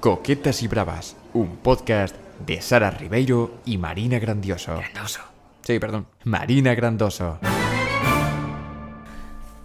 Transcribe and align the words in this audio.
Coquetas 0.00 0.62
y 0.62 0.68
Bravas, 0.68 1.14
un 1.34 1.58
podcast 1.58 2.16
de 2.46 2.62
Sara 2.62 2.90
Ribeiro 2.90 3.58
y 3.66 3.76
Marina 3.76 4.18
Grandioso. 4.18 4.74
Grandoso. 4.78 5.20
Sí, 5.60 5.78
perdón, 5.78 6.06
Marina 6.24 6.74
Grandoso. 6.74 7.38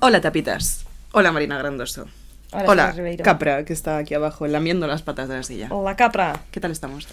Hola, 0.02 0.20
tapitas. 0.20 0.86
Hola, 1.14 1.32
Marina 1.32 1.58
Grandoso. 1.58 2.08
Hola, 2.52 2.66
Hola, 2.68 2.84
Sara 2.88 2.98
Ribeiro. 2.98 3.24
Capra, 3.24 3.64
que 3.64 3.72
está 3.72 3.98
aquí 3.98 4.14
abajo 4.14 4.46
lamiendo 4.48 4.88
las 4.88 5.04
patas 5.04 5.30
de 5.30 5.36
la 5.38 5.44
silla. 5.44 5.70
Hola, 5.72 5.96
Capra. 5.96 6.42
¿Qué 6.52 6.60
tal 6.60 6.72
estamos? 6.72 7.08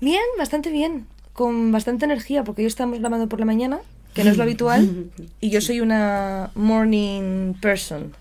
Bien, 0.00 0.22
bastante 0.38 0.70
bien. 0.70 1.08
Con 1.32 1.72
bastante 1.72 2.04
energía, 2.04 2.44
porque 2.44 2.62
hoy 2.62 2.66
estamos 2.66 3.00
grabando 3.00 3.28
por 3.28 3.40
la 3.40 3.46
mañana, 3.46 3.80
que 4.14 4.22
no 4.22 4.30
es 4.30 4.36
lo 4.36 4.42
habitual. 4.44 5.10
Y 5.40 5.50
yo 5.50 5.60
soy 5.60 5.80
una 5.80 6.52
morning 6.54 7.54
person. 7.54 8.14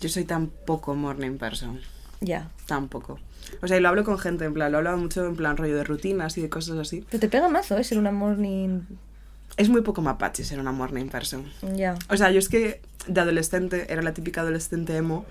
Yo 0.00 0.08
soy 0.08 0.22
tan 0.26 0.46
poco 0.46 0.94
morning 0.94 1.38
person. 1.38 1.80
Ya. 2.20 2.48
Tampoco. 2.66 3.18
O 3.60 3.68
sea, 3.68 3.76
y 3.76 3.80
lo 3.80 3.88
hablo 3.88 4.04
con 4.04 4.18
gente, 4.18 4.44
en 4.44 4.54
plan, 4.54 4.72
lo 4.72 4.76
he 4.76 4.80
hablado 4.80 4.96
mucho 4.96 5.24
en 5.26 5.36
plan 5.36 5.56
rollo 5.56 5.76
de 5.76 5.84
rutinas 5.84 6.36
y 6.38 6.42
de 6.42 6.48
cosas 6.48 6.78
así. 6.78 7.04
Pero 7.10 7.20
te 7.20 7.28
pega 7.28 7.48
mazo, 7.48 7.76
¿eh? 7.76 7.84
Ser 7.84 7.98
una 7.98 8.10
morning. 8.12 8.80
Es 9.56 9.68
muy 9.68 9.82
poco 9.82 10.00
mapache 10.02 10.44
ser 10.44 10.58
una 10.58 10.72
morning 10.72 11.06
person. 11.08 11.44
Ya. 11.76 11.94
O 12.08 12.16
sea, 12.16 12.30
yo 12.30 12.38
es 12.38 12.48
que 12.48 12.80
de 13.06 13.20
adolescente 13.20 13.86
era 13.92 14.00
la 14.02 14.14
típica 14.14 14.40
adolescente 14.40 14.96
emo 14.96 15.26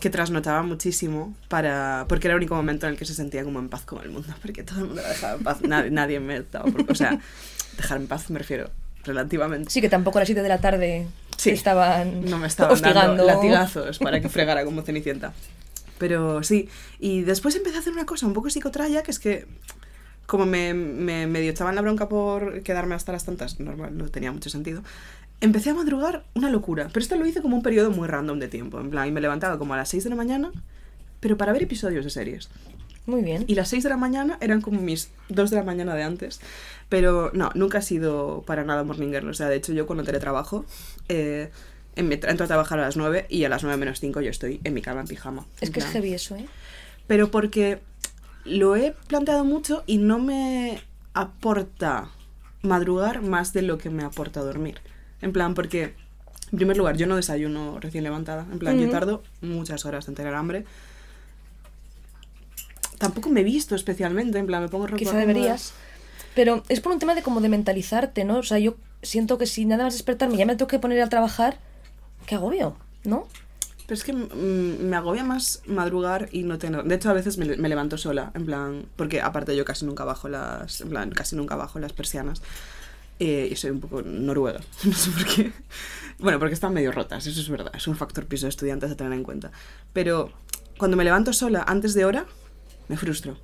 que 0.00 0.10
trasnotaba 0.10 0.62
muchísimo 0.62 1.34
para 1.48 2.06
porque 2.08 2.28
era 2.28 2.34
el 2.34 2.38
único 2.38 2.54
momento 2.54 2.86
en 2.86 2.92
el 2.92 2.98
que 2.98 3.04
se 3.04 3.14
sentía 3.14 3.42
como 3.44 3.58
en 3.58 3.68
paz 3.68 3.82
con 3.84 4.02
el 4.02 4.10
mundo, 4.10 4.28
porque 4.42 4.62
todo 4.62 4.78
el 4.80 4.86
mundo 4.86 5.02
la 5.02 5.08
dejaba 5.08 5.34
en 5.34 5.42
paz, 5.44 5.60
nadie, 5.62 5.90
nadie 5.90 6.20
me 6.20 6.40
daba 6.42 6.70
por- 6.70 6.90
o 6.90 6.94
sea, 6.94 7.18
dejar 7.76 7.98
en 7.98 8.06
paz 8.06 8.30
me 8.30 8.38
refiero 8.38 8.70
relativamente. 9.04 9.70
Sí, 9.70 9.80
que 9.80 9.88
tampoco 9.88 10.18
a 10.18 10.20
las 10.22 10.28
7 10.28 10.42
de 10.42 10.48
la 10.48 10.58
tarde 10.58 11.06
Sí. 11.36 11.50
estaban. 11.50 12.24
No 12.24 12.38
me 12.38 12.46
estaban 12.46 12.72
hostigando. 12.72 13.24
dando 13.24 13.26
latigazos 13.26 13.98
para 13.98 14.20
que 14.20 14.28
fregara 14.28 14.64
como 14.64 14.82
cenicienta. 14.82 15.32
Pero 15.98 16.42
sí, 16.42 16.68
y 16.98 17.22
después 17.22 17.54
empecé 17.56 17.76
a 17.76 17.80
hacer 17.80 17.92
una 17.92 18.06
cosa 18.06 18.26
un 18.26 18.32
poco 18.32 18.50
psicotraya, 18.50 19.02
que 19.02 19.10
es 19.10 19.18
que 19.18 19.46
como 20.26 20.44
me, 20.44 20.74
me 20.74 21.26
medio 21.26 21.50
echaban 21.50 21.74
la 21.74 21.80
bronca 21.80 22.08
por 22.08 22.62
quedarme 22.62 22.94
hasta 22.94 23.12
las 23.12 23.24
tantas, 23.24 23.60
normal, 23.60 23.96
no 23.96 24.08
tenía 24.10 24.30
mucho 24.30 24.50
sentido, 24.50 24.82
empecé 25.40 25.70
a 25.70 25.74
madrugar 25.74 26.24
una 26.34 26.50
locura. 26.50 26.88
Pero 26.92 27.02
esto 27.02 27.16
lo 27.16 27.26
hice 27.26 27.42
como 27.42 27.56
un 27.56 27.62
periodo 27.62 27.90
muy 27.90 28.08
random 28.08 28.38
de 28.38 28.48
tiempo. 28.48 28.80
En 28.80 28.90
plan, 28.90 29.08
y 29.08 29.12
me 29.12 29.20
levantaba 29.20 29.58
como 29.58 29.74
a 29.74 29.76
las 29.76 29.88
6 29.88 30.04
de 30.04 30.10
la 30.10 30.16
mañana, 30.16 30.52
pero 31.20 31.36
para 31.36 31.52
ver 31.52 31.62
episodios 31.62 32.04
de 32.04 32.10
series. 32.10 32.48
Muy 33.06 33.22
bien. 33.22 33.44
Y 33.46 33.54
las 33.54 33.68
6 33.70 33.84
de 33.84 33.88
la 33.88 33.96
mañana 33.96 34.36
eran 34.42 34.60
como 34.60 34.82
mis 34.82 35.10
2 35.30 35.50
de 35.50 35.56
la 35.56 35.62
mañana 35.62 35.94
de 35.94 36.02
antes. 36.02 36.40
Pero 36.90 37.30
no, 37.32 37.50
nunca 37.54 37.78
ha 37.78 37.82
sido 37.82 38.42
para 38.46 38.64
nada 38.64 38.84
morning 38.84 39.08
girl. 39.08 39.28
O 39.28 39.34
sea, 39.34 39.48
de 39.48 39.56
hecho, 39.56 39.72
yo 39.72 39.86
cuando 39.86 40.04
teletrabajo, 40.04 40.66
eh, 41.08 41.50
en- 41.98 42.12
entro 42.12 42.44
a 42.44 42.46
trabajar 42.46 42.78
a 42.78 42.82
las 42.82 42.96
9 42.96 43.26
y 43.28 43.44
a 43.44 43.48
las 43.48 43.62
9 43.62 43.76
menos 43.76 44.00
5 44.00 44.20
yo 44.20 44.30
estoy 44.30 44.60
en 44.64 44.72
mi 44.74 44.82
cama 44.82 45.00
en 45.02 45.06
pijama. 45.06 45.46
Es 45.60 45.70
que 45.70 45.80
es 45.80 45.86
heavy 45.86 46.14
eso, 46.14 46.36
¿eh? 46.36 46.46
Pero 47.06 47.30
porque 47.30 47.80
lo 48.44 48.76
he 48.76 48.94
planteado 49.08 49.44
mucho 49.44 49.82
y 49.86 49.98
no 49.98 50.18
me 50.18 50.80
aporta 51.14 52.10
madrugar 52.62 53.22
más 53.22 53.52
de 53.52 53.62
lo 53.62 53.78
que 53.78 53.90
me 53.90 54.04
aporta 54.04 54.40
dormir. 54.40 54.80
En 55.20 55.32
plan, 55.32 55.54
porque, 55.54 55.94
en 56.52 56.56
primer 56.58 56.76
lugar, 56.76 56.96
yo 56.96 57.06
no 57.06 57.16
desayuno 57.16 57.78
recién 57.80 58.04
levantada. 58.04 58.46
En 58.52 58.58
plan, 58.58 58.78
yo 58.78 58.90
tardo 58.90 59.22
muchas 59.40 59.84
horas 59.84 60.06
en 60.08 60.14
tener 60.14 60.34
hambre. 60.34 60.64
Tampoco 62.98 63.28
me 63.30 63.40
he 63.40 63.44
visto 63.44 63.74
especialmente, 63.74 64.38
en 64.38 64.46
plan, 64.46 64.62
me 64.62 64.68
pongo 64.68 64.86
ropa 64.86 64.98
Quizá 64.98 65.16
deberías. 65.16 65.72
Pero 66.34 66.62
es 66.68 66.80
por 66.80 66.92
un 66.92 66.98
tema 66.98 67.14
de 67.14 67.22
como 67.22 67.40
de 67.40 67.48
mentalizarte, 67.48 68.24
¿no? 68.24 68.38
O 68.38 68.42
sea, 68.42 68.58
yo 68.58 68.76
siento 69.02 69.38
que 69.38 69.46
si 69.46 69.64
nada 69.64 69.84
más 69.84 69.94
despertarme 69.94 70.36
ya 70.36 70.46
me 70.46 70.56
tengo 70.56 70.68
que 70.68 70.78
poner 70.78 71.00
a 71.00 71.08
trabajar, 71.08 71.58
qué 72.28 72.34
agobio, 72.34 72.76
¿no? 73.04 73.26
Pero 73.86 73.96
es 73.96 74.04
que 74.04 74.12
mm, 74.12 74.84
me 74.84 74.96
agobia 74.96 75.24
más 75.24 75.62
madrugar 75.66 76.28
y 76.30 76.42
no 76.42 76.58
tener... 76.58 76.84
De 76.84 76.94
hecho, 76.94 77.08
a 77.08 77.14
veces 77.14 77.38
me, 77.38 77.46
levanto 77.46 77.96
sola, 77.96 78.30
en 78.34 78.44
plan... 78.44 78.86
Porque 78.96 79.22
aparte 79.22 79.56
yo 79.56 79.64
casi 79.64 79.86
nunca 79.86 80.04
bajo 80.04 80.28
las... 80.28 80.82
En 80.82 80.90
plan, 80.90 81.10
casi 81.10 81.36
nunca 81.36 81.56
bajo 81.56 81.78
las 81.78 81.94
persianas. 81.94 82.42
Eh, 83.18 83.48
y 83.50 83.56
soy 83.56 83.70
un 83.70 83.80
poco 83.80 84.02
noruega. 84.02 84.60
No 84.84 84.92
sé 84.92 85.10
por 85.10 85.24
qué. 85.24 85.52
Bueno, 86.18 86.38
porque 86.38 86.52
están 86.52 86.74
medio 86.74 86.92
rotas, 86.92 87.26
eso 87.26 87.40
es 87.40 87.48
verdad. 87.48 87.72
Es 87.74 87.88
un 87.88 87.96
factor 87.96 88.26
piso 88.26 88.44
de 88.44 88.50
estudiantes 88.50 88.90
a 88.90 88.96
tener 88.96 89.14
en 89.14 89.22
cuenta. 89.22 89.50
Pero 89.94 90.32
cuando 90.76 90.98
me 90.98 91.04
levanto 91.04 91.32
sola 91.32 91.64
antes 91.66 91.94
de 91.94 92.04
hora, 92.04 92.26
me 92.88 92.98
frustro. 92.98 93.38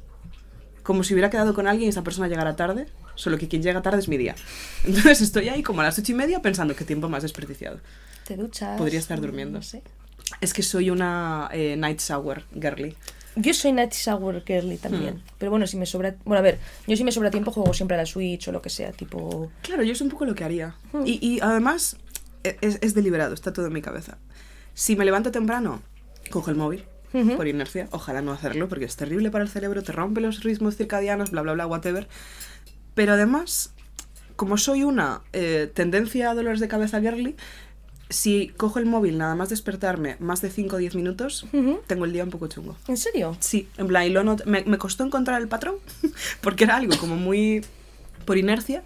Como 0.84 1.03
si 1.03 1.15
hubiera 1.15 1.31
quedado 1.31 1.53
con 1.55 1.67
alguien 1.67 1.87
y 1.87 1.91
esa 1.91 2.05
persona 2.05 2.28
llegara 2.28 2.55
tarde, 2.55 2.87
solo 3.17 3.37
que 3.39 3.49
quien 3.49 3.62
llega 3.62 3.83
tarde 3.83 3.99
es 3.99 4.06
mi 4.09 4.17
día. 4.17 4.37
Entonces 4.84 5.21
estoy 5.22 5.49
ahí 5.49 5.65
como 5.65 5.81
a 5.81 5.84
las 5.84 5.99
ocho 5.99 6.12
y 6.12 6.15
media 6.15 6.41
pensando 6.43 6.77
qué 6.77 6.84
tiempo 6.84 7.09
más 7.09 7.22
desperdiciado. 7.25 7.81
Te 8.25 8.37
duchas. 8.37 8.78
Podría 8.78 9.00
estar 9.00 9.21
durmiendo. 9.21 9.59
No 9.59 9.62
sé. 9.62 9.83
Es 10.41 10.55
que 10.55 10.62
soy 10.62 10.91
una 10.91 11.49
eh, 11.53 11.75
night 11.77 12.00
shower 12.00 12.44
girly. 12.55 12.94
Yo 13.37 13.53
soy 13.53 13.73
Night 13.73 13.93
Shower 13.93 14.44
Girly 14.47 14.77
también. 14.77 15.17
Hmm. 15.17 15.23
Pero 15.39 15.50
bueno, 15.50 15.67
si 15.67 15.77
me 15.77 15.87
sobra. 15.87 16.15
Bueno, 16.25 16.39
a 16.39 16.43
ver, 16.43 16.61
yo 16.87 16.97
si 16.97 17.03
me 17.03 17.11
sobra 17.11 17.33
tiempo 17.33 17.50
juego 17.50 17.75
siempre 17.75 17.97
a 17.97 17.99
la 17.99 18.06
Switch 18.06 18.47
o 18.47 18.53
lo 18.53 18.62
que 18.62 18.71
sea, 18.71 18.93
tipo. 18.93 19.50
Claro, 19.62 19.83
yo 19.83 19.93
es 19.93 20.00
un 20.00 20.09
poco 20.09 20.25
lo 20.25 20.37
que 20.37 20.44
haría. 20.44 20.77
Hmm. 20.93 21.03
Y, 21.05 21.19
y 21.21 21.41
además 21.41 21.97
e- 22.44 22.56
es, 22.61 22.78
es 22.81 22.94
deliberado, 22.94 23.34
está 23.34 23.53
todo 23.53 23.67
en 23.67 23.73
mi 23.73 23.83
cabeza. 23.83 24.19
Si 24.75 24.94
me 24.94 25.05
levanto 25.05 25.33
temprano, 25.33 25.83
cojo 26.31 26.50
el 26.50 26.56
móvil. 26.56 26.84
Por 27.36 27.47
inercia, 27.47 27.88
ojalá 27.92 28.22
no 28.22 28.32
hacerlo 28.32 28.69
porque 28.69 28.84
es 28.86 28.97
terrible 28.97 29.30
para 29.30 29.44
el 29.44 29.50
cerebro, 29.50 29.82
te 29.82 29.92
rompe 29.92 30.20
los 30.20 30.42
ritmos 30.42 30.76
circadianos, 30.76 31.30
bla, 31.30 31.42
bla, 31.42 31.52
bla, 31.52 31.66
whatever. 31.66 32.08
Pero 32.94 33.12
además, 33.12 33.72
como 34.36 34.56
soy 34.58 34.82
una 34.82 35.20
eh, 35.32 35.70
tendencia 35.72 36.30
a 36.30 36.34
dolores 36.34 36.58
de 36.60 36.66
cabeza 36.69 37.00
girly, 37.00 37.36
si 38.10 38.48
cojo 38.56 38.78
el 38.78 38.86
móvil 38.86 39.16
nada 39.19 39.34
más 39.34 39.48
despertarme 39.48 40.16
más 40.20 40.41
de 40.42 40.50
5 40.50 40.76
o 40.76 40.78
10 40.78 40.94
minutos, 40.94 41.47
tengo 41.86 42.04
el 42.04 42.12
día 42.12 42.22
un 42.25 42.30
poco 42.30 42.48
chungo. 42.48 42.76
¿En 42.88 42.97
serio? 42.97 43.36
Sí, 43.41 43.69
en 43.78 43.86
plan, 43.86 44.04
y 44.04 44.10
lo 44.10 44.22
not- 44.25 44.44
me, 44.44 44.62
me 44.64 44.76
costó 44.78 45.04
encontrar 45.04 45.41
el 45.41 45.48
patrón, 45.48 45.76
porque 46.42 46.64
era 46.64 46.76
algo 46.76 46.96
como 46.98 47.16
muy 47.16 47.64
por 48.25 48.36
inercia, 48.38 48.82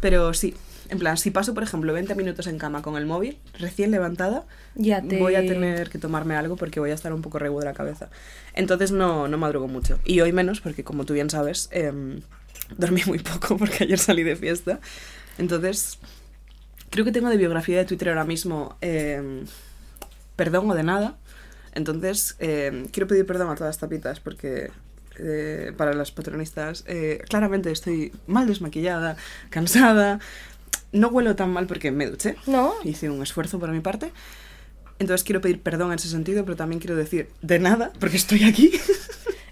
pero 0.00 0.32
sí, 0.34 0.54
en 0.90 0.98
plan, 0.98 1.16
si 1.16 1.30
paso, 1.30 1.54
por 1.54 1.62
ejemplo, 1.62 1.92
20 1.92 2.14
minutos 2.14 2.46
en 2.46 2.58
cama 2.58 2.82
con 2.82 2.96
el 2.96 3.06
móvil, 3.06 3.38
recién 3.58 3.90
levantada, 3.90 4.44
Ya 4.74 5.00
te. 5.00 5.18
voy 5.18 5.36
a 5.36 5.40
tener 5.40 5.88
que 5.88 5.98
tomarme 5.98 6.34
algo 6.34 6.56
porque 6.56 6.80
voy 6.80 6.90
a 6.90 6.94
estar 6.94 7.12
un 7.12 7.22
poco 7.22 7.38
regu 7.38 7.58
de 7.60 7.64
la 7.64 7.72
cabeza. 7.74 8.10
Entonces 8.54 8.90
no, 8.92 9.28
no 9.28 9.38
madrugo 9.38 9.68
mucho. 9.68 9.98
Y 10.04 10.20
hoy 10.20 10.32
menos, 10.32 10.60
porque 10.60 10.84
como 10.84 11.04
tú 11.04 11.14
bien 11.14 11.30
sabes, 11.30 11.68
em, 11.72 12.20
dormí 12.76 13.02
muy 13.06 13.18
poco 13.20 13.56
porque 13.56 13.84
ayer 13.84 13.98
salí 13.98 14.22
de 14.24 14.36
fiesta. 14.36 14.80
Entonces, 15.38 15.98
creo 16.90 17.04
que 17.04 17.12
tengo 17.12 17.28
de 17.28 17.36
biografía 17.36 17.78
de 17.78 17.84
Twitter 17.84 18.08
ahora 18.08 18.24
mismo 18.24 18.76
em, 18.80 19.44
perdón 20.36 20.70
o 20.70 20.74
de 20.74 20.82
nada. 20.82 21.16
Entonces, 21.74 22.34
em, 22.40 22.86
quiero 22.88 23.06
pedir 23.06 23.26
perdón 23.26 23.48
a 23.50 23.54
todas 23.54 23.68
las 23.68 23.78
tapitas 23.78 24.18
porque 24.20 24.70
eh, 25.22 25.72
para 25.76 25.92
las 25.92 26.10
patronistas 26.12 26.82
eh, 26.86 27.22
claramente 27.28 27.70
estoy 27.70 28.12
mal 28.26 28.46
desmaquillada, 28.46 29.16
cansada. 29.50 30.18
No 30.92 31.08
huelo 31.08 31.36
tan 31.36 31.50
mal 31.52 31.66
porque 31.66 31.90
me 31.90 32.06
duché. 32.06 32.36
No. 32.46 32.74
Hice 32.84 33.08
un 33.10 33.22
esfuerzo 33.22 33.58
por 33.58 33.70
mi 33.70 33.80
parte. 33.80 34.12
Entonces 34.98 35.24
quiero 35.24 35.40
pedir 35.40 35.60
perdón 35.62 35.92
en 35.92 35.98
ese 35.98 36.08
sentido, 36.08 36.44
pero 36.44 36.56
también 36.56 36.78
quiero 36.80 36.96
decir 36.96 37.30
de 37.42 37.58
nada, 37.58 37.92
porque 38.00 38.16
estoy 38.16 38.44
aquí. 38.44 38.72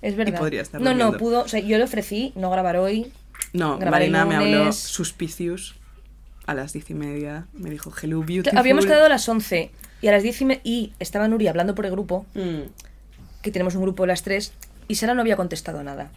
Es 0.00 0.14
verdad. 0.14 0.38
podría 0.38 0.62
estar 0.62 0.80
no, 0.80 0.94
no, 0.94 1.16
pudo. 1.16 1.42
O 1.42 1.48
sea, 1.48 1.58
yo 1.58 1.76
le 1.76 1.82
ofrecí 1.82 2.32
no 2.36 2.50
grabar 2.50 2.76
hoy. 2.76 3.10
No, 3.52 3.78
Grabaré 3.78 4.08
Marina 4.10 4.24
me 4.24 4.36
habló 4.36 4.72
suspicious 4.72 5.74
a 6.46 6.54
las 6.54 6.72
diez 6.72 6.88
y 6.90 6.94
media. 6.94 7.46
Me 7.52 7.68
dijo, 7.68 7.92
hello, 8.00 8.20
beautiful. 8.22 8.56
Habíamos 8.56 8.86
quedado 8.86 9.06
a 9.06 9.08
las 9.08 9.28
11 9.28 9.72
y 10.00 10.06
a 10.06 10.12
las 10.12 10.22
10 10.22 10.40
y, 10.40 10.44
me- 10.44 10.60
y 10.62 10.92
estaba 11.00 11.26
Nuri 11.26 11.48
hablando 11.48 11.74
por 11.74 11.84
el 11.84 11.90
grupo, 11.90 12.26
Mm, 12.34 12.68
que 13.42 13.50
tenemos 13.50 13.74
un 13.74 13.82
grupo 13.82 14.04
de 14.04 14.06
las 14.08 14.22
3, 14.22 14.52
y 14.86 14.94
Sara 14.94 15.14
no 15.14 15.20
había 15.22 15.34
contestado 15.36 15.82
nada. 15.82 16.12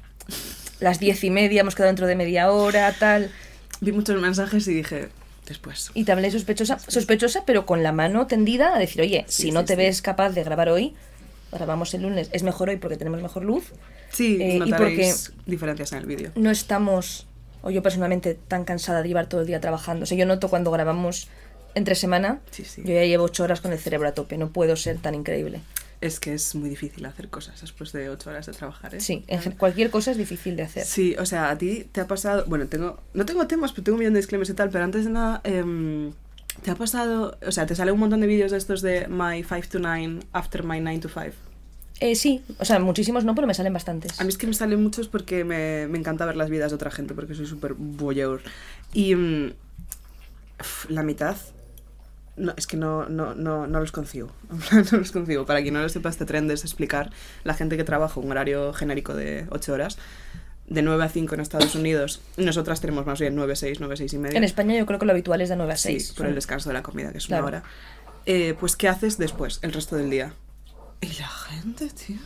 Las 0.80 1.00
10 1.00 1.24
y 1.24 1.32
media, 1.32 1.62
hemos 1.62 1.74
quedado 1.74 1.90
dentro 1.90 2.06
de 2.06 2.16
media 2.16 2.52
hora, 2.52 2.94
tal. 3.00 3.32
Vi 3.86 3.92
muchos 3.92 4.19
mensajes 4.22 4.68
y 4.68 4.74
dije, 4.75 5.09
después. 5.47 5.92
Y 5.94 6.03
te 6.06 6.12
hablé 6.12 6.30
sospechosa, 6.31 6.80
sospechosa, 6.80 7.44
pero 7.46 7.66
con 7.66 7.84
la 7.84 7.92
mano 7.92 8.28
tendida 8.28 8.75
a 8.75 8.80
decir, 8.80 9.02
oye, 9.02 9.25
Sí, 9.28 9.44
si 9.44 9.52
no 9.52 9.62
sí, 9.62 9.66
te 9.68 9.74
sí. 9.74 9.78
ves 9.78 10.02
capaz 10.02 10.30
de 10.30 10.44
grabar 10.44 10.69
hoy, 10.69 10.94
grabamos 11.52 11.94
el 11.94 12.03
lunes. 12.03 12.30
Es 12.31 12.44
mejor 12.44 12.70
hoy 12.70 12.78
porque 12.78 12.96
tenemos 12.97 13.22
mejor 13.22 13.44
luz. 13.44 13.66
Sí, 14.12 14.38
Eh, 14.41 14.56
y 14.56 14.59
notaréis 14.59 15.34
diferencias 15.46 15.91
en 15.94 15.97
el 16.00 16.05
vídeo. 16.05 16.32
No 16.35 16.52
estamos, 16.52 17.26
o 17.64 17.72
yo 17.72 17.82
personalmente, 17.82 18.38
tan 18.47 18.64
cansada 18.66 19.02
de 19.02 19.08
llevar 19.08 19.28
todo 19.28 19.41
el 19.41 19.47
día 19.47 19.59
trabajando. 19.59 20.03
O 20.03 20.05
sea, 20.05 20.17
yo 20.17 20.26
noto 20.26 20.47
cuando 20.50 20.70
grabamos 20.72 21.28
entre 21.73 21.96
semana, 21.96 22.40
yo 22.78 22.94
ya 22.94 23.05
llevo 23.05 23.23
ocho 23.26 23.44
horas 23.44 23.61
con 23.61 23.72
el 23.72 23.79
cerebro 23.79 24.08
a 24.09 24.14
tope. 24.14 24.38
No 24.38 24.50
puedo 24.50 24.76
ser 24.76 24.97
tan 24.97 25.16
increíble. 25.16 25.61
Es 26.02 26.20
que 26.20 26.34
es 26.34 26.56
muy 26.56 26.68
difícil 26.70 27.06
hacer 27.06 27.30
cosas 27.30 27.62
después 27.62 27.92
de 27.92 28.09
ocho 28.09 28.32
horas 28.32 28.48
de 28.48 28.53
trabajar, 28.53 28.96
¿eh? 28.96 29.00
Sí, 29.00 29.24
en 29.28 29.52
cualquier 29.52 29.92
cosa 29.92 30.12
es 30.12 30.18
difícil 30.18 30.56
de 30.56 30.64
hacer. 30.64 30.84
Sí, 30.84 31.16
o 31.20 31.28
sea, 31.28 31.52
a 31.52 31.58
ti 31.58 31.88
te 31.92 32.02
ha 32.02 32.08
pasado. 32.08 32.44
Bueno, 32.48 32.68
tengo. 32.68 33.00
No 33.14 33.26
tengo 33.26 33.46
temas, 33.46 33.72
pero 33.72 33.84
tengo 33.84 33.96
un 33.96 34.00
millón 34.00 34.14
de 34.16 34.20
disclaimers 34.20 34.50
y 34.50 34.53
tal, 34.56 34.72
pero 34.72 34.84
antes 34.84 35.06
de 35.06 35.12
nada. 35.12 35.42
em, 35.44 36.12
¿Te 36.64 36.72
ha 36.72 36.76
pasado.? 36.76 37.38
O 37.46 37.52
sea, 37.52 37.66
te 37.68 37.76
sale 37.76 37.92
un 37.92 38.00
montón 38.00 38.20
de 38.20 38.28
vídeos 38.28 38.52
de 38.52 38.58
estos 38.58 38.82
de 38.82 39.08
My 39.08 39.44
5 39.44 39.68
to 39.72 39.80
9 39.80 40.20
after 40.34 40.64
my 40.64 40.80
9 40.82 41.00
to 41.00 41.09
5. 41.09 41.36
Eh, 42.00 42.16
sí, 42.16 42.44
o 42.58 42.66
sea, 42.66 42.80
muchísimos 42.80 43.24
no, 43.24 43.36
pero 43.36 43.46
me 43.46 43.53
salen 43.53 43.72
bastantes. 43.74 44.20
A 44.20 44.24
mí 44.24 44.30
es 44.30 44.38
que 44.40 44.48
me 44.48 44.56
salen 44.56 44.82
muchos 44.82 45.08
porque 45.08 45.44
me, 45.44 45.88
me 45.88 46.00
encanta 46.00 46.26
ver 46.26 46.36
las 46.36 46.50
vidas 46.50 46.72
de 46.72 46.76
otra 46.76 46.90
gente, 46.90 47.14
porque 47.14 47.36
soy 47.36 47.46
súper 47.46 47.76
voyeur. 47.76 48.42
Y 48.92 49.14
mm, 49.14 49.53
la 50.90 51.03
mitad 51.03 51.36
No, 52.37 52.53
es 52.57 52.66
que 52.66 52.78
no, 52.78 53.07
no, 53.09 53.35
no, 53.35 53.67
no 53.67 53.79
los 53.79 53.91
concibo. 53.91 54.31
No 54.91 54.97
los 54.97 55.11
concibo. 55.11 55.45
Para 55.45 55.61
quien 55.61 55.73
no 55.73 55.81
lo 55.81 55.89
sepa, 55.89 56.09
este 56.09 56.25
trend 56.25 56.49
es 56.51 56.63
explicar 56.63 57.11
la 57.43 57.53
gente 57.53 57.78
que 57.78 57.83
trabaja 57.83 58.19
un 58.19 58.31
horario 58.31 58.73
genérico 58.73 59.13
de 59.13 59.45
8 59.49 59.73
horas, 59.73 59.97
de 60.67 60.81
9 60.81 61.03
a 61.03 61.09
5 61.09 61.35
en 61.35 61.41
Estados 61.41 61.75
Unidos. 61.75 62.22
Nosotras 62.37 62.79
tenemos 62.79 63.05
más 63.05 63.19
bien 63.19 63.35
9 63.35 63.53
a 63.53 63.55
6, 63.55 63.79
9 63.79 63.93
a 63.93 63.97
6 63.97 64.13
y 64.13 64.17
media. 64.17 64.37
En 64.37 64.43
España 64.45 64.78
yo 64.78 64.85
creo 64.85 64.97
que 64.99 65.05
lo 65.05 65.11
habitual 65.11 65.41
es 65.41 65.49
de 65.49 65.57
9 65.57 65.73
a 65.73 65.78
6. 65.78 66.07
Sí, 66.07 66.13
por 66.16 66.25
el 66.25 66.35
descanso 66.35 66.69
de 66.69 66.73
la 66.73 66.81
comida, 66.83 67.11
que 67.11 67.17
es 67.17 67.28
una 67.28 67.37
Claro. 67.39 67.47
hora. 67.47 67.63
Eh, 68.25 68.55
pues, 68.59 68.75
¿qué 68.75 68.87
haces 68.87 69.17
después, 69.17 69.59
el 69.63 69.73
resto 69.73 69.95
del 69.97 70.09
día? 70.09 70.33
Y 71.01 71.07
la 71.19 71.28
gente, 71.28 71.89
tío. 71.89 72.17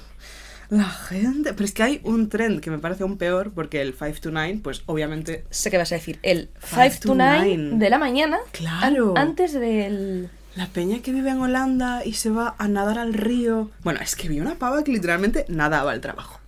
La 0.78 0.90
gente. 0.90 1.54
Pero 1.54 1.66
es 1.66 1.72
que 1.74 1.84
hay 1.84 2.02
un 2.04 2.30
trend 2.30 2.60
que 2.62 2.70
me 2.72 2.78
parece 2.80 3.04
aún 3.04 3.18
peor, 3.18 3.52
porque 3.54 3.82
el 3.82 3.94
5 3.94 4.20
to 4.22 4.32
9, 4.32 4.60
pues 4.64 4.84
obviamente. 4.86 5.44
Sé 5.50 5.72
que 5.72 5.78
vas 5.78 5.92
a 5.92 5.96
decir 5.96 6.20
el 6.24 6.50
5 6.60 6.76
Five 6.76 6.92
to 7.02 7.08
to 7.10 7.16
9 7.16 7.46
nine. 7.58 7.78
de 7.78 7.90
la 7.90 7.98
mañana. 7.98 8.38
Claro. 8.52 9.12
an- 9.16 9.30
antes 9.30 9.54
del. 9.54 10.30
La 10.56 10.68
peña 10.68 11.00
que 11.02 11.12
vive 11.12 11.30
en 11.32 11.40
Holanda 11.40 12.06
y 12.06 12.14
se 12.14 12.30
va 12.30 12.56
a 12.58 12.68
nadar 12.70 12.98
al 12.98 13.14
río. 13.14 13.72
Bueno, 13.84 14.00
es 14.02 14.16
que 14.16 14.30
vi 14.30 14.40
una 14.40 14.56
pava 14.56 14.84
que 14.84 14.92
literalmente 14.92 15.46
nadaba 15.50 15.92
al 15.92 16.00
trabajo. 16.02 16.40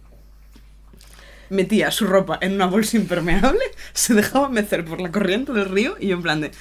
Metía 1.50 1.92
su 1.92 2.06
ropa 2.06 2.38
en 2.42 2.54
una 2.54 2.66
bolsa 2.66 2.98
impermeable, 2.98 3.60
se 3.94 4.14
dejaba 4.14 4.50
mecer 4.50 4.84
por 4.84 5.00
la 5.00 5.12
corriente 5.12 5.54
del 5.54 5.66
río 5.70 5.96
y 6.00 6.08
yo 6.08 6.16
en 6.18 6.24
plan 6.24 6.42
de. 6.42 6.52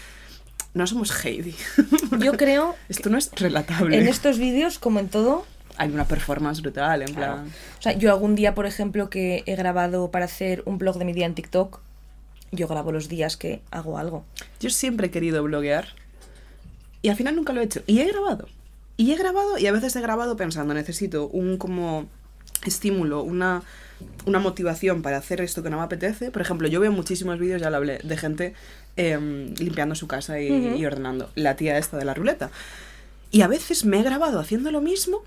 No 0.75 0.87
somos 0.87 1.11
Heidi. 1.25 1.55
Yo 2.23 2.33
creo 2.37 2.77
Esto 2.91 3.09
no 3.09 3.17
es 3.17 3.31
relatable. 3.35 3.99
en 3.99 4.09
estos 4.09 4.39
vídeos, 4.39 4.79
como 4.79 5.01
en 5.01 5.09
todo, 5.09 5.47
Hay 5.79 5.91
una 5.91 6.05
performance 6.07 6.61
brutal, 6.63 7.03
en 7.03 7.15
Claro. 7.15 7.35
plan. 7.35 7.53
O 7.79 7.83
sea, 7.83 7.93
yo 7.93 8.11
algún 8.13 8.35
día, 8.35 8.55
por 8.55 8.67
ejemplo, 8.67 9.11
que 9.11 9.43
he 9.47 9.57
grabado 9.57 10.11
para 10.11 10.25
hacer 10.25 10.63
un 10.65 10.79
blog 10.79 10.99
de 10.99 11.05
mi 11.05 11.13
día 11.13 11.27
en 11.27 11.35
TikTok, 11.35 11.81
yo 12.53 12.69
grabo 12.69 12.93
los 12.93 13.09
días 13.09 13.37
que 13.37 13.61
hago 13.71 13.99
algo. 13.99 14.25
Yo 14.61 14.71
siempre 14.71 15.09
he 15.09 15.11
querido 15.11 15.43
bloguear 15.43 15.89
y 17.03 17.09
al 17.09 17.17
final 17.17 17.37
nunca 17.37 17.53
lo 17.53 17.61
he 17.61 17.65
hecho. 17.65 17.83
Y 17.87 18.01
he 18.01 18.07
grabado. 18.07 18.49
Y 18.97 19.13
he 19.13 19.17
grabado 19.17 19.59
y 19.59 19.67
a 19.67 19.73
veces 19.73 19.95
he 19.97 20.01
grabado 20.01 20.37
pensando, 20.37 20.73
necesito 20.73 21.27
un 21.29 21.59
como 21.59 22.07
estímulo, 22.65 23.23
una, 23.23 23.63
una 24.25 24.39
motivación 24.39 25.03
para 25.03 25.19
hacer 25.19 25.41
esto 25.43 25.63
que 25.63 25.69
no 25.71 25.77
me 25.79 25.83
apetece. 25.85 26.31
Por 26.31 26.41
ejemplo, 26.41 26.67
yo 26.69 26.81
veo 26.81 26.93
muchísimos 26.93 27.39
vídeos, 27.39 27.61
ya 27.61 27.69
lo 27.71 27.77
hablé, 27.77 27.99
de 28.03 28.17
gente 28.17 28.55
em, 28.97 29.53
limpiando 29.57 29.95
su 29.95 30.07
casa 30.09 30.41
y, 30.41 30.51
Ujú. 30.51 30.77
y 30.79 30.87
ordenando. 30.87 31.31
La 31.35 31.57
tía 31.57 31.77
esta 31.77 31.99
de 31.99 32.05
la 32.07 32.15
ruleta. 32.15 32.51
Y 33.31 33.43
a 33.43 33.49
veces 33.49 33.85
me 33.85 34.01
he 34.01 34.03
grabado 34.03 34.41
haciendo 34.41 34.71
lo 34.71 34.81
mismo, 34.81 35.23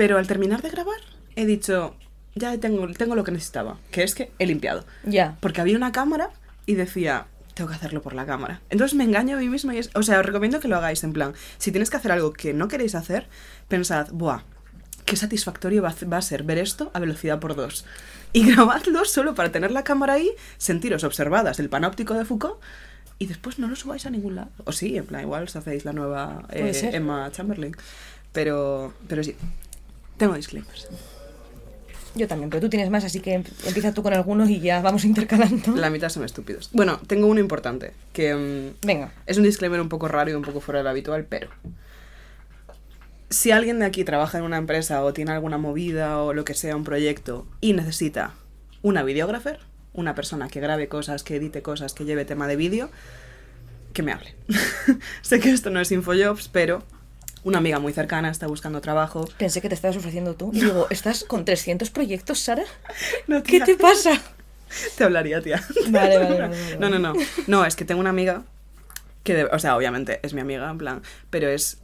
pero 0.00 0.16
al 0.16 0.26
terminar 0.26 0.62
de 0.62 0.70
grabar 0.70 0.96
he 1.36 1.44
dicho, 1.44 1.94
ya 2.34 2.56
tengo, 2.56 2.88
tengo 2.94 3.14
lo 3.16 3.22
que 3.22 3.32
necesitaba, 3.32 3.76
que 3.90 4.02
es 4.02 4.14
que 4.14 4.32
he 4.38 4.46
limpiado. 4.46 4.86
Ya. 5.04 5.36
Porque 5.40 5.60
había 5.60 5.76
una 5.76 5.92
cámara 5.92 6.30
y 6.64 6.74
decía, 6.74 7.26
tengo 7.52 7.68
que 7.68 7.76
hacerlo 7.76 8.00
por 8.00 8.14
la 8.14 8.24
cámara. 8.24 8.62
Entonces 8.70 8.96
me 8.96 9.04
engaño 9.04 9.36
a 9.36 9.40
mí 9.40 9.50
misma 9.50 9.74
y 9.74 9.78
es, 9.78 9.90
o 9.94 10.02
sea, 10.02 10.18
os 10.20 10.24
recomiendo 10.24 10.58
que 10.58 10.68
lo 10.68 10.78
hagáis 10.78 11.04
en 11.04 11.12
plan, 11.12 11.34
si 11.58 11.70
tienes 11.70 11.90
que 11.90 11.98
hacer 11.98 12.12
algo 12.12 12.32
que 12.32 12.54
no 12.54 12.66
queréis 12.66 12.94
hacer, 12.94 13.26
pensad, 13.68 14.08
buah, 14.10 14.44
qué 15.04 15.16
satisfactorio 15.16 15.82
va 15.82 15.90
a, 15.90 16.06
va 16.06 16.16
a 16.16 16.22
ser 16.22 16.44
ver 16.44 16.56
esto 16.56 16.90
a 16.94 16.98
velocidad 16.98 17.38
por 17.38 17.54
dos. 17.54 17.84
Y 18.32 18.50
grabadlo 18.50 19.04
solo 19.04 19.34
para 19.34 19.52
tener 19.52 19.70
la 19.70 19.84
cámara 19.84 20.14
ahí, 20.14 20.30
sentiros 20.56 21.04
observadas 21.04 21.60
el 21.60 21.68
panóptico 21.68 22.14
de 22.14 22.24
Foucault 22.24 22.58
y 23.18 23.26
después 23.26 23.58
no 23.58 23.68
lo 23.68 23.76
subáis 23.76 24.06
a 24.06 24.10
ningún 24.10 24.36
lado. 24.36 24.48
O 24.64 24.72
sí, 24.72 24.96
en 24.96 25.04
plan, 25.04 25.20
igual 25.20 25.42
os 25.42 25.56
hacéis 25.56 25.84
la 25.84 25.92
nueva 25.92 26.46
eh. 26.48 26.88
Emma 26.94 27.30
Chamberlain. 27.30 27.76
Pero, 28.32 28.94
pero 29.08 29.24
sí, 29.24 29.34
tengo 30.20 30.34
disclaimers. 30.34 30.86
Yo 32.14 32.26
también, 32.28 32.50
pero 32.50 32.60
tú 32.60 32.68
tienes 32.68 32.90
más, 32.90 33.04
así 33.04 33.20
que 33.20 33.34
em- 33.34 33.44
empieza 33.66 33.92
tú 33.94 34.02
con 34.02 34.12
algunos 34.12 34.48
y 34.50 34.60
ya 34.60 34.80
vamos 34.82 35.04
intercalando. 35.12 35.74
La 35.76 35.90
mitad 35.90 36.08
son 36.10 36.24
estúpidos. 36.24 36.68
Bueno, 36.72 37.00
tengo 37.06 37.26
uno 37.26 37.40
importante, 37.40 37.92
que... 38.12 38.34
mm, 38.34 38.86
Venga. 38.86 39.12
Es 39.26 39.36
un 39.38 39.44
disclaimer 39.44 39.80
un 39.80 39.88
poco 39.88 40.08
raro 40.08 40.30
y 40.30 40.34
un 40.34 40.42
poco 40.42 40.60
fuera 40.60 40.78
de 40.80 40.84
lo 40.84 40.90
habitual, 40.90 41.24
pero 41.28 41.48
si 43.28 43.52
alguien 43.52 43.78
de 43.78 43.86
aquí 43.86 44.02
trabaja 44.04 44.38
en 44.38 44.44
una 44.44 44.56
empresa 44.56 45.04
o 45.04 45.12
tiene 45.12 45.30
alguna 45.30 45.56
movida 45.56 46.20
o 46.22 46.32
lo 46.34 46.44
que 46.44 46.54
sea, 46.54 46.74
un 46.76 46.84
proyecto, 46.84 47.46
y 47.60 47.72
necesita 47.74 48.34
una 48.82 49.02
videógrafer, 49.04 49.60
una 49.92 50.14
persona 50.16 50.48
que 50.48 50.60
grabe 50.60 50.88
cosas, 50.88 51.22
que 51.22 51.36
edite 51.36 51.62
cosas, 51.62 51.94
que 51.94 52.04
lleve 52.04 52.24
tema 52.24 52.48
de 52.48 52.56
vídeo, 52.56 52.90
que 53.92 54.02
me 54.02 54.12
hable. 54.12 54.34
sé 55.22 55.38
que 55.38 55.50
esto 55.50 55.70
no 55.70 55.80
es 55.80 55.92
Infojobs, 55.92 56.48
pero 56.48 56.82
una 57.44 57.58
amiga 57.58 57.78
muy 57.78 57.92
cercana 57.92 58.30
está 58.30 58.46
buscando 58.46 58.80
trabajo. 58.80 59.28
Pensé 59.38 59.60
que 59.60 59.68
te 59.68 59.74
estabas 59.74 59.96
ofreciendo 59.96 60.34
tú. 60.34 60.50
Y 60.52 60.60
digo, 60.60 60.86
¿estás 60.90 61.24
con 61.24 61.44
300 61.44 61.90
proyectos, 61.90 62.40
Sara? 62.40 62.64
No, 63.26 63.42
¿Qué 63.42 63.60
te 63.60 63.76
pasa? 63.76 64.20
Te 64.96 65.04
hablaría, 65.04 65.42
tía. 65.42 65.62
Vale, 65.90 66.18
vale, 66.18 66.38
vale, 66.38 66.48
vale, 66.48 66.76
No, 66.78 66.88
no, 66.90 66.98
no. 66.98 67.12
No, 67.48 67.64
es 67.66 67.74
que 67.74 67.84
tengo 67.84 68.00
una 68.00 68.10
amiga 68.10 68.44
que, 69.24 69.34
de- 69.34 69.44
o 69.46 69.58
sea, 69.58 69.76
obviamente 69.76 70.20
es 70.22 70.32
mi 70.34 70.40
amiga, 70.40 70.70
en 70.70 70.78
plan, 70.78 71.02
pero 71.30 71.48
es 71.48 71.78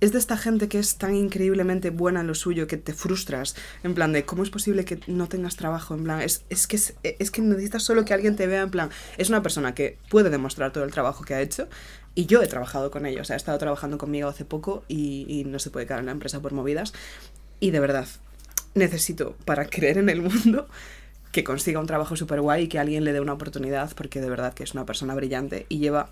es 0.00 0.12
de 0.12 0.18
esta 0.20 0.36
gente 0.36 0.68
que 0.68 0.78
es 0.78 0.94
tan 0.96 1.16
increíblemente 1.16 1.90
buena 1.90 2.20
en 2.20 2.28
lo 2.28 2.36
suyo 2.36 2.68
que 2.68 2.76
te 2.76 2.92
frustras, 2.92 3.56
en 3.82 3.94
plan 3.94 4.12
de 4.12 4.24
cómo 4.24 4.44
es 4.44 4.50
posible 4.50 4.84
que 4.84 5.00
no 5.08 5.26
tengas 5.28 5.56
trabajo, 5.56 5.94
en 5.94 6.04
plan, 6.04 6.20
es, 6.20 6.44
es 6.50 6.68
que 6.68 6.76
es, 6.76 6.94
es 7.02 7.32
que 7.32 7.42
necesitas 7.42 7.82
solo 7.82 8.04
que 8.04 8.14
alguien 8.14 8.36
te 8.36 8.46
vea, 8.46 8.62
en 8.62 8.70
plan, 8.70 8.90
es 9.16 9.28
una 9.28 9.42
persona 9.42 9.74
que 9.74 9.98
puede 10.08 10.30
demostrar 10.30 10.72
todo 10.72 10.84
el 10.84 10.92
trabajo 10.92 11.24
que 11.24 11.34
ha 11.34 11.40
hecho 11.40 11.66
y 12.18 12.26
yo 12.26 12.42
he 12.42 12.48
trabajado 12.48 12.90
con 12.90 13.06
ella, 13.06 13.22
o 13.22 13.32
ha 13.32 13.36
estado 13.36 13.56
trabajando 13.58 13.96
conmigo 13.96 14.26
hace 14.26 14.44
poco 14.44 14.82
y, 14.88 15.44
no 15.46 15.60
se 15.60 15.70
puede 15.70 15.86
quedar 15.86 16.00
en 16.00 16.06
la 16.06 16.10
empresa 16.10 16.40
por 16.40 16.52
movidas 16.52 16.92
y 17.60 17.70
de 17.70 17.78
verdad, 17.78 18.08
necesito 18.74 19.36
para 19.44 19.66
creer 19.66 19.98
en 19.98 20.08
el 20.08 20.22
mundo 20.22 20.66
que 21.30 21.44
consiga 21.44 21.78
un 21.78 21.86
trabajo 21.86 22.16
súper 22.16 22.40
guay 22.40 22.64
y 22.64 22.68
que 22.68 22.80
alguien 22.80 23.04
le 23.04 23.12
dé 23.12 23.20
una 23.20 23.34
oportunidad 23.34 23.92
porque 23.94 24.20
de 24.20 24.28
verdad 24.28 24.52
que 24.52 24.64
es 24.64 24.74
una 24.74 24.84
persona 24.84 25.14
brillante 25.14 25.66
y 25.68 25.78
lleva 25.78 26.10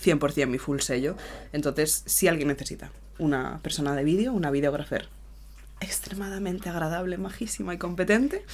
100% 0.00 0.46
mi 0.46 0.58
full 0.58 0.78
sello. 0.78 1.16
Entonces, 1.52 2.04
si 2.06 2.28
alguien 2.28 2.46
necesita 2.46 2.92
una 3.18 3.58
persona 3.60 3.96
de 3.96 4.04
vídeo, 4.04 4.32
una 4.32 4.52
videógrafer 4.52 5.08
extremadamente 5.80 6.68
agradable, 6.68 7.18
majísima 7.18 7.74
y 7.74 7.78
competente, 7.78 8.44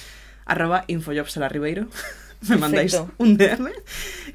arroba 0.45 0.83
infojobsalarribeiro, 0.87 1.89
me 2.49 2.57
mandáis 2.57 2.93
Perfecto. 2.93 3.13
un 3.23 3.37
DM 3.37 3.69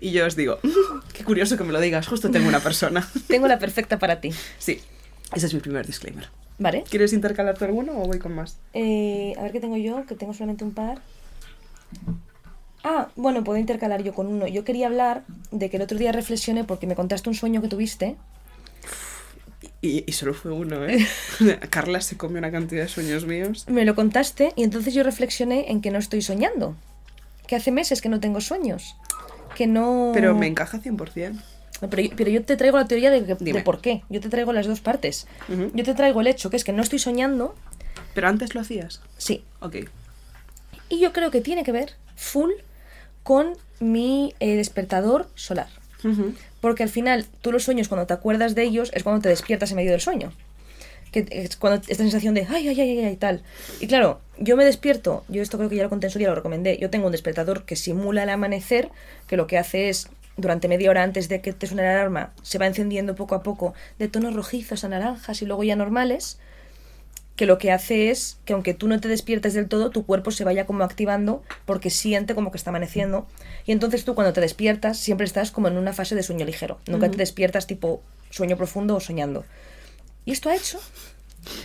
y 0.00 0.10
yo 0.12 0.26
os 0.26 0.36
digo, 0.36 0.58
"Mm, 0.62 0.68
qué 1.12 1.24
curioso 1.24 1.56
que 1.56 1.64
me 1.64 1.72
lo 1.72 1.80
digas, 1.80 2.06
justo 2.06 2.30
tengo 2.30 2.48
una 2.48 2.60
persona. 2.60 3.08
Tengo 3.28 3.46
la 3.48 3.58
perfecta 3.58 3.98
para 3.98 4.20
ti. 4.20 4.30
Sí, 4.58 4.80
ese 5.34 5.46
es 5.46 5.54
mi 5.54 5.60
primer 5.60 5.86
disclaimer. 5.86 6.28
¿Vale? 6.58 6.84
¿Quieres 6.88 7.12
intercalar 7.12 7.56
tú 7.58 7.64
alguno 7.64 7.92
o 8.00 8.06
voy 8.06 8.18
con 8.18 8.34
más? 8.34 8.58
Eh, 8.74 9.34
a 9.38 9.42
ver 9.42 9.52
qué 9.52 9.60
tengo 9.60 9.76
yo, 9.76 10.04
que 10.06 10.14
tengo 10.14 10.32
solamente 10.34 10.62
un 10.64 10.72
par. 10.72 11.00
Ah, 12.84 13.08
bueno, 13.16 13.42
puedo 13.44 13.58
intercalar 13.58 14.02
yo 14.02 14.12
con 14.12 14.26
uno. 14.26 14.46
Yo 14.46 14.64
quería 14.64 14.86
hablar 14.86 15.24
de 15.50 15.70
que 15.70 15.76
el 15.76 15.82
otro 15.82 15.98
día 15.98 16.12
reflexioné 16.12 16.64
porque 16.64 16.86
me 16.86 16.94
contaste 16.96 17.28
un 17.28 17.34
sueño 17.34 17.62
que 17.62 17.68
tuviste. 17.68 18.16
Y, 19.80 20.04
y 20.06 20.12
solo 20.12 20.34
fue 20.34 20.52
uno, 20.52 20.84
¿eh? 20.86 21.04
Carla 21.70 22.00
se 22.00 22.16
come 22.16 22.38
una 22.38 22.50
cantidad 22.52 22.82
de 22.82 22.88
sueños 22.88 23.24
míos. 23.26 23.64
Me 23.68 23.84
lo 23.84 23.94
contaste 23.94 24.52
y 24.56 24.62
entonces 24.64 24.94
yo 24.94 25.02
reflexioné 25.02 25.70
en 25.70 25.80
que 25.80 25.90
no 25.90 25.98
estoy 25.98 26.22
soñando. 26.22 26.76
Que 27.52 27.56
hace 27.56 27.70
meses 27.70 28.00
que 28.00 28.08
no 28.08 28.18
tengo 28.18 28.40
sueños. 28.40 28.96
Que 29.54 29.66
no... 29.66 30.12
Pero 30.14 30.34
me 30.34 30.46
encaja 30.46 30.78
100%. 30.80 31.32
No, 31.82 31.90
Pero, 31.90 32.02
yo- 32.02 32.10
pero 32.16 32.30
yo 32.30 32.42
te 32.42 32.56
traigo 32.56 32.78
la 32.78 32.86
teoría 32.88 33.10
de, 33.10 33.26
que- 33.26 33.34
de 33.34 33.62
por 33.62 33.82
qué. 33.82 34.02
Yo 34.08 34.22
te 34.22 34.30
traigo 34.30 34.54
las 34.54 34.66
dos 34.66 34.80
partes. 34.80 35.26
Yo 35.74 35.84
te 35.84 35.92
traigo 35.92 36.22
el 36.22 36.28
hecho, 36.28 36.48
que 36.48 36.56
es 36.56 36.64
que 36.64 36.72
no 36.72 36.80
estoy 36.82 36.98
soñando. 36.98 37.54
Pero 38.14 38.28
antes 38.28 38.54
lo 38.54 38.62
hacías. 38.62 39.02
Sí. 39.18 39.44
Ok. 39.60 39.76
Y 40.88 40.98
yo 40.98 41.12
creo 41.12 41.30
que 41.30 41.42
tiene 41.42 41.62
que 41.62 41.72
ver 41.72 41.92
full 42.16 42.52
con 43.22 43.52
mi 43.80 44.32
eh, 44.40 44.56
despertador 44.56 45.28
solar. 45.34 45.68
Porque 46.62 46.84
al 46.84 46.88
final, 46.88 47.26
tú 47.42 47.52
los 47.52 47.64
sueños, 47.64 47.88
cuando 47.88 48.06
te 48.06 48.14
acuerdas 48.14 48.54
de 48.54 48.62
ellos, 48.62 48.90
es 48.94 49.02
cuando 49.02 49.20
te 49.20 49.28
despiertas 49.28 49.70
en 49.72 49.76
medio 49.76 49.90
del 49.90 50.00
sueño. 50.00 50.32
Que 51.12 51.26
es 51.30 51.56
cuando 51.56 51.80
esta 51.80 52.02
sensación 52.02 52.34
de 52.34 52.46
ay, 52.48 52.68
ay, 52.68 52.80
ay, 52.80 52.98
ay, 52.98 53.04
ay, 53.04 53.16
tal. 53.16 53.42
Y 53.80 53.86
claro, 53.86 54.20
yo 54.38 54.56
me 54.56 54.64
despierto, 54.64 55.24
yo 55.28 55.42
esto 55.42 55.58
creo 55.58 55.68
que 55.68 55.76
ya 55.76 55.82
lo 55.82 55.90
conté 55.90 56.06
en 56.06 56.10
su 56.10 56.18
día, 56.18 56.28
lo 56.28 56.34
recomendé. 56.34 56.78
Yo 56.78 56.90
tengo 56.90 57.06
un 57.06 57.12
despertador 57.12 57.64
que 57.64 57.76
simula 57.76 58.22
el 58.22 58.30
amanecer, 58.30 58.90
que 59.26 59.36
lo 59.36 59.46
que 59.46 59.58
hace 59.58 59.90
es, 59.90 60.08
durante 60.36 60.68
media 60.68 60.90
hora 60.90 61.02
antes 61.02 61.28
de 61.28 61.40
que 61.40 61.52
te 61.52 61.66
suene 61.66 61.82
la 61.82 61.92
alarma, 61.92 62.32
se 62.42 62.58
va 62.58 62.66
encendiendo 62.66 63.14
poco 63.14 63.34
a 63.34 63.42
poco 63.42 63.74
de 63.98 64.08
tonos 64.08 64.34
rojizos 64.34 64.84
a 64.84 64.88
naranjas 64.88 65.42
y 65.42 65.46
luego 65.46 65.64
ya 65.64 65.76
normales. 65.76 66.38
Que 67.36 67.46
lo 67.46 67.56
que 67.56 67.72
hace 67.72 68.10
es 68.10 68.38
que 68.44 68.52
aunque 68.52 68.74
tú 68.74 68.88
no 68.88 69.00
te 69.00 69.08
despiertes 69.08 69.54
del 69.54 69.68
todo, 69.68 69.90
tu 69.90 70.04
cuerpo 70.04 70.30
se 70.30 70.44
vaya 70.44 70.66
como 70.66 70.84
activando 70.84 71.42
porque 71.64 71.90
siente 71.90 72.34
como 72.34 72.50
que 72.50 72.58
está 72.58 72.70
amaneciendo. 72.70 73.26
Y 73.66 73.72
entonces 73.72 74.04
tú 74.04 74.14
cuando 74.14 74.32
te 74.32 74.40
despiertas 74.40 74.98
siempre 74.98 75.26
estás 75.26 75.50
como 75.50 75.68
en 75.68 75.78
una 75.78 75.92
fase 75.92 76.14
de 76.14 76.22
sueño 76.22 76.44
ligero. 76.44 76.78
Nunca 76.86 77.10
te 77.10 77.16
despiertas 77.16 77.66
tipo 77.66 78.02
sueño 78.30 78.56
profundo 78.56 78.96
o 78.96 79.00
soñando. 79.00 79.44
Y 80.24 80.32
esto 80.32 80.48
ha 80.50 80.54
hecho 80.54 80.80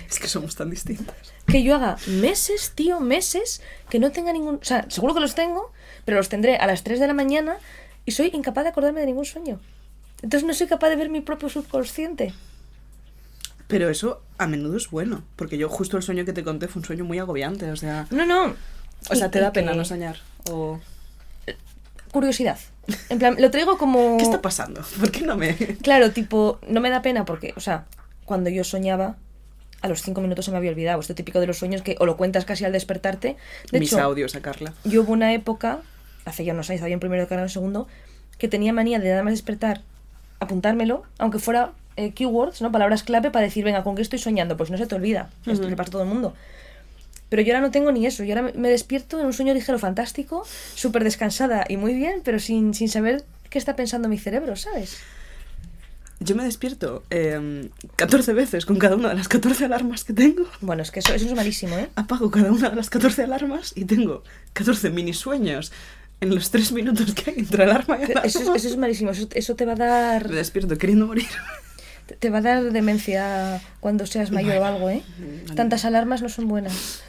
Es 0.09 0.19
que 0.19 0.27
somos 0.27 0.55
tan 0.55 0.69
distintas. 0.69 1.15
que 1.45 1.63
yo 1.63 1.75
haga 1.75 1.97
meses, 2.07 2.71
tío, 2.75 2.99
meses, 2.99 3.61
que 3.89 3.99
no 3.99 4.11
tenga 4.11 4.33
ningún... 4.33 4.55
O 4.55 4.63
sea, 4.65 4.85
seguro 4.89 5.13
que 5.13 5.19
los 5.19 5.35
tengo, 5.35 5.71
pero 6.05 6.17
los 6.17 6.29
tendré 6.29 6.57
a 6.57 6.65
las 6.67 6.83
3 6.83 6.99
de 6.99 7.07
la 7.07 7.13
mañana 7.13 7.57
y 8.05 8.11
soy 8.11 8.31
incapaz 8.33 8.63
de 8.63 8.69
acordarme 8.71 9.01
de 9.01 9.05
ningún 9.07 9.25
sueño. 9.25 9.59
Entonces 10.21 10.47
no 10.47 10.53
soy 10.53 10.67
capaz 10.67 10.89
de 10.89 10.95
ver 10.95 11.09
mi 11.09 11.21
propio 11.21 11.49
subconsciente. 11.49 12.33
Pero 13.67 13.89
eso 13.89 14.21
a 14.37 14.47
menudo 14.47 14.77
es 14.77 14.89
bueno. 14.89 15.23
Porque 15.35 15.57
yo 15.57 15.69
justo 15.69 15.97
el 15.97 16.03
sueño 16.03 16.25
que 16.25 16.33
te 16.33 16.43
conté 16.43 16.67
fue 16.67 16.79
un 16.79 16.85
sueño 16.85 17.03
muy 17.05 17.19
agobiante. 17.19 17.69
O 17.71 17.75
sea, 17.75 18.07
No, 18.09 18.25
no. 18.25 18.55
o 19.09 19.15
sea 19.15 19.29
te 19.29 19.39
da 19.39 19.51
pena 19.53 19.73
que- 19.73 19.77
no 19.77 19.85
soñar. 19.85 20.17
O... 20.49 20.79
curiosidad. 22.11 22.57
En 23.09 23.19
plan, 23.19 23.35
lo 23.37 23.51
traigo 23.51 23.77
como... 23.77 24.17
¿Qué 24.17 24.23
está 24.23 24.41
pasando? 24.41 24.81
¿Por 24.99 25.11
qué 25.11 25.21
no 25.21 25.35
me...? 25.35 25.55
Claro, 25.83 26.11
tipo, 26.11 26.59
no 26.67 26.79
me 26.79 26.89
da 26.89 27.01
pena 27.01 27.25
porque, 27.25 27.53
o 27.57 27.59
sea, 27.59 27.85
cuando 28.27 28.51
yo 28.51 28.63
soñaba, 28.63 29.15
a 29.81 29.87
los 29.87 30.03
cinco 30.03 30.21
minutos 30.21 30.45
se 30.45 30.51
me 30.51 30.57
había 30.57 30.69
olvidado. 30.69 30.99
Esto 30.99 31.15
típico 31.15 31.39
de 31.39 31.47
los 31.47 31.57
sueños 31.57 31.81
que 31.81 31.95
o 31.99 32.05
lo 32.05 32.17
cuentas 32.17 32.45
casi 32.45 32.65
al 32.65 32.71
despertarte. 32.73 33.37
De 33.71 33.79
Mis 33.79 33.91
hecho, 33.93 34.01
audios 34.03 34.35
a 34.35 34.41
Carla. 34.41 34.73
yo 34.83 35.01
hubo 35.01 35.13
una 35.13 35.33
época, 35.33 35.79
hace 36.25 36.43
ya 36.45 36.53
unos 36.53 36.69
años, 36.69 36.81
yo 36.81 36.87
en 36.87 36.99
primero 36.99 37.23
de 37.23 37.27
carrera 37.27 37.45
en 37.47 37.49
segundo, 37.49 37.87
que 38.37 38.47
tenía 38.47 38.73
manía 38.73 38.99
de 38.99 39.09
nada 39.09 39.23
más 39.23 39.33
despertar, 39.33 39.81
apuntármelo, 40.39 41.03
aunque 41.17 41.39
fuera 41.39 41.71
eh, 41.95 42.11
keywords, 42.11 42.61
¿no? 42.61 42.71
Palabras 42.71 43.01
clave 43.03 43.31
para 43.31 43.45
decir, 43.45 43.63
venga, 43.63 43.83
¿con 43.83 43.95
qué 43.95 44.01
estoy 44.03 44.19
soñando? 44.19 44.57
Pues 44.57 44.69
no 44.69 44.77
se 44.77 44.85
te 44.87 44.93
olvida. 44.95 45.29
Esto 45.47 45.61
Ujú. 45.61 45.69
le 45.69 45.75
pasa 45.75 45.89
a 45.89 45.91
todo 45.93 46.03
el 46.03 46.09
mundo. 46.09 46.33
Pero 47.29 47.41
yo 47.41 47.53
ahora 47.53 47.65
no 47.65 47.71
tengo 47.71 47.91
ni 47.91 48.05
eso. 48.05 48.23
Yo 48.23 48.33
ahora 48.35 48.51
me- 48.53 48.53
me 48.59 48.69
despierto 48.69 49.19
en 49.19 49.25
un 49.25 49.33
sueño 49.33 49.53
ligero 49.53 49.79
fantástico, 49.79 50.45
súper 50.75 51.03
descansada 51.03 51.65
y 51.67 51.77
muy 51.77 51.93
bien, 51.93 52.21
pero 52.23 52.39
sin, 52.39 52.73
sin 52.73 52.89
saber 52.89 53.23
qué 53.49 53.57
está 53.57 53.75
pensando 53.75 54.07
mi 54.09 54.17
cerebro, 54.17 54.55
¿sabes? 54.55 54.97
Yo 56.19 56.35
me 56.35 56.43
despierto 56.43 57.03
eh, 57.11 57.69
14 57.95 58.33
veces 58.33 58.65
con 58.65 58.77
cada 58.77 58.95
una 58.95 59.09
de 59.09 59.15
las 59.15 59.27
14 59.27 59.65
alarmas 59.65 60.03
que 60.03 60.13
tengo. 60.13 60.45
Bueno, 60.61 60.81
es 60.81 60.89
que 60.91 60.99
eso, 60.99 61.13
eso 61.13 61.25
es 61.27 61.35
malísimo, 61.35 61.75
¿eh? 61.77 61.89
Apago 61.95 62.31
cada 62.31 62.51
una 62.51 62.69
de 62.71 62.75
las 62.75 62.89
14 62.89 63.23
alarmas 63.23 63.73
y 63.75 63.85
tengo 63.85 64.23
14 64.53 64.89
mini 64.89 65.13
sueños 65.13 65.71
en 66.19 66.33
los 66.33 66.49
3 66.49 66.71
minutos 66.71 67.13
que 67.13 67.29
hay 67.31 67.37
entre 67.39 67.63
alarma 67.65 67.99
y 67.99 68.03
alarma. 68.05 68.21
Eso, 68.23 68.39
es- 68.41 68.63
eso 68.63 68.67
es 68.69 68.77
malísimo. 68.77 69.11
Eso, 69.11 69.27
eso 69.31 69.55
te 69.55 69.65
va 69.65 69.73
a 69.73 69.75
dar 69.75 70.29
Me 70.29 70.37
despierto 70.37 70.75
queriendo 70.79 71.05
morir. 71.05 71.27
te- 72.07 72.15
te 72.15 72.29
va 72.31 72.39
a 72.39 72.41
dar 72.41 72.63
demencia 72.71 73.61
cuando 73.79 74.07
seas 74.07 74.31
mayor 74.31 74.57
o 74.57 74.65
algo, 74.65 74.89
¿eh? 74.89 75.03
Vale. 75.19 75.55
Tantas 75.55 75.85
alarmas 75.85 76.23
no 76.23 76.29
son 76.29 76.47
buenas. 76.47 77.03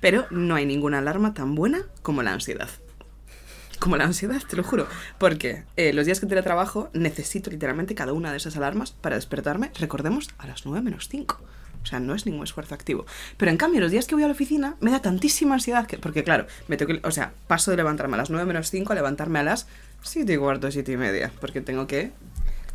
Pero 0.00 0.26
no 0.30 0.56
hay 0.56 0.66
ninguna 0.66 0.98
alarma 0.98 1.34
tan 1.34 1.54
buena 1.54 1.82
como 2.02 2.24
la 2.24 2.32
ansiedad. 2.32 2.68
Como 3.80 3.96
la 3.96 4.04
ansiedad, 4.04 4.40
te 4.48 4.56
lo 4.56 4.62
juro. 4.62 4.86
Porque 5.18 5.64
eh, 5.76 5.92
los 5.92 6.04
días 6.04 6.20
que 6.20 6.26
teletrabajo 6.26 6.90
necesito 6.92 7.50
literalmente 7.50 7.94
cada 7.94 8.12
una 8.12 8.30
de 8.30 8.36
esas 8.36 8.56
alarmas 8.56 8.92
para 8.92 9.16
despertarme, 9.16 9.72
recordemos, 9.80 10.28
a 10.38 10.46
las 10.46 10.66
9 10.66 10.82
menos 10.82 11.08
5. 11.08 11.40
O 11.82 11.86
sea, 11.86 11.98
no 11.98 12.14
es 12.14 12.26
ningún 12.26 12.44
esfuerzo 12.44 12.74
activo. 12.74 13.06
Pero 13.38 13.50
en 13.50 13.56
cambio, 13.56 13.80
los 13.80 13.90
días 13.90 14.06
que 14.06 14.14
voy 14.14 14.22
a 14.22 14.26
la 14.26 14.34
oficina 14.34 14.76
me 14.80 14.90
da 14.90 15.00
tantísima 15.00 15.54
ansiedad 15.54 15.86
que. 15.86 15.96
Porque, 15.96 16.22
claro, 16.22 16.46
me 16.68 16.76
tengo. 16.76 16.92
O 17.04 17.10
sea, 17.10 17.32
paso 17.46 17.70
de 17.70 17.78
levantarme 17.78 18.14
a 18.14 18.18
las 18.18 18.28
9 18.28 18.44
menos 18.44 18.70
5 18.70 18.92
a 18.92 18.96
levantarme 18.96 19.38
a 19.38 19.44
las 19.44 19.66
7 20.02 20.30
y 20.30 20.36
cuarto, 20.36 20.70
7 20.70 20.92
y 20.92 20.96
media. 20.98 21.32
Porque 21.40 21.62
tengo 21.62 21.86
que 21.86 22.12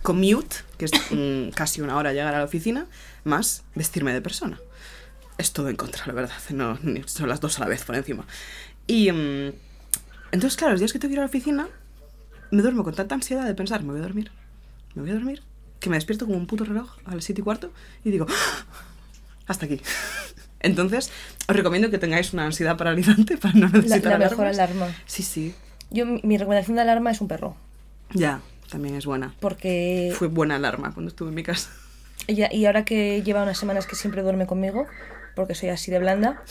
commute, 0.02 0.58
que 0.78 0.86
es 0.86 0.92
mm, 1.12 1.50
casi 1.56 1.82
una 1.82 1.98
hora 1.98 2.14
llegar 2.14 2.34
a 2.34 2.40
la 2.40 2.46
oficina, 2.46 2.88
más 3.24 3.64
vestirme 3.76 4.12
de 4.12 4.22
persona. 4.22 4.60
Es 5.38 5.54
todo 5.54 5.70
en 5.70 5.76
contra, 5.76 6.08
la 6.08 6.14
verdad. 6.14 6.36
No, 6.50 6.80
son 7.06 7.30
las 7.30 7.42
dos 7.42 7.60
a 7.60 7.62
la 7.62 7.68
vez 7.68 7.84
por 7.84 7.96
encima. 7.96 8.26
Y 8.88 9.12
mm, 9.12 9.54
entonces, 10.32 10.58
claro, 10.58 10.72
los 10.74 10.80
días 10.82 10.92
que 10.94 11.00
tengo 11.00 11.10
que 11.10 11.14
ir 11.14 11.20
a 11.20 11.24
la 11.24 11.28
oficina, 11.30 11.68
me 12.52 12.62
duermo 12.62 12.84
con 12.84 12.94
tanta 12.94 13.16
ansiedad 13.16 13.46
de 13.46 13.54
pensar, 13.56 13.84
me 13.84 13.92
voy 13.92 14.00
a 14.00 14.04
dormir, 14.04 14.32
me 14.94 15.02
voy 15.02 15.12
a 15.12 15.16
dormir, 15.16 15.42
que 15.80 15.90
me 15.90 15.98
despierto 15.98 16.26
como 16.26 16.38
un 16.38 16.48
puto 16.48 16.64
reloj 16.66 16.98
a 17.06 17.16
las 17.16 17.24
7 17.24 17.42
y 17.42 17.44
cuarto 17.44 17.72
y 18.04 18.12
digo, 18.12 18.26
"Ah, 18.30 18.66
hasta 19.48 19.66
aquí. 19.66 19.82
Entonces, 20.60 21.12
os 21.48 21.56
recomiendo 21.56 21.92
que 21.92 21.98
tengáis 22.00 22.34
una 22.34 22.46
ansiedad 22.46 22.76
paralizante 22.78 23.38
para 23.42 23.54
no 23.54 23.68
La, 23.68 23.74
necesitar 23.78 24.14
la 24.20 24.30
mejor 24.30 24.46
alarmas. 24.48 24.82
alarma. 24.90 24.96
Sí, 25.06 25.22
sí. 25.24 25.54
Yo, 25.92 26.06
mi 26.06 26.38
recomendación 26.38 26.76
de 26.76 26.82
alarma 26.82 27.12
es 27.12 27.22
un 27.22 27.28
perro. 27.28 27.56
Ya, 28.14 28.42
también 28.72 28.96
es 28.96 29.06
buena. 29.06 29.36
Porque 29.40 30.12
Fue 30.18 30.28
buena 30.28 30.56
alarma 30.56 30.92
cuando 30.94 31.10
estuve 31.10 31.30
en 31.30 31.36
mi 31.36 31.44
casa. 31.44 31.70
ella, 32.28 32.50
y 32.52 32.66
ahora 32.66 32.84
que 32.86 33.22
lleva 33.22 33.44
unas 33.44 33.58
semanas 33.60 33.86
que 33.86 33.96
siempre 33.96 34.24
duerme 34.24 34.48
conmigo, 34.48 34.88
porque 35.36 35.54
soy 35.54 35.70
así 35.70 35.92
de 35.92 36.00
blanda, 36.00 36.42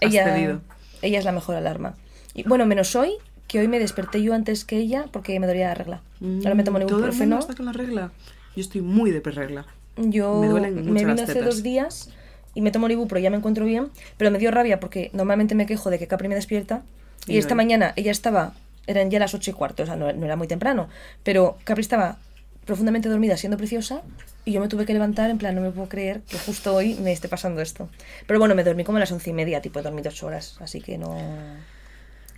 ella, 0.00 0.24
cedido. 0.24 0.60
ella 1.02 1.18
es 1.18 1.24
la 1.26 1.32
mejor 1.32 1.56
alarma. 1.56 1.94
Y 2.36 2.42
bueno, 2.46 2.66
menos 2.66 2.94
hoy, 2.96 3.12
que 3.48 3.58
hoy 3.60 3.68
me 3.68 3.78
desperté 3.78 4.22
yo 4.22 4.34
antes 4.34 4.64
que 4.64 4.76
ella 4.76 5.06
porque 5.10 5.38
me 5.40 5.46
dolía 5.46 5.68
la 5.68 5.74
regla. 5.74 6.00
Ahora 6.22 6.54
me 6.54 6.64
tomo 6.64 6.78
Mm, 6.78 6.82
Todo 6.86 6.98
el 6.98 7.02
mundo 7.02 7.06
ibuprofeno. 7.06 7.38
está 7.38 7.54
con 7.54 7.66
la 7.66 7.72
regla. 7.72 8.10
Yo 8.54 8.60
estoy 8.60 8.82
muy 8.82 9.10
de 9.10 9.20
regla. 9.20 9.64
Yo 9.96 10.38
Me 10.40 10.48
duelen 10.48 10.74
mucho 10.76 10.92
me 10.92 11.04
las 11.04 11.22
hace 11.22 11.32
tetas. 11.34 11.46
dos 11.48 11.62
días 11.62 12.10
y 12.54 12.60
me 12.60 12.70
tomo 12.70 12.86
el 12.88 12.98
ya 13.22 13.30
me 13.30 13.36
encuentro 13.38 13.64
bien, 13.64 13.88
pero 14.18 14.30
me 14.30 14.38
dio 14.38 14.50
rabia 14.50 14.78
porque 14.80 15.10
normalmente 15.14 15.54
me 15.54 15.64
quejo 15.66 15.88
de 15.90 15.98
que 15.98 16.06
Capri 16.06 16.28
me 16.28 16.34
despierta 16.34 16.82
y, 17.26 17.34
Y 17.34 17.38
esta 17.38 17.50
no. 17.54 17.56
mañana 17.56 17.92
ella 17.96 18.10
estaba, 18.10 18.52
eran 18.86 19.10
ya 19.10 19.18
las 19.18 19.32
ocho 19.34 19.50
y 19.50 19.54
cuarto, 19.54 19.82
o 19.84 19.86
sea, 19.86 19.96
no, 19.96 20.12
no 20.12 20.24
era 20.26 20.36
muy 20.36 20.46
temprano, 20.48 20.88
pero 21.22 21.56
Capri 21.64 21.80
estaba 21.80 22.18
profundamente 22.66 23.08
dormida 23.08 23.36
siendo 23.36 23.56
preciosa 23.56 24.02
y 24.44 24.52
yo 24.52 24.60
me 24.60 24.68
tuve 24.68 24.84
que 24.86 24.92
levantar 24.92 25.30
en 25.30 25.38
plan, 25.38 25.54
no 25.54 25.60
me 25.62 25.70
puedo 25.70 25.88
creer 25.88 26.20
que 26.28 26.38
justo 26.38 26.74
hoy 26.74 26.94
me 26.94 27.12
esté 27.12 27.28
pasando 27.28 27.60
esto. 27.62 27.88
Pero 28.26 28.38
bueno, 28.38 28.54
me 28.54 28.64
dormí 28.64 28.84
como 28.84 28.96
a 28.98 29.00
las 29.00 29.12
once 29.12 29.30
y 29.30 29.32
media, 29.32 29.60
tipo, 29.62 29.80
dormí 29.82 30.02
dos 30.02 30.22
horas, 30.22 30.56
así 30.60 30.80
que 30.80 30.98
no, 30.98 31.16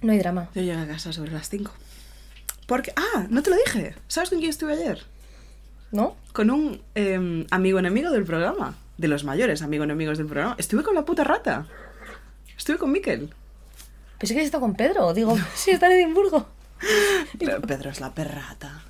no 0.02 0.12
hay 0.12 0.18
drama. 0.18 0.48
Yo 0.54 0.62
llegué 0.62 0.80
a 0.80 0.86
casa 0.86 1.12
sobre 1.12 1.32
las 1.32 1.48
5. 1.48 1.72
Porque, 2.66 2.92
ah, 2.96 3.26
no 3.30 3.42
te 3.42 3.50
lo 3.50 3.56
dije. 3.56 3.94
¿Sabes 4.08 4.30
con 4.30 4.38
quién 4.38 4.50
estuve 4.50 4.74
ayer? 4.74 5.02
¿No? 5.90 6.16
Con 6.32 6.50
un 6.50 6.82
em, 6.94 7.46
amigo 7.50 7.78
enemigo 7.78 8.10
del 8.10 8.24
programa. 8.24 8.76
De 8.98 9.08
los 9.08 9.24
mayores 9.24 9.62
amigo 9.62 9.84
enemigos 9.84 10.18
del 10.18 10.26
programa. 10.26 10.54
Estuve 10.58 10.82
con 10.82 10.94
la 10.94 11.04
puta 11.04 11.24
rata. 11.24 11.66
Estuve 12.56 12.78
con 12.78 12.92
Miquel. 12.92 13.32
Pensé 14.18 14.34
que 14.34 14.42
está 14.42 14.58
con 14.60 14.74
Pedro, 14.74 15.14
digo, 15.14 15.36
sí, 15.54 15.70
está 15.70 15.86
en 15.86 15.92
Edimburgo. 15.92 16.46
Pero 17.38 17.60
Pedro 17.62 17.90
es 17.90 18.00
la 18.00 18.12
perrata. 18.12 18.82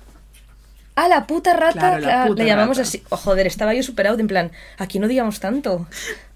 Ah, 0.95 1.07
la 1.07 1.25
puta 1.27 1.53
rata, 1.53 1.97
Claro, 1.97 1.99
la 2.05 2.25
puta 2.25 2.43
le 2.43 2.49
llamamos 2.49 2.75
rata. 2.77 2.89
así. 2.89 3.01
Oh, 3.09 3.15
joder, 3.15 3.47
estaba 3.47 3.73
yo 3.73 3.81
superado, 3.83 4.19
en 4.19 4.27
plan, 4.27 4.51
aquí 4.77 4.99
no 4.99 5.07
digamos 5.07 5.39
tanto. 5.39 5.87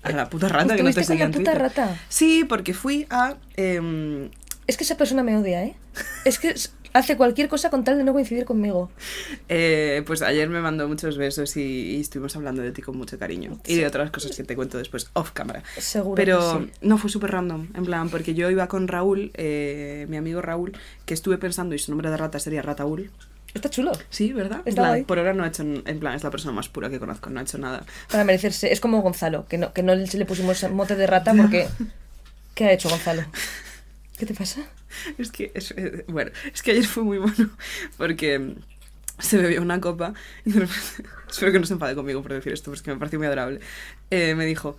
A 0.04 0.12
la 0.12 0.30
puta 0.30 0.48
rata 0.48 0.78
que 0.78 0.84
no 0.84 0.94
te 0.94 1.02
¿Estuviste 1.02 1.18
con 1.22 1.32
la 1.32 1.38
puta 1.38 1.54
rata? 1.54 1.98
Sí, 2.08 2.46
porque 2.46 2.74
fui 2.74 3.06
a... 3.10 3.36
em, 3.58 4.30
Es 4.68 4.78
que 4.78 4.84
esa 4.84 4.96
persona 4.98 5.24
me 5.24 5.38
odia, 5.38 5.64
¿eh? 5.64 5.76
Es 6.26 6.40
que 6.40 6.54
hace 6.94 7.18
cualquier 7.18 7.50
cosa 7.50 7.70
con 7.70 7.84
tal 7.84 7.98
de 7.98 8.04
no 8.04 8.14
coincidir 8.14 8.46
conmigo. 8.46 8.92
eh, 9.50 10.04
pues 10.06 10.22
ayer 10.22 10.48
me 10.50 10.62
mandó 10.62 10.88
muchos 10.88 11.18
besos 11.18 11.58
y, 11.58 11.96
y 11.98 12.02
estuvimos 12.02 12.36
hablando 12.36 12.62
de 12.62 12.72
ti 12.72 12.82
con 12.82 12.98
mucho 12.98 13.18
cariño. 13.20 13.60
Y 13.66 13.76
de 13.76 13.86
otras 13.88 14.12
cosas 14.12 14.36
que 14.36 14.44
te 14.44 14.56
cuento 14.56 14.78
después, 14.78 15.10
off 15.14 15.32
cámara. 15.32 15.64
Seguro 15.78 16.16
Pero 16.16 16.60
que 16.60 16.66
sí. 16.66 16.72
no 16.82 16.98
fue 16.98 17.10
súper 17.10 17.32
random, 17.32 17.68
en 17.76 17.84
plan, 17.86 18.10
porque 18.10 18.34
yo 18.36 18.50
iba 18.50 18.68
con 18.68 18.88
Raúl, 18.88 19.32
eh, 19.34 20.06
mi 20.10 20.18
amigo 20.18 20.42
Raúl, 20.42 20.78
que 21.06 21.14
estuve 21.14 21.38
pensando 21.38 21.76
y 21.76 21.80
su 21.80 21.92
nombre 21.92 22.10
de 22.10 22.18
rata 22.18 22.40
sería 22.40 22.62
Rataúl. 22.62 23.12
Está 23.54 23.70
chulo. 23.70 23.92
Sí, 24.10 24.34
¿verdad? 24.34 24.62
En 24.66 24.70
Está 24.70 24.82
plan, 24.82 24.92
guay. 24.92 25.04
por 25.04 25.20
ahora 25.20 25.34
no 25.34 25.44
ha 25.44 25.48
hecho, 25.48 25.62
en 25.62 26.00
plan, 26.00 26.16
es 26.16 26.24
la 26.24 26.32
persona 26.32 26.54
más 26.54 26.70
pura 26.70 26.90
que 26.90 27.00
conozco, 27.00 27.30
no 27.30 27.40
ha 27.40 27.44
hecho 27.44 27.60
nada. 27.60 27.84
Para 28.10 28.24
merecerse. 28.24 28.72
Es 28.74 28.80
como 28.80 29.02
Gonzalo, 29.04 29.46
que 29.48 29.60
no, 29.60 29.74
que 29.74 29.84
no 29.84 29.94
se 30.08 30.18
le 30.18 30.26
pusimos 30.26 30.64
mote 30.72 30.96
de 30.96 31.06
rata 31.06 31.34
porque. 31.36 31.68
¿Qué 32.56 32.66
ha 32.66 32.72
hecho 32.72 32.88
Gonzalo? 32.90 33.24
¿Qué 34.24 34.28
te 34.28 34.36
pasa? 34.36 34.62
Es 35.18 35.32
que, 35.34 35.52
es, 35.54 35.72
eh, 35.72 36.06
bueno, 36.08 36.32
es 36.54 36.62
que 36.64 36.72
ayer 36.72 36.86
fue 36.86 37.04
muy 37.04 37.18
bueno, 37.18 37.50
porque 37.98 38.56
se 39.20 39.38
bebió 39.38 39.62
una 39.62 39.82
copa 39.82 40.14
y 40.46 40.52
de 40.54 40.62
repente- 40.62 41.04
espero 41.30 41.52
que 41.52 41.60
no 41.60 41.66
se 41.66 41.74
enfade 41.74 41.94
conmigo 41.94 42.22
por 42.24 42.32
decir 42.32 42.54
esto, 42.54 42.72
porque 42.72 42.90
me 42.90 42.96
pareció 42.98 43.20
muy 43.20 43.26
adorable. 43.26 43.60
Eh, 44.12 44.34
me 44.36 44.46
dijo, 44.46 44.78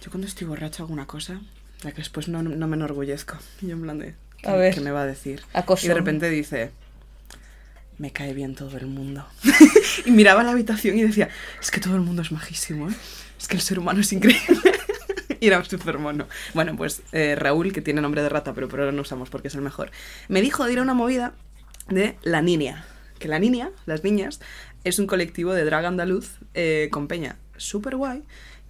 yo 0.00 0.12
cuando 0.12 0.28
estoy 0.28 0.46
borracho 0.46 0.84
hago 0.84 0.92
una 0.92 1.06
cosa, 1.08 1.40
la 1.82 1.90
que 1.90 1.96
después 1.96 2.28
no, 2.28 2.44
no 2.44 2.68
me 2.68 2.76
enorgullezco. 2.76 3.36
Y 3.60 3.66
yo 3.66 3.72
en 3.72 3.82
plan 3.82 3.98
de, 3.98 4.14
¿qué, 4.40 4.48
A 4.50 4.54
ver. 4.54 4.72
qué 4.72 4.80
me 4.80 4.92
va 4.92 5.02
a 5.02 5.06
decir? 5.06 5.42
Y 5.82 5.88
de 5.88 5.94
repente 5.94 6.30
dice, 6.30 6.70
me 7.98 8.12
cae 8.12 8.34
bien 8.34 8.54
todo 8.54 8.76
el 8.76 8.86
mundo. 8.86 9.26
y 10.06 10.12
miraba 10.12 10.44
la 10.44 10.52
habitación 10.52 10.96
y 10.96 11.02
decía, 11.02 11.28
es 11.60 11.72
que 11.72 11.80
todo 11.80 11.96
el 11.96 12.02
mundo 12.02 12.22
es 12.22 12.30
majísimo, 12.30 12.88
¿eh? 12.88 12.94
Es 13.36 13.48
que 13.48 13.56
el 13.56 13.62
ser 13.62 13.80
humano 13.80 13.98
es 14.00 14.12
increíble. 14.12 14.75
Y 15.46 15.48
era 15.48 15.64
súper 15.64 15.98
mono. 15.98 16.26
Bueno, 16.54 16.76
pues 16.76 17.02
eh, 17.12 17.36
Raúl, 17.36 17.72
que 17.72 17.80
tiene 17.80 18.00
nombre 18.00 18.22
de 18.22 18.28
rata, 18.28 18.52
pero 18.52 18.68
por 18.68 18.80
ahora 18.80 18.92
no 18.92 19.02
usamos 19.02 19.30
porque 19.30 19.48
es 19.48 19.54
el 19.54 19.62
mejor, 19.62 19.90
me 20.28 20.42
dijo 20.42 20.64
de 20.64 20.72
ir 20.72 20.78
a 20.80 20.82
una 20.82 20.94
movida 20.94 21.34
de 21.88 22.16
La 22.22 22.42
Niña. 22.42 22.84
Que 23.18 23.28
La 23.28 23.38
Niña, 23.38 23.70
las 23.86 24.04
niñas, 24.04 24.40
es 24.84 24.98
un 24.98 25.06
colectivo 25.06 25.54
de 25.54 25.64
drag 25.64 25.86
andaluz 25.86 26.38
eh, 26.54 26.88
con 26.90 27.08
peña 27.08 27.36
súper 27.56 27.96
guay 27.96 28.24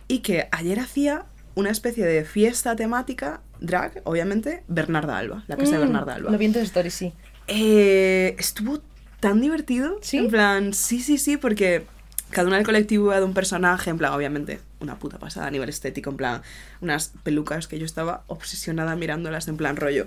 y 0.06 0.20
que 0.20 0.48
ayer 0.52 0.78
hacía 0.78 1.24
una 1.56 1.70
especie 1.70 2.04
de 2.06 2.24
fiesta 2.24 2.76
temática 2.76 3.40
drag, 3.60 4.02
obviamente, 4.04 4.62
Bernarda 4.68 5.18
Alba, 5.18 5.44
la 5.48 5.56
casa 5.56 5.72
de 5.72 5.78
Mm, 5.78 5.80
Bernarda 5.80 6.14
Alba. 6.14 6.30
Lo 6.30 6.38
vi 6.38 6.44
en 6.44 6.52
tu 6.52 6.58
story, 6.60 6.90
sí. 6.90 7.12
Eh, 7.48 8.36
estuvo 8.38 8.80
tan 9.20 9.40
divertido. 9.40 9.98
¿Sí? 10.02 10.18
En 10.18 10.28
plan, 10.28 10.72
sí, 10.74 11.00
sí, 11.00 11.18
sí, 11.18 11.36
porque 11.36 11.86
cada 12.30 12.48
una 12.48 12.56
del 12.56 12.66
colectivo 12.66 13.10
era 13.10 13.20
de 13.20 13.26
un 13.26 13.34
personaje, 13.34 13.90
en 13.90 13.98
plan, 13.98 14.12
obviamente, 14.12 14.60
una 14.80 14.98
puta 14.98 15.18
pasada 15.18 15.46
a 15.46 15.50
nivel 15.50 15.68
estético, 15.68 16.10
en 16.10 16.16
plan, 16.16 16.42
unas 16.80 17.12
pelucas 17.22 17.68
que 17.68 17.78
yo 17.78 17.86
estaba 17.86 18.24
obsesionada 18.26 18.96
mirándolas, 18.96 19.48
en 19.48 19.56
plan, 19.56 19.76
rollo, 19.76 20.06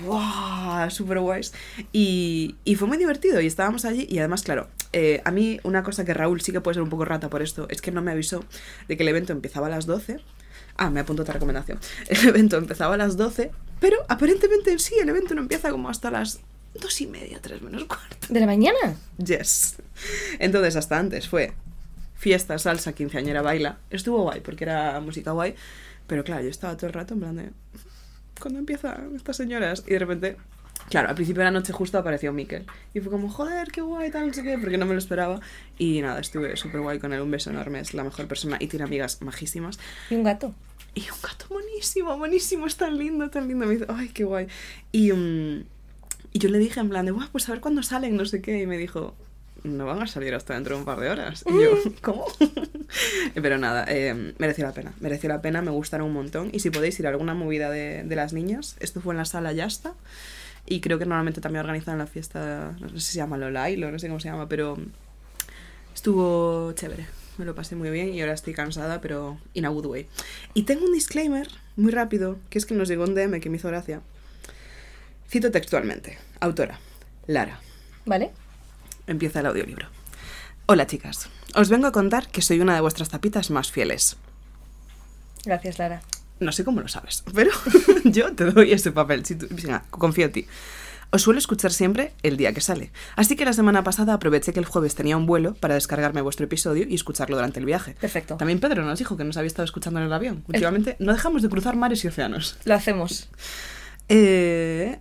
¡wow! 0.00 0.90
Súper 0.90 1.20
guays. 1.20 1.52
Y, 1.92 2.56
y 2.64 2.74
fue 2.74 2.88
muy 2.88 2.98
divertido 2.98 3.40
y 3.40 3.46
estábamos 3.46 3.84
allí 3.84 4.06
y 4.10 4.18
además, 4.18 4.42
claro, 4.42 4.68
eh, 4.92 5.22
a 5.24 5.30
mí 5.30 5.60
una 5.62 5.82
cosa 5.82 6.04
que 6.04 6.14
Raúl 6.14 6.40
sí 6.40 6.52
que 6.52 6.60
puede 6.60 6.74
ser 6.74 6.82
un 6.82 6.90
poco 6.90 7.04
rata 7.04 7.30
por 7.30 7.42
esto, 7.42 7.66
es 7.70 7.80
que 7.80 7.92
no 7.92 8.02
me 8.02 8.10
avisó 8.10 8.44
de 8.88 8.96
que 8.96 9.02
el 9.02 9.08
evento 9.08 9.32
empezaba 9.32 9.68
a 9.68 9.70
las 9.70 9.86
12. 9.86 10.20
Ah, 10.76 10.90
me 10.90 11.00
apunto 11.00 11.22
otra 11.22 11.34
recomendación. 11.34 11.78
El 12.08 12.28
evento 12.28 12.56
empezaba 12.56 12.94
a 12.94 12.96
las 12.96 13.16
12, 13.16 13.50
pero 13.80 13.98
aparentemente 14.08 14.78
sí, 14.78 14.94
el 15.00 15.08
evento 15.08 15.34
no 15.34 15.42
empieza 15.42 15.70
como 15.70 15.90
hasta 15.90 16.10
las 16.10 16.40
dos 16.74 17.00
y 17.00 17.06
media, 17.06 17.40
tres 17.40 17.62
menos 17.62 17.84
cuarto. 17.84 18.26
¿De 18.28 18.40
la 18.40 18.46
mañana? 18.46 18.96
Yes. 19.18 19.76
Entonces, 20.38 20.76
hasta 20.76 20.98
antes 20.98 21.28
fue 21.28 21.52
fiesta, 22.16 22.58
salsa, 22.58 22.92
quinceañera, 22.92 23.42
baila. 23.42 23.78
Estuvo 23.90 24.22
guay 24.22 24.40
porque 24.40 24.64
era 24.64 25.00
música 25.00 25.32
guay. 25.32 25.54
Pero 26.06 26.24
claro, 26.24 26.42
yo 26.42 26.50
estaba 26.50 26.76
todo 26.76 26.88
el 26.88 26.92
rato 26.92 27.14
en 27.14 27.20
plan 27.20 27.36
de. 27.36 27.50
¿Cuándo 28.40 28.58
empiezan 28.58 29.14
estas 29.16 29.36
señoras? 29.36 29.84
Y 29.86 29.92
de 29.92 29.98
repente 29.98 30.36
Claro, 30.88 31.08
al 31.08 31.14
principio 31.14 31.40
de 31.40 31.44
la 31.44 31.50
noche 31.52 31.72
justo 31.72 31.98
apareció 31.98 32.32
Mikel. 32.32 32.66
Y 32.94 33.00
fue 33.00 33.12
como, 33.12 33.28
joder, 33.28 33.70
qué 33.70 33.80
guay, 33.80 34.10
tal, 34.10 34.26
no 34.26 34.34
sé 34.34 34.42
qué, 34.42 34.58
porque 34.58 34.76
no 34.76 34.86
me 34.86 34.92
lo 34.92 34.98
esperaba. 34.98 35.40
Y 35.78 36.00
nada, 36.00 36.20
estuve 36.20 36.56
súper 36.56 36.80
guay 36.80 36.98
con 36.98 37.12
él, 37.12 37.20
un 37.20 37.30
beso 37.30 37.50
enorme, 37.50 37.80
es 37.80 37.94
la 37.94 38.02
mejor 38.02 38.26
persona 38.26 38.56
y 38.58 38.66
tiene 38.66 38.84
amigas 38.84 39.22
majísimas. 39.22 39.78
Y 40.10 40.14
un 40.16 40.24
gato. 40.24 40.52
Y 40.94 41.02
un 41.02 41.22
gato 41.22 41.46
buenísimo, 41.48 42.16
buenísimo, 42.18 42.66
es 42.66 42.76
tan 42.76 42.98
lindo, 42.98 43.30
tan 43.30 43.46
lindo. 43.46 43.66
Me 43.66 43.74
dice, 43.74 43.86
ay, 43.88 44.08
qué 44.08 44.24
guay. 44.24 44.48
Y, 44.90 45.12
mm, 45.12 45.64
y 46.32 46.38
yo 46.38 46.48
le 46.48 46.58
dije 46.58 46.80
en 46.80 46.88
plan 46.88 47.06
de, 47.06 47.12
"Buah, 47.12 47.28
pues 47.32 47.48
a 47.48 47.52
ver 47.52 47.60
cuándo 47.60 47.82
salen, 47.82 48.16
no 48.16 48.24
sé 48.24 48.40
qué. 48.40 48.60
Y 48.60 48.66
me 48.66 48.78
dijo, 48.78 49.14
no 49.62 49.86
van 49.86 50.02
a 50.02 50.06
salir 50.06 50.34
hasta 50.34 50.54
dentro 50.54 50.74
de 50.74 50.80
un 50.80 50.84
par 50.86 51.00
de 51.00 51.10
horas. 51.10 51.44
Y 51.46 51.52
yo, 51.52 51.70
¿cómo? 52.02 52.26
Pero 53.34 53.58
nada, 53.58 53.84
eh, 53.88 54.34
mereció 54.38 54.64
la 54.64 54.72
pena, 54.72 54.92
mereció 55.00 55.28
la 55.28 55.42
pena, 55.42 55.62
me 55.62 55.70
gustaron 55.70 56.06
un 56.06 56.14
montón. 56.14 56.50
Y 56.52 56.60
si 56.60 56.70
podéis 56.70 56.98
ir 57.00 57.06
a 57.06 57.10
alguna 57.10 57.34
movida 57.34 57.70
de, 57.70 58.02
de 58.04 58.16
las 58.16 58.32
niñas, 58.32 58.76
esto 58.80 59.00
fue 59.00 59.14
en 59.14 59.18
la 59.18 59.24
sala 59.24 59.52
Yasta. 59.52 59.94
Y 60.66 60.80
creo 60.80 60.98
que 60.98 61.04
normalmente 61.06 61.40
también 61.40 61.60
organizan 61.64 61.98
la 61.98 62.06
fiesta, 62.06 62.76
no 62.80 62.88
sé 62.90 63.00
si 63.00 63.12
se 63.12 63.16
llama 63.16 63.36
Lolailo, 63.36 63.90
no 63.90 63.98
sé 63.98 64.08
cómo 64.08 64.20
se 64.20 64.28
llama, 64.28 64.48
pero 64.48 64.78
estuvo 65.94 66.72
chévere. 66.72 67.06
Me 67.38 67.44
lo 67.44 67.54
pasé 67.54 67.74
muy 67.74 67.90
bien 67.90 68.12
y 68.12 68.20
ahora 68.20 68.34
estoy 68.34 68.52
cansada, 68.52 69.00
pero 69.00 69.38
in 69.54 69.64
a 69.64 69.70
good 69.70 69.86
way. 69.86 70.06
Y 70.54 70.64
tengo 70.64 70.84
un 70.84 70.92
disclaimer 70.92 71.48
muy 71.76 71.90
rápido, 71.90 72.38
que 72.50 72.58
es 72.58 72.66
que 72.66 72.74
nos 72.74 72.88
llegó 72.88 73.04
un 73.04 73.14
DM 73.14 73.40
que 73.40 73.48
me 73.48 73.56
hizo 73.56 73.68
gracia. 73.68 74.02
Cito 75.30 75.50
textualmente. 75.50 76.18
Autora. 76.40 76.78
Lara. 77.26 77.60
¿Vale? 78.04 78.30
Empieza 79.06 79.40
el 79.40 79.46
audiolibro. 79.46 79.86
Hola 80.66 80.86
chicas. 80.86 81.28
Os 81.54 81.68
vengo 81.68 81.86
a 81.86 81.92
contar 81.92 82.28
que 82.28 82.42
soy 82.42 82.60
una 82.60 82.74
de 82.74 82.80
vuestras 82.80 83.08
tapitas 83.08 83.50
más 83.50 83.70
fieles. 83.70 84.16
Gracias, 85.44 85.78
Lara. 85.78 86.02
No 86.38 86.52
sé 86.52 86.64
cómo 86.64 86.80
lo 86.80 86.88
sabes, 86.88 87.22
pero 87.34 87.50
yo 88.04 88.34
te 88.34 88.44
doy 88.46 88.72
ese 88.72 88.92
papel. 88.92 89.24
Si 89.26 89.34
tú- 89.36 89.46
venga, 89.50 89.84
confío 89.90 90.26
en 90.26 90.32
ti. 90.32 90.46
Os 91.12 91.22
suelo 91.22 91.38
escuchar 91.40 91.72
siempre 91.72 92.12
el 92.22 92.36
día 92.36 92.52
que 92.52 92.60
sale. 92.60 92.92
Así 93.16 93.34
que 93.34 93.44
la 93.44 93.52
semana 93.52 93.82
pasada 93.82 94.14
aproveché 94.14 94.52
que 94.52 94.60
el 94.60 94.64
jueves 94.64 94.94
tenía 94.94 95.16
un 95.16 95.26
vuelo 95.26 95.54
para 95.54 95.74
descargarme 95.74 96.20
vuestro 96.20 96.44
episodio 96.46 96.86
y 96.88 96.94
escucharlo 96.94 97.34
durante 97.36 97.58
el 97.58 97.66
viaje. 97.66 97.94
Perfecto. 98.00 98.36
También 98.36 98.60
Pedro 98.60 98.84
nos 98.84 98.98
dijo 99.00 99.16
que 99.16 99.24
nos 99.24 99.36
había 99.36 99.48
estado 99.48 99.64
escuchando 99.64 99.98
en 99.98 100.06
el 100.06 100.12
avión. 100.12 100.44
Últimamente 100.46 100.96
no 101.00 101.12
dejamos 101.12 101.42
de 101.42 101.48
cruzar 101.48 101.74
mares 101.76 102.04
y 102.04 102.08
océanos. 102.08 102.58
Lo 102.64 102.74
hacemos. 102.74 103.28
Eh, 104.08 105.00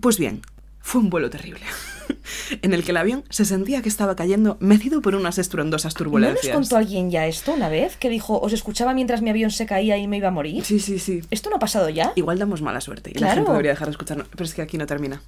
pues 0.00 0.18
bien, 0.18 0.42
fue 0.80 1.00
un 1.00 1.10
vuelo 1.10 1.30
terrible. 1.30 1.60
en 2.62 2.72
el 2.72 2.84
que 2.84 2.92
el 2.92 2.96
avión 2.96 3.24
se 3.30 3.44
sentía 3.44 3.82
que 3.82 3.88
estaba 3.88 4.14
cayendo 4.14 4.56
mecido 4.60 5.02
por 5.02 5.14
unas 5.16 5.38
estruendosas 5.38 5.94
¿No 5.94 5.98
turbulencias. 5.98 6.44
nos 6.56 6.68
contó 6.68 6.76
alguien 6.76 7.10
ya 7.10 7.26
esto 7.26 7.52
una 7.52 7.68
vez? 7.68 7.96
Que 7.96 8.08
dijo, 8.08 8.38
os 8.40 8.52
escuchaba 8.52 8.94
mientras 8.94 9.22
mi 9.22 9.30
avión 9.30 9.50
se 9.50 9.66
caía 9.66 9.96
y 9.98 10.06
me 10.06 10.18
iba 10.18 10.28
a 10.28 10.30
morir. 10.30 10.64
Sí, 10.64 10.78
sí, 10.78 10.98
sí. 11.00 11.22
¿Esto 11.30 11.50
no 11.50 11.56
ha 11.56 11.58
pasado 11.58 11.88
ya? 11.88 12.12
Igual 12.14 12.38
damos 12.38 12.62
mala 12.62 12.80
suerte 12.80 13.10
y 13.10 13.14
la 13.14 13.18
Claro. 13.20 13.34
gente 13.36 13.50
debería 13.50 13.72
dejar 13.72 13.88
de 13.88 13.92
escucharnos. 13.92 14.28
Pero 14.28 14.44
es 14.44 14.54
que 14.54 14.62
aquí 14.62 14.78
no 14.78 14.86
termina. 14.86 15.20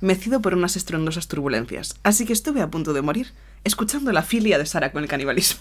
Mecido 0.00 0.40
por 0.40 0.54
unas 0.54 0.76
estruendosas 0.76 1.26
turbulencias. 1.28 1.96
Así 2.04 2.24
que 2.24 2.32
estuve 2.32 2.60
a 2.62 2.70
punto 2.70 2.92
de 2.92 3.02
morir 3.02 3.32
escuchando 3.64 4.12
la 4.12 4.22
filia 4.22 4.58
de 4.58 4.66
Sara 4.66 4.92
con 4.92 5.02
el 5.02 5.08
canibalismo. 5.08 5.60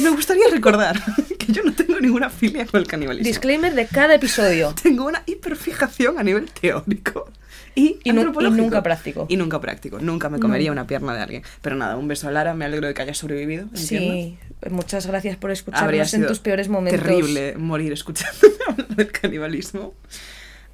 Me 0.00 0.10
gustaría 0.10 0.48
recordar 0.50 1.00
que 1.38 1.52
yo 1.52 1.62
no 1.62 1.72
tengo 1.72 2.00
ninguna 2.00 2.30
filia 2.30 2.66
con 2.66 2.80
el 2.80 2.86
canibalismo. 2.86 3.26
Disclaimer 3.26 3.74
de 3.74 3.86
cada 3.86 4.14
episodio. 4.14 4.74
tengo 4.82 5.06
una 5.06 5.22
hiperfijación 5.26 6.18
a 6.18 6.22
nivel 6.22 6.50
teórico 6.50 7.30
y, 7.74 7.98
Y 8.04 8.12
nunca 8.12 8.82
práctico. 8.82 9.26
Y 9.28 9.36
nunca 9.36 9.60
práctico. 9.60 9.98
Nunca 9.98 10.28
me 10.28 10.38
comería 10.38 10.70
una 10.70 10.86
pierna 10.86 11.14
de 11.14 11.22
alguien. 11.22 11.42
Pero 11.60 11.76
nada, 11.76 11.96
un 11.96 12.06
beso 12.06 12.28
a 12.28 12.30
Lara. 12.30 12.54
Me 12.54 12.64
alegro 12.64 12.86
de 12.86 12.94
que 12.94 13.02
haya 13.02 13.14
sobrevivido. 13.14 13.64
¿entiendes? 13.74 13.88
Sí, 13.88 14.38
muchas 14.70 15.06
gracias 15.06 15.36
por 15.36 15.50
escucharnos 15.50 16.14
en 16.14 16.26
tus 16.26 16.38
peores 16.38 16.68
momentos. 16.68 17.02
terrible 17.02 17.56
morir 17.56 17.92
escuchando 17.92 18.38
hablar 18.68 18.88
del 18.88 19.10
canibalismo. 19.10 19.94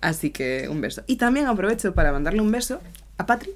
Así 0.01 0.31
que 0.31 0.69
un 0.69 0.81
beso. 0.81 1.03
Y 1.07 1.17
también 1.17 1.47
aprovecho 1.47 1.95
para 1.95 2.13
mandarle 2.13 2.41
un 2.41 2.51
beso 2.51 2.81
a 3.19 3.27
Patri, 3.27 3.53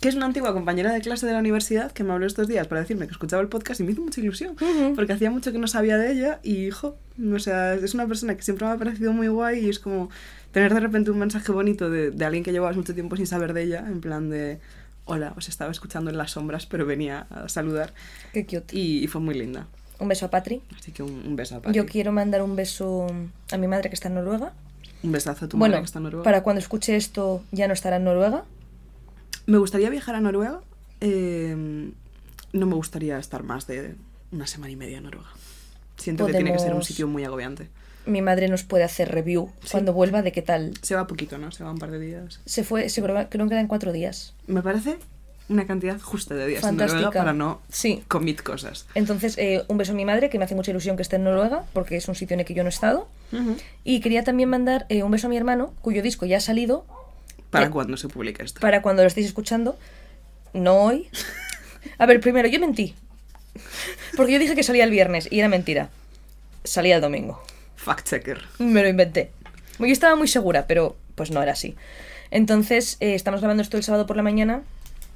que 0.00 0.08
es 0.08 0.14
una 0.14 0.26
antigua 0.26 0.52
compañera 0.52 0.92
de 0.92 1.00
clase 1.00 1.26
de 1.26 1.32
la 1.32 1.38
universidad 1.38 1.92
que 1.92 2.04
me 2.04 2.12
habló 2.12 2.26
estos 2.26 2.48
días 2.48 2.66
para 2.66 2.80
decirme 2.80 3.06
que 3.06 3.12
escuchaba 3.12 3.42
el 3.42 3.48
podcast 3.48 3.80
y 3.80 3.84
me 3.84 3.92
hizo 3.92 4.00
mucha 4.00 4.20
ilusión. 4.20 4.56
Porque 4.96 5.12
hacía 5.12 5.30
mucho 5.30 5.52
que 5.52 5.58
no 5.58 5.66
sabía 5.66 5.98
de 5.98 6.12
ella 6.12 6.40
y, 6.42 6.66
hijo, 6.66 6.96
o 7.34 7.38
sea, 7.38 7.74
es 7.74 7.94
una 7.94 8.06
persona 8.06 8.34
que 8.34 8.42
siempre 8.42 8.66
me 8.66 8.72
ha 8.72 8.76
parecido 8.76 9.12
muy 9.12 9.28
guay 9.28 9.66
y 9.66 9.68
es 9.68 9.78
como 9.78 10.08
tener 10.52 10.72
de 10.72 10.80
repente 10.80 11.10
un 11.10 11.18
mensaje 11.18 11.52
bonito 11.52 11.90
de, 11.90 12.10
de 12.10 12.24
alguien 12.24 12.42
que 12.42 12.52
llevabas 12.52 12.76
mucho 12.76 12.94
tiempo 12.94 13.16
sin 13.16 13.26
saber 13.26 13.52
de 13.52 13.62
ella, 13.62 13.84
en 13.86 14.00
plan 14.00 14.30
de, 14.30 14.58
hola, 15.04 15.34
os 15.36 15.48
estaba 15.48 15.70
escuchando 15.70 16.10
en 16.10 16.16
las 16.16 16.32
sombras, 16.32 16.66
pero 16.66 16.86
venía 16.86 17.26
a 17.30 17.48
saludar. 17.48 17.92
Qué 18.32 18.46
cute. 18.46 18.76
Y, 18.76 19.04
y 19.04 19.06
fue 19.06 19.20
muy 19.20 19.34
linda. 19.34 19.66
Un 19.98 20.08
beso 20.08 20.26
a 20.26 20.30
Patri. 20.30 20.62
Así 20.78 20.92
que 20.92 21.02
un, 21.02 21.22
un 21.26 21.36
beso 21.36 21.56
a 21.56 21.60
Patri. 21.60 21.76
Yo 21.76 21.84
quiero 21.84 22.10
mandar 22.10 22.42
un 22.42 22.56
beso 22.56 23.06
a 23.52 23.56
mi 23.58 23.66
madre 23.66 23.90
que 23.90 23.94
está 23.94 24.08
en 24.08 24.14
Noruega. 24.14 24.52
Un 25.02 25.12
besazo 25.12 25.44
a 25.44 25.48
tu 25.48 25.58
bueno, 25.58 25.72
madre 25.72 25.82
que 25.82 25.86
está 25.86 25.98
en 25.98 26.04
Noruega. 26.04 26.24
para 26.24 26.42
cuando 26.42 26.60
escuche 26.60 26.96
esto 26.96 27.42
ya 27.52 27.66
no 27.68 27.74
estará 27.74 27.96
en 27.96 28.04
Noruega. 28.04 28.44
Me 29.50 29.58
gustaría 29.58 29.90
viajar 29.90 30.14
a 30.14 30.20
Noruega. 30.20 30.60
eh, 31.00 31.90
no 32.52 32.66
me 32.66 32.74
gustaría 32.74 33.18
estar 33.18 33.42
más 33.42 33.66
de 33.66 33.94
una 34.32 34.46
semana 34.46 34.70
y 34.72 34.76
media 34.76 34.98
en 34.98 35.04
Noruega. 35.04 35.30
Siento 35.96 36.26
que 36.26 36.32
tiene 36.34 36.52
que 36.52 36.58
ser 36.60 36.72
un 36.74 36.82
sitio 36.84 37.08
muy 37.08 37.24
agobiante. 37.24 37.68
Mi 38.06 38.22
madre 38.22 38.46
nos 38.48 38.62
puede 38.62 38.84
hacer 38.84 39.10
review 39.10 39.50
Sí. 39.62 39.68
cuando 39.72 39.92
vuelva 39.92 40.22
de 40.22 40.30
qué 40.32 40.42
tal. 40.42 40.74
Se 40.82 40.94
va 40.94 41.06
poquito, 41.08 41.36
¿no? 41.38 41.50
Se 41.52 41.64
va 41.64 41.70
un 41.72 41.78
par 41.78 41.90
de 41.90 41.98
días. 41.98 42.40
Se 42.46 42.62
fue, 42.64 42.88
se 42.88 43.02
creo, 43.02 43.28
que 43.28 43.38
quedan 43.38 43.66
cuatro 43.66 43.92
días. 43.92 44.34
Me 44.46 44.62
parece 44.62 44.98
una 45.48 45.66
cantidad 45.66 46.00
justa 46.00 46.34
de 46.36 46.46
días 46.46 46.62
en 46.64 46.76
Noruega 46.76 46.92
Fantástica. 46.94 47.18
para 47.20 47.32
no 47.32 47.60
Sí. 47.70 48.04
commit 48.08 48.40
cosas. 48.42 48.86
Entonces, 48.94 49.36
eh, 49.38 49.64
un 49.68 49.78
beso 49.78 49.92
a 49.92 49.94
mi 49.96 50.04
madre, 50.04 50.30
que 50.30 50.38
me 50.38 50.44
hace 50.44 50.54
mucha 50.54 50.70
ilusión 50.70 50.94
que 50.96 51.02
esté 51.02 51.16
en 51.16 51.24
Noruega, 51.24 51.64
porque 51.72 51.96
es 51.96 52.06
un 52.08 52.14
sitio 52.14 52.34
en 52.34 52.40
el 52.40 52.46
que 52.46 52.54
yo 52.54 52.62
no 52.62 52.68
he 52.68 52.72
estado. 52.72 53.08
Y 53.84 54.00
quería 54.00 54.22
también 54.24 54.48
mandar 54.48 54.86
eh, 54.90 55.02
un 55.02 55.10
beso 55.10 55.26
a 55.26 55.30
mi 55.30 55.36
hermano, 55.36 55.72
cuyo 55.82 56.02
disco 56.02 56.24
ya 56.26 56.36
ha 56.38 56.40
salido, 56.40 56.84
¿Para 57.50 57.66
Eh, 57.66 57.70
cuando 57.70 57.96
se 57.96 58.08
publique 58.08 58.42
esto? 58.42 58.60
para 58.60 58.82
cuando 58.82 59.02
lo 59.02 59.08
estéis 59.08 59.26
escuchando. 59.26 59.78
No 60.52 60.76
hoy. 60.84 61.08
A 61.98 62.06
ver, 62.06 62.20
primero, 62.20 62.48
yo 62.48 62.60
mentí. 62.60 62.94
Porque 64.16 64.32
yo 64.32 64.38
dije 64.38 64.54
que 64.54 64.62
salía 64.62 64.84
el 64.84 64.90
viernes 64.90 65.28
y 65.30 65.38
era 65.38 65.48
mentira. 65.48 65.90
Salía 66.64 66.96
el 66.96 67.00
domingo. 67.00 67.42
Fact 67.76 68.08
checker. 68.08 68.42
Me 68.58 68.82
lo 68.82 68.88
inventé. 68.88 69.30
Yo 69.78 69.86
estaba 69.86 70.14
muy 70.16 70.28
segura, 70.28 70.66
pero 70.66 70.96
pues 71.14 71.30
no 71.30 71.42
era 71.42 71.52
así. 71.52 71.74
Entonces, 72.30 72.96
eh, 73.00 73.14
estamos 73.14 73.40
grabando 73.40 73.62
esto 73.62 73.76
el 73.76 73.82
sábado 73.82 74.06
por 74.06 74.16
la 74.16 74.22
mañana 74.22 74.62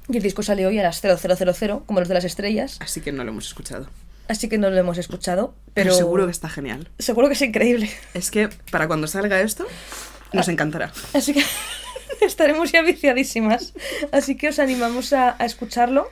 y 0.09 0.17
el 0.17 0.23
disco 0.23 0.43
sale 0.43 0.65
hoy 0.65 0.79
a 0.79 0.83
las 0.83 1.01
0000, 1.01 1.79
como 1.85 1.99
los 1.99 2.07
de 2.09 2.15
las 2.15 2.23
estrellas. 2.25 2.77
Así 2.81 3.01
que 3.01 3.11
no 3.11 3.23
lo 3.23 3.31
hemos 3.31 3.47
escuchado. 3.47 3.87
Así 4.27 4.49
que 4.49 4.57
no 4.57 4.69
lo 4.71 4.77
hemos 4.77 4.97
escuchado, 4.97 5.53
Pero, 5.75 5.91
pero, 5.91 5.93
seguro 5.95 6.25
que 6.25 6.31
está 6.31 6.49
genial. 6.49 6.89
Seguro 6.97 7.27
que 7.27 7.35
es 7.35 7.41
increíble. 7.43 7.91
Es 8.15 8.31
que 8.31 8.49
para 8.71 8.87
cuando 8.87 9.05
salga 9.07 9.39
esto, 9.41 9.67
nos 10.33 10.47
encantará. 10.47 10.91
Así 11.13 11.31
que 11.33 11.43
estaremos 12.21 12.71
ya 12.71 12.81
viciadísimas. 12.81 13.73
Así 14.11 14.35
que 14.37 14.49
os 14.49 14.59
animamos 14.59 15.13
a, 15.13 15.35
a 15.39 15.45
escucharlo. 15.45 16.07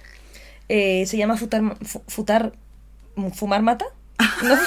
Eh, 0.70 1.06
se 1.08 1.18
llama 1.18 1.38
Futar, 1.38 1.62
fu- 1.86 2.04
Futar 2.08 2.54
Fumar 3.34 3.62
Mata. 3.62 3.86
¿No? 4.44 4.58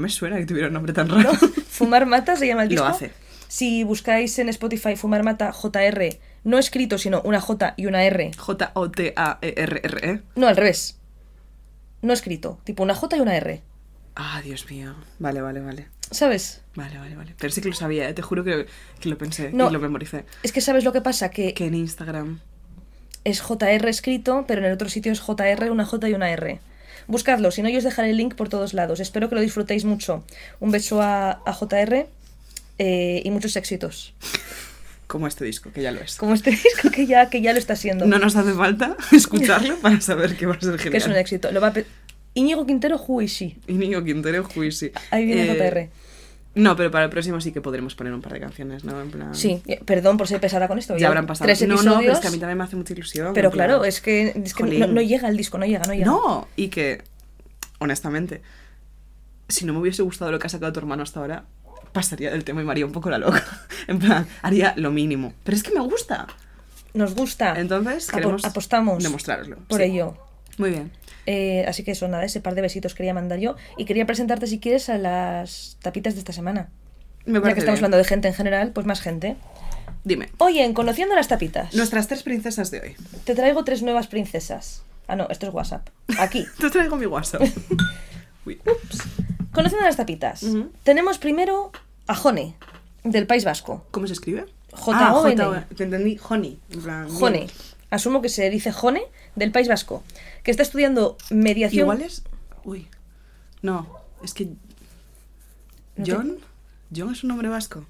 Me 0.00 0.08
suena 0.08 0.36
que 0.38 0.46
tuviera 0.46 0.68
un 0.68 0.74
nombre 0.74 0.92
tan 0.92 1.08
raro. 1.08 1.32
¿No? 1.32 1.38
Fumar 1.68 2.06
Mata 2.06 2.36
se 2.36 2.46
llama 2.46 2.64
el 2.64 2.68
Lo 2.74 2.74
disco. 2.82 2.86
hace. 2.86 3.12
Si 3.48 3.84
buscáis 3.84 4.38
en 4.38 4.48
Spotify 4.48 4.96
Fumar 4.96 5.22
Mata 5.22 5.52
JR, 5.52 6.18
no 6.42 6.58
escrito, 6.58 6.98
sino 6.98 7.22
una 7.22 7.40
J 7.40 7.74
y 7.76 7.86
una 7.86 8.02
R. 8.04 8.32
J-O-T-A-E-R-R-E. 8.36 10.22
No, 10.34 10.48
al 10.48 10.56
revés. 10.56 10.98
No 12.02 12.12
escrito, 12.12 12.58
tipo 12.64 12.82
una 12.82 12.94
J 12.94 13.16
y 13.16 13.20
una 13.20 13.36
R. 13.36 13.62
Ah, 14.16 14.40
Dios 14.42 14.68
mío. 14.70 14.94
Vale, 15.18 15.40
vale, 15.40 15.60
vale. 15.60 15.88
¿Sabes? 16.14 16.60
Vale, 16.74 16.98
vale, 16.98 17.14
vale. 17.16 17.34
Pero 17.38 17.52
sí 17.52 17.60
que 17.60 17.68
lo 17.68 17.74
sabía, 17.74 18.08
¿eh? 18.08 18.14
te 18.14 18.22
juro 18.22 18.42
que, 18.44 18.66
que 19.00 19.08
lo 19.08 19.18
pensé 19.18 19.50
No. 19.52 19.68
y 19.68 19.72
lo 19.72 19.80
memoricé. 19.80 20.24
Es 20.42 20.52
que 20.52 20.60
sabes 20.60 20.84
lo 20.84 20.92
que 20.92 21.00
pasa, 21.00 21.30
que 21.30 21.52
Que 21.54 21.66
en 21.66 21.74
Instagram. 21.74 22.40
es 23.24 23.40
JR 23.40 23.88
escrito, 23.88 24.44
pero 24.46 24.60
en 24.60 24.66
el 24.66 24.72
otro 24.72 24.88
sitio 24.88 25.12
es 25.12 25.20
JR, 25.20 25.70
una 25.70 25.84
J 25.84 26.08
y 26.08 26.14
una 26.14 26.30
R. 26.30 26.60
Buscadlo, 27.06 27.50
si 27.50 27.62
no 27.62 27.68
yo 27.68 27.78
os 27.78 27.84
dejaré 27.84 28.10
el 28.10 28.16
link 28.16 28.34
por 28.34 28.48
todos 28.48 28.72
lados. 28.74 28.98
Espero 29.00 29.28
que 29.28 29.34
lo 29.34 29.40
disfrutéis 29.40 29.84
mucho. 29.84 30.24
Un 30.60 30.70
beso 30.70 31.02
a, 31.02 31.32
a 31.44 31.52
JR 31.52 32.06
eh, 32.78 33.22
y 33.24 33.30
muchos 33.30 33.56
éxitos. 33.56 34.14
Como 35.06 35.26
este 35.26 35.44
disco, 35.44 35.70
que 35.70 35.82
ya 35.82 35.92
lo 35.92 36.00
es. 36.00 36.16
Como 36.16 36.32
este 36.34 36.50
disco 36.64 36.90
que 36.90 37.06
ya, 37.06 37.28
que 37.28 37.42
ya 37.42 37.52
lo 37.52 37.58
está 37.58 37.74
haciendo. 37.74 38.06
No 38.06 38.18
nos 38.18 38.36
hace 38.36 38.52
falta 38.54 38.96
escucharlo 39.12 39.76
para 39.82 40.00
saber 40.00 40.36
que 40.36 40.46
va 40.46 40.54
a 40.54 40.60
ser 40.60 40.76
que 40.76 40.88
es 40.96 41.04
un 41.04 41.08
genial. 41.10 41.20
éxito. 41.20 41.52
Lo 41.52 41.60
va 41.60 41.68
a 41.68 41.72
pe- 41.72 41.86
Íñigo 42.36 42.66
Quintero, 42.66 42.98
she? 43.26 43.56
Íñigo 43.68 44.02
Quintero, 44.02 44.42
Juicy. 44.44 44.90
Ahí 45.12 45.24
viene 45.26 45.44
Eh, 45.52 45.56
JR. 45.56 45.88
No, 46.56 46.76
pero 46.76 46.90
para 46.90 47.04
el 47.04 47.10
próximo 47.10 47.40
sí 47.40 47.50
que 47.52 47.60
podremos 47.60 47.94
poner 47.96 48.12
un 48.14 48.20
par 48.22 48.32
de 48.32 48.40
canciones, 48.40 48.84
¿no? 48.84 49.00
En 49.00 49.10
plan... 49.10 49.34
Sí, 49.34 49.60
eh, 49.66 49.80
perdón 49.84 50.16
por 50.16 50.28
ser 50.28 50.40
pesada 50.40 50.68
con 50.68 50.78
esto. 50.78 50.96
Ya 50.96 51.08
habrán 51.08 51.26
pasado. 51.26 51.46
Tres 51.46 51.60
no, 51.66 51.74
episodios. 51.74 51.94
no, 51.94 52.00
pero 52.00 52.12
es 52.12 52.20
que 52.20 52.28
a 52.28 52.30
mí 52.30 52.38
también 52.38 52.58
me 52.58 52.64
hace 52.64 52.76
mucha 52.76 52.92
ilusión. 52.92 53.32
Pero 53.34 53.50
claro, 53.50 53.84
es 53.84 54.00
que, 54.00 54.28
es 54.44 54.54
que 54.54 54.62
Jolín. 54.62 54.80
no, 54.80 54.86
no 54.86 55.00
llega 55.02 55.28
el 55.28 55.36
disco, 55.36 55.58
no 55.58 55.66
llega, 55.66 55.84
no 55.86 55.92
llega. 55.94 56.06
No, 56.06 56.46
y 56.54 56.68
que, 56.68 57.02
honestamente, 57.78 58.42
si 59.48 59.64
no 59.64 59.72
me 59.72 59.80
hubiese 59.80 60.02
gustado 60.02 60.30
lo 60.30 60.38
que 60.38 60.46
ha 60.46 60.50
sacado 60.50 60.72
tu 60.72 60.78
hermano 60.80 61.02
hasta 61.02 61.20
ahora, 61.20 61.44
pasaría 61.92 62.30
del 62.30 62.44
tema 62.44 62.62
y 62.62 62.64
me 62.64 62.70
haría 62.70 62.86
un 62.86 62.92
poco 62.92 63.10
la 63.10 63.18
loca. 63.18 63.44
En 63.86 63.98
plan, 63.98 64.26
haría 64.42 64.72
lo 64.76 64.90
mínimo. 64.90 65.34
Pero 65.44 65.56
es 65.56 65.62
que 65.62 65.72
me 65.74 65.80
gusta. 65.80 66.26
Nos 66.94 67.14
gusta. 67.14 67.58
Entonces, 67.60 68.08
Apo- 68.08 68.14
queremos 68.16 68.44
apostamos 68.44 69.02
demostrarlo. 69.02 69.58
por 69.68 69.80
Sí. 69.80 69.86
ello. 69.86 70.16
Muy 70.56 70.70
bien. 70.70 70.92
Eh, 71.26 71.64
así 71.66 71.84
que 71.84 71.92
eso, 71.92 72.06
nada, 72.08 72.24
ese 72.24 72.40
par 72.40 72.54
de 72.54 72.62
besitos 72.62 72.94
quería 72.94 73.14
mandar 73.14 73.38
yo. 73.38 73.56
Y 73.76 73.84
quería 73.84 74.06
presentarte, 74.06 74.46
si 74.46 74.58
quieres, 74.60 74.88
a 74.88 74.98
las 74.98 75.78
tapitas 75.82 76.14
de 76.14 76.20
esta 76.20 76.32
semana. 76.32 76.70
Me 77.26 77.40
ya 77.40 77.54
que 77.54 77.60
estamos 77.60 77.66
bien. 77.66 77.76
hablando 77.76 77.96
de 77.96 78.04
gente 78.04 78.28
en 78.28 78.34
general, 78.34 78.72
pues 78.72 78.86
más 78.86 79.00
gente. 79.00 79.36
Dime. 80.04 80.28
Oye, 80.38 80.62
en 80.64 80.74
Conociendo 80.74 81.14
las 81.14 81.28
Tapitas, 81.28 81.74
Nuestras 81.74 82.08
tres 82.08 82.22
princesas 82.22 82.70
de 82.70 82.80
hoy. 82.80 82.96
te 83.24 83.34
traigo 83.34 83.64
tres 83.64 83.82
nuevas 83.82 84.06
princesas. 84.06 84.82
Ah, 85.06 85.16
no, 85.16 85.26
esto 85.30 85.46
es 85.46 85.54
WhatsApp. 85.54 85.88
Aquí. 86.18 86.46
Te 86.58 86.70
traigo 86.70 86.96
mi 86.96 87.06
WhatsApp. 87.06 87.42
Uy. 88.46 88.60
Conociendo 89.52 89.84
las 89.86 89.96
Tapitas. 89.96 90.44
Tenemos 90.82 91.18
primero 91.18 91.72
a 92.06 92.14
Jone, 92.14 92.54
del 93.02 93.26
País 93.26 93.44
Vasco. 93.44 93.86
¿Cómo 93.90 94.06
se 94.06 94.14
escribe? 94.14 94.46
J-O-N. 94.72 95.42
Ah, 95.42 95.44
J-O-N. 95.46 95.66
Te 95.76 95.84
entendí. 95.84 96.16
Jone. 96.16 96.58
Asumo 97.94 98.20
que 98.22 98.28
se 98.28 98.48
dice 98.50 98.72
Jone, 98.72 99.02
del 99.36 99.50
País 99.52 99.68
Vasco. 99.68 100.02
Que 100.42 100.50
está 100.50 100.62
estudiando 100.62 101.16
mediación. 101.30 101.82
Igual 101.84 102.02
es. 102.02 102.22
Uy. 102.64 102.88
No, 103.62 103.88
es 104.22 104.34
que. 104.34 104.48
¿John? 106.04 106.38
¿John 106.94 107.12
es 107.12 107.22
un 107.22 107.28
nombre 107.28 107.48
vasco? 107.48 107.86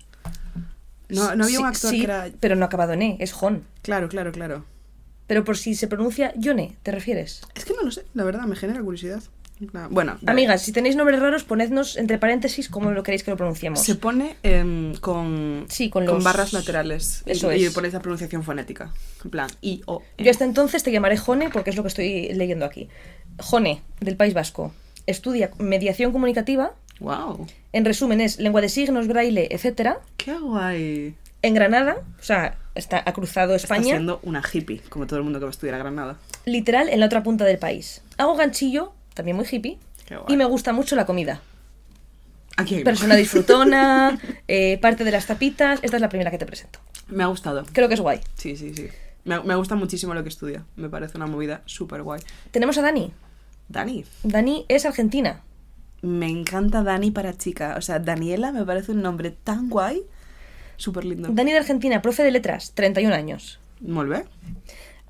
No, 1.08 1.34
no 1.36 1.44
había 1.44 1.60
un 1.60 1.66
Sí, 1.66 1.76
actor 1.76 1.90
sí, 1.90 1.98
que 1.98 2.04
era. 2.04 2.28
pero 2.40 2.56
no 2.56 2.64
ha 2.64 2.66
acabado 2.66 2.92
en 2.92 3.02
E, 3.02 3.16
es 3.20 3.32
Jon. 3.32 3.64
Claro, 3.82 4.08
claro, 4.08 4.32
claro. 4.32 4.64
Pero 5.26 5.44
por 5.44 5.56
si 5.56 5.74
se 5.74 5.86
pronuncia 5.88 6.34
Yone, 6.36 6.76
¿te 6.82 6.90
refieres? 6.92 7.40
Es 7.54 7.64
que 7.64 7.72
no 7.74 7.82
lo 7.82 7.90
sé, 7.90 8.04
la 8.14 8.24
verdad, 8.24 8.42
me 8.42 8.56
genera 8.56 8.82
curiosidad. 8.82 9.22
Bueno. 9.90 10.18
Amigas, 10.26 10.62
si 10.62 10.72
tenéis 10.72 10.96
nombres 10.96 11.20
raros, 11.20 11.44
ponednos 11.44 11.96
entre 11.96 12.18
paréntesis 12.18 12.68
cómo 12.68 12.90
lo 12.90 13.02
queréis 13.02 13.22
que 13.24 13.30
lo 13.30 13.36
pronunciemos. 13.36 13.80
Se 13.80 13.94
pone 13.94 14.36
em, 14.42 14.94
con, 14.96 15.66
Sí, 15.68 15.90
con 15.90 16.06
los- 16.06 16.22
barras 16.24 16.52
laterales. 16.52 17.22
Eso 17.26 17.52
y, 17.52 17.62
y 17.62 17.64
es. 17.66 17.74
ponéis 17.74 17.94
la 17.94 18.00
pronunciación 18.00 18.42
fonética. 18.42 18.92
En 19.24 19.30
plan, 19.30 19.48
I, 19.62 19.82
O. 19.86 20.02
Yo 20.18 20.30
hasta 20.30 20.44
entonces 20.44 20.82
te 20.82 20.92
llamaré 20.92 21.16
Jone 21.16 21.50
porque 21.50 21.70
es 21.70 21.76
lo 21.76 21.82
que 21.82 21.88
estoy 21.88 22.32
leyendo 22.34 22.64
aquí. 22.64 22.88
Jone, 23.38 23.82
del 24.00 24.16
País 24.16 24.34
Vasco. 24.34 24.72
Estudia 25.06 25.50
mediación 25.58 26.12
comunicativa. 26.12 26.72
¡Wow! 27.00 27.46
En 27.72 27.84
resumen 27.84 28.20
es 28.20 28.38
lengua 28.38 28.60
de 28.60 28.68
signos, 28.68 29.08
braille, 29.08 29.48
etc. 29.50 29.96
¡Qué 30.16 30.38
guay! 30.38 31.14
En 31.42 31.52
Granada, 31.52 31.96
o 32.18 32.22
sea, 32.22 32.56
está, 32.74 33.02
ha 33.04 33.12
cruzado 33.12 33.54
Está 33.54 33.66
España. 33.74 33.84
siendo 33.96 34.18
una 34.22 34.42
hippie, 34.50 34.80
como 34.88 35.06
todo 35.06 35.18
el 35.18 35.24
mundo 35.24 35.38
que 35.40 35.44
va 35.44 35.50
a 35.50 35.50
estudiar 35.50 35.74
a 35.74 35.78
Granada. 35.78 36.16
Literal, 36.46 36.88
en 36.88 37.00
la 37.00 37.06
otra 37.06 37.22
punta 37.22 37.44
del 37.44 37.58
país. 37.58 38.00
Hago 38.16 38.34
ganchillo, 38.36 38.94
también 39.14 39.36
muy 39.36 39.46
hippie. 39.50 39.78
Qué 40.06 40.16
guay. 40.16 40.34
Y 40.34 40.36
me 40.36 40.44
gusta 40.44 40.72
mucho 40.72 40.96
la 40.96 41.06
comida. 41.06 41.40
Aquí. 42.56 42.84
Persona 42.84 43.16
disfrutona, 43.16 44.18
eh, 44.48 44.78
parte 44.80 45.04
de 45.04 45.10
las 45.10 45.26
tapitas. 45.26 45.80
Esta 45.82 45.96
es 45.96 46.00
la 46.00 46.08
primera 46.08 46.30
que 46.30 46.38
te 46.38 46.46
presento. 46.46 46.78
Me 47.08 47.24
ha 47.24 47.26
gustado. 47.26 47.64
Creo 47.72 47.88
que 47.88 47.94
es 47.94 48.00
guay. 48.00 48.20
Sí, 48.36 48.56
sí, 48.56 48.74
sí. 48.74 48.88
Me, 49.24 49.40
me 49.40 49.54
gusta 49.54 49.74
muchísimo 49.74 50.14
lo 50.14 50.22
que 50.22 50.28
estudia. 50.28 50.64
Me 50.76 50.88
parece 50.88 51.16
una 51.16 51.26
movida 51.26 51.62
súper 51.64 52.02
guay. 52.02 52.20
Tenemos 52.50 52.78
a 52.78 52.82
Dani. 52.82 53.12
Dani. 53.68 54.04
Dani 54.22 54.66
es 54.68 54.84
argentina. 54.84 55.40
Me 56.02 56.28
encanta 56.28 56.82
Dani 56.82 57.10
para 57.10 57.36
chica. 57.36 57.76
O 57.78 57.80
sea, 57.80 57.98
Daniela 57.98 58.52
me 58.52 58.64
parece 58.64 58.92
un 58.92 59.02
nombre 59.02 59.30
tan 59.30 59.70
guay. 59.70 60.02
Súper 60.76 61.04
lindo. 61.04 61.28
Dani 61.32 61.52
de 61.52 61.58
Argentina, 61.58 62.02
profe 62.02 62.22
de 62.22 62.30
letras, 62.30 62.72
31 62.74 63.14
años. 63.14 63.58
Bé. 63.80 64.24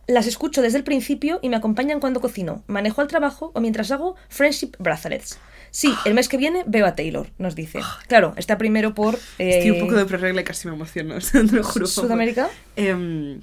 Las 0.07 0.27
escucho 0.27 0.61
desde 0.63 0.79
el 0.79 0.85
principio 0.85 1.39
y 1.43 1.49
me 1.49 1.57
acompañan 1.57 2.01
cuando 2.01 2.21
cocino, 2.21 2.63
manejo 2.67 3.01
al 3.01 3.09
trabajo 3.09 3.51
o 3.55 3.61
mientras 3.61 3.91
hago 3.91 4.17
friendship 4.29 4.73
bracelets. 4.79 5.39
Sí, 5.71 5.93
el 6.05 6.15
mes 6.15 6.29
que 6.29 6.37
viene 6.37 6.63
veo 6.67 6.87
a 6.87 6.95
Taylor, 6.95 7.29
nos 7.39 7.55
dice. 7.57 7.81
Claro, 8.07 8.35
está 8.37 8.59
primero 8.59 8.95
por... 8.95 9.17
eh, 9.39 9.59
Estoy 9.59 9.71
un 9.73 9.81
poco 9.81 9.97
de 9.97 10.05
preregla 10.05 10.43
y 10.43 10.45
casi 10.45 10.69
me 10.69 10.75
emociono. 10.75 11.17
te 11.33 11.43
lo 11.43 11.65
juro. 11.65 11.87
¿Sudamérica? 11.87 12.49
Em, 12.77 13.41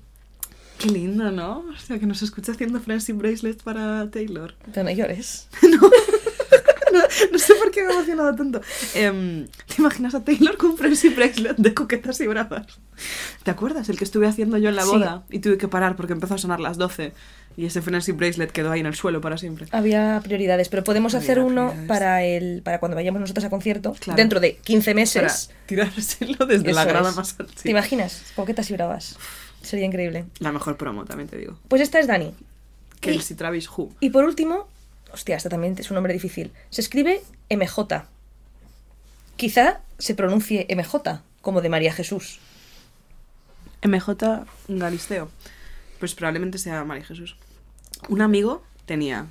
qué 0.77 0.87
lindo, 0.89 1.29
¿no? 1.31 1.65
O 1.73 1.77
sea, 1.77 1.99
que 1.99 2.05
nos 2.05 2.21
escucha 2.21 2.53
haciendo 2.53 2.79
friendship 2.79 3.13
bracelets 3.15 3.63
para 3.63 4.09
Taylor. 4.11 4.55
Pero 4.65 4.83
no 4.83 4.91
llores. 4.91 5.47
No, 5.63 5.89
no 7.31 7.39
sé 7.39 7.55
por 7.55 7.71
qué 7.71 7.83
me 7.83 7.89
he 7.89 7.93
emocionado 7.93 8.35
tanto. 8.35 8.61
Em, 8.95 9.47
¿Te 9.67 9.75
imaginas 9.79 10.15
a 10.15 10.23
Taylor 10.23 10.57
con 10.57 10.71
un 10.71 10.77
friendship 10.77 11.15
bracelet 11.15 11.57
de 11.57 11.73
coquetas 11.73 12.19
y 12.21 12.27
bravas? 12.27 12.65
¿Te 13.43 13.51
acuerdas? 13.51 13.89
El 13.89 13.97
que 13.97 14.03
estuve 14.03 14.27
haciendo 14.27 14.57
yo 14.57 14.69
en 14.69 14.75
la 14.75 14.83
Sí. 14.83 14.89
boda 14.89 15.23
y 15.29 15.39
tuve 15.39 15.57
que 15.57 15.67
parar 15.67 15.95
porque 15.95 16.13
empezó 16.13 16.35
a 16.35 16.37
sonar 16.37 16.59
las 16.59 16.77
12 16.77 17.13
y 17.57 17.65
ese 17.65 17.81
friendship 17.81 18.13
bracelet 18.13 18.51
quedó 18.51 18.71
ahí 18.71 18.79
en 18.79 18.85
el 18.85 18.95
suelo 18.95 19.19
para 19.21 19.37
siempre. 19.37 19.67
Había 19.71 20.19
prioridades, 20.23 20.69
pero 20.69 20.83
podemos 20.83 21.13
Había 21.15 21.23
hacer 21.25 21.39
uno 21.39 21.73
para 21.87 22.23
el 22.23 22.61
para 22.63 22.79
cuando 22.79 22.95
vayamos 22.95 23.19
nosotras 23.21 23.45
a 23.45 23.49
concierto, 23.49 23.93
Claro. 23.99 24.17
dentro 24.17 24.39
de 24.39 24.55
15 24.57 24.91
Para 24.91 24.95
meses. 25.01 25.49
tirárselo 25.65 26.45
desde 26.45 26.71
la 26.73 26.81
Eso 26.83 26.89
grada 26.89 27.09
es. 27.09 27.15
más 27.15 27.35
alta. 27.39 27.53
sí. 27.55 27.63
¿Te 27.63 27.71
imaginas? 27.71 28.23
Coquetas 28.35 28.69
y 28.69 28.73
bravas. 28.73 29.17
Sería 29.61 29.85
increíble. 29.85 30.25
La 30.39 30.51
mejor 30.51 30.77
promo, 30.77 31.05
también 31.05 31.27
te 31.29 31.37
digo. 31.37 31.57
Pues 31.67 31.81
esta 31.81 31.99
es 31.99 32.07
Dani. 32.07 32.33
Kelsey 32.99 33.35
Travis 33.35 33.67
Who. 33.69 33.91
Y 33.99 34.09
por 34.11 34.23
último, 34.25 34.67
hostia, 35.13 35.37
esta 35.37 35.49
también 35.49 35.75
es 35.77 35.89
un 35.89 35.95
nombre 35.95 36.13
difícil. 36.13 36.51
Se 36.69 36.81
escribe 36.81 37.21
MJ. 37.49 38.05
Quizá 39.35 39.81
se 39.97 40.15
pronuncie 40.15 40.67
MJ, 40.69 41.21
como 41.41 41.61
de 41.61 41.69
María 41.69 41.93
Jesús. 41.93 42.39
MJ 43.83 44.45
Galisteo. 44.67 45.29
Pues 45.99 46.15
probablemente 46.15 46.57
sea 46.57 46.83
María 46.83 47.05
Jesús. 47.05 47.35
Un 48.09 48.21
amigo 48.21 48.63
tenía. 48.85 49.27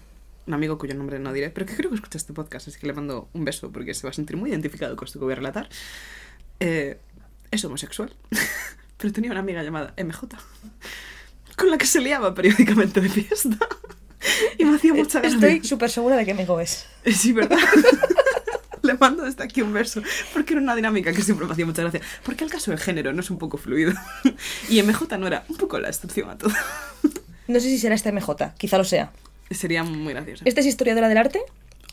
Un 0.46 0.54
amigo 0.54 0.78
cuyo 0.78 0.94
nombre 0.94 1.18
no 1.18 1.32
diré, 1.32 1.50
pero 1.50 1.66
que 1.66 1.76
creo 1.76 1.90
que 1.90 1.96
escucha 1.96 2.18
este 2.18 2.32
podcast, 2.32 2.68
así 2.68 2.78
que 2.78 2.86
le 2.86 2.92
mando 2.92 3.28
un 3.32 3.44
beso 3.44 3.70
porque 3.70 3.94
se 3.94 4.06
va 4.06 4.10
a 4.10 4.12
sentir 4.12 4.36
muy 4.36 4.50
identificado 4.50 4.96
con 4.96 5.06
esto 5.06 5.18
que 5.18 5.24
voy 5.24 5.32
a 5.32 5.36
relatar. 5.36 5.68
Eh, 6.58 6.98
es 7.50 7.64
homosexual, 7.64 8.14
pero 8.96 9.12
tenía 9.12 9.30
una 9.30 9.40
amiga 9.40 9.62
llamada 9.62 9.94
MJ, 9.96 10.28
con 11.56 11.70
la 11.70 11.78
que 11.78 11.86
se 11.86 12.00
liaba 12.00 12.34
periódicamente 12.34 13.00
de 13.00 13.08
fiesta. 13.08 13.58
Y 14.58 14.64
me 14.64 14.76
hacía 14.76 14.92
mucha 14.94 15.20
gracia. 15.20 15.36
Estoy 15.36 15.64
súper 15.66 15.90
segura 15.90 16.16
de 16.16 16.24
que 16.24 16.32
amigo 16.32 16.60
es. 16.60 16.86
Sí, 17.06 17.32
¿verdad? 17.32 17.58
Le 18.82 18.94
mando 18.94 19.24
desde 19.24 19.44
aquí 19.44 19.62
un 19.62 19.72
beso. 19.72 20.02
Porque 20.32 20.54
era 20.54 20.62
una 20.62 20.74
dinámica 20.74 21.12
que 21.12 21.22
siempre 21.22 21.46
me 21.46 21.52
hacía 21.52 21.66
mucha 21.66 21.82
gracia. 21.82 22.00
Porque 22.24 22.44
el 22.44 22.50
caso 22.50 22.70
del 22.70 22.80
género 22.80 23.12
no 23.12 23.20
es 23.20 23.30
un 23.30 23.38
poco 23.38 23.56
fluido. 23.58 23.92
Y 24.68 24.82
MJ 24.82 25.18
no 25.18 25.26
era 25.26 25.44
un 25.48 25.56
poco 25.56 25.78
la 25.78 25.88
excepción 25.88 26.30
a 26.30 26.38
todo. 26.38 26.52
No 27.48 27.58
sé 27.60 27.68
si 27.68 27.78
será 27.78 27.94
esta 27.94 28.12
MJ, 28.12 28.54
quizá 28.58 28.78
lo 28.78 28.84
sea. 28.84 29.12
Sería 29.50 29.82
muy 29.82 30.12
gracioso. 30.12 30.44
Esta 30.46 30.60
es 30.60 30.66
historiadora 30.66 31.08
del 31.08 31.18
arte 31.18 31.40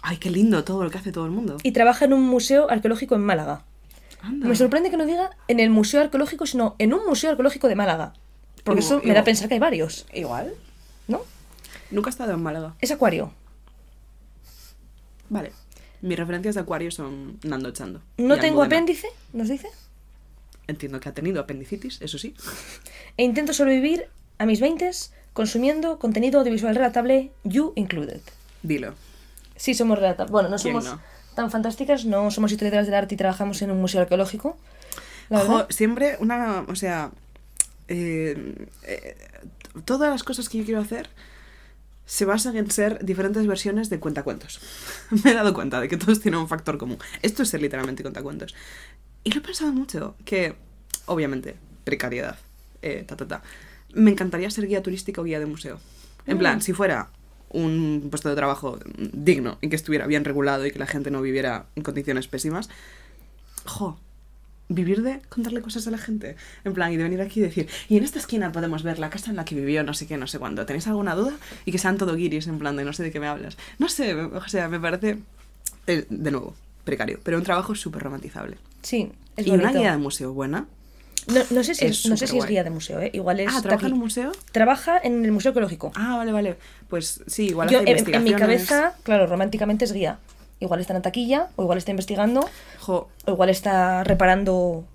Ay, 0.03 0.17
qué 0.17 0.29
lindo 0.29 0.63
todo 0.63 0.83
lo 0.83 0.91
que 0.91 0.99
hace 0.99 1.11
todo 1.11 1.25
el 1.25 1.31
mundo. 1.31 1.57
y 1.63 1.71
trabaja 1.71 2.05
en 2.05 2.13
un 2.13 2.21
museo 2.21 2.69
arqueológico 2.69 3.15
en 3.15 3.21
Málaga. 3.21 3.65
Anda. 4.21 4.47
Me 4.47 4.55
sorprende 4.55 4.91
que 4.91 4.97
no 4.97 5.05
diga 5.05 5.31
en 5.47 5.59
el 5.59 5.69
museo 5.71 6.01
arqueológico, 6.01 6.45
sino 6.45 6.75
en 6.77 6.93
un 6.93 7.05
museo 7.07 7.31
arqueológico 7.31 7.67
de 7.67 7.75
Málaga. 7.75 8.13
Porque 8.63 8.81
Igual- 8.81 8.99
eso 8.99 9.07
me 9.07 9.13
da 9.13 9.21
a 9.21 9.23
pensar 9.23 9.47
que 9.47 9.55
hay 9.55 9.59
varios, 9.59 10.05
Igual. 10.13 10.53
Nunca 11.91 12.09
he 12.09 12.11
estado 12.11 12.33
en 12.33 12.41
Málaga. 12.41 12.75
Es 12.79 12.91
acuario. 12.91 13.31
Vale. 15.29 15.51
Mis 16.01 16.17
referencias 16.17 16.55
de 16.55 16.61
acuario 16.61 16.91
son 16.91 17.39
Nando 17.43 17.71
Chando. 17.71 18.01
No 18.17 18.37
tengo 18.39 18.63
apéndice, 18.63 19.07
nos 19.33 19.49
dice. 19.49 19.69
Entiendo 20.67 20.99
que 20.99 21.09
ha 21.09 21.13
tenido 21.13 21.41
apendicitis, 21.41 22.01
eso 22.01 22.17
sí. 22.17 22.35
E 23.15 23.23
intento 23.23 23.53
sobrevivir 23.53 24.07
a 24.37 24.45
mis 24.45 24.59
20 24.59 24.91
consumiendo 25.33 25.97
contenido 25.97 26.39
audiovisual 26.39 26.75
relatable, 26.75 27.31
you 27.43 27.73
included. 27.75 28.21
Dilo. 28.63 28.93
Sí, 29.55 29.73
somos 29.73 29.97
relatables. 29.97 30.31
Bueno, 30.31 30.49
no 30.49 30.57
¿Quién 30.57 30.73
somos 30.81 30.85
no? 30.85 31.01
tan 31.35 31.51
fantásticas, 31.51 32.05
no 32.05 32.29
somos 32.31 32.51
historiadoras 32.51 32.85
del 32.85 32.95
arte 32.95 33.15
y 33.15 33.17
trabajamos 33.17 33.61
en 33.61 33.71
un 33.71 33.79
museo 33.79 34.01
arqueológico. 34.01 34.57
La 35.29 35.39
Ojo, 35.39 35.57
verdad. 35.57 35.67
siempre 35.69 36.17
una, 36.19 36.65
o 36.67 36.75
sea, 36.75 37.11
eh, 37.87 38.67
eh, 38.83 39.17
todas 39.85 40.09
las 40.11 40.23
cosas 40.23 40.49
que 40.49 40.59
yo 40.59 40.65
quiero 40.65 40.81
hacer 40.81 41.09
se 42.07 42.25
basan 42.25 42.57
en 42.57 42.71
ser 42.71 43.03
diferentes 43.05 43.45
versiones 43.45 43.91
de 43.91 43.99
cuentacuentos. 43.99 44.59
Me 45.23 45.31
he 45.31 45.33
dado 45.35 45.53
cuenta 45.53 45.79
de 45.79 45.87
que 45.87 45.97
todos 45.97 46.19
tienen 46.19 46.39
un 46.39 46.47
factor 46.47 46.79
común. 46.79 46.97
Esto 47.21 47.43
es 47.43 47.49
ser 47.49 47.61
literalmente 47.61 48.01
cuentacuentos. 48.01 48.55
Y 49.23 49.31
lo 49.31 49.39
he 49.39 49.43
pensado 49.43 49.71
mucho, 49.73 50.15
que 50.25 50.55
obviamente, 51.05 51.55
precariedad, 51.83 52.37
eh, 52.81 53.03
ta, 53.07 53.15
ta, 53.17 53.27
ta. 53.27 53.43
Me 53.93 54.09
encantaría 54.09 54.49
ser 54.49 54.67
guía 54.67 54.81
turística 54.81 55.21
o 55.21 55.23
guía 55.25 55.39
de 55.39 55.45
museo. 55.45 55.79
En 56.25 56.37
Mm. 56.37 56.39
plan, 56.39 56.61
si 56.61 56.73
fuera 56.73 57.09
un 57.49 58.07
puesto 58.09 58.27
de 58.29 58.35
trabajo 58.35 58.79
digno 58.97 59.57
y 59.61 59.69
que 59.69 59.75
estuviera 59.77 60.07
bien 60.07 60.25
regulado 60.25 60.65
y 60.65 60.71
que 60.71 60.79
la 60.79 60.87
gente 60.87 61.11
no 61.11 61.21
viviera 61.21 61.67
en 61.75 61.83
condiciones 61.83 62.27
pésimas, 62.27 62.69
jo, 63.65 63.99
vivir 64.69 65.01
de 65.01 65.21
contarle 65.29 65.61
cosas 65.61 65.87
a 65.87 65.91
la 65.91 65.97
gente. 65.97 66.35
En 66.63 66.73
plan, 66.73 66.91
y 66.91 66.97
de 66.97 67.03
venir 67.03 67.21
aquí 67.21 67.39
y 67.39 67.43
decir, 67.43 67.67
y 67.89 67.97
en 67.97 68.03
esta 68.03 68.19
esquina 68.19 68.51
podemos 68.51 68.83
ver 68.83 68.99
la 68.99 69.09
casa 69.09 69.29
en 69.29 69.37
la 69.37 69.45
que 69.45 69.55
vivió 69.55 69.83
no 69.83 69.93
sé 69.93 70.07
qué, 70.07 70.17
no 70.17 70.27
sé 70.27 70.39
cuándo. 70.39 70.65
¿Tenéis 70.65 70.87
alguna 70.87 71.15
duda? 71.15 71.33
Y 71.65 71.71
que 71.71 71.77
sean 71.77 71.97
todo 71.97 72.15
guiris, 72.15 72.47
en 72.47 72.59
plan 72.59 72.75
de 72.75 72.83
no 72.83 72.93
sé 72.93 73.03
de 73.03 73.11
qué 73.11 73.19
me 73.19 73.27
hablas. 73.27 73.57
No 73.79 73.89
sé, 73.89 74.13
o 74.13 74.47
sea, 74.47 74.67
me 74.67 74.79
parece, 74.79 75.19
eh, 75.87 76.05
de 76.09 76.31
nuevo, 76.31 76.55
precario, 76.83 77.19
pero 77.23 77.37
un 77.37 77.43
trabajo 77.43 77.75
súper 77.75 78.03
romantizable. 78.03 78.57
Sí, 78.81 79.11
es 79.35 79.47
y 79.47 79.51
una 79.51 79.71
guía 79.71 79.91
de 79.91 79.97
museo 79.97 80.33
buena. 80.33 80.65
No, 81.27 81.41
no 81.49 81.63
sé 81.63 81.75
si 81.75 81.85
es 81.85 82.05
es, 82.05 82.09
no 82.09 82.15
sé 82.15 82.25
si 82.25 82.37
es 82.37 82.45
guía 82.45 82.63
de 82.63 82.69
museo, 82.69 83.01
¿eh? 83.01 83.11
Igual 83.13 83.41
es. 83.41 83.49
Ah, 83.53 83.61
¿trabaja 83.61 83.87
en 83.87 83.93
un 83.93 83.99
museo? 83.99 84.31
Trabaja 84.53 84.97
en 85.03 85.25
el 85.25 85.33
Museo 85.33 85.49
Arqueológico. 85.49 85.91
Ah, 85.93 86.15
vale, 86.15 86.31
vale. 86.31 86.57
Pues 86.89 87.21
sí, 87.27 87.47
igual 87.47 87.67
Yo, 87.67 87.79
hace 87.81 87.91
en, 87.91 88.15
en 88.15 88.23
mi 88.23 88.33
cabeza, 88.33 88.93
claro, 89.03 89.27
románticamente 89.27 89.83
es 89.83 89.91
guía. 89.91 90.19
Igual 90.59 90.79
está 90.79 90.93
en 90.93 90.97
la 90.99 91.01
taquilla, 91.03 91.49
o 91.55 91.63
igual 91.63 91.77
está 91.77 91.91
investigando, 91.91 92.47
Jo, 92.79 93.09
o 93.25 93.31
igual 93.31 93.49
está 93.49 94.03
reparando 94.03 94.85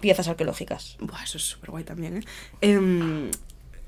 piezas 0.00 0.26
arqueológicas. 0.28 0.96
Buah, 1.00 1.22
eso 1.22 1.38
es 1.38 1.44
súper 1.44 1.70
guay 1.70 1.84
también, 1.84 2.16
¿eh? 2.18 2.24
Em, 2.60 3.30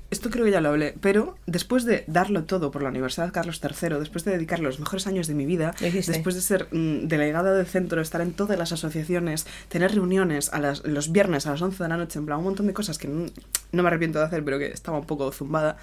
esto 0.09 0.29
creo 0.29 0.45
que 0.45 0.51
ya 0.51 0.61
lo 0.61 0.69
hablé, 0.69 0.95
pero 1.01 1.35
después 1.47 1.83
de 1.83 2.05
darlo 2.07 2.45
todo 2.45 2.71
por 2.71 2.81
la 2.81 2.87
Universidad 2.87 3.33
Carlos 3.33 3.59
III, 3.61 3.99
después 3.99 4.23
de 4.23 4.31
dedicar 4.31 4.59
los 4.61 4.79
mejores 4.79 5.05
años 5.05 5.27
de 5.27 5.33
mi 5.33 5.45
vida, 5.45 5.75
después 6.13 6.33
de 6.35 6.41
ser 6.41 6.69
mm, 6.71 7.09
delegada 7.09 7.53
del 7.53 7.65
centro, 7.67 7.99
estar 8.01 8.21
en 8.21 8.31
todas 8.31 8.57
las 8.57 8.71
asociaciones, 8.71 9.45
tener 9.67 9.91
reuniones 9.93 10.53
a 10.53 10.59
las- 10.59 10.85
los 10.85 11.11
viernes 11.11 11.45
a 11.45 11.51
las 11.51 11.61
11 11.61 11.83
de 11.83 11.89
la 11.89 11.97
noche, 11.97 12.19
en 12.19 12.25
plan, 12.25 12.37
un 12.37 12.45
montón 12.45 12.67
de 12.67 12.73
cosas 12.73 12.97
que 12.97 13.09
no, 13.09 13.25
no 13.73 13.83
me 13.83 13.89
arrepiento 13.89 14.19
de 14.19 14.25
hacer, 14.25 14.45
pero 14.45 14.57
que 14.59 14.67
estaba 14.67 14.97
un 14.97 15.05
poco 15.05 15.29
zumbada, 15.33 15.75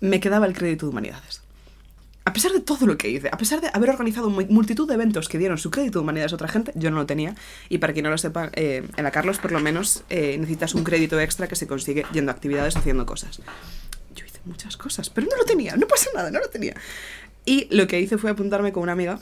me 0.00 0.18
quedaba 0.18 0.46
el 0.46 0.54
crédito 0.54 0.86
de 0.86 0.90
humanidades. 0.92 1.42
A 2.26 2.32
pesar 2.32 2.52
de 2.52 2.60
todo 2.60 2.86
lo 2.86 2.96
que 2.96 3.10
hice, 3.10 3.28
a 3.30 3.36
pesar 3.36 3.60
de 3.60 3.68
haber 3.74 3.90
organizado 3.90 4.30
mu- 4.30 4.46
multitud 4.48 4.88
de 4.88 4.94
eventos 4.94 5.28
que 5.28 5.36
dieron 5.36 5.58
su 5.58 5.70
crédito 5.70 5.98
de 5.98 6.04
humanidades 6.04 6.32
a 6.32 6.36
otra 6.36 6.48
gente, 6.48 6.72
yo 6.74 6.90
no 6.90 6.96
lo 6.96 7.06
tenía. 7.06 7.34
Y 7.68 7.78
para 7.78 7.92
quien 7.92 8.04
no 8.04 8.10
lo 8.10 8.16
sepa, 8.18 8.50
eh, 8.54 8.82
en 8.96 9.04
la 9.04 9.10
Carlos 9.10 9.38
por 9.38 9.52
lo 9.52 9.60
menos 9.60 10.04
eh, 10.08 10.36
necesitas 10.38 10.74
un 10.74 10.84
crédito 10.84 11.20
extra 11.20 11.48
que 11.48 11.56
se 11.56 11.66
consigue 11.66 12.06
yendo 12.12 12.32
a 12.32 12.34
actividades 12.34 12.76
haciendo 12.76 13.04
cosas. 13.04 13.40
Yo 14.16 14.24
hice 14.24 14.40
muchas 14.46 14.76
cosas, 14.78 15.10
pero 15.10 15.26
no 15.30 15.36
lo 15.36 15.44
tenía, 15.44 15.76
no 15.76 15.86
pasa 15.86 16.08
nada, 16.14 16.30
no 16.30 16.40
lo 16.40 16.48
tenía. 16.48 16.74
Y 17.44 17.68
lo 17.74 17.86
que 17.86 18.00
hice 18.00 18.16
fue 18.16 18.30
apuntarme 18.30 18.72
con 18.72 18.82
una 18.84 18.92
amiga 18.92 19.20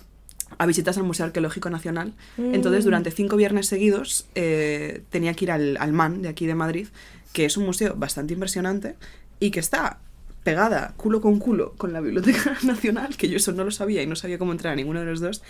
a 0.59 0.67
visitas 0.67 0.97
al 0.97 1.03
Museo 1.03 1.27
Arqueológico 1.27 1.71
Nacional. 1.71 2.13
Entonces, 2.39 2.85
durante 2.85 3.11
cinco 3.11 3.37
viernes 3.37 3.67
seguidos, 3.67 4.27
eh, 4.37 5.03
tenía 5.11 5.35
que 5.35 5.47
ir 5.47 5.51
al, 5.51 5.77
al 5.79 5.93
MAN 5.93 6.23
de 6.23 6.29
aquí 6.29 6.47
de 6.47 6.55
Madrid, 6.55 6.87
que 7.33 7.47
es 7.47 7.57
un 7.57 7.65
museo 7.65 7.95
bastante 7.97 8.35
impresionante 8.35 8.95
y 9.41 9.51
que 9.51 9.59
está 9.61 9.99
pegada 10.45 10.95
culo 10.97 11.21
con 11.21 11.39
culo 11.39 11.75
con 11.79 11.93
la 11.93 12.01
Biblioteca 12.01 12.57
Nacional, 12.65 13.17
que 13.17 13.29
yo 13.29 13.37
eso 13.37 13.53
no 13.53 13.65
lo 13.65 13.71
sabía 13.71 14.03
y 14.03 14.07
no 14.07 14.17
sabía 14.17 14.39
cómo 14.39 14.53
entrar 14.53 14.73
a 14.73 14.77
ninguno 14.77 15.01
de 15.01 15.07
los 15.07 15.21
dos. 15.21 15.43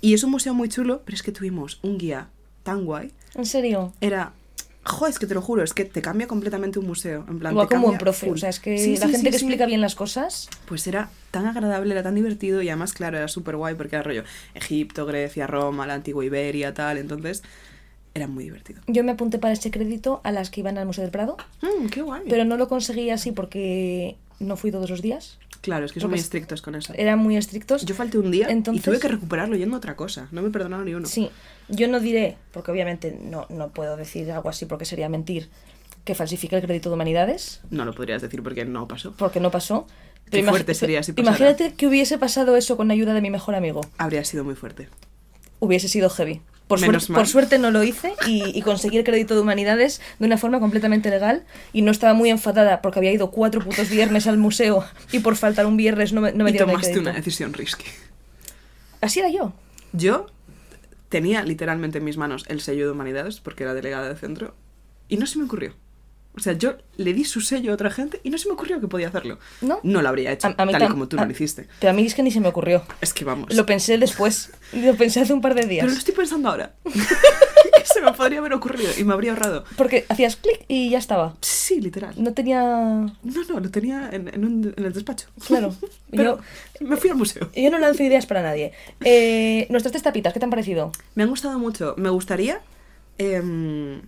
Y 0.00 0.14
es 0.14 0.22
un 0.24 0.30
museo 0.30 0.54
muy 0.54 0.68
chulo, 0.68 1.02
pero 1.04 1.14
es 1.16 1.22
que 1.22 1.32
tuvimos 1.32 1.78
un 1.82 1.98
guía 1.98 2.28
tan 2.62 2.84
guay. 2.84 3.12
¿En 3.34 3.46
serio? 3.46 3.92
Era... 4.00 4.32
Joder, 4.84 5.10
es 5.12 5.18
que 5.18 5.26
te 5.26 5.34
lo 5.34 5.42
juro, 5.42 5.64
es 5.64 5.74
que 5.74 5.84
te 5.84 6.00
cambia 6.00 6.28
completamente 6.28 6.78
un 6.78 6.86
museo. 6.86 7.24
En 7.28 7.40
plan, 7.40 7.52
Igual 7.54 7.66
te 7.66 7.74
como 7.74 7.88
un 7.88 7.98
profe. 7.98 8.26
full. 8.26 8.36
O 8.36 8.38
sea, 8.38 8.50
es 8.50 8.60
que 8.60 8.78
Sí, 8.78 8.96
la 8.96 9.06
sí, 9.06 9.12
gente 9.14 9.16
sí, 9.18 9.30
que 9.30 9.36
explica 9.36 9.66
bien 9.66 9.80
las 9.80 9.96
cosas. 9.96 10.48
Pues 10.68 10.86
era 10.86 11.10
tan 11.32 11.46
agradable, 11.46 11.90
era 11.92 12.04
tan 12.04 12.14
divertido 12.14 12.62
y 12.62 12.68
además, 12.68 12.92
claro, 12.92 13.16
era 13.16 13.26
súper 13.26 13.56
guay 13.56 13.74
porque 13.74 13.96
era 13.96 14.04
rollo 14.04 14.22
Egipto, 14.54 15.04
Grecia, 15.04 15.48
Roma, 15.48 15.88
la 15.88 15.94
antigua 15.94 16.24
Iberia, 16.24 16.72
tal. 16.72 16.98
Entonces, 16.98 17.42
era 18.14 18.28
muy 18.28 18.44
divertido. 18.44 18.80
Yo 18.86 19.02
me 19.02 19.10
apunté 19.10 19.38
para 19.40 19.54
ese 19.54 19.72
crédito 19.72 20.20
a 20.22 20.30
las 20.30 20.50
que 20.50 20.60
iban 20.60 20.78
al 20.78 20.86
Museo 20.86 21.02
del 21.02 21.10
Prado, 21.10 21.36
Mm, 21.62 21.86
qué 21.88 22.02
guay. 22.02 22.22
pero 22.30 22.44
no 22.44 22.56
lo 22.56 22.68
conseguí 22.68 23.10
así 23.10 23.32
porque 23.32 24.16
no 24.40 24.56
fui 24.56 24.70
todos 24.70 24.90
los 24.90 25.02
días. 25.02 25.38
claro, 25.62 25.84
es 25.86 25.92
que 25.92 25.98
son 26.00 26.10
muy 26.10 26.18
es- 26.18 26.24
estrictos 26.26 26.62
con 26.62 26.74
eso. 26.76 26.92
Eran 26.96 27.18
muy 27.18 27.36
estrictos. 27.36 27.84
Yo 27.84 27.94
falté 27.94 28.18
un 28.18 28.30
día 28.30 28.46
Entonces- 28.48 28.82
y 28.82 28.84
tuve 28.84 29.00
que 29.00 29.08
recuperarlo 29.08 29.56
yendo 29.56 29.74
a 29.74 29.78
otra 29.78 29.96
cosa. 29.96 30.28
No 30.30 30.42
me 30.42 30.50
perdonaron 30.50 30.84
ni 30.86 30.94
uno. 30.94 31.06
Sí, 31.08 31.30
yo 31.68 31.88
no 31.88 31.98
diré, 31.98 32.36
porque 32.52 32.70
obviamente 32.70 33.18
no, 33.20 33.46
no 33.48 33.70
puedo 33.70 33.96
decir 33.96 34.30
algo 34.30 34.48
así 34.48 34.66
porque 34.66 34.84
sería 34.84 35.08
mentir, 35.08 35.48
que 36.04 36.14
falsifique 36.14 36.54
el 36.54 36.62
crédito 36.62 36.88
de 36.88 36.94
humanidades, 36.94 37.62
No 37.70 37.84
lo 37.84 37.92
podrías 37.94 38.22
decir 38.22 38.42
porque 38.44 38.64
no 38.64 38.86
pasó. 38.86 39.12
porque 39.18 39.40
no 39.40 39.50
pasó. 39.50 39.86
Qué 40.30 40.42
fuerte 40.44 40.74
sería 40.74 41.02
si 41.02 41.12
pasara. 41.12 41.36
Imagínate 41.36 41.74
que 41.74 41.86
hubiese 41.88 42.16
pasado 42.18 42.56
eso 42.56 42.76
con 42.76 42.86
la 42.88 42.94
ayuda 42.94 43.12
de 43.14 43.20
mi 43.20 43.30
mejor 43.30 43.54
amigo. 43.56 43.80
Habría 43.98 44.24
sido 44.24 44.44
muy 44.44 44.54
fuerte. 44.54 44.88
Hubiese 45.60 45.88
sido 45.88 46.10
heavy. 46.10 46.42
Por, 46.66 46.80
Menos 46.80 47.04
suerte, 47.04 47.12
mal. 47.12 47.20
por 47.20 47.28
suerte 47.28 47.58
no 47.60 47.70
lo 47.70 47.84
hice 47.84 48.14
y, 48.26 48.58
y 48.58 48.62
conseguí 48.62 48.96
el 48.98 49.04
crédito 49.04 49.34
de 49.36 49.40
humanidades 49.40 50.00
de 50.18 50.26
una 50.26 50.36
forma 50.36 50.58
completamente 50.58 51.10
legal 51.10 51.44
y 51.72 51.82
no 51.82 51.92
estaba 51.92 52.12
muy 52.12 52.28
enfadada 52.28 52.82
porque 52.82 52.98
había 52.98 53.12
ido 53.12 53.30
cuatro 53.30 53.60
putos 53.60 53.88
viernes 53.88 54.26
al 54.26 54.36
museo 54.36 54.84
y 55.12 55.20
por 55.20 55.36
faltar 55.36 55.66
un 55.66 55.76
viernes 55.76 56.12
no 56.12 56.20
me, 56.20 56.32
no 56.32 56.42
me 56.42 56.50
y 56.50 56.52
dieron 56.54 56.70
el 56.70 56.74
tomaste 56.74 56.90
crédito. 56.90 57.08
una 57.08 57.12
decisión 57.16 57.52
risky. 57.52 57.84
Así 59.00 59.20
era 59.20 59.28
yo. 59.30 59.52
Yo 59.92 60.26
tenía 61.08 61.44
literalmente 61.44 61.98
en 61.98 62.04
mis 62.04 62.16
manos 62.16 62.44
el 62.48 62.60
sello 62.60 62.86
de 62.86 62.92
humanidades 62.92 63.38
porque 63.40 63.62
era 63.62 63.72
delegada 63.74 64.08
de 64.08 64.16
centro 64.16 64.54
y 65.08 65.18
no 65.18 65.26
se 65.26 65.38
me 65.38 65.44
ocurrió. 65.44 65.74
O 66.36 66.40
sea, 66.40 66.52
yo 66.52 66.74
le 66.98 67.14
di 67.14 67.24
su 67.24 67.40
sello 67.40 67.70
a 67.70 67.74
otra 67.74 67.90
gente 67.90 68.20
y 68.22 68.28
no 68.30 68.36
se 68.36 68.46
me 68.46 68.52
ocurrió 68.54 68.78
que 68.80 68.88
podía 68.88 69.08
hacerlo. 69.08 69.38
¿No? 69.62 69.80
No 69.82 70.02
lo 70.02 70.08
habría 70.10 70.32
hecho, 70.32 70.48
A- 70.48 70.54
a 70.58 70.66
mí 70.66 70.72
tal 70.72 70.82
y 70.82 70.88
como 70.88 71.08
tú 71.08 71.18
a- 71.18 71.24
lo 71.24 71.30
hiciste. 71.30 71.66
Pero 71.80 71.90
a 71.90 71.94
mí 71.94 72.04
es 72.04 72.14
que 72.14 72.22
ni 72.22 72.30
se 72.30 72.40
me 72.40 72.48
ocurrió. 72.48 72.82
Es 73.00 73.14
que 73.14 73.24
vamos. 73.24 73.54
Lo 73.54 73.64
pensé 73.64 73.96
después. 73.96 74.50
Lo 74.74 74.94
pensé 74.96 75.20
hace 75.20 75.32
un 75.32 75.40
par 75.40 75.54
de 75.54 75.66
días. 75.66 75.82
Pero 75.84 75.92
lo 75.94 75.98
estoy 75.98 76.14
pensando 76.14 76.50
ahora. 76.50 76.74
se 77.84 78.02
me 78.02 78.12
podría 78.12 78.40
haber 78.40 78.52
ocurrido 78.52 78.90
y 78.98 79.04
me 79.04 79.14
habría 79.14 79.30
ahorrado. 79.32 79.64
Porque 79.76 80.04
hacías 80.10 80.36
clic 80.36 80.64
y 80.68 80.90
ya 80.90 80.98
estaba. 80.98 81.34
Sí, 81.40 81.80
literal. 81.80 82.12
No 82.18 82.34
tenía. 82.34 82.60
No, 82.60 83.14
no, 83.48 83.60
lo 83.60 83.70
tenía 83.70 84.10
en, 84.12 84.28
en 84.28 84.44
un- 84.44 84.74
en 84.76 84.84
el 84.84 84.92
despacho. 84.92 85.28
Claro. 85.46 85.74
Pero 86.10 86.38
me 86.80 86.96
fui 86.98 87.08
al 87.10 87.16
museo. 87.16 87.50
Yo 87.56 87.70
no 87.70 87.78
lanzo 87.78 88.02
ideas 88.02 88.26
para 88.26 88.42
nadie. 88.42 88.72
Eh, 89.04 89.66
nuestras 89.70 89.92
tres 89.92 90.02
tapitas, 90.02 90.32
¿qué 90.34 90.38
te 90.38 90.44
han 90.44 90.50
parecido? 90.50 90.92
Me 91.14 91.22
han 91.22 91.30
gustado 91.30 91.58
mucho. 91.58 91.94
Me 91.96 92.10
gustaría. 92.10 92.60
em, 93.18 94.02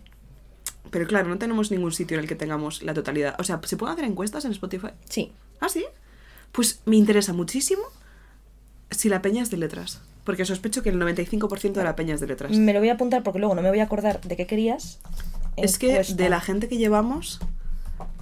pero 0.90 1.07
claro, 1.07 1.29
no 1.29 1.38
tenemos 1.38 1.70
ningún 1.70 1.92
sitio 1.92 2.16
en 2.16 2.22
el 2.24 2.29
que 2.29 2.35
tengamos 2.35 2.83
la 2.83 2.94
totalidad. 2.94 3.37
O 3.38 3.44
sea, 3.44 3.61
¿se 3.64 3.77
pueden 3.77 3.92
hacer 3.94 4.05
encuestas 4.05 4.44
en 4.44 4.53
Spotify? 4.53 4.88
Sí. 5.09 5.33
¿Ah, 5.61 5.68
sí? 5.68 5.85
Pues 6.53 6.81
me 6.87 6.96
interesa 6.96 7.33
muchísimo 7.33 7.83
si 8.90 9.09
la 9.09 9.20
peña 9.22 9.42
es 9.42 9.51
de 9.51 9.57
letras. 9.59 10.01
Porque 10.24 10.44
sospecho 10.44 10.83
que 10.83 10.90
el 10.90 10.98
95% 11.01 11.72
de 11.72 11.85
la 11.85 11.96
peña 11.96 12.14
es 12.14 12.20
de 12.20 12.27
letras. 12.27 12.53
Me 12.53 12.72
lo 12.72 12.81
voy 12.81 12.88
a 12.90 12.94
apuntar 12.94 13.22
porque 13.22 13.38
luego 13.38 13.55
no 13.55 13.62
me 13.62 13.70
voy 13.70 13.81
a 13.81 13.85
acordar 13.85 14.20
de 14.20 14.37
qué 14.37 14.46
querías. 14.46 15.01
Es 15.57 15.79
que 15.79 15.90
Encuesta. 15.90 16.14
de 16.22 16.29
la 16.29 16.40
gente 16.40 16.68
que 16.68 16.77
llevamos, 16.77 17.40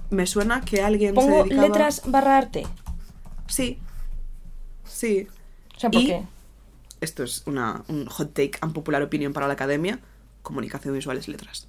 me 0.09 0.25
suena 0.25 0.61
que 0.61 0.81
alguien 0.81 1.09
se 1.11 1.15
Pongo 1.15 1.43
dedicaba... 1.43 1.67
letras 1.67 2.01
barra 2.05 2.37
arte. 2.37 2.65
Sí. 3.47 3.79
Sí. 4.85 5.27
O 5.75 5.79
sea, 5.79 5.91
¿por 5.91 6.01
Y- 6.01 6.05
qué? 6.07 6.23
Esto 7.01 7.23
es 7.23 7.43
una, 7.45 7.83
un 7.89 8.07
hot 8.07 8.33
take, 8.33 8.53
un 8.63 8.73
popular 8.73 9.03
opinion 9.03 9.31
para 9.33 9.45
la 9.47 9.53
academia. 9.53 9.99
Comunicación 10.41 10.95
visual 10.95 11.17
es 11.17 11.27
letras. 11.27 11.66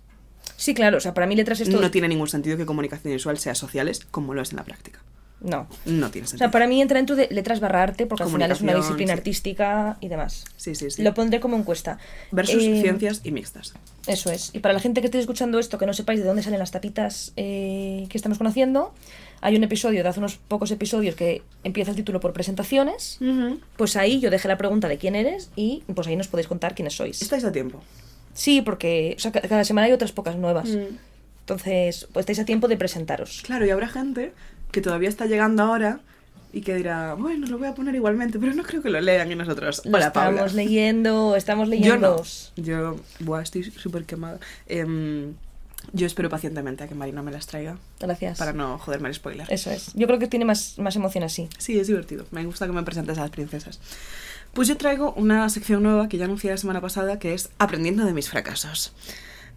Sí, 0.59 0.75
claro, 0.75 0.97
o 0.99 1.01
sea, 1.01 1.15
para 1.15 1.27
mí 1.29 1.37
letras 1.37 1.61
es 1.61 1.71
todo. 1.71 1.81
No 1.81 1.91
tiene 1.91 2.09
ningún 2.09 2.27
sentido 2.29 2.57
que 2.57 2.67
comunicación 2.67 3.15
visual 3.15 3.39
sea 3.39 3.55
sociales 3.55 4.01
como 4.11 4.35
lo 4.35 4.43
es 4.43 4.51
en 4.51 4.57
la 4.57 4.65
práctica. 4.65 5.01
No. 5.41 5.69
No 5.87 6.11
tiene 6.11 6.25
O 6.25 6.29
sentido. 6.29 6.39
sea, 6.39 6.51
para 6.51 6.67
mí 6.67 6.83
entra 6.83 6.97
dentro 6.97 7.15
de 7.15 7.29
letras 7.31 7.61
barra 7.61 7.85
arte 7.85 8.07
porque 8.07 8.25
al 8.25 8.29
final 8.29 8.51
es 8.51 8.61
una 8.61 8.75
disciplina 8.75 9.13
sí. 9.13 9.19
artística 9.19 9.97
y 10.01 10.09
demás. 10.09 10.45
Sí, 10.57 10.75
sí, 10.75 10.91
sí. 10.91 11.01
Lo 11.05 11.15
pondré 11.15 11.39
como 11.39 11.57
encuesta. 11.57 11.99
Versus 12.33 12.61
Eh, 12.61 12.81
ciencias 12.83 13.21
y 13.23 13.31
mixtas. 13.31 13.73
Eso 14.09 14.33
es. 14.33 14.51
Y 14.53 14.59
para 14.59 14.75
la 14.75 14.81
gente 14.81 15.01
que 15.01 15.07
esté 15.07 15.21
escuchando 15.21 15.61
esto, 15.61 15.79
que 15.79 15.87
no 15.87 15.93
sepáis 15.93 16.19
de 16.19 16.27
dónde 16.27 16.43
salen 16.43 16.59
las 16.59 16.73
tapitas 16.73 17.33
eh, 17.37 18.07
que 18.09 18.19
estamos 18.19 18.37
conociendo, 18.37 18.93
hay 19.41 19.55
un 19.55 19.63
episodio 19.63 20.03
de 20.03 20.09
hace 20.09 20.19
unos 20.19 20.35
pocos 20.39 20.73
episodios 20.73 21.15
que 21.15 21.43
empieza 21.63 21.93
el 21.93 21.97
título 21.97 22.19
por 22.19 22.33
presentaciones. 22.33 23.21
Pues 23.77 23.95
ahí 23.95 24.19
yo 24.19 24.31
dejé 24.31 24.49
la 24.49 24.59
pregunta 24.59 24.89
de 24.89 24.99
quién 24.99 25.15
eres 25.15 25.51
y 25.55 25.85
pues 25.95 26.09
ahí 26.09 26.17
nos 26.17 26.27
podéis 26.27 26.49
contar 26.49 26.75
quiénes 26.75 26.95
sois. 26.97 27.23
Estáis 27.23 27.45
a 27.45 27.53
tiempo. 27.53 27.81
Sí, 28.39 28.63
porque 28.63 29.15
o 29.17 29.21
sea, 29.21 29.33
ca- 29.33 29.41
cada 29.43 29.65
semana 29.65 29.87
hay 29.89 29.93
otras 29.93 30.13
pocas 30.13 30.37
nuevas. 30.37 30.69
Mm. 30.69 30.97
Entonces, 31.41 32.07
pues 32.13 32.23
estáis 32.23 32.39
a 32.39 32.45
tiempo 32.45 32.69
de 32.69 32.77
presentaros. 32.77 33.43
Claro, 33.45 33.67
y 33.67 33.71
habrá 33.71 33.89
gente 33.89 34.33
que 34.71 34.81
todavía 34.81 35.09
está 35.09 35.27
llegando 35.27 35.63
ahora 35.65 36.01
y 36.53 36.61
que 36.61 36.75
dirá, 36.77 37.15
bueno, 37.15 37.47
lo 37.47 37.59
voy 37.59 37.67
a 37.69 37.75
poner 37.75 37.95
igualmente, 37.95 38.39
pero 38.39 38.55
no 38.55 38.63
creo 38.63 38.81
que 38.83 38.91
lo 38.91 39.01
lean 39.01 39.33
y 39.33 39.35
nosotros. 39.35 39.83
Lo 39.85 39.97
Hola, 39.97 40.13
Paula. 40.13 40.31
estamos 40.31 40.55
leyendo, 40.55 41.37
estamos 41.37 41.67
Yo 41.69 41.71
leyendo. 41.75 42.23
no. 42.57 42.63
Yo, 42.63 42.97
buah, 43.21 43.43
estoy 43.43 43.65
súper 43.65 44.05
quemada. 44.05 44.39
Em, 44.67 45.35
yo 45.93 46.07
espero 46.07 46.29
pacientemente 46.29 46.85
a 46.85 46.89
que 46.89 46.95
Marina 46.95 47.23
me 47.23 47.33
las 47.33 47.47
traiga 47.47 47.77
Gracias. 47.99 48.39
para 48.39 48.53
no 48.53 48.79
joderme 48.79 49.09
el 49.09 49.15
spoiler. 49.15 49.47
Eso 49.51 49.71
es. 49.71 49.93
Yo 49.95 50.07
creo 50.07 50.19
que 50.19 50.27
tiene 50.29 50.45
más, 50.45 50.79
más 50.79 50.95
emoción 50.97 51.25
así. 51.25 51.49
Sí, 51.59 51.79
es 51.81 51.87
divertido. 51.87 52.27
Me 52.31 52.45
gusta 52.45 52.67
que 52.67 52.73
me 52.73 52.83
presentes 52.83 53.17
a 53.19 53.23
las 53.23 53.31
princesas. 53.31 53.81
Pues 54.55 54.69
yo 54.69 54.77
traigo 54.77 55.13
una 55.15 55.49
sección 55.51 55.83
nueva 55.83 56.09
que 56.09 56.19
ya 56.19 56.25
anuncié 56.25 56.51
la 56.51 56.57
semana 56.57 56.81
pasada, 56.81 57.19
que 57.19 57.35
es 57.35 57.51
Aprendiendo 57.59 58.05
de 58.05 58.13
mis 58.13 58.29
fracasos. 58.29 58.93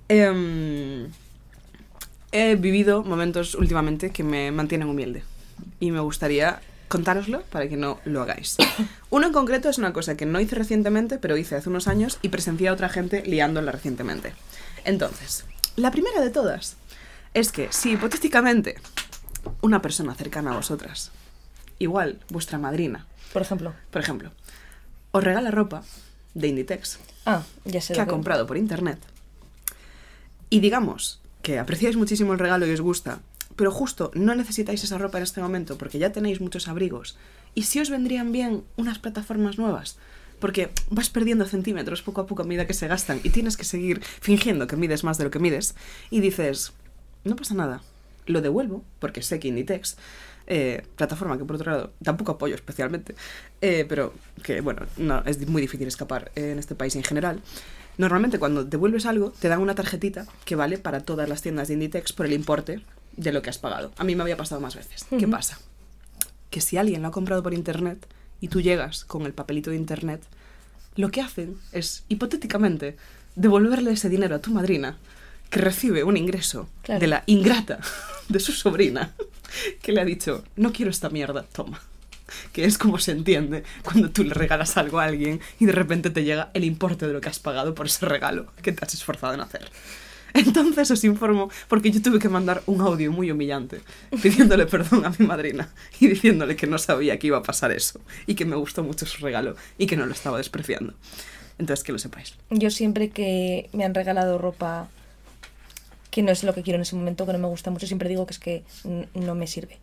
Em, 0.09 1.09
he 2.31 2.55
vivido 2.55 3.03
momentos 3.03 3.55
últimamente 3.55 4.11
que 4.11 4.23
me 4.23 4.51
mantienen 4.51 4.89
humilde 4.89 5.23
y 5.79 5.91
me 5.91 5.99
gustaría 5.99 6.61
contároslo 6.87 7.43
para 7.43 7.67
que 7.69 7.77
no 7.77 7.99
lo 8.05 8.21
hagáis. 8.21 8.57
Uno 9.09 9.27
en 9.27 9.33
concreto 9.33 9.69
es 9.69 9.77
una 9.77 9.93
cosa 9.93 10.17
que 10.17 10.25
no 10.25 10.39
hice 10.39 10.55
recientemente, 10.55 11.17
pero 11.17 11.37
hice 11.37 11.55
hace 11.55 11.69
unos 11.69 11.87
años 11.87 12.19
y 12.21 12.29
presencié 12.29 12.67
a 12.67 12.73
otra 12.73 12.89
gente 12.89 13.23
liándola 13.25 13.71
recientemente. 13.71 14.33
Entonces, 14.83 15.45
la 15.77 15.91
primera 15.91 16.21
de 16.21 16.29
todas 16.29 16.75
es 17.33 17.51
que 17.51 17.69
si 17.71 17.93
hipotéticamente 17.93 18.75
una 19.61 19.81
persona 19.81 20.13
cercana 20.15 20.51
a 20.51 20.55
vosotras, 20.57 21.11
igual 21.79 22.19
vuestra 22.29 22.57
madrina, 22.57 23.07
Por 23.31 23.41
ejemplo. 23.41 23.73
por 23.89 24.01
ejemplo, 24.01 24.31
os 25.11 25.23
regala 25.23 25.51
ropa 25.51 25.83
de 26.33 26.47
Inditex 26.47 26.99
Ah, 27.25 27.43
ya 27.65 27.81
sé. 27.81 27.93
que 27.93 28.01
ha 28.01 28.07
comprado 28.07 28.47
por 28.47 28.57
internet 28.57 28.99
y 30.49 30.59
digamos 30.59 31.19
que 31.41 31.59
apreciáis 31.59 31.95
muchísimo 31.97 32.33
el 32.33 32.39
regalo 32.39 32.67
y 32.67 32.71
os 32.71 32.81
gusta, 32.81 33.19
pero 33.55 33.71
justo 33.71 34.11
no 34.13 34.35
necesitáis 34.35 34.83
esa 34.83 34.97
ropa 34.97 35.17
en 35.17 35.23
este 35.23 35.41
momento 35.41 35.77
porque 35.77 35.99
ya 35.99 36.11
tenéis 36.11 36.41
muchos 36.41 36.67
abrigos 36.67 37.17
y 37.55 37.63
si 37.63 37.79
os 37.79 37.89
vendrían 37.89 38.31
bien 38.31 38.63
unas 38.77 38.99
plataformas 38.99 39.57
nuevas 39.57 39.97
porque 40.39 40.71
vas 40.89 41.09
perdiendo 41.09 41.45
centímetros 41.45 42.01
poco 42.01 42.21
a 42.21 42.27
poco 42.27 42.41
a 42.41 42.45
medida 42.45 42.65
que 42.65 42.73
se 42.73 42.87
gastan 42.87 43.19
y 43.23 43.29
tienes 43.29 43.57
que 43.57 43.63
seguir 43.63 44.01
fingiendo 44.03 44.65
que 44.67 44.75
mides 44.75 45.03
más 45.03 45.17
de 45.17 45.25
lo 45.25 45.31
que 45.31 45.37
mides 45.39 45.75
y 46.09 46.19
dices, 46.21 46.71
no 47.23 47.35
pasa 47.35 47.53
nada, 47.53 47.81
lo 48.25 48.41
devuelvo 48.41 48.83
porque 48.99 49.21
sé 49.21 49.39
que 49.39 49.49
Inditex, 49.49 49.97
eh, 50.53 50.83
plataforma 50.97 51.37
que 51.37 51.45
por 51.45 51.55
otro 51.55 51.71
lado 51.71 51.93
tampoco 52.03 52.33
apoyo 52.33 52.55
especialmente, 52.55 53.15
eh, 53.61 53.85
pero 53.87 54.13
que 54.43 54.59
bueno, 54.59 54.81
no, 54.97 55.23
es 55.25 55.47
muy 55.47 55.61
difícil 55.61 55.87
escapar 55.87 56.29
eh, 56.35 56.51
en 56.51 56.59
este 56.59 56.75
país 56.75 56.93
en 56.97 57.03
general. 57.03 57.39
Normalmente 57.97 58.37
cuando 58.37 58.65
devuelves 58.65 59.05
algo 59.05 59.31
te 59.31 59.47
dan 59.47 59.61
una 59.61 59.75
tarjetita 59.75 60.25
que 60.43 60.57
vale 60.57 60.77
para 60.77 60.99
todas 60.99 61.29
las 61.29 61.41
tiendas 61.41 61.69
de 61.69 61.75
Inditex 61.75 62.11
por 62.11 62.25
el 62.25 62.33
importe 62.33 62.81
de 63.15 63.31
lo 63.31 63.41
que 63.41 63.49
has 63.49 63.59
pagado. 63.59 63.93
A 63.97 64.03
mí 64.03 64.13
me 64.13 64.23
había 64.23 64.35
pasado 64.35 64.59
más 64.59 64.75
veces. 64.75 65.05
¿Qué 65.09 65.15
Ujú. 65.25 65.29
pasa? 65.31 65.57
Que 66.49 66.59
si 66.59 66.75
alguien 66.75 67.01
lo 67.01 67.07
ha 67.07 67.11
comprado 67.11 67.41
por 67.43 67.53
internet 67.53 68.05
y 68.41 68.49
tú 68.49 68.59
llegas 68.59 69.05
con 69.05 69.25
el 69.25 69.33
papelito 69.33 69.69
de 69.69 69.77
internet, 69.77 70.21
lo 70.97 71.11
que 71.11 71.21
hacen 71.21 71.57
es, 71.71 72.03
hipotéticamente, 72.09 72.97
devolverle 73.35 73.91
ese 73.91 74.09
dinero 74.09 74.35
a 74.35 74.39
tu 74.39 74.51
madrina, 74.51 74.97
que 75.51 75.59
recibe 75.59 76.03
un 76.03 76.17
ingreso 76.17 76.67
Claro. 76.81 76.99
de 76.99 77.07
la 77.07 77.23
ingrata 77.27 77.79
de 78.29 78.39
su 78.39 78.51
sobrina, 78.53 79.13
que 79.83 79.91
le 79.91 80.01
ha 80.01 80.05
dicho, 80.05 80.43
no 80.55 80.71
quiero 80.73 80.89
esta 80.89 81.09
mierda, 81.09 81.43
toma. 81.43 81.79
Que 82.53 82.63
es 82.63 82.77
como 82.77 82.97
se 82.97 83.11
entiende 83.11 83.63
cuando 83.83 84.09
tú 84.09 84.23
le 84.23 84.33
regalas 84.33 84.77
algo 84.77 84.99
a 84.99 85.03
alguien 85.03 85.41
y 85.59 85.65
de 85.65 85.73
repente 85.73 86.09
te 86.09 86.23
llega 86.23 86.49
el 86.53 86.63
importe 86.63 87.05
de 87.05 87.11
lo 87.13 87.19
que 87.21 87.27
has 87.29 87.39
pagado 87.39 87.75
por 87.75 87.85
ese 87.87 88.05
regalo 88.05 88.47
que 88.63 88.71
te 88.71 88.83
has 88.85 88.93
esforzado 88.93 89.33
en 89.33 89.41
hacer. 89.41 89.69
Entonces 90.33 90.89
os 90.91 91.03
informo, 91.03 91.51
porque 91.67 91.91
yo 91.91 92.01
tuve 92.01 92.17
que 92.19 92.29
mandar 92.29 92.63
un 92.65 92.79
audio 92.79 93.11
muy 93.11 93.29
humillante, 93.31 93.81
pidiéndole 94.23 94.65
perdón 94.65 95.05
a 95.05 95.13
mi 95.19 95.25
madrina 95.27 95.67
y 95.99 96.07
diciéndole 96.07 96.55
que 96.55 96.67
no 96.67 96.77
sabía 96.77 97.19
que 97.19 97.27
iba 97.27 97.37
a 97.39 97.43
pasar 97.43 97.73
eso 97.73 97.99
y 98.25 98.35
que 98.35 98.45
me 98.45 98.55
gustó 98.55 98.81
mucho 98.81 99.05
su 99.05 99.21
regalo 99.21 99.57
y 99.77 99.87
que 99.87 99.97
no 99.97 100.05
lo 100.05 100.13
estaba 100.13 100.37
despreciando. 100.37 100.93
Entonces, 101.57 101.83
que 101.83 101.91
lo 101.91 101.99
sepáis. 101.99 102.35
Yo 102.49 102.71
siempre 102.71 103.09
que 103.09 103.69
me 103.73 103.83
han 103.83 103.93
regalado 103.93 104.37
ropa 104.37 104.87
que 106.11 106.21
no 106.21 106.31
es 106.31 106.43
lo 106.43 106.53
que 106.53 106.61
quiero 106.61 106.75
en 106.75 106.83
ese 106.83 106.95
momento, 106.95 107.25
que 107.25 107.33
no 107.33 107.39
me 107.39 107.47
gusta 107.47 107.71
mucho, 107.71 107.87
siempre 107.87 108.09
digo 108.09 108.27
que 108.27 108.33
es 108.33 108.39
que 108.39 108.63
no 109.15 109.33
me 109.33 109.47
sirve. 109.47 109.79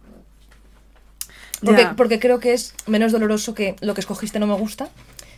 Porque, 1.60 1.88
porque 1.96 2.20
creo 2.20 2.38
que 2.38 2.52
es 2.52 2.74
menos 2.86 3.10
doloroso 3.10 3.54
que 3.54 3.74
lo 3.80 3.94
que 3.94 4.00
escogiste 4.00 4.38
no 4.38 4.46
me 4.46 4.54
gusta, 4.54 4.90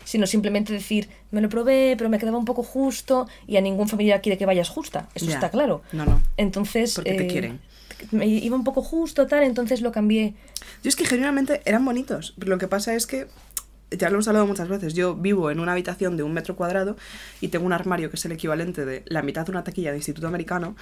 sino 0.04 0.26
simplemente 0.26 0.72
decir, 0.72 1.08
me 1.30 1.40
lo 1.40 1.48
probé, 1.48 1.94
pero 1.96 2.10
me 2.10 2.18
quedaba 2.18 2.36
un 2.36 2.44
poco 2.44 2.62
justo 2.62 3.28
y 3.46 3.56
a 3.56 3.60
ningún 3.60 3.88
familiar 3.88 4.20
quiere 4.20 4.36
que 4.36 4.44
vayas 4.44 4.68
justa. 4.68 5.08
Eso 5.14 5.30
está 5.30 5.50
claro. 5.50 5.82
No, 5.92 6.04
no. 6.04 6.20
Entonces... 6.36 6.94
Porque 6.94 7.14
te 7.14 7.24
eh, 7.24 7.28
quieren. 7.28 7.60
Me 8.10 8.26
iba 8.26 8.56
un 8.56 8.64
poco 8.64 8.82
justo, 8.82 9.26
tal, 9.26 9.44
entonces 9.44 9.82
lo 9.82 9.92
cambié. 9.92 10.34
Yo 10.82 10.88
es 10.88 10.96
que 10.96 11.04
genuinamente 11.04 11.62
eran 11.64 11.84
bonitos. 11.84 12.34
Lo 12.38 12.58
que 12.58 12.66
pasa 12.66 12.94
es 12.94 13.06
que, 13.06 13.28
ya 13.90 14.08
lo 14.08 14.16
hemos 14.16 14.28
hablado 14.28 14.46
muchas 14.46 14.68
veces, 14.68 14.94
yo 14.94 15.14
vivo 15.14 15.50
en 15.50 15.60
una 15.60 15.72
habitación 15.72 16.16
de 16.16 16.22
un 16.22 16.32
metro 16.32 16.56
cuadrado 16.56 16.96
y 17.40 17.48
tengo 17.48 17.66
un 17.66 17.72
armario 17.72 18.10
que 18.10 18.16
es 18.16 18.24
el 18.24 18.32
equivalente 18.32 18.84
de 18.84 19.02
la 19.06 19.22
mitad 19.22 19.46
de 19.46 19.52
una 19.52 19.64
taquilla 19.64 19.90
de 19.90 19.98
instituto 19.98 20.26
americano. 20.26 20.76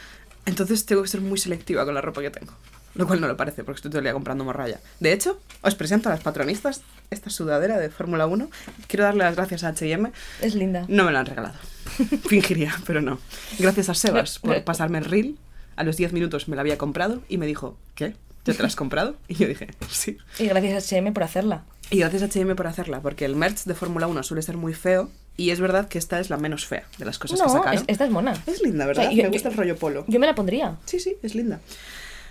Entonces 0.46 0.86
tengo 0.86 1.02
que 1.02 1.08
ser 1.08 1.20
muy 1.20 1.38
selectiva 1.38 1.84
con 1.84 1.94
la 1.94 2.00
ropa 2.00 2.22
que 2.22 2.30
tengo. 2.30 2.52
Lo 2.94 3.06
cual 3.06 3.20
no 3.20 3.28
lo 3.28 3.36
parece, 3.36 3.62
porque 3.64 3.78
estoy 3.78 3.90
todo 3.90 4.00
el 4.00 4.04
día 4.04 4.12
comprando 4.12 4.44
morralla. 4.44 4.80
De 4.98 5.12
hecho, 5.12 5.40
os 5.62 5.74
presento 5.74 6.08
a 6.08 6.12
las 6.12 6.20
patronistas 6.20 6.82
esta 7.10 7.30
sudadera 7.30 7.78
de 7.78 7.90
Fórmula 7.90 8.26
1. 8.26 8.50
Quiero 8.88 9.04
darle 9.04 9.24
las 9.24 9.36
gracias 9.36 9.62
a 9.62 9.68
H&M. 9.68 10.10
Es 10.40 10.54
linda. 10.54 10.84
No 10.88 11.04
me 11.04 11.12
lo 11.12 11.18
han 11.18 11.26
regalado. 11.26 11.54
Fingiría, 12.26 12.74
pero 12.86 13.00
no. 13.00 13.20
Gracias 13.58 13.88
a 13.88 13.94
Sebas 13.94 14.38
por 14.40 14.64
pasarme 14.64 14.98
el 14.98 15.04
reel. 15.04 15.38
A 15.76 15.84
los 15.84 15.96
10 15.96 16.12
minutos 16.12 16.48
me 16.48 16.56
la 16.56 16.62
había 16.62 16.76
comprado 16.76 17.22
y 17.28 17.38
me 17.38 17.46
dijo, 17.46 17.76
¿qué? 17.94 18.16
¿Ya 18.44 18.54
te 18.54 18.62
la 18.62 18.66
has 18.66 18.76
comprado? 18.76 19.14
Y 19.28 19.34
yo 19.34 19.46
dije, 19.46 19.68
sí. 19.90 20.16
Y 20.38 20.46
gracias 20.46 20.74
a 20.74 20.78
H&M 20.78 21.12
por 21.12 21.22
hacerla. 21.22 21.62
Y 21.90 21.98
gracias 22.00 22.22
a 22.22 22.26
H&M 22.26 22.54
por 22.54 22.66
hacerla, 22.66 23.00
porque 23.00 23.24
el 23.24 23.34
merch 23.34 23.64
de 23.64 23.74
Fórmula 23.74 24.06
1 24.06 24.22
suele 24.22 24.42
ser 24.42 24.56
muy 24.58 24.74
feo 24.74 25.10
y 25.38 25.50
es 25.50 25.60
verdad 25.60 25.88
que 25.88 25.98
esta 25.98 26.20
es 26.20 26.28
la 26.28 26.36
menos 26.36 26.66
fea 26.66 26.84
de 26.98 27.04
las 27.06 27.18
cosas 27.18 27.40
que 27.40 27.48
sacaron. 27.48 27.74
es- 27.74 27.84
esta 27.86 28.04
es 28.04 28.10
mona. 28.10 28.34
Es 28.46 28.60
linda, 28.60 28.84
¿verdad? 28.86 29.04
O 29.04 29.08
sea, 29.08 29.12
yo- 29.16 29.22
me 29.22 29.28
yo- 29.28 29.32
gusta 29.32 29.48
el 29.48 29.56
rollo 29.56 29.76
polo. 29.76 30.04
Yo 30.06 30.20
me 30.20 30.26
la 30.26 30.34
pondría. 30.34 30.76
Sí, 30.84 31.00
sí, 31.00 31.16
es 31.22 31.34
linda. 31.34 31.60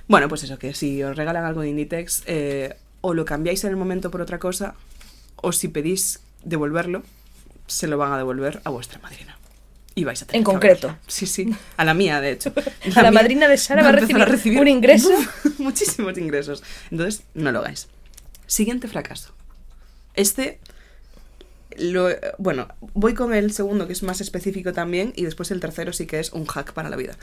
Bueno, 0.07 0.29
pues 0.29 0.43
eso, 0.43 0.59
que 0.59 0.73
si 0.73 1.01
os 1.03 1.15
regalan 1.15 1.43
algo 1.43 1.61
de 1.61 1.69
Inditex, 1.69 2.23
eh, 2.27 2.75
o 3.01 3.13
lo 3.13 3.25
cambiáis 3.25 3.63
en 3.63 3.71
el 3.71 3.75
momento 3.77 4.11
por 4.11 4.21
otra 4.21 4.37
cosa, 4.39 4.75
o 5.37 5.51
si 5.51 5.67
pedís 5.69 6.19
devolverlo, 6.43 7.01
se 7.65 7.87
lo 7.87 7.97
van 7.97 8.13
a 8.13 8.17
devolver 8.17 8.61
a 8.63 8.69
vuestra 8.69 8.99
madrina. 8.99 9.37
Y 9.95 10.03
vais 10.03 10.21
a 10.21 10.25
tener 10.27 10.37
En 10.37 10.43
que 10.43 10.51
concreto. 10.51 10.95
Sí, 11.07 11.25
sí. 11.25 11.49
A 11.77 11.83
la 11.83 11.95
mía, 11.95 12.21
de 12.21 12.31
hecho. 12.31 12.53
La 12.95 13.01
mía 13.09 13.11
madrina 13.11 13.47
de 13.47 13.57
Sara 13.57 13.81
va 13.81 13.89
a 13.89 13.97
empezar 13.99 14.29
recibir 14.29 14.59
un 14.61 14.67
ingreso. 14.67 15.09
muchísimos 15.57 16.15
ingresos. 16.19 16.61
Entonces, 16.91 17.23
no 17.33 17.51
lo 17.51 17.59
hagáis. 17.59 17.87
Siguiente 18.45 18.87
fracaso. 18.87 19.33
Este. 20.17 20.59
Lo, 21.77 22.09
bueno, 22.37 22.67
voy 22.93 23.13
con 23.13 23.33
el 23.33 23.53
segundo 23.53 23.87
que 23.87 23.93
es 23.93 24.01
más 24.01 24.19
específico 24.19 24.73
también 24.73 25.13
y 25.15 25.23
después 25.23 25.51
el 25.51 25.59
tercero 25.59 25.93
sí 25.93 26.07
que 26.07 26.19
es 26.19 26.33
un 26.33 26.45
hack 26.45 26.73
para 26.73 26.89
la 26.89 26.97
vida. 26.97 27.13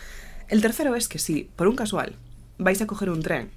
El 0.49 0.63
tercero 0.63 0.95
es 0.95 1.09
que 1.09 1.19
si, 1.19 1.51
por 1.57 1.67
un 1.67 1.75
casual, 1.75 2.15
vais 2.59 2.81
a 2.81 2.87
coger 2.87 3.11
un 3.11 3.21
tren 3.21 3.51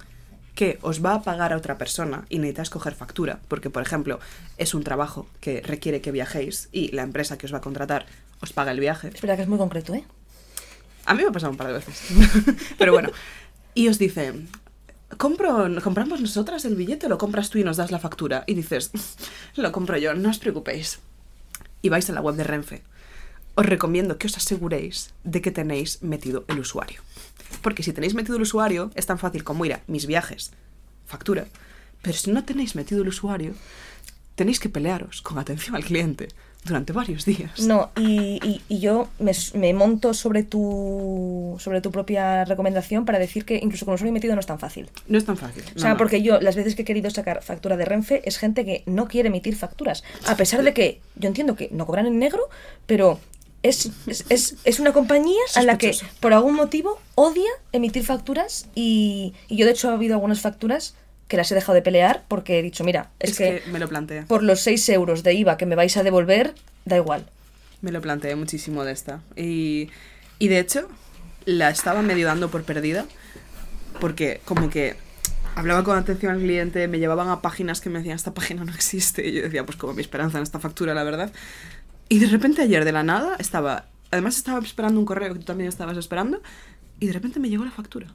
que 0.55 0.79
os 0.81 1.05
va 1.05 1.13
a 1.13 1.21
pagar 1.21 1.53
a 1.53 1.57
otra 1.57 1.77
persona 1.77 2.25
y 2.29 2.39
necesitáis 2.39 2.71
coger 2.71 2.95
factura, 2.95 3.39
porque 3.47 3.69
por 3.69 3.83
ejemplo 3.83 4.19
es 4.57 4.73
un 4.73 4.83
trabajo 4.83 5.27
que 5.39 5.61
requiere 5.61 6.01
que 6.01 6.11
viajéis 6.11 6.67
y 6.71 6.89
la 6.93 7.03
empresa 7.03 7.37
que 7.37 7.45
os 7.45 7.53
va 7.53 7.59
a 7.59 7.61
contratar 7.61 8.07
os 8.41 8.53
paga 8.53 8.71
el 8.71 8.79
viaje, 8.79 9.11
Es 9.13 9.21
verdad 9.21 9.35
que 9.35 9.43
es 9.43 9.47
muy 9.47 9.59
concreto, 9.59 9.93
¿eh? 9.93 10.03
a 11.07 11.13
mí 11.13 11.23
me 11.23 11.29
ha 11.29 11.31
pasado 11.31 11.51
un 11.51 11.57
par 11.57 11.67
de 11.67 11.73
veces. 11.73 12.01
Pero 12.77 12.91
bueno. 12.91 13.09
Y 13.73 13.87
os 13.87 13.97
dicen, 13.97 14.49
¿compro, 15.15 15.67
¿compramos 15.81 16.19
nosotras 16.19 16.65
el 16.65 16.75
billete 16.75 17.07
lo 17.07 17.17
compras 17.17 17.49
tú 17.49 17.57
y 17.57 17.63
nos 17.63 17.77
das 17.77 17.91
la 17.91 17.99
factura? 17.99 18.43
Y 18.47 18.55
dices, 18.55 18.91
lo 19.55 19.71
compro 19.71 19.97
yo, 19.97 20.13
no 20.13 20.29
os 20.29 20.39
preocupéis. 20.39 20.99
Y 21.81 21.89
vais 21.89 22.09
a 22.09 22.13
la 22.13 22.21
web 22.21 22.35
de 22.35 22.43
Renfe. 22.43 22.83
Os 23.55 23.65
recomiendo 23.65 24.17
que 24.17 24.27
os 24.27 24.37
aseguréis 24.37 25.13
de 25.23 25.41
que 25.41 25.51
tenéis 25.51 26.03
metido 26.03 26.45
el 26.47 26.59
usuario. 26.59 27.01
Porque 27.61 27.83
si 27.83 27.93
tenéis 27.93 28.13
metido 28.13 28.35
el 28.35 28.43
usuario, 28.43 28.91
es 28.95 29.05
tan 29.05 29.17
fácil 29.17 29.43
como 29.43 29.65
ir 29.65 29.73
a 29.73 29.81
mis 29.87 30.05
viajes, 30.05 30.51
factura. 31.05 31.47
Pero 32.01 32.17
si 32.17 32.31
no 32.31 32.43
tenéis 32.43 32.75
metido 32.75 33.01
el 33.01 33.07
usuario, 33.07 33.53
tenéis 34.35 34.59
que 34.59 34.69
pelearos 34.69 35.21
con 35.21 35.39
atención 35.39 35.75
al 35.75 35.83
cliente 35.83 36.27
durante 36.63 36.91
varios 36.93 37.23
días. 37.25 37.59
No, 37.61 37.91
y, 37.95 38.39
y- 38.45 38.61
y 38.67 38.79
yo 38.79 39.07
me, 39.19 39.73
monto 39.73 40.13
sobre 40.13 40.43
tu, 40.43 41.55
sobre 41.59 41.79
tu 41.81 41.91
propia 41.91 42.43
recomendación 42.45 43.05
para 43.05 43.19
decir 43.19 43.45
que 43.45 43.55
incluso 43.61 43.85
con 43.85 43.93
usuario 43.95 44.11
metido 44.13 44.33
no 44.35 44.41
es 44.41 44.47
tan 44.47 44.59
fácil. 44.59 44.89
No 45.07 45.17
es 45.17 45.25
tan 45.25 45.37
fácil. 45.37 45.63
o 45.75 45.79
sea, 45.79 45.91
no. 45.91 45.97
porque 45.97 46.21
yo 46.21 46.41
las 46.41 46.55
veces 46.55 46.75
que 46.75 46.81
he 46.81 46.85
querido 46.85 47.09
sacar 47.09 47.41
factura 47.43 47.77
de 47.77 47.85
Renfe 47.85 48.21
es 48.25 48.37
gente 48.37 48.65
que 48.65 48.83
no 48.85 49.07
quiere 49.07 49.29
emitir 49.29 49.55
facturas. 49.55 50.03
A 50.25 50.35
pesar 50.35 50.63
de 50.63 50.73
que 50.73 50.99
yo 51.15 51.27
entiendo 51.29 51.55
que 51.55 51.69
no 51.71 51.85
cobran 51.85 52.05
en 52.05 52.19
negro, 52.19 52.41
pero 52.85 53.19
es, 53.63 53.89
es, 54.07 54.25
es- 54.29 54.55
es 54.65 54.79
una 54.79 54.93
compañía 54.93 55.39
a 55.55 55.63
la 55.63 55.77
que 55.77 55.95
por 56.19 56.33
algún 56.33 56.55
motivo 56.55 56.99
odia 57.15 57.49
emitir 57.71 58.03
facturas 58.03 58.67
y, 58.75 59.33
y 59.47 59.55
yo 59.57 59.65
de 59.65 59.71
hecho 59.71 59.89
ha 59.89 59.93
habido 59.93 60.15
algunas 60.15 60.41
facturas 60.41 60.95
que 61.27 61.37
las 61.37 61.51
he 61.51 61.55
dejado 61.55 61.73
de 61.75 61.81
pelear 61.81 62.23
porque 62.27 62.59
he 62.59 62.63
dicho, 62.63 62.83
mira, 62.83 63.09
es, 63.19 63.31
Es, 63.31 63.37
que, 63.37 63.61
que 63.65 63.71
me 63.71 63.79
lo 63.79 63.87
plantea. 63.87 64.25
por 64.25 64.43
los 64.43 64.61
6 64.61 64.89
euros 64.89 65.23
de 65.23 65.33
IVA 65.33 65.57
que 65.57 65.65
me 65.65 65.75
vais 65.75 65.95
a 65.97 66.03
devolver, 66.03 66.53
da 66.85 66.95
igual. 66.97 67.25
Me 67.81 67.91
lo 67.91 68.01
planteé 68.01 68.35
muchísimo 68.35 68.83
de 68.83 68.91
esta. 68.91 69.21
Y, 69.35 69.89
y 70.39 70.47
de 70.47 70.59
hecho, 70.59 70.87
la 71.45 71.69
estaba 71.69 72.01
medio 72.01 72.25
dando 72.27 72.49
por 72.49 72.63
perdida. 72.63 73.05
Porque 73.99 74.41
como 74.45 74.69
que 74.69 74.95
hablaba 75.55 75.83
con 75.83 75.97
atención 75.97 76.31
al 76.33 76.39
cliente, 76.39 76.87
me 76.87 76.99
llevaban 76.99 77.29
a 77.29 77.41
páginas 77.41 77.81
que 77.81 77.89
me 77.89 77.99
decían, 77.99 78.15
esta 78.15 78.33
página 78.33 78.63
no 78.63 78.73
existe. 78.73 79.27
Y 79.27 79.33
yo 79.33 79.41
decía, 79.43 79.65
pues 79.65 79.77
como 79.77 79.93
mi 79.93 80.01
esperanza 80.01 80.37
en 80.37 80.43
esta 80.43 80.59
factura, 80.59 80.93
la 80.93 81.03
verdad. 81.03 81.31
Y 82.09 82.19
de 82.19 82.27
repente 82.27 82.61
ayer 82.61 82.85
de 82.85 82.91
la 82.91 83.03
nada 83.03 83.35
estaba... 83.39 83.85
Además 84.11 84.37
estaba 84.37 84.59
esperando 84.59 84.99
un 84.99 85.05
correo 85.05 85.33
que 85.33 85.39
tú 85.39 85.45
también 85.45 85.67
estabas 85.67 85.97
esperando. 85.97 86.41
Y 86.99 87.07
de 87.07 87.13
repente 87.13 87.39
me 87.39 87.49
llegó 87.49 87.65
la 87.65 87.71
factura. 87.71 88.07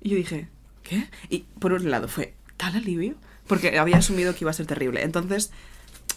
Y 0.00 0.10
yo 0.10 0.16
dije, 0.16 0.48
¿qué? 0.82 1.08
Y 1.28 1.44
por 1.58 1.72
un 1.72 1.90
lado 1.90 2.08
fue 2.08 2.34
tal 2.56 2.76
alivio, 2.76 3.14
porque 3.46 3.78
había 3.78 3.96
asumido 3.96 4.34
que 4.34 4.44
iba 4.44 4.50
a 4.50 4.54
ser 4.54 4.66
terrible. 4.66 5.02
Entonces, 5.02 5.50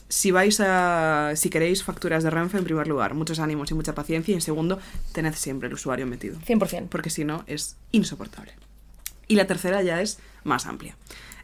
si 0.10 0.32
vais 0.32 0.60
a. 0.60 1.32
Si 1.36 1.49
queréis 1.49 1.84
facturas 1.84 2.23
de 2.23 2.30
Renfe, 2.30 2.58
en 2.58 2.63
primer 2.63 2.88
lugar, 2.88 3.13
muchos 3.13 3.39
ánimos 3.39 3.71
y 3.71 3.73
mucha 3.73 3.95
paciencia. 3.95 4.32
Y 4.32 4.36
en 4.36 4.41
segundo, 4.41 4.80
tened 5.12 5.34
siempre 5.34 5.67
el 5.67 5.73
usuario 5.73 6.06
metido. 6.06 6.38
100%. 6.39 6.89
Porque 6.89 7.10
si 7.10 7.23
no, 7.23 7.43
es 7.47 7.78
insoportable. 7.91 8.54
Y 9.28 9.36
la 9.36 9.47
tercera 9.47 9.82
ya 9.82 10.02
es 10.02 10.19
más 10.43 10.65
amplia. 10.67 10.95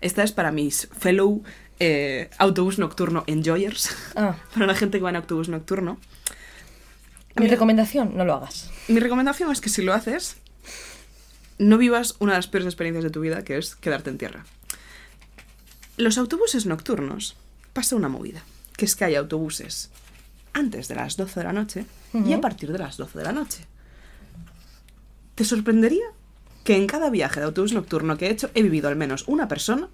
Esta 0.01 0.23
es 0.23 0.31
para 0.31 0.51
mis 0.51 0.87
fellow 0.97 1.41
eh, 1.79 2.29
autobús 2.37 2.77
nocturno 2.77 3.23
enjoyers. 3.27 3.95
Ah. 4.15 4.35
Para 4.53 4.67
la 4.67 4.75
gente 4.75 4.97
que 4.97 5.03
va 5.03 5.09
en 5.09 5.15
autobús 5.15 5.49
nocturno. 5.49 5.97
Mi 7.35 7.47
recomendación, 7.47 8.17
no 8.17 8.25
lo 8.25 8.33
hagas. 8.33 8.69
mi 8.89 8.99
recomendación 8.99 9.49
es 9.51 9.61
que 9.61 9.69
si 9.69 9.81
lo 9.81 9.93
haces, 9.93 10.37
no 11.59 11.77
vivas 11.77 12.15
una 12.19 12.31
de 12.31 12.39
las 12.39 12.47
peores 12.47 12.65
experiencias 12.65 13.03
de 13.03 13.09
tu 13.11 13.19
vida, 13.19 13.43
que 13.43 13.57
es 13.57 13.75
quedarte 13.75 14.09
en 14.09 14.17
tierra. 14.17 14.45
Los 15.97 16.17
autobuses 16.17 16.65
nocturnos 16.65 17.35
pasa 17.73 17.95
una 17.95 18.09
movida, 18.09 18.41
que 18.77 18.85
es 18.85 18.95
que 18.95 19.05
hay 19.05 19.15
autobuses 19.15 19.91
antes 20.53 20.87
de 20.87 20.95
las 20.95 21.17
12 21.17 21.39
de 21.39 21.43
la 21.43 21.53
noche 21.53 21.85
y 22.13 22.33
a 22.33 22.41
partir 22.41 22.71
de 22.71 22.79
las 22.79 22.97
12 22.97 23.19
de 23.19 23.23
la 23.23 23.33
noche. 23.33 23.65
¿Te 25.35 25.43
sorprendería 25.43 26.05
que 26.63 26.75
en 26.75 26.87
cada 26.87 27.09
viaje 27.09 27.39
de 27.39 27.45
autobús 27.45 27.73
nocturno 27.73 28.17
que 28.17 28.27
he 28.27 28.31
hecho 28.31 28.49
he 28.55 28.63
vivido 28.63 28.89
al 28.89 28.95
menos 28.95 29.25
una 29.27 29.47
persona 29.47 29.89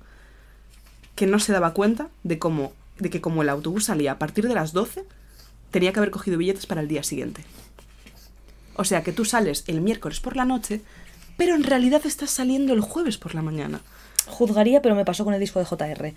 que 1.16 1.28
no 1.28 1.40
se 1.40 1.54
daba 1.54 1.74
cuenta 1.74 2.10
de 2.24 2.40
cómo 2.40 2.74
de 3.00 3.10
que 3.10 3.22
como 3.22 3.42
el 3.42 3.50
autobús 3.50 3.86
salía 3.86 4.14
a 4.14 4.20
partir 4.20 4.48
de 4.48 4.54
las 4.54 4.72
12 4.74 5.06
tenía 5.72 5.92
que 5.92 6.00
haber 6.00 6.12
cogido 6.12 6.38
billetes 6.38 6.66
para 6.66 6.82
el 6.82 6.88
día 6.88 7.04
siguiente? 7.04 7.44
O 8.76 8.84
sea 8.84 9.04
que 9.04 9.12
tú 9.12 9.26
sales 9.26 9.64
el 9.68 9.82
miércoles 9.82 10.20
por 10.20 10.36
la 10.36 10.46
noche, 10.46 10.82
pero 11.38 11.56
en 11.56 11.64
realidad 11.64 12.02
estás 12.06 12.32
saliendo 12.32 12.74
el 12.74 12.82
jueves 12.82 13.18
por 13.18 13.36
la 13.36 13.42
mañana. 13.42 13.82
Juzgaría, 14.28 14.82
pero 14.82 14.96
me 14.96 15.06
pasó 15.06 15.24
con 15.24 15.34
el 15.34 15.40
disco 15.40 15.60
de 15.60 15.66
JR. 15.66 16.14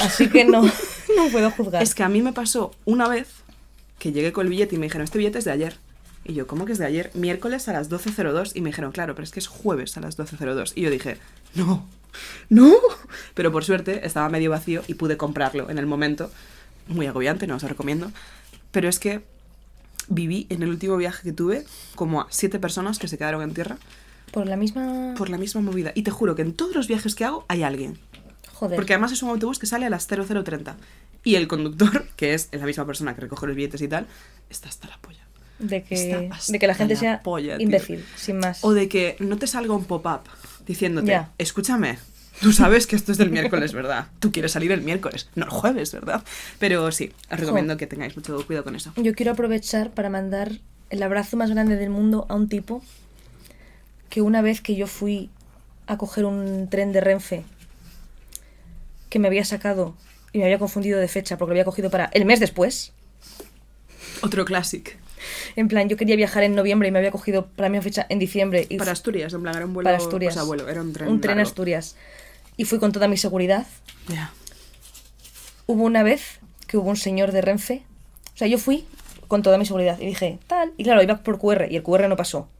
Así 0.00 0.28
que 0.28 0.44
no, 0.44 0.62
no 1.16 1.28
puedo 1.30 1.50
juzgar. 1.50 1.82
Es 1.82 1.94
que 1.94 2.02
a 2.02 2.08
mí 2.08 2.22
me 2.22 2.32
pasó 2.32 2.72
una 2.84 3.08
vez 3.08 3.28
que 3.98 4.12
llegué 4.12 4.32
con 4.32 4.46
el 4.46 4.50
billete 4.50 4.74
y 4.74 4.78
me 4.78 4.86
dijeron, 4.86 5.04
este 5.04 5.18
billete 5.18 5.38
es 5.38 5.44
de 5.44 5.52
ayer. 5.52 5.76
Y 6.24 6.34
yo, 6.34 6.46
¿cómo 6.46 6.64
que 6.64 6.72
es 6.72 6.78
de 6.78 6.86
ayer? 6.86 7.10
Miércoles 7.14 7.68
a 7.68 7.72
las 7.72 7.90
12.02 7.90 8.52
y 8.54 8.60
me 8.60 8.70
dijeron, 8.70 8.92
claro, 8.92 9.14
pero 9.14 9.24
es 9.24 9.30
que 9.30 9.40
es 9.40 9.46
jueves 9.46 9.96
a 9.96 10.00
las 10.00 10.18
12.02. 10.18 10.72
Y 10.74 10.82
yo 10.82 10.90
dije, 10.90 11.18
no, 11.54 11.86
no. 12.48 12.74
Pero 13.34 13.52
por 13.52 13.64
suerte 13.64 14.06
estaba 14.06 14.28
medio 14.28 14.50
vacío 14.50 14.82
y 14.86 14.94
pude 14.94 15.16
comprarlo 15.16 15.70
en 15.70 15.78
el 15.78 15.86
momento. 15.86 16.30
Muy 16.88 17.06
agobiante, 17.06 17.46
no 17.46 17.56
os 17.56 17.62
lo 17.62 17.68
recomiendo. 17.68 18.10
Pero 18.70 18.88
es 18.88 18.98
que 18.98 19.22
viví 20.08 20.46
en 20.50 20.62
el 20.62 20.70
último 20.70 20.96
viaje 20.96 21.22
que 21.22 21.32
tuve 21.32 21.64
como 21.94 22.22
a 22.22 22.26
siete 22.30 22.58
personas 22.58 22.98
que 22.98 23.08
se 23.08 23.18
quedaron 23.18 23.42
en 23.42 23.54
tierra 23.54 23.78
Por 24.32 24.46
la 24.48 24.56
misma. 24.56 25.14
por 25.16 25.28
la 25.30 25.38
misma 25.38 25.60
movida. 25.60 25.92
Y 25.94 26.02
te 26.02 26.10
juro 26.10 26.34
que 26.34 26.42
en 26.42 26.54
todos 26.54 26.74
los 26.74 26.88
viajes 26.88 27.14
que 27.14 27.24
hago 27.24 27.44
hay 27.48 27.62
alguien. 27.62 27.98
Joder. 28.54 28.76
Porque 28.76 28.94
además 28.94 29.12
es 29.12 29.22
un 29.22 29.30
autobús 29.30 29.58
que 29.58 29.66
sale 29.66 29.86
a 29.86 29.90
las 29.90 30.06
0030. 30.08 30.76
Y 31.24 31.36
el 31.36 31.46
conductor, 31.48 32.06
que 32.16 32.34
es 32.34 32.48
la 32.52 32.66
misma 32.66 32.86
persona 32.86 33.14
que 33.14 33.20
recoge 33.20 33.46
los 33.46 33.54
billetes 33.56 33.82
y 33.82 33.88
tal, 33.88 34.06
está 34.50 34.68
hasta 34.68 34.88
la 34.88 34.98
polla. 34.98 35.20
de 35.58 35.82
que, 35.84 36.30
de 36.48 36.58
que 36.58 36.66
la 36.66 36.74
gente 36.74 36.94
la 36.94 37.00
sea 37.00 37.22
polla, 37.22 37.56
tío. 37.56 37.66
imbécil, 37.66 38.04
sin 38.16 38.38
más. 38.38 38.64
O 38.64 38.72
de 38.72 38.88
que 38.88 39.16
no 39.20 39.36
te 39.36 39.46
salga 39.46 39.74
un 39.74 39.84
pop-up 39.84 40.22
diciéndote, 40.66 41.20
escúchame, 41.38 41.98
tú 42.40 42.52
sabes 42.52 42.86
que 42.86 42.96
esto 42.96 43.12
es 43.12 43.18
del 43.18 43.30
miércoles, 43.30 43.72
¿verdad? 43.72 44.06
Tú 44.18 44.32
quieres 44.32 44.52
salir 44.52 44.72
el 44.72 44.82
miércoles, 44.82 45.28
no 45.34 45.44
el 45.44 45.50
jueves, 45.50 45.92
¿verdad? 45.92 46.22
Pero 46.58 46.90
sí, 46.92 47.12
os 47.30 47.38
recomiendo 47.38 47.76
que 47.76 47.86
tengáis 47.86 48.16
mucho 48.16 48.44
cuidado 48.46 48.64
con 48.64 48.76
eso. 48.76 48.92
Yo 48.96 49.14
quiero 49.14 49.32
aprovechar 49.32 49.90
para 49.90 50.10
mandar 50.10 50.52
el 50.90 51.02
abrazo 51.02 51.36
más 51.36 51.50
grande 51.50 51.76
del 51.76 51.90
mundo 51.90 52.26
a 52.28 52.34
un 52.34 52.48
tipo 52.48 52.82
que 54.12 54.20
una 54.20 54.42
vez 54.42 54.60
que 54.60 54.76
yo 54.76 54.86
fui 54.86 55.30
a 55.86 55.96
coger 55.96 56.26
un 56.26 56.68
tren 56.68 56.92
de 56.92 57.00
Renfe 57.00 57.44
que 59.08 59.18
me 59.18 59.26
había 59.26 59.42
sacado 59.42 59.94
y 60.34 60.38
me 60.38 60.44
había 60.44 60.58
confundido 60.58 61.00
de 61.00 61.08
fecha 61.08 61.38
porque 61.38 61.48
lo 61.48 61.52
había 61.54 61.64
cogido 61.64 61.88
para 61.88 62.10
el 62.12 62.26
mes 62.26 62.38
después. 62.38 62.92
Otro 64.22 64.44
classic. 64.44 64.98
En 65.56 65.68
plan, 65.68 65.88
yo 65.88 65.96
quería 65.96 66.14
viajar 66.14 66.42
en 66.42 66.54
noviembre 66.54 66.88
y 66.88 66.90
me 66.90 66.98
había 66.98 67.10
cogido 67.10 67.46
para 67.46 67.70
mi 67.70 67.80
fecha 67.80 68.04
en 68.10 68.18
diciembre. 68.18 68.66
Y 68.68 68.76
Para 68.76 68.92
Asturias, 68.92 69.32
en 69.32 69.40
plan, 69.40 69.56
era 69.56 69.64
un 69.64 69.72
vuelo... 69.72 69.86
para 69.86 69.96
Asturias. 69.96 70.34
O 70.34 70.40
sea, 70.40 70.44
vuelo, 70.44 70.68
era 70.68 70.82
un 70.82 70.92
tren 70.92 71.08
Un 71.08 71.22
tren 71.22 71.32
a 71.32 71.36
largo. 71.36 71.48
Asturias. 71.48 71.96
Y 72.58 72.66
fui 72.66 72.78
con 72.78 72.92
toda 72.92 73.08
mi 73.08 73.16
seguridad. 73.16 73.66
Ya. 74.08 74.30
Hubo 75.66 75.84
una 75.84 76.02
vez 76.02 76.38
que 76.66 76.76
hubo 76.76 76.90
un 76.90 76.98
señor 76.98 77.32
de 77.32 77.40
Renfe. 77.40 77.82
O 78.34 78.36
sea, 78.36 78.46
yo 78.46 78.58
fui 78.58 78.84
con 79.26 79.40
toda 79.40 79.56
mi 79.56 79.64
seguridad 79.64 79.98
y 79.98 80.04
dije, 80.04 80.38
tal. 80.48 80.74
Y 80.76 80.84
claro, 80.84 81.02
iba 81.02 81.16
por 81.22 81.38
QR 81.38 81.68
y 81.70 81.76
el 81.76 81.82
QR 81.82 82.10
no 82.10 82.16
pasó. 82.16 82.50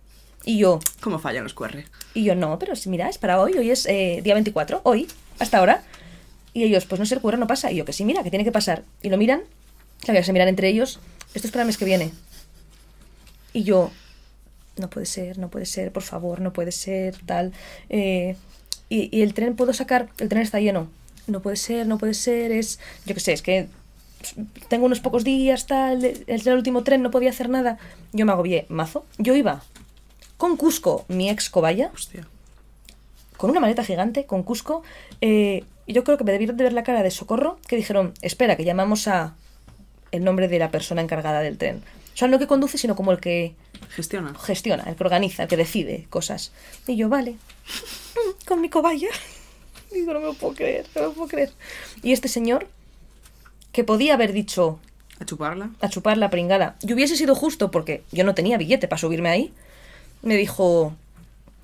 Y 0.45 0.59
yo, 0.59 0.80
¿Cómo 1.01 1.18
fallan 1.18 1.45
los 1.45 1.55
QR? 1.55 1.84
y 2.14 2.24
yo, 2.24 2.34
no, 2.34 2.59
pero 2.59 2.74
si 2.74 2.88
mira, 2.88 3.09
es 3.09 3.18
para 3.18 3.40
hoy. 3.40 3.53
Hoy 3.57 3.70
es 3.70 3.86
eh, 3.86 4.20
día 4.22 4.34
24, 4.34 4.80
hoy, 4.84 5.07
hasta 5.38 5.59
ahora. 5.59 5.82
Y 6.53 6.64
ellos, 6.64 6.84
pues 6.84 6.99
no 6.99 7.07
sé, 7.07 7.14
el 7.14 7.20
QR 7.20 7.38
no 7.38 7.47
pasa. 7.47 7.70
Y 7.70 7.76
yo, 7.76 7.84
que 7.84 7.93
sí, 7.93 8.05
mira, 8.05 8.22
que 8.22 8.30
tiene 8.30 8.45
que 8.45 8.53
pasar. 8.53 8.82
Y 9.03 9.09
lo 9.09 9.16
miran, 9.16 9.43
claro, 10.01 10.22
se 10.22 10.32
miran 10.32 10.49
entre 10.49 10.68
ellos. 10.68 11.01
Esto 11.34 11.47
es 11.47 11.53
para 11.53 11.62
el 11.62 11.66
mes 11.66 11.78
que 11.78 11.84
viene. 11.84 12.12
Y 13.53 13.62
yo, 13.62 13.90
no 14.76 14.90
puede 14.90 15.07
ser, 15.07 15.38
no 15.38 15.49
puede 15.49 15.66
ser, 15.66 15.93
por 15.93 16.03
favor, 16.03 16.40
no 16.40 16.53
puede 16.53 16.72
ser, 16.72 17.16
tal. 17.24 17.53
Eh, 17.88 18.36
y, 18.88 19.16
y 19.16 19.22
el 19.22 19.34
tren 19.34 19.55
puedo 19.57 19.72
sacar, 19.72 20.09
el 20.18 20.28
tren 20.28 20.43
está 20.43 20.61
lleno. 20.61 20.88
No 21.26 21.40
puede 21.40 21.57
ser, 21.57 21.86
no 21.86 21.99
puede 21.99 22.14
ser, 22.14 22.51
es, 22.51 22.80
yo 23.07 23.14
qué 23.14 23.20
sé, 23.20 23.32
es 23.32 23.43
que 23.43 23.68
tengo 24.68 24.86
unos 24.86 25.01
pocos 25.01 25.24
días, 25.24 25.66
tal, 25.66 26.05
es 26.05 26.47
el 26.47 26.55
último 26.55 26.82
tren, 26.82 27.03
no 27.03 27.11
podía 27.11 27.30
hacer 27.30 27.49
nada. 27.49 27.78
Yo 28.12 28.26
me 28.26 28.32
agobié, 28.32 28.66
mazo. 28.68 29.07
Yo 29.18 29.34
iba 29.34 29.62
con 30.43 30.57
Cusco, 30.57 31.05
mi 31.07 31.30
ex 31.30 31.49
cobaya, 31.51 31.93
Hostia. 31.95 32.26
con 33.36 33.49
una 33.51 33.61
maleta 33.61 33.84
gigante, 33.84 34.26
con 34.26 34.43
Cusco. 34.43 34.82
eh, 35.20 35.62
y 35.86 35.93
yo 35.93 36.03
creo 36.03 36.18
que 36.18 36.24
me 36.24 36.32
debieron 36.32 36.57
de 36.57 36.64
ver 36.64 36.72
la 36.72 36.82
cara 36.82 37.05
de 37.05 37.12
socorro, 37.12 37.59
que 37.68 37.76
dijeron, 37.76 38.12
espera, 38.22 38.57
que 38.57 38.64
llamamos 38.64 39.07
a 39.07 39.36
el 40.11 40.24
nombre 40.24 40.49
de 40.49 40.59
la 40.59 40.72
persona 40.72 41.01
encargada 41.01 41.38
del 41.43 41.59
tren. 41.59 41.76
O 42.12 42.16
sea, 42.16 42.26
no 42.26 42.34
el 42.34 42.40
que 42.40 42.49
conduce, 42.49 42.76
sino 42.76 42.97
como 42.97 43.12
el 43.12 43.20
que 43.20 43.55
Gestiona. 43.90 44.34
gestiona, 44.34 44.82
el 44.88 44.97
que 44.97 45.05
organiza, 45.05 45.45
el 45.45 45.49
que 45.49 45.57
decide 45.57 46.07
cosas. 46.11 46.51
Y 46.88 46.97
yo, 46.97 47.09
vale, 47.09 47.36
con 48.49 48.61
mi 48.61 48.68
cobaya. 48.68 49.09
Digo, 49.93 50.12
no 50.12 50.18
me 50.20 50.26
lo 50.26 50.34
puedo 50.34 50.55
creer, 50.55 50.86
no 50.97 51.01
me 51.03 51.07
lo 51.09 51.12
puedo 51.14 51.28
creer. 51.28 51.53
Y 52.03 52.11
este 52.12 52.26
señor, 52.26 52.66
que 53.70 53.84
podía 53.84 54.14
haber 54.14 54.32
dicho 54.32 54.80
A 55.20 55.24
chuparla. 55.24 55.70
a 55.80 55.88
chupar 55.88 56.18
la 56.18 56.30
pringada, 56.30 56.74
y 56.80 56.93
hubiese 56.93 57.16
sido 57.16 57.36
justo 57.36 57.70
porque 57.70 58.03
yo 58.11 58.24
no 58.24 58.34
tenía 58.34 58.59
billete 58.59 58.88
para 58.88 58.99
subirme 58.99 59.28
ahí, 59.30 59.53
me 60.22 60.36
dijo, 60.36 60.94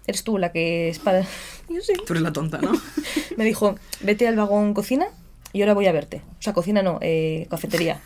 eres 0.07 0.25
tú 0.25 0.39
la 0.39 0.53
que 0.53 0.89
es 0.89 0.99
para... 0.99 1.23
Yo 1.69 1.81
sí. 1.81 1.93
Tú 2.07 2.13
eres 2.13 2.23
la 2.23 2.33
tonta, 2.33 2.59
¿no? 2.59 2.73
Me 3.37 3.45
dijo, 3.45 3.77
vete 4.01 4.27
al 4.27 4.37
vagón 4.37 4.73
cocina 4.75 5.07
y 5.53 5.61
ahora 5.63 5.75
voy 5.75 5.87
a 5.87 5.93
verte. 5.93 6.23
O 6.39 6.43
sea, 6.43 6.53
cocina 6.55 6.83
no, 6.83 6.99
eh, 7.03 7.47
cafetería. 7.51 8.01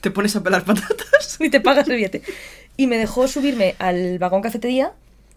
Te 0.00 0.10
pones 0.10 0.34
a 0.36 0.42
pelar 0.42 0.64
patatas. 0.64 1.36
y 1.40 1.50
te 1.50 1.60
pagas 1.60 1.86
el 1.88 1.96
billete. 1.96 2.22
Y 2.76 2.86
me 2.86 2.96
dejó 2.96 3.28
subirme 3.28 3.76
al 3.78 4.18
vagón 4.18 4.40
cafetería 4.42 4.92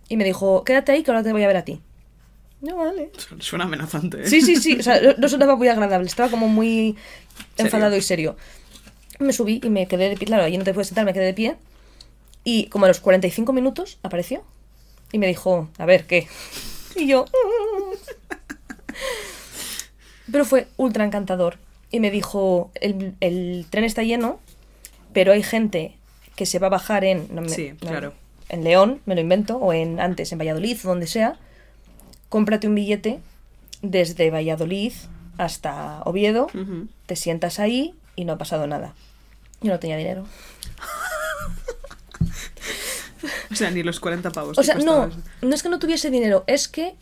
y 0.07 0.17
me 0.17 0.23
dijo, 0.23 0.63
quédate 0.63 0.93
ahí 0.93 1.03
que 1.03 1.11
ahora 1.11 1.23
te 1.23 1.31
voy 1.33 1.43
a 1.43 1.47
ver 1.47 1.57
a 1.57 1.65
ti. 1.65 1.81
No, 2.61 2.77
vale. 2.77 3.11
Suena 3.39 3.65
amenazante, 3.65 4.21
¿eh? 4.21 4.27
Sí, 4.27 4.41
sí, 4.41 4.55
sí. 4.55 4.77
O 4.79 4.83
sea, 4.83 4.99
no- 5.17 5.27
sonaba 5.27 5.55
muy 5.55 5.67
agradable. 5.67 6.07
Estaba 6.07 6.29
como 6.29 6.47
muy 6.47 6.95
enfadado 7.57 7.95
y 7.97 8.01
serio. 8.01 8.37
Me 9.19 9.33
subí 9.33 9.59
y 9.63 9.69
me 9.69 9.87
quedé 9.87 10.09
de 10.09 10.15
pie. 10.17 10.25
Claro, 10.27 10.43
allí 10.43 10.57
no 10.57 10.63
te 10.63 10.73
puedes 10.73 10.87
sentar, 10.87 11.05
me 11.05 11.13
quedé 11.13 11.25
de 11.25 11.33
pie. 11.33 11.57
Y 12.45 12.67
como 12.67 12.85
a 12.85 12.87
los 12.87 12.99
45 13.01 13.51
minutos 13.51 13.97
apareció 14.03 14.43
y 15.11 15.17
me 15.17 15.27
dijo, 15.27 15.67
a 15.77 15.85
ver, 15.85 16.05
¿qué? 16.07 16.27
Y 16.95 17.07
yo... 17.07 17.25
Pero 20.31 20.45
fue 20.45 20.67
ultra 20.77 21.05
encantador. 21.05 21.57
Y 21.91 21.99
me 21.99 22.11
dijo, 22.11 22.71
el, 22.81 23.15
el 23.19 23.65
tren 23.69 23.83
está 23.83 24.03
lleno, 24.03 24.39
pero 25.13 25.31
hay 25.33 25.43
gente 25.43 25.95
que 26.35 26.45
se 26.45 26.59
va 26.59 26.67
a 26.67 26.71
bajar 26.71 27.03
en... 27.03 27.27
no 27.33 27.41
me- 27.41 27.49
Sí, 27.49 27.71
no, 27.81 27.89
claro. 27.89 28.13
En 28.49 28.63
León, 28.63 29.01
me 29.05 29.15
lo 29.15 29.21
invento, 29.21 29.57
o 29.57 29.73
en 29.73 29.99
antes 29.99 30.31
en 30.31 30.37
Valladolid, 30.39 30.77
o 30.83 30.87
donde 30.87 31.07
sea. 31.07 31.37
Cómprate 32.29 32.67
un 32.67 32.75
billete 32.75 33.19
desde 33.81 34.29
Valladolid 34.29 34.93
hasta 35.37 36.01
Oviedo, 36.05 36.47
te 37.07 37.15
sientas 37.15 37.59
ahí 37.59 37.93
y 38.15 38.25
no 38.25 38.33
ha 38.33 38.37
pasado 38.37 38.67
nada. 38.67 38.93
Yo 39.61 39.71
no 39.71 39.79
tenía 39.79 39.97
dinero. 39.97 40.25
O 43.55 43.57
sea, 43.57 43.71
ni 43.71 43.83
los 43.83 43.99
40 43.99 44.29
pavos. 44.31 44.57
O 44.57 44.63
sea, 44.63 44.75
no, 44.75 45.09
no 45.41 45.55
es 45.55 45.63
que 45.63 45.69
no 45.69 45.79
tuviese 45.79 46.09
dinero, 46.09 46.43
es 46.47 46.67
que 46.67 46.95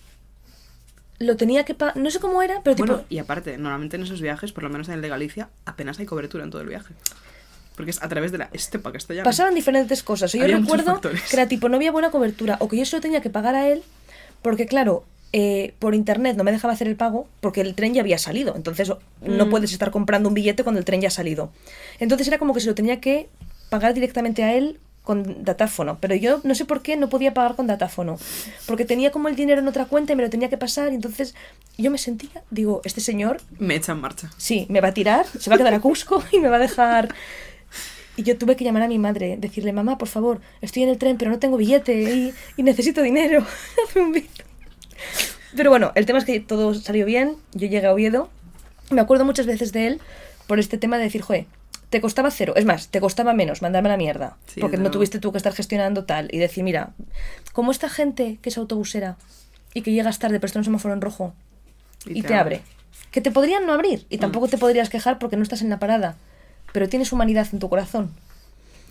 lo 1.20 1.38
tenía 1.38 1.64
que 1.64 1.74
pagar. 1.74 1.98
No 1.98 2.10
sé 2.12 2.20
cómo 2.20 2.42
era, 2.42 2.62
pero 2.64 2.76
Bueno, 2.76 2.96
tipo. 2.98 3.06
y 3.10 3.18
aparte, 3.20 3.58
normalmente 3.58 3.96
en 3.98 4.04
esos 4.04 4.22
viajes, 4.22 4.52
por 4.52 4.64
lo 4.64 4.70
menos 4.70 4.88
en 4.90 4.96
el 4.96 5.02
de 5.02 5.10
Galicia, 5.10 5.50
apenas 5.66 6.00
hay 6.00 6.06
cobertura 6.06 6.44
en 6.44 6.50
todo 6.52 6.62
el 6.62 6.68
viaje. 6.68 6.94
Porque 7.76 7.92
es 7.92 8.04
a 8.04 8.08
través 8.10 8.32
de 8.32 8.38
la 8.38 8.50
estepa 8.54 8.92
castellana. 8.92 9.24
Pasaban 9.24 9.56
diferentes 9.56 10.04
cosas. 10.04 10.32
Yo 10.34 10.44
Había 10.44 10.58
recuerdo 10.58 11.02
que 11.02 11.10
era 11.32 11.48
tipo, 11.48 11.70
no 11.70 11.78
había 11.78 11.92
buena 11.92 12.12
cobertura, 12.12 12.58
o 12.60 12.68
que 12.68 12.78
yo 12.78 12.86
solo 12.86 13.02
tenía 13.02 13.22
que 13.22 13.30
pagar 13.30 13.56
a 13.56 13.68
él, 13.68 13.82
porque 14.44 14.66
claro, 14.68 15.06
eh, 15.32 15.74
por 15.80 15.96
internet 15.96 16.38
no 16.38 16.44
me 16.44 16.52
dejaba 16.52 16.74
hacer 16.74 16.88
el 16.88 16.96
pago, 16.96 17.28
porque 17.42 17.62
el 17.62 17.74
tren 17.74 17.94
ya 17.96 18.02
había 18.02 18.20
salido. 18.20 18.56
Entonces 18.56 18.92
no 19.22 19.46
Mm. 19.46 19.50
puedes 19.50 19.72
estar 19.72 19.90
comprando 19.90 20.30
un 20.30 20.36
billete 20.36 20.64
cuando 20.64 20.78
el 20.80 20.86
tren 20.86 21.02
ya 21.02 21.08
ha 21.08 21.12
salido. 21.12 21.52
Entonces 22.00 22.28
era 22.28 22.38
como 22.38 22.54
que 22.54 22.60
se 22.60 22.68
lo 22.68 22.76
tenía 22.76 23.00
que 23.02 23.28
pagar 23.70 23.96
directamente 23.96 24.44
a 24.44 24.54
él 24.54 24.80
con 25.04 25.44
datáfono. 25.44 25.98
Pero 26.00 26.16
yo 26.16 26.42
no 26.44 26.56
sé 26.56 26.66
por 26.66 26.82
qué 26.82 26.96
no 26.96 27.10
podía 27.10 27.34
pagar 27.34 27.56
con 27.56 27.68
datáfono. 27.68 28.18
Porque 28.66 28.86
tenía 28.86 29.12
como 29.12 29.28
el 29.28 29.36
dinero 29.36 29.62
en 29.62 29.68
otra 29.68 29.86
cuenta 29.86 30.14
y 30.14 30.16
me 30.16 30.24
lo 30.24 30.30
tenía 30.30 30.50
que 30.50 30.58
pasar. 30.58 30.92
Y 30.92 30.96
entonces 30.96 31.36
yo 31.78 31.92
me 31.92 31.98
sentía, 31.98 32.44
digo, 32.50 32.82
este 32.86 33.02
señor 33.02 33.42
Me 33.60 33.76
echa 33.76 33.92
en 33.92 34.00
marcha. 34.00 34.32
Sí, 34.38 34.66
me 34.70 34.82
va 34.82 34.90
a 34.90 34.94
tirar, 34.94 35.26
se 35.26 35.50
va 35.50 35.56
a 35.56 35.60
quedar 35.60 35.74
a 35.74 35.80
Cusco 35.80 36.24
y 36.32 36.40
me 36.40 36.50
va 36.50 36.56
a 36.56 36.60
dejar. 36.60 37.14
Y 38.16 38.24
yo 38.24 38.38
tuve 38.38 38.56
que 38.56 38.64
llamar 38.64 38.84
a 38.84 38.88
mi 38.88 39.00
madre, 39.00 39.38
decirle, 39.38 39.74
mamá, 39.74 39.98
por 39.98 40.08
favor, 40.08 40.40
estoy 40.62 40.84
en 40.84 40.90
el 40.90 41.00
tren, 41.00 41.18
pero 41.18 41.32
no 41.32 41.40
tengo 41.40 41.58
billete 41.58 42.14
y, 42.14 42.34
y 42.58 42.64
necesito 42.64 43.02
dinero. 43.02 43.46
Hazme 43.90 44.02
un 44.02 44.12
bill". 44.12 44.30
Pero 45.56 45.70
bueno, 45.70 45.92
el 45.96 46.06
tema 46.06 46.20
es 46.20 46.26
que 46.26 46.40
todo 46.40 46.74
salió 46.74 47.06
bien, 47.06 47.36
yo 47.54 47.68
llegué 47.68 47.86
a 47.86 47.94
Oviedo, 47.94 48.30
me 48.90 49.02
acuerdo 49.02 49.26
muchas 49.26 49.46
veces 49.46 49.72
de 49.72 49.88
él 49.88 50.02
por 50.48 50.60
este 50.60 50.78
tema 50.78 50.98
de 50.98 51.04
decir, 51.04 51.22
joder, 51.22 51.46
te 51.94 52.02
costaba 52.02 52.32
cero, 52.32 52.54
es 52.56 52.66
más, 52.66 52.88
te 52.88 53.00
costaba 53.00 53.36
menos 53.36 53.62
mandarme 53.62 53.90
a 53.90 53.92
la 53.92 53.98
mierda, 53.98 54.36
Sí, 54.48 54.60
porque 54.60 54.78
no 54.78 54.90
tuviste 54.90 55.20
tú 55.20 55.32
que 55.32 55.38
estar 55.38 55.54
gestionando 55.54 56.06
tal 56.06 56.28
y 56.32 56.40
decir, 56.40 56.64
mira, 56.64 56.94
como 57.52 57.70
esta 57.70 57.88
gente 57.88 58.40
que 58.42 58.50
es 58.50 58.58
autobusera 58.58 59.16
y 59.76 59.84
que 59.84 59.92
llegas 59.92 60.18
tarde, 60.18 60.40
pero 60.40 60.48
está 60.48 60.58
en 60.58 60.62
un 60.62 60.66
semáforo 60.66 60.96
en 60.96 61.02
rojo, 61.02 61.36
y, 62.08 62.24
te, 62.24 62.34
abre. 62.34 62.64
Que 63.12 63.22
te 63.22 63.30
podrían 63.30 63.68
no 63.68 63.74
abrir 63.74 64.08
y 64.10 64.18
tampoco 64.18 64.48
te 64.48 64.58
podrías 64.58 64.90
quejar 64.90 65.20
porque 65.20 65.38
no 65.38 65.44
estás 65.44 65.62
en 65.62 65.70
la 65.70 65.78
parada. 65.78 66.16
Pero 66.72 66.90
tienes 66.90 67.12
humanidad 67.12 67.48
en 67.54 67.60
tu 67.60 67.70
corazón. 67.70 68.10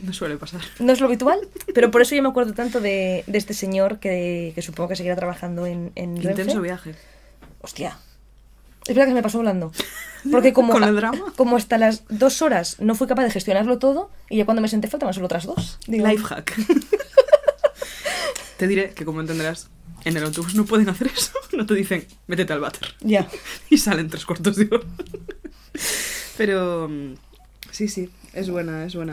No 0.00 0.12
suele 0.12 0.36
pasar. 0.36 0.61
No 0.78 0.92
es 0.92 1.00
lo 1.00 1.09
habitual, 1.09 1.40
pero 1.74 1.90
por 1.90 2.03
eso 2.03 2.14
yo 2.14 2.22
me 2.22 2.28
acuerdo 2.28 2.55
tanto 2.55 2.80
de, 2.80 3.24
de 3.26 3.38
este 3.38 3.53
señor 3.53 3.98
que, 3.98 4.53
que 4.55 4.62
supongo 4.62 4.90
que 4.90 4.96
seguirá 4.96 5.16
trabajando 5.16 5.66
en, 5.66 5.90
en 5.96 6.20
Qué 6.20 6.28
intenso 6.28 6.61
viaje. 6.61 6.94
Hostia. 7.62 7.98
Es 8.86 8.94
verdad 8.94 9.07
que 9.07 9.11
se 9.11 9.14
me 9.16 9.22
pasó 9.24 9.38
volando. 9.38 9.72
Porque 10.30 10.52
como, 10.58 10.72
Con 10.72 10.84
el 10.84 10.94
drama. 10.94 11.32
como 11.36 11.56
hasta 11.56 11.78
las 11.78 12.04
dos 12.08 12.42
horas 12.42 12.76
no 12.80 12.94
fui 12.94 13.06
capaz 13.06 13.24
de 13.24 13.30
gestionarlo 13.30 13.78
todo 13.78 14.10
y 14.28 14.38
ya 14.38 14.44
cuando 14.44 14.62
me 14.62 14.68
senté 14.68 14.88
faltaban 14.88 15.14
solo 15.14 15.26
otras 15.26 15.46
dos. 15.46 15.78
Digo, 15.86 16.06
Lifehack. 16.06 16.54
te 18.56 18.68
diré 18.68 18.90
que, 18.90 19.04
como 19.04 19.20
entenderás, 19.20 19.68
en 20.04 20.16
el 20.16 20.24
autobús 20.24 20.54
no 20.54 20.64
pueden 20.64 20.88
hacer 20.88 21.08
eso. 21.08 21.32
No 21.52 21.66
te 21.66 21.74
dicen, 21.74 22.06
métete 22.28 22.54
al 22.54 22.60
váter. 22.60 22.94
Ya. 23.00 23.28
Y 23.68 23.76
salen 23.76 24.08
tres 24.08 24.24
cuartos 24.24 24.56
de 24.56 24.68
hora. 24.72 24.86
Pero 26.38 26.88
mm, 26.88 27.14
sí, 27.70 27.88
sí, 27.88 28.08
es 28.32 28.48
buena, 28.48 28.86
es 28.86 28.94
buena. 28.94 29.12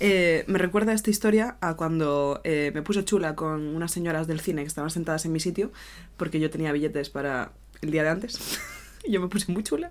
Eh, 0.00 0.44
me 0.46 0.58
recuerda 0.58 0.94
esta 0.94 1.10
historia 1.10 1.58
a 1.60 1.74
cuando 1.74 2.40
eh, 2.44 2.70
me 2.74 2.80
puse 2.80 3.04
chula 3.04 3.34
con 3.34 3.76
unas 3.76 3.92
señoras 3.92 4.26
del 4.26 4.40
cine 4.40 4.62
que 4.62 4.68
estaban 4.68 4.90
sentadas 4.90 5.26
en 5.26 5.32
mi 5.32 5.40
sitio, 5.40 5.72
porque 6.16 6.40
yo 6.40 6.48
tenía 6.48 6.72
billetes 6.72 7.10
para 7.10 7.52
el 7.82 7.90
día 7.90 8.02
de 8.02 8.08
antes. 8.08 8.38
Y 9.06 9.12
yo 9.12 9.20
me 9.20 9.28
puse 9.28 9.50
muy 9.52 9.62
chula. 9.62 9.88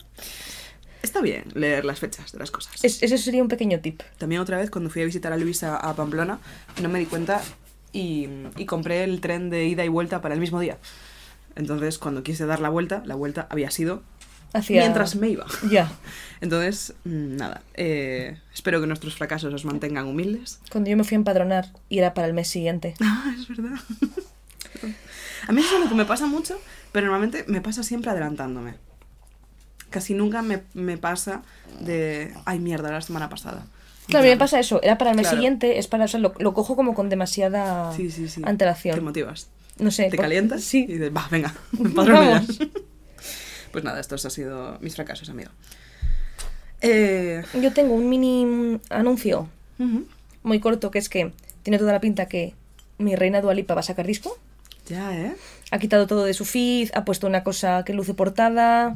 Está 1.02 1.22
bien 1.22 1.44
leer 1.54 1.84
las 1.84 2.00
fechas 2.00 2.32
de 2.32 2.40
las 2.40 2.50
cosas. 2.52 2.82
Es- 2.84 3.04
ese 3.04 3.18
sería 3.18 3.42
un 3.42 3.50
pequeño 3.50 3.80
tip. 3.82 4.02
También 4.18 4.42
otra 4.42 4.58
vez 4.58 4.70
cuando 4.70 4.90
fui 4.90 5.02
a 5.02 5.06
visitar 5.06 5.34
a 5.34 5.38
Luisa 5.38 5.76
a 5.78 5.96
Pamplona, 5.96 6.40
no 6.82 6.88
me 6.90 7.00
di 7.00 7.06
cuenta 7.06 7.42
y, 7.92 8.30
y 8.58 8.66
compré 8.66 9.04
el 9.04 9.20
tren 9.20 9.50
de 9.50 9.66
ida 9.66 9.84
y 9.84 9.90
vuelta 9.90 10.22
para 10.22 10.34
el 10.34 10.40
mismo 10.40 10.60
día. 10.62 10.78
Entonces, 11.56 12.00
cuando 12.00 12.24
quise 12.24 12.46
dar 12.46 12.60
la 12.62 12.70
vuelta, 12.70 13.04
la 13.06 13.16
vuelta 13.16 13.48
había 13.52 13.70
sido 13.70 14.02
Hacia... 14.54 14.80
mientras 14.82 15.16
me 15.16 15.28
iba. 15.30 15.46
Ya. 15.70 15.92
Entonces, 16.42 16.94
mm, 17.04 17.36
nada, 17.36 17.62
eh, 17.76 18.40
espero 18.54 18.80
que 18.82 18.88
nuestros 18.88 19.14
fracasos 19.16 19.54
os 19.54 19.66
mantengan 19.66 20.08
humildes. 20.08 20.60
Cuando 20.72 20.90
yo 20.90 20.96
me 20.98 21.04
fui 21.04 21.16
a 21.16 21.18
empadronar 21.18 21.72
y 21.90 22.00
era 22.00 22.14
para 22.14 22.28
el 22.28 22.34
mes 22.34 22.48
siguiente. 22.48 22.96
Ah, 23.02 23.36
es 23.38 23.48
verdad. 23.50 23.78
a 25.48 25.52
mí 25.52 25.62
eso 25.62 25.76
es 25.76 25.84
lo 25.84 25.90
que 25.90 25.96
me 25.96 26.06
pasa 26.06 26.26
mucho, 26.28 26.58
pero 26.92 27.08
normalmente 27.08 27.44
me 27.48 27.62
pasa 27.62 27.84
siempre 27.84 28.10
adelantándome. 28.12 28.76
Casi 29.94 30.16
nunca 30.16 30.42
me, 30.42 30.64
me 30.74 30.98
pasa 30.98 31.44
de, 31.80 32.34
ay 32.46 32.58
mierda, 32.58 32.92
la 32.92 33.00
semana 33.02 33.30
pasada. 33.30 33.68
Claro, 34.08 34.24
a 34.24 34.26
mí 34.26 34.30
me 34.32 34.38
pasa 34.38 34.60
eso. 34.60 34.82
Era 34.82 34.98
para 34.98 35.12
el 35.12 35.16
mes 35.18 35.26
Claro. 35.28 35.38
siguiente, 35.38 35.78
es 35.78 35.88
para, 35.88 36.06
o 36.06 36.08
sea, 36.08 36.20
lo, 36.20 36.34
lo 36.40 36.54
cojo 36.56 36.76
como 36.76 36.96
con 36.96 37.10
demasiada 37.10 37.94
Sí, 37.96 38.10
sí, 38.10 38.28
sí. 38.28 38.42
antelación. 38.44 38.96
Te 38.96 39.02
motivas. 39.02 39.50
No 39.78 39.92
sé. 39.92 40.06
Te 40.06 40.18
por- 40.18 40.26
calientas 40.26 40.62
y 40.62 40.66
Sí. 40.66 40.86
dices, 40.88 41.12
va, 41.16 41.28
venga, 41.30 41.54
me 41.80 41.90
empadrono 41.90 42.24
ya". 42.24 42.30
Vamos. 42.40 42.60
Pues 43.72 43.84
nada, 43.84 44.00
estos 44.00 44.24
han 44.26 44.30
sido 44.32 44.78
mis 44.82 44.96
fracasos, 44.96 45.30
amigo. 45.30 45.50
Eh, 46.82 47.44
Yo 47.62 47.72
tengo 47.74 47.94
un 47.94 48.10
mini 48.10 48.80
anuncio 48.90 49.48
muy 50.44 50.60
corto 50.60 50.92
que 50.92 51.00
es 51.00 51.10
que 51.10 51.32
tiene 51.64 51.78
toda 51.80 51.92
la 51.92 52.00
pinta 52.02 52.28
que 52.28 52.54
mi 52.98 53.16
reina 53.16 53.42
Dualipa 53.42 53.74
va 53.74 53.80
a 53.80 53.84
sacar 53.84 54.06
disco. 54.06 54.38
Ya, 54.88 55.16
¿eh? 55.18 55.36
Ha 55.72 55.80
quitado 55.80 56.06
todo 56.08 56.24
de 56.26 56.34
su 56.34 56.46
feed, 56.46 56.90
ha 56.94 57.04
puesto 57.06 57.26
una 57.26 57.44
cosa 57.44 57.84
que 57.86 57.94
luce 57.94 58.14
portada. 58.14 58.96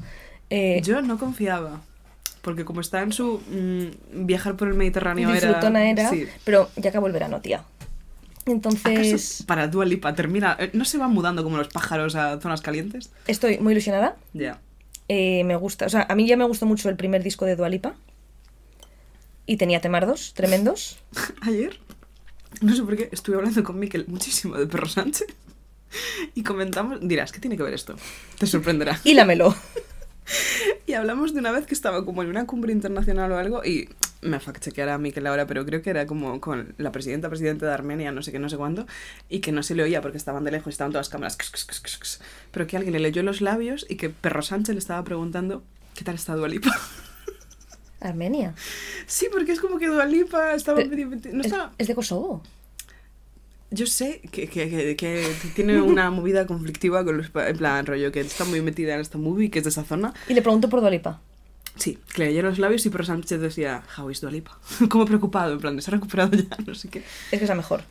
Eh, 0.49 0.81
Yo 0.83 1.01
no 1.01 1.17
confiaba. 1.17 1.81
Porque 2.41 2.63
como 2.63 2.79
está 2.81 3.01
en 3.01 3.11
su 3.11 3.41
mm, 3.49 4.25
viajar 4.25 4.55
por 4.55 4.69
el 4.69 4.73
Mediterráneo 4.75 5.33
era... 5.33 5.59
era, 5.89 6.09
Sí. 6.09 6.27
pero 6.45 6.69
ya 6.77 6.91
acabó 6.91 7.07
el 7.07 7.13
verano, 7.13 7.41
tía. 7.41 7.63
Entonces, 8.45 8.85
¿Acaso 9.09 9.45
para 9.45 9.67
Dua 9.67 9.83
Lipa 9.85 10.15
termina... 10.15 10.55
eh, 10.57 10.69
¿No 10.73 10.85
se 10.85 10.97
van 10.97 11.11
mudando 11.11 11.43
como 11.43 11.57
los 11.57 11.67
pájaros 11.67 12.15
a 12.15 12.39
zonas 12.39 12.61
calientes? 12.61 13.11
estoy 13.27 13.59
muy 13.59 13.73
ilusionada. 13.73 14.15
Ya. 14.33 14.61
Eh, 15.09 15.43
me 15.43 15.55
gusta, 15.57 15.85
o 15.85 15.89
sea, 15.89 16.05
a 16.09 16.15
mí 16.15 16.25
ya 16.27 16.37
me 16.37 16.45
gustó 16.45 16.65
mucho 16.65 16.87
el 16.89 16.95
primer 16.95 17.23
disco 17.23 17.43
de 17.45 17.55
Dualipa. 17.57 17.95
Y 19.45 19.57
tenía 19.57 19.81
temardos 19.81 20.33
tremendos. 20.33 20.97
Ayer, 21.41 21.79
no 22.61 22.73
sé 22.75 22.83
por 22.83 22.95
qué, 22.95 23.09
estuve 23.11 23.35
hablando 23.37 23.63
con 23.63 23.79
Miquel 23.79 24.05
muchísimo 24.07 24.55
de 24.55 24.67
Perro 24.67 24.87
Sánchez. 24.87 25.27
Y 26.35 26.43
comentamos... 26.43 26.99
Dirás, 27.01 27.31
¿qué 27.31 27.39
tiene 27.39 27.55
que 27.55 27.63
ver 27.63 27.73
esto? 27.73 27.95
Te 28.37 28.45
sorprenderá. 28.45 28.99
Y 29.03 29.13
lámelo. 29.13 29.55
Y 30.85 30.93
hablamos 30.93 31.33
de 31.33 31.39
una 31.39 31.51
vez 31.51 31.65
que 31.65 31.73
estaba 31.73 32.03
como 32.05 32.21
en 32.23 32.29
una 32.29 32.45
cumbre 32.45 32.71
internacional 32.73 33.31
o 33.31 33.37
algo 33.37 33.63
y 33.63 33.89
me 34.21 34.39
fact-chequeará 34.39 34.95
a 34.95 34.97
Miquel 34.97 35.27
ahora, 35.27 35.45
pero 35.47 35.65
creo 35.65 35.81
que 35.81 35.89
era 35.89 36.05
como 36.05 36.41
con 36.41 36.73
la 36.77 36.91
presidenta, 36.91 37.29
presidente 37.29 37.65
de 37.65 37.71
Armenia, 37.73 38.11
no 38.11 38.21
sé 38.23 38.31
qué, 38.31 38.39
no 38.39 38.49
sé 38.49 38.57
cuándo, 38.57 38.87
y 39.29 39.39
que 39.39 39.51
no 39.51 39.63
se 39.63 39.75
le 39.75 39.83
oía 39.83 40.01
porque 40.01 40.17
estaban 40.17 40.43
de 40.43 40.51
lejos, 40.51 40.73
estaban 40.73 40.91
todas 40.91 41.07
las 41.07 41.09
cámaras, 41.11 41.37
pero 42.51 42.65
que 42.67 42.77
alguien 42.77 42.93
le 42.93 42.99
leyó 42.99 43.21
los 43.23 43.41
labios 43.41 43.85
y 43.89 43.95
que 43.95 44.09
Perro 44.09 44.41
Sánchez 44.41 44.73
le 44.75 44.79
estaba 44.79 45.03
preguntando 45.03 45.63
¿qué 45.95 46.03
tal 46.03 46.15
está 46.15 46.35
Dualipa? 46.35 46.71
Armenia. 47.99 48.53
sí, 49.07 49.27
porque 49.31 49.51
es 49.53 49.59
como 49.59 49.77
que 49.79 49.87
Dualipa 49.87 50.53
estaba 50.53 50.77
Pero- 50.79 51.09
no 51.09 51.39
Es, 51.41 51.45
estaba- 51.47 51.73
es 51.77 51.87
de 51.87 51.95
Kosovo. 51.95 52.43
Yo 53.69 53.85
sé 53.85 54.21
que, 54.31 54.47
que, 54.47 54.69
que, 54.69 54.95
que 54.95 55.47
tiene 55.55 55.81
una 55.81 56.09
movida 56.11 56.47
conflictiva 56.47 57.03
con 57.03 57.17
los... 57.17 57.31
En 57.35 57.57
plan, 57.57 57.85
rollo, 57.85 58.11
que 58.11 58.21
está 58.21 58.45
muy 58.45 58.61
metida 58.61 58.95
en 58.95 59.01
esta 59.01 59.17
movie, 59.17 59.49
que 59.49 59.59
es 59.59 59.65
de 59.65 59.71
esa 59.71 59.83
zona. 59.83 60.13
Y 60.29 60.33
le 60.33 60.41
pregunto 60.41 60.69
por 60.69 60.81
Dualipa. 60.81 61.19
Sí, 61.75 61.99
que 62.13 62.31
le 62.31 62.41
los 62.41 62.59
labios 62.59 62.85
y 62.85 62.89
Perro 62.89 63.03
Sánchez 63.03 63.39
decía, 63.39 63.83
how 63.97 64.09
is 64.09 64.21
Dua 64.21 64.31
Lipa? 64.31 64.57
Como 64.89 65.05
preocupado, 65.05 65.53
en 65.53 65.59
plan, 65.59 65.81
¿se 65.81 65.91
ha 65.91 65.93
recuperado 65.93 66.35
ya? 66.35 66.55
No 66.65 66.73
sé 66.73 66.89
qué. 66.89 66.99
Es 67.31 67.39
que 67.39 67.45
es 67.45 67.49
la 67.49 67.55
mejor. 67.55 67.83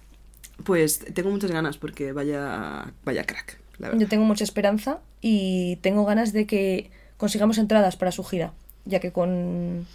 Pues 0.65 1.01
tengo 1.15 1.31
muchas 1.31 1.51
ganas 1.51 1.77
porque 1.77 2.13
vaya, 2.13 2.93
vaya 3.05 3.25
crack, 3.25 3.61
la 3.79 3.89
verdad. 3.89 4.01
Yo 4.01 4.09
tengo 4.09 4.25
mucha 4.25 4.45
esperanza 4.45 5.01
y 5.21 5.77
tengo 5.83 6.05
ganas 6.05 6.33
de 6.33 6.47
que 6.47 6.91
consigamos 7.19 7.59
entradas 7.59 7.97
para 7.97 8.11
su 8.11 8.25
gira. 8.25 8.53
Ya 8.87 9.01
que 9.01 9.13
con 9.13 9.87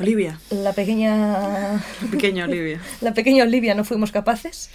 Olivia, 0.00 0.38
la 0.50 0.72
pequeña. 0.72 1.82
pequeña 2.10 2.44
Olivia. 2.44 2.80
La 3.00 3.14
pequeña 3.14 3.44
Olivia 3.44 3.74
no 3.74 3.84
fuimos 3.84 4.12
capaces. 4.12 4.70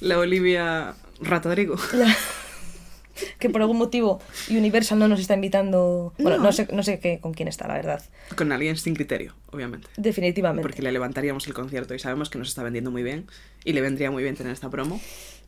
La 0.00 0.18
Olivia 0.18 0.94
Ratadrigo. 1.20 1.76
La- 1.94 2.14
que 3.38 3.50
por 3.50 3.60
algún 3.62 3.76
motivo 3.78 4.20
Universal 4.50 4.98
no 4.98 5.08
nos 5.08 5.20
está 5.20 5.34
invitando. 5.34 6.12
Bueno, 6.18 6.38
no, 6.38 6.44
No. 6.44 6.52
sé, 6.52 6.68
no 6.72 6.82
sé 6.82 6.98
qué, 7.00 7.20
con 7.20 7.32
quién 7.34 7.48
está, 7.48 7.66
la 7.68 7.74
verdad. 7.74 8.02
Con 8.36 8.52
alguien 8.52 8.76
sin 8.76 8.94
criterio, 8.94 9.34
obviamente. 9.50 9.88
Definitivamente. 9.96 10.62
Porque 10.62 10.82
le 10.82 10.92
levantaríamos 10.92 11.46
el 11.46 11.54
concierto 11.54 11.94
y 11.94 11.98
sabemos 11.98 12.28
que 12.30 12.38
nos 12.38 12.48
está 12.48 12.62
vendiendo 12.62 12.90
muy 12.90 13.02
bien 13.02 13.26
y 13.64 13.72
le 13.72 13.80
vendría 13.80 14.10
muy 14.10 14.22
bien 14.22 14.36
tener 14.36 14.52
esta 14.52 14.68
promo. 14.70 15.00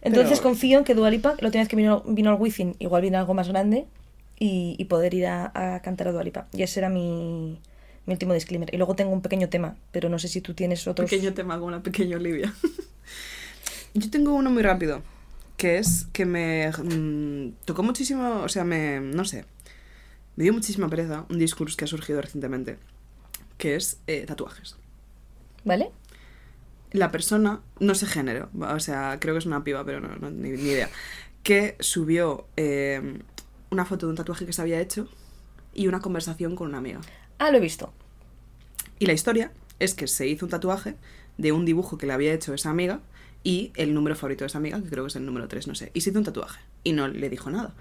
Entonces 0.03 0.39
Pero- 0.39 0.43
confío 0.51 0.79
en 0.79 0.85
que 0.85 0.95
Dualipa, 0.95 1.35
la 1.41 1.49
última 1.49 1.63
vez 1.63 1.69
que 1.69 1.77
vino, 1.77 2.03
vino 2.07 2.31
al 2.31 2.37
Wizzing, 2.41 2.77
igual 2.79 3.03
viene 3.03 3.19
algo 3.19 3.35
más 3.35 3.49
grande 3.49 3.87
y, 4.39 4.75
y 4.79 4.85
poder 4.87 5.15
ir 5.15 5.27
a, 5.27 5.53
a 5.55 5.81
cantar 5.81 6.09
a 6.09 6.13
Dualipa. 6.13 6.49
Y 6.53 6.63
ese 6.63 6.81
era 6.81 6.89
mi, 6.89 7.59
mi 8.07 8.13
último 8.15 8.35
disclaimer. 8.35 8.73
Y 8.73 8.77
luego 8.79 8.95
tengo 8.97 9.13
un 9.13 9.23
pequeño 9.23 9.49
tema, 9.49 9.77
pero 9.93 10.09
no 10.09 10.19
sé 10.19 10.29
si 10.29 10.41
tú 10.41 10.55
tienes 10.55 10.87
otros. 10.87 11.09
Pequeño 11.11 11.33
tema 11.35 11.59
como 11.59 11.71
la 11.71 11.83
pequeña 11.83 12.17
Olivia. 12.17 12.53
Yo 13.95 14.11
tengo 14.11 14.33
uno 14.35 14.51
muy 14.51 14.63
rápido, 14.63 15.03
que 15.57 15.79
es 15.79 16.07
que 16.13 16.25
me 16.25 16.71
mm, 16.71 17.65
tocó 17.65 17.83
muchísimo, 17.83 18.41
o 18.43 18.49
sea, 18.49 18.65
me, 18.65 19.01
no 19.01 19.25
sé, 19.25 19.45
me 20.37 20.45
dio 20.45 20.53
muchísima 20.53 20.89
pereza 20.89 21.27
un 21.29 21.39
discurso 21.39 21.77
que 21.77 21.85
ha 21.85 21.89
surgido 21.89 22.23
recientemente, 22.23 22.79
que 23.59 23.77
es 23.77 23.99
eh, 24.07 24.25
tatuajes. 24.27 24.77
¿Vale? 25.65 25.91
La 26.93 27.11
persona, 27.11 27.61
no 27.81 27.95
sé 27.95 28.07
género, 28.07 28.49
o 28.59 28.81
sea, 28.81 29.19
creo 29.21 29.35
que 29.35 29.39
es 29.39 29.47
una 29.47 29.63
piba, 29.65 29.85
pero 29.85 30.01
no, 30.01 30.17
no- 30.17 30.31
ni, 30.31 30.51
ni 30.51 30.71
idea, 30.71 30.89
que 31.43 31.77
subió 31.81 32.47
eh, 32.57 33.21
una 33.71 33.85
foto 33.85 34.07
de 34.07 34.11
un 34.11 34.17
tatuaje 34.17 34.47
que 34.47 34.53
se 34.53 34.63
había 34.63 34.81
hecho 34.81 35.09
y 35.75 35.87
una 35.87 36.01
conversación 36.01 36.57
con 36.57 36.69
una 36.69 36.79
amiga. 36.79 37.01
Ah, 37.45 37.51
lo 37.51 37.57
he 37.57 37.61
visto. 37.61 37.93
Y 39.01 39.07
la 39.07 39.15
historia 39.15 39.51
es 39.81 39.95
que 39.95 40.07
se 40.07 40.29
hizo 40.29 40.47
un 40.47 40.51
tatuaje 40.51 40.95
de 41.39 41.51
un 41.51 41.65
dibujo 41.65 41.99
que 41.99 42.07
le 42.07 42.13
había 42.13 42.33
hecho 42.33 42.55
esa 42.55 42.71
amiga 42.71 43.01
y 43.43 43.73
el 43.75 43.95
número 43.95 44.15
favorito 44.15 44.45
de 44.45 44.47
esa 44.47 44.59
amiga, 44.59 44.81
que 44.81 44.89
creo 44.89 45.03
que 45.03 45.09
es 45.09 45.17
el 45.17 45.27
número 45.27 45.49
3, 45.49 45.67
no 45.67 45.75
sé. 45.75 45.91
Y 45.93 46.03
se 46.03 46.11
hizo 46.11 46.21
un 46.21 46.25
tatuaje. 46.25 46.61
Y 46.85 46.93
no 46.93 47.09
le 47.09 47.29
dijo 47.29 47.51
nada. 47.51 47.75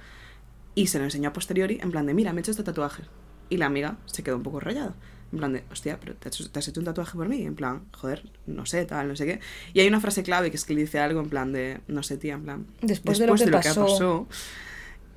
Y 0.74 0.88
se 0.88 0.98
lo 0.98 1.04
enseñó 1.04 1.30
a 1.30 1.34
posteriori 1.34 1.78
en 1.80 1.92
plan 1.92 2.08
de, 2.08 2.16
mira, 2.16 2.34
me 2.34 2.40
he 2.40 2.42
hecho 2.42 2.50
este 2.50 2.64
tatuaje. 2.64 3.04
Y 3.52 3.58
la 3.58 3.68
amiga 3.68 3.98
se 4.08 4.24
quedó 4.24 4.38
un 4.38 4.42
poco 4.44 4.60
rayada. 4.60 4.96
En 5.32 5.38
plan 5.38 5.54
de, 5.54 5.64
hostia, 5.72 6.00
pero 6.00 6.16
te 6.16 6.30
has, 6.30 6.40
hecho- 6.40 6.50
te 6.50 6.58
has 6.58 6.68
hecho 6.68 6.80
un 6.80 6.86
tatuaje 6.88 7.16
por 7.16 7.30
mí. 7.30 7.44
En 7.44 7.54
plan, 7.56 7.84
joder, 7.92 8.24
no 8.48 8.66
sé, 8.66 8.86
tal, 8.86 9.10
no 9.10 9.16
sé 9.16 9.28
qué. 9.28 9.40
Y 9.76 9.82
hay 9.82 9.88
una 9.88 10.00
frase 10.02 10.24
clave 10.24 10.50
que 10.50 10.58
es 10.58 10.66
que 10.66 10.74
le 10.74 10.82
dice 10.82 10.98
algo 10.98 11.20
en 11.22 11.30
plan 11.30 11.54
de, 11.54 11.82
no 11.88 12.02
sé, 12.02 12.18
tía, 12.18 12.34
en 12.34 12.42
plan, 12.44 12.66
Después 12.82 13.20
de 13.20 13.28
lo 13.28 13.34
que 13.62 13.70
pasó". 13.76 14.28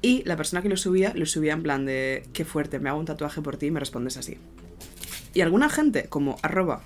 Y 0.04 0.22
la 0.26 0.36
persona 0.36 0.60
que 0.60 0.68
lo 0.68 0.76
subía, 0.76 1.14
lo 1.14 1.24
subía 1.24 1.54
en 1.54 1.62
plan 1.62 1.86
de, 1.86 2.24
qué 2.34 2.44
fuerte, 2.44 2.78
me 2.78 2.90
hago 2.90 2.98
un 2.98 3.06
tatuaje 3.06 3.40
por 3.40 3.56
ti 3.56 3.68
y 3.68 3.70
me 3.70 3.80
respondes 3.80 4.18
así. 4.18 4.36
Y 5.32 5.40
alguna 5.40 5.70
gente, 5.70 6.10
como 6.10 6.36
arroba 6.42 6.82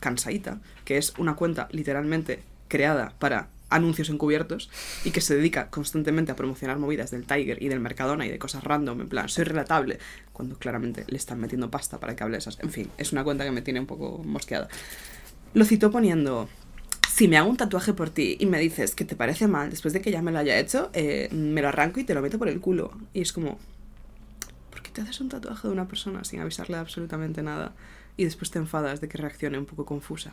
cansaita, 0.00 0.58
que 0.86 0.96
es 0.96 1.12
una 1.18 1.36
cuenta 1.36 1.68
literalmente 1.70 2.42
creada 2.68 3.12
para 3.18 3.48
anuncios 3.68 4.08
encubiertos 4.08 4.70
y 5.04 5.10
que 5.10 5.20
se 5.20 5.36
dedica 5.36 5.68
constantemente 5.68 6.32
a 6.32 6.36
promocionar 6.36 6.78
movidas 6.78 7.10
del 7.10 7.26
Tiger 7.26 7.62
y 7.62 7.68
del 7.68 7.80
Mercadona 7.80 8.24
y 8.24 8.30
de 8.30 8.38
cosas 8.38 8.64
random, 8.64 9.02
en 9.02 9.08
plan, 9.10 9.28
soy 9.28 9.44
relatable, 9.44 9.98
cuando 10.32 10.56
claramente 10.56 11.04
le 11.08 11.18
están 11.18 11.40
metiendo 11.40 11.70
pasta 11.70 12.00
para 12.00 12.16
que 12.16 12.24
hable 12.24 12.38
esas. 12.38 12.58
En 12.60 12.70
fin, 12.70 12.88
es 12.96 13.12
una 13.12 13.22
cuenta 13.22 13.44
que 13.44 13.50
me 13.50 13.60
tiene 13.60 13.80
un 13.80 13.86
poco 13.86 14.22
mosqueada. 14.24 14.68
Lo 15.52 15.66
citó 15.66 15.90
poniendo, 15.90 16.48
si 17.14 17.28
me 17.28 17.36
hago 17.36 17.50
un 17.50 17.58
tatuaje 17.58 17.92
por 17.92 18.08
ti 18.08 18.38
y 18.40 18.46
me 18.46 18.58
dices 18.58 18.94
que 18.94 19.04
te 19.04 19.16
parece 19.16 19.46
mal 19.46 19.68
después 19.68 19.92
de 19.92 20.00
que 20.00 20.10
ya 20.10 20.22
me 20.22 20.32
lo 20.32 20.38
haya 20.38 20.58
hecho, 20.58 20.90
eh, 20.94 21.28
me 21.30 21.60
lo 21.60 21.68
arranco 21.68 22.00
y 22.00 22.04
te 22.04 22.14
lo 22.14 22.22
meto 22.22 22.38
por 22.38 22.48
el 22.48 22.58
culo. 22.58 22.90
Y 23.12 23.20
es 23.20 23.34
como, 23.34 23.58
¿por 24.70 24.82
qué 24.82 24.90
te 24.90 25.02
haces 25.02 25.20
un 25.20 25.28
tatuaje 25.28 25.68
de 25.68 25.74
una 25.74 25.86
persona 25.86 26.24
sin 26.24 26.40
avisarle 26.40 26.78
absolutamente 26.78 27.42
nada? 27.42 27.74
Y 28.16 28.24
después 28.24 28.50
te 28.50 28.58
enfadas 28.58 29.02
de 29.02 29.08
que 29.08 29.18
reaccione 29.18 29.58
un 29.58 29.66
poco 29.66 29.84
confusa. 29.84 30.32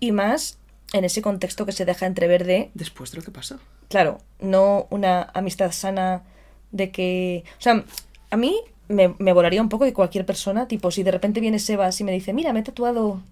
Y 0.00 0.12
más 0.12 0.58
en 0.92 1.04
ese 1.04 1.22
contexto 1.22 1.64
que 1.64 1.72
se 1.72 1.86
deja 1.86 2.04
entrever 2.04 2.44
de, 2.44 2.70
Después 2.74 3.10
de 3.12 3.18
lo 3.18 3.24
que 3.24 3.30
pasó. 3.30 3.58
claro, 3.88 4.18
no 4.38 4.86
una 4.90 5.30
amistad 5.32 5.72
sana 5.72 6.24
de 6.72 6.90
que... 6.90 7.44
O 7.58 7.62
sea, 7.62 7.86
a 8.30 8.36
mí 8.36 8.60
me, 8.88 9.14
me 9.18 9.32
volaría 9.32 9.62
un 9.62 9.70
poco 9.70 9.86
de 9.86 9.94
cualquier 9.94 10.26
persona, 10.26 10.68
tipo, 10.68 10.90
si 10.90 11.02
de 11.02 11.10
repente 11.10 11.40
viene 11.40 11.58
Sebas 11.58 11.98
y 12.02 12.04
me 12.04 12.12
dice, 12.12 12.34
mira, 12.34 12.52
me 12.52 12.60
he 12.60 12.62
tatuado 12.62 13.22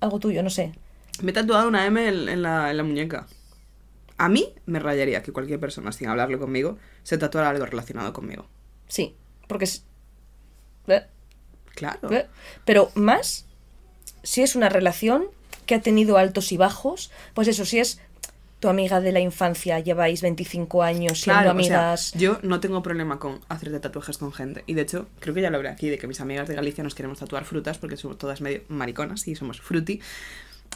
algo 0.00 0.18
tuyo, 0.18 0.42
no 0.42 0.48
sé. 0.48 0.72
Me 1.22 1.30
he 1.30 1.34
tatuado 1.34 1.68
una 1.68 1.86
M 1.86 2.06
en, 2.08 2.28
en 2.28 2.42
la, 2.42 2.70
en 2.70 2.76
la 2.76 2.82
muñeca. 2.82 3.26
A 4.18 4.28
mí 4.28 4.52
me 4.66 4.78
rayaría 4.78 5.22
que 5.22 5.32
cualquier 5.32 5.58
persona, 5.60 5.92
sin 5.92 6.08
hablarlo 6.08 6.38
conmigo, 6.38 6.78
se 7.02 7.16
tatuara 7.18 7.48
algo 7.50 7.64
relacionado 7.66 8.12
conmigo. 8.12 8.46
Sí, 8.86 9.16
porque 9.48 9.64
es... 9.64 9.84
eh, 10.88 11.06
Claro. 11.74 12.10
eh, 12.12 12.26
Pero 12.64 12.90
más 12.94 13.46
si 14.22 14.42
es 14.42 14.54
una 14.56 14.68
relación 14.68 15.24
que 15.66 15.74
ha 15.76 15.80
tenido 15.80 16.18
altos 16.18 16.52
y 16.52 16.56
bajos, 16.58 17.10
pues 17.32 17.48
eso, 17.48 17.64
si 17.64 17.78
es 17.78 18.00
tu 18.58 18.68
amiga 18.68 19.00
de 19.00 19.12
la 19.12 19.20
infancia, 19.20 19.78
lleváis 19.80 20.20
25 20.20 20.82
años 20.82 21.20
siendo 21.22 21.40
Claro, 21.44 21.58
o 21.58 21.62
sea, 21.62 21.78
amigas. 21.90 22.12
yo 22.12 22.38
no 22.42 22.60
tengo 22.60 22.82
problema 22.82 23.18
con 23.18 23.40
hacerte 23.48 23.80
tatuajes 23.80 24.18
con 24.18 24.32
gente. 24.34 24.64
Y 24.66 24.74
de 24.74 24.82
hecho, 24.82 25.08
creo 25.20 25.34
que 25.34 25.40
ya 25.40 25.48
lo 25.48 25.56
hablé 25.56 25.70
aquí 25.70 25.88
de 25.88 25.96
que 25.96 26.06
mis 26.06 26.20
amigas 26.20 26.46
de 26.48 26.56
Galicia 26.56 26.84
nos 26.84 26.94
queremos 26.94 27.18
tatuar 27.20 27.46
frutas 27.46 27.78
porque 27.78 27.96
somos 27.96 28.18
todas 28.18 28.42
medio 28.42 28.60
mariconas 28.68 29.26
y 29.28 29.34
somos 29.36 29.62
fruti. 29.62 30.02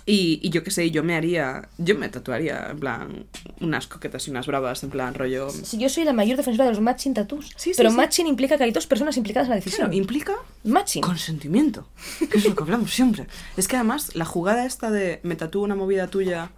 Y, 0.07 0.39
y 0.43 0.51
yo 0.51 0.63
qué 0.63 0.71
sé, 0.71 0.91
yo 0.91 1.03
me 1.03 1.15
haría, 1.15 1.69
yo 1.79 1.97
me 1.97 2.11
tatuaría, 2.11 2.69
en 2.71 2.79
plan, 2.79 3.27
unas 3.61 3.87
coquetas 3.87 4.29
y 4.29 4.31
unas 4.31 4.47
bravas, 4.47 4.83
en 4.85 4.91
plan, 4.91 5.15
rollo... 5.15 5.49
Si 5.49 5.79
yo 5.79 5.89
soy 5.89 6.05
la 6.05 6.13
mayor 6.13 6.37
defensora 6.37 6.67
de 6.67 6.73
los 6.73 6.81
matching 6.83 7.15
tattoos. 7.15 7.47
Sí, 7.57 7.71
sí, 7.71 7.73
pero 7.75 7.91
sí. 7.91 7.97
matching 7.97 8.27
implica 8.27 8.59
que 8.59 8.65
hay 8.65 8.71
dos 8.71 8.87
personas 8.87 9.17
implicadas 9.17 9.47
en 9.47 9.51
la 9.51 9.57
decisión. 9.57 9.87
Claro, 9.87 9.95
implica 9.95 10.35
matching. 10.65 11.01
consentimiento, 11.01 11.89
que 12.31 12.37
es 12.37 12.45
lo 12.45 12.55
que 12.55 12.63
hablamos 12.63 12.93
siempre. 12.93 13.27
Es 13.57 13.67
que 13.67 13.77
además, 13.77 14.15
la 14.15 14.27
jugada 14.27 14.67
esta 14.67 14.91
de 14.91 15.21
me 15.23 15.37
tatúo 15.37 15.63
una 15.63 15.75
movida 15.75 16.09
tuya 16.09 16.51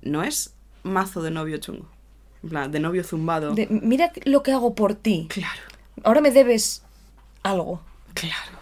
no 0.00 0.22
es 0.22 0.54
mazo 0.82 1.22
de 1.22 1.30
novio 1.30 1.58
chungo. 1.58 1.86
En 2.42 2.48
plan, 2.48 2.72
de 2.72 2.80
novio 2.80 3.04
zumbado. 3.04 3.54
De, 3.54 3.66
mira 3.68 4.10
lo 4.24 4.42
que 4.42 4.52
hago 4.52 4.74
por 4.74 4.94
ti. 4.94 5.26
Claro. 5.28 5.60
Ahora 6.02 6.22
me 6.22 6.30
debes 6.30 6.82
algo. 7.42 7.82
Claro. 8.14 8.58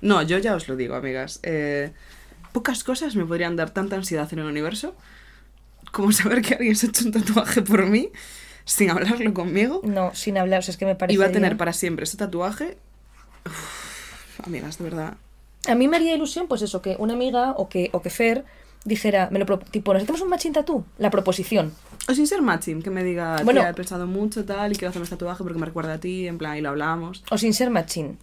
No, 0.00 0.20
yo 0.22 0.38
ya 0.38 0.56
os 0.56 0.66
lo 0.66 0.74
digo, 0.74 0.96
amigas. 0.96 1.38
Eh, 1.44 1.92
pocas 2.52 2.84
cosas 2.84 3.16
me 3.16 3.24
podrían 3.24 3.56
dar 3.56 3.70
tanta 3.70 3.96
ansiedad 3.96 4.28
en 4.32 4.38
el 4.40 4.46
universo 4.46 4.94
como 5.90 6.12
saber 6.12 6.42
que 6.42 6.54
alguien 6.54 6.76
se 6.76 6.86
ha 6.86 6.88
hecho 6.90 7.04
un 7.06 7.12
tatuaje 7.12 7.62
por 7.62 7.86
mí 7.86 8.08
sin 8.64 8.90
hablarlo 8.90 9.34
conmigo 9.34 9.80
No, 9.84 10.14
sin 10.14 10.38
hablar, 10.38 10.60
o 10.60 10.62
sea, 10.62 10.72
es 10.72 10.78
que 10.78 10.86
me 10.86 10.94
parece. 10.94 11.14
y 11.14 11.16
va 11.18 11.26
a 11.26 11.32
tener 11.32 11.56
para 11.56 11.72
siempre 11.72 12.04
ese 12.04 12.16
tatuaje. 12.16 12.78
Uf, 13.46 14.46
amigas, 14.46 14.78
de 14.78 14.84
verdad. 14.84 15.14
A 15.68 15.74
mí 15.74 15.88
me 15.88 15.96
haría 15.96 16.14
ilusión, 16.14 16.46
pues 16.48 16.62
eso, 16.62 16.80
que 16.82 16.96
una 16.98 17.14
amiga 17.14 17.52
o 17.52 17.68
que, 17.68 17.90
o 17.92 18.02
que 18.02 18.10
Fer 18.10 18.44
dijera, 18.84 19.28
me 19.30 19.38
lo 19.38 19.58
tipo, 19.58 19.92
nos 19.92 20.02
hacemos 20.04 20.20
un 20.22 20.28
matching 20.28 20.52
tatú, 20.52 20.84
la 20.98 21.10
proposición. 21.10 21.72
O 22.08 22.14
sin 22.14 22.26
ser 22.26 22.42
matching, 22.42 22.82
que 22.82 22.90
me 22.90 23.04
diga, 23.04 23.34
Bueno. 23.44 23.60
bueno, 23.60 23.68
he 23.68 23.74
pensado 23.74 24.06
mucho 24.06 24.44
tal 24.44 24.72
y 24.72 24.76
quiero 24.76 24.90
hacerme 24.90 25.04
este 25.04 25.16
tatuaje 25.16 25.42
porque 25.44 25.58
me 25.58 25.66
recuerda 25.66 25.94
a 25.94 25.98
ti, 25.98 26.26
en 26.26 26.38
plan, 26.38 26.56
y 26.56 26.60
lo 26.60 26.68
hablamos. 26.70 27.22
O 27.30 27.38
sin 27.38 27.54
ser 27.54 27.70
matching. 27.70 28.18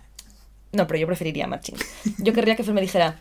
No, 0.73 0.85
pero 0.87 0.99
yo 0.99 1.07
preferiría 1.07 1.47
matching. 1.47 1.75
Yo 2.17 2.33
querría 2.33 2.55
que 2.55 2.63
Fer 2.63 2.73
me 2.73 2.81
dijera, 2.81 3.19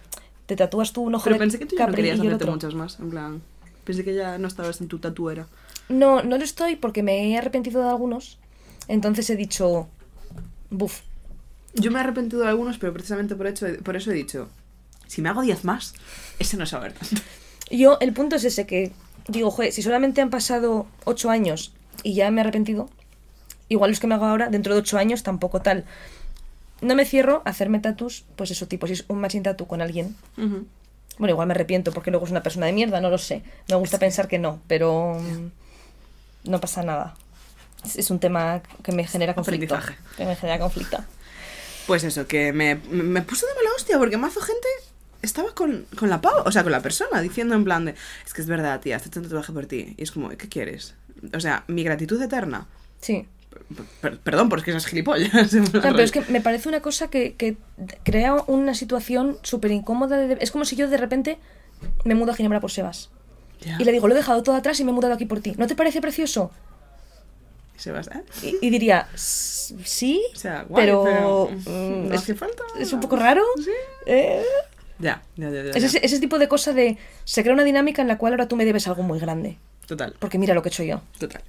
te 0.48 0.56
tatúas 0.56 0.94
tú 0.94 1.02
un 1.02 1.14
ojo 1.14 1.24
Pero 1.24 1.34
de 1.34 1.40
pensé 1.40 1.58
que 1.58 1.66
tú 1.66 1.76
ya 1.76 1.86
no 1.86 1.92
querías 1.92 2.18
hacerte 2.18 2.36
otro. 2.36 2.52
muchos 2.52 2.74
más, 2.74 2.98
en 3.00 3.10
plan. 3.10 3.42
Pensé 3.84 4.02
que 4.02 4.14
ya 4.14 4.38
no 4.38 4.48
estabas 4.48 4.80
en 4.80 4.88
tu 4.88 4.98
tatuera. 4.98 5.46
No, 5.90 6.22
no 6.22 6.38
lo 6.38 6.42
estoy 6.42 6.76
porque 6.76 7.02
me 7.02 7.28
he 7.28 7.36
arrepentido 7.36 7.82
de 7.82 7.90
algunos. 7.90 8.38
Entonces 8.88 9.28
he 9.28 9.36
dicho, 9.36 9.88
buf, 10.70 11.00
Yo 11.74 11.90
me 11.90 11.98
he 11.98 12.02
arrepentido 12.02 12.40
de 12.40 12.48
algunos, 12.48 12.78
pero 12.78 12.94
precisamente 12.94 13.36
por, 13.36 13.46
hecho, 13.46 13.66
por 13.84 13.94
eso 13.94 14.10
he 14.10 14.14
dicho, 14.14 14.48
si 15.06 15.20
me 15.20 15.28
hago 15.28 15.42
10 15.42 15.66
más, 15.66 15.92
ese 16.38 16.56
no 16.56 16.64
es 16.64 16.70
saber. 16.70 16.94
Yo, 17.70 17.98
el 18.00 18.14
punto 18.14 18.36
es 18.36 18.44
ese 18.44 18.66
que 18.66 18.92
digo, 19.28 19.50
joder, 19.50 19.70
si 19.72 19.82
solamente 19.82 20.22
han 20.22 20.30
pasado 20.30 20.86
ocho 21.04 21.28
años 21.28 21.74
y 22.02 22.14
ya 22.14 22.30
me 22.30 22.40
he 22.40 22.44
arrepentido, 22.44 22.88
igual 23.68 23.90
los 23.90 24.00
que 24.00 24.06
me 24.06 24.14
hago 24.14 24.24
ahora, 24.24 24.48
dentro 24.48 24.72
de 24.72 24.80
ocho 24.80 24.96
años, 24.96 25.22
tampoco 25.22 25.60
tal. 25.60 25.84
No 26.80 26.94
me 26.94 27.04
cierro 27.04 27.42
a 27.44 27.50
hacerme 27.50 27.80
tatus, 27.80 28.24
pues 28.36 28.50
eso, 28.50 28.66
tipo, 28.66 28.86
si 28.86 28.92
es 28.94 29.04
un 29.08 29.20
matching 29.20 29.42
tatu 29.42 29.66
con 29.66 29.80
alguien. 29.80 30.16
Bueno, 30.36 31.32
igual 31.32 31.48
me 31.48 31.54
arrepiento 31.54 31.92
porque 31.92 32.10
luego 32.10 32.26
es 32.26 32.30
una 32.30 32.42
persona 32.42 32.66
de 32.66 32.72
mierda, 32.72 33.00
no 33.00 33.10
lo 33.10 33.18
sé. 33.18 33.42
Me 33.68 33.76
gusta 33.76 33.98
pensar 33.98 34.28
que 34.28 34.38
no, 34.38 34.60
pero 34.68 35.14
mm, 35.20 36.50
no 36.50 36.60
pasa 36.60 36.82
nada. 36.82 37.16
Es, 37.84 37.96
es 37.96 38.10
un 38.10 38.20
tema 38.20 38.62
que 38.82 38.92
me 38.92 39.04
genera 39.06 39.34
conflicto. 39.34 39.78
Que 40.16 40.24
me 40.24 40.36
genera 40.36 40.60
conflicto. 40.60 40.98
Pues 41.88 42.04
eso, 42.04 42.26
que 42.26 42.52
me, 42.52 42.76
me 42.90 43.02
me 43.02 43.22
puso 43.22 43.46
de 43.46 43.54
mala 43.54 43.70
hostia 43.76 43.98
porque 43.98 44.16
mazo 44.16 44.40
gente 44.40 44.68
estaba 45.22 45.54
con, 45.54 45.86
con 45.98 46.08
la 46.10 46.20
pava, 46.20 46.42
o 46.42 46.52
sea, 46.52 46.62
con 46.62 46.72
la 46.72 46.80
persona, 46.82 47.20
diciendo 47.20 47.54
en 47.54 47.64
plan 47.64 47.86
de, 47.86 47.94
es 48.24 48.32
que 48.32 48.40
es 48.40 48.46
verdad, 48.46 48.80
tía, 48.80 48.96
hecho 48.96 49.18
un 49.18 49.24
tatuaje 49.24 49.52
por 49.52 49.66
ti. 49.66 49.94
Y 49.96 50.02
es 50.02 50.12
como, 50.12 50.28
¿qué 50.28 50.48
quieres? 50.48 50.94
O 51.34 51.40
sea, 51.40 51.64
mi 51.66 51.82
gratitud 51.82 52.20
eterna. 52.22 52.66
Sí. 53.00 53.26
Per- 54.00 54.18
perdón, 54.20 54.48
pero 54.48 54.60
es 54.60 54.64
que 54.64 54.70
esas 54.72 54.86
gilipollas. 54.86 55.30
Claro, 55.70 55.80
pero 55.82 56.02
es 56.02 56.12
que 56.12 56.20
me 56.28 56.40
parece 56.40 56.68
una 56.68 56.80
cosa 56.80 57.08
que, 57.08 57.34
que 57.34 57.56
crea 58.04 58.34
una 58.46 58.74
situación 58.74 59.38
súper 59.42 59.70
incómoda. 59.72 60.16
de- 60.16 60.38
es 60.40 60.50
como 60.50 60.64
si 60.64 60.76
yo 60.76 60.88
de 60.88 60.96
repente 60.96 61.38
me 62.04 62.14
mudo 62.14 62.32
a 62.32 62.34
Ginebra 62.34 62.60
por 62.60 62.70
Sebas. 62.70 63.10
Y 63.78 63.84
le 63.84 63.90
digo, 63.92 64.06
lo 64.06 64.14
he 64.14 64.16
dejado 64.16 64.42
todo 64.42 64.54
atrás 64.54 64.78
y 64.80 64.84
me 64.84 64.90
he 64.90 64.94
mudado 64.94 65.14
aquí 65.14 65.26
por 65.26 65.40
ti. 65.40 65.54
¿No 65.58 65.66
te 65.66 65.74
parece 65.74 66.00
precioso? 66.00 66.50
Se 67.76 67.92
va, 67.92 68.00
¿eh? 68.00 68.22
Y, 68.42 68.66
y 68.66 68.70
diría, 68.70 69.08
"S- 69.14 69.74
sí, 69.84 70.20
O 70.34 70.36
sea, 70.38 70.64
guay, 70.68 70.84
pero, 70.86 71.04
pero, 71.04 71.50
mm, 71.66 72.08
¿no 72.08 72.14
es, 72.14 72.20
hace 72.22 72.34
falta? 72.34 72.62
es 72.78 72.92
un 72.92 73.00
poco 73.00 73.16
raro. 73.16 73.42
Sí. 73.62 73.70
Eh, 74.06 74.42
Ya, 74.98 75.22
ya, 75.36 75.48
ya, 75.50 75.62
ya. 75.62 75.70
Es 75.70 75.80
ya. 75.82 75.86
ese, 75.86 76.04
ese 76.04 76.18
tipo 76.18 76.38
de 76.40 76.48
cosa 76.48 76.72
de, 76.72 76.98
se 77.24 77.42
crea 77.42 77.54
una 77.54 77.62
dinámica 77.64 78.02
en 78.02 78.08
la 78.08 78.18
cual 78.18 78.32
ahora 78.32 78.48
tú 78.48 78.56
me 78.56 78.64
debes 78.64 78.86
algo 78.88 79.02
muy 79.04 79.20
grande. 79.20 79.58
Total, 79.86 80.14
Porque 80.18 80.38
mira 80.38 80.54
lo 80.54 80.62
que 80.62 80.68
he 80.70 80.72
hecho 80.72 80.82
yo. 80.82 81.00
total. 81.18 81.42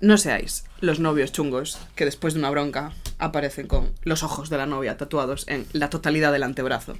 No 0.00 0.16
seáis 0.16 0.64
los 0.80 1.00
novios 1.00 1.32
chungos 1.32 1.78
que 1.96 2.04
después 2.04 2.34
de 2.34 2.40
una 2.40 2.50
bronca 2.50 2.92
aparecen 3.18 3.66
con 3.66 3.92
los 4.04 4.22
ojos 4.22 4.48
de 4.48 4.56
la 4.56 4.66
novia 4.66 4.96
tatuados 4.96 5.44
en 5.48 5.66
la 5.72 5.90
totalidad 5.90 6.32
del 6.32 6.44
antebrazo 6.44 6.96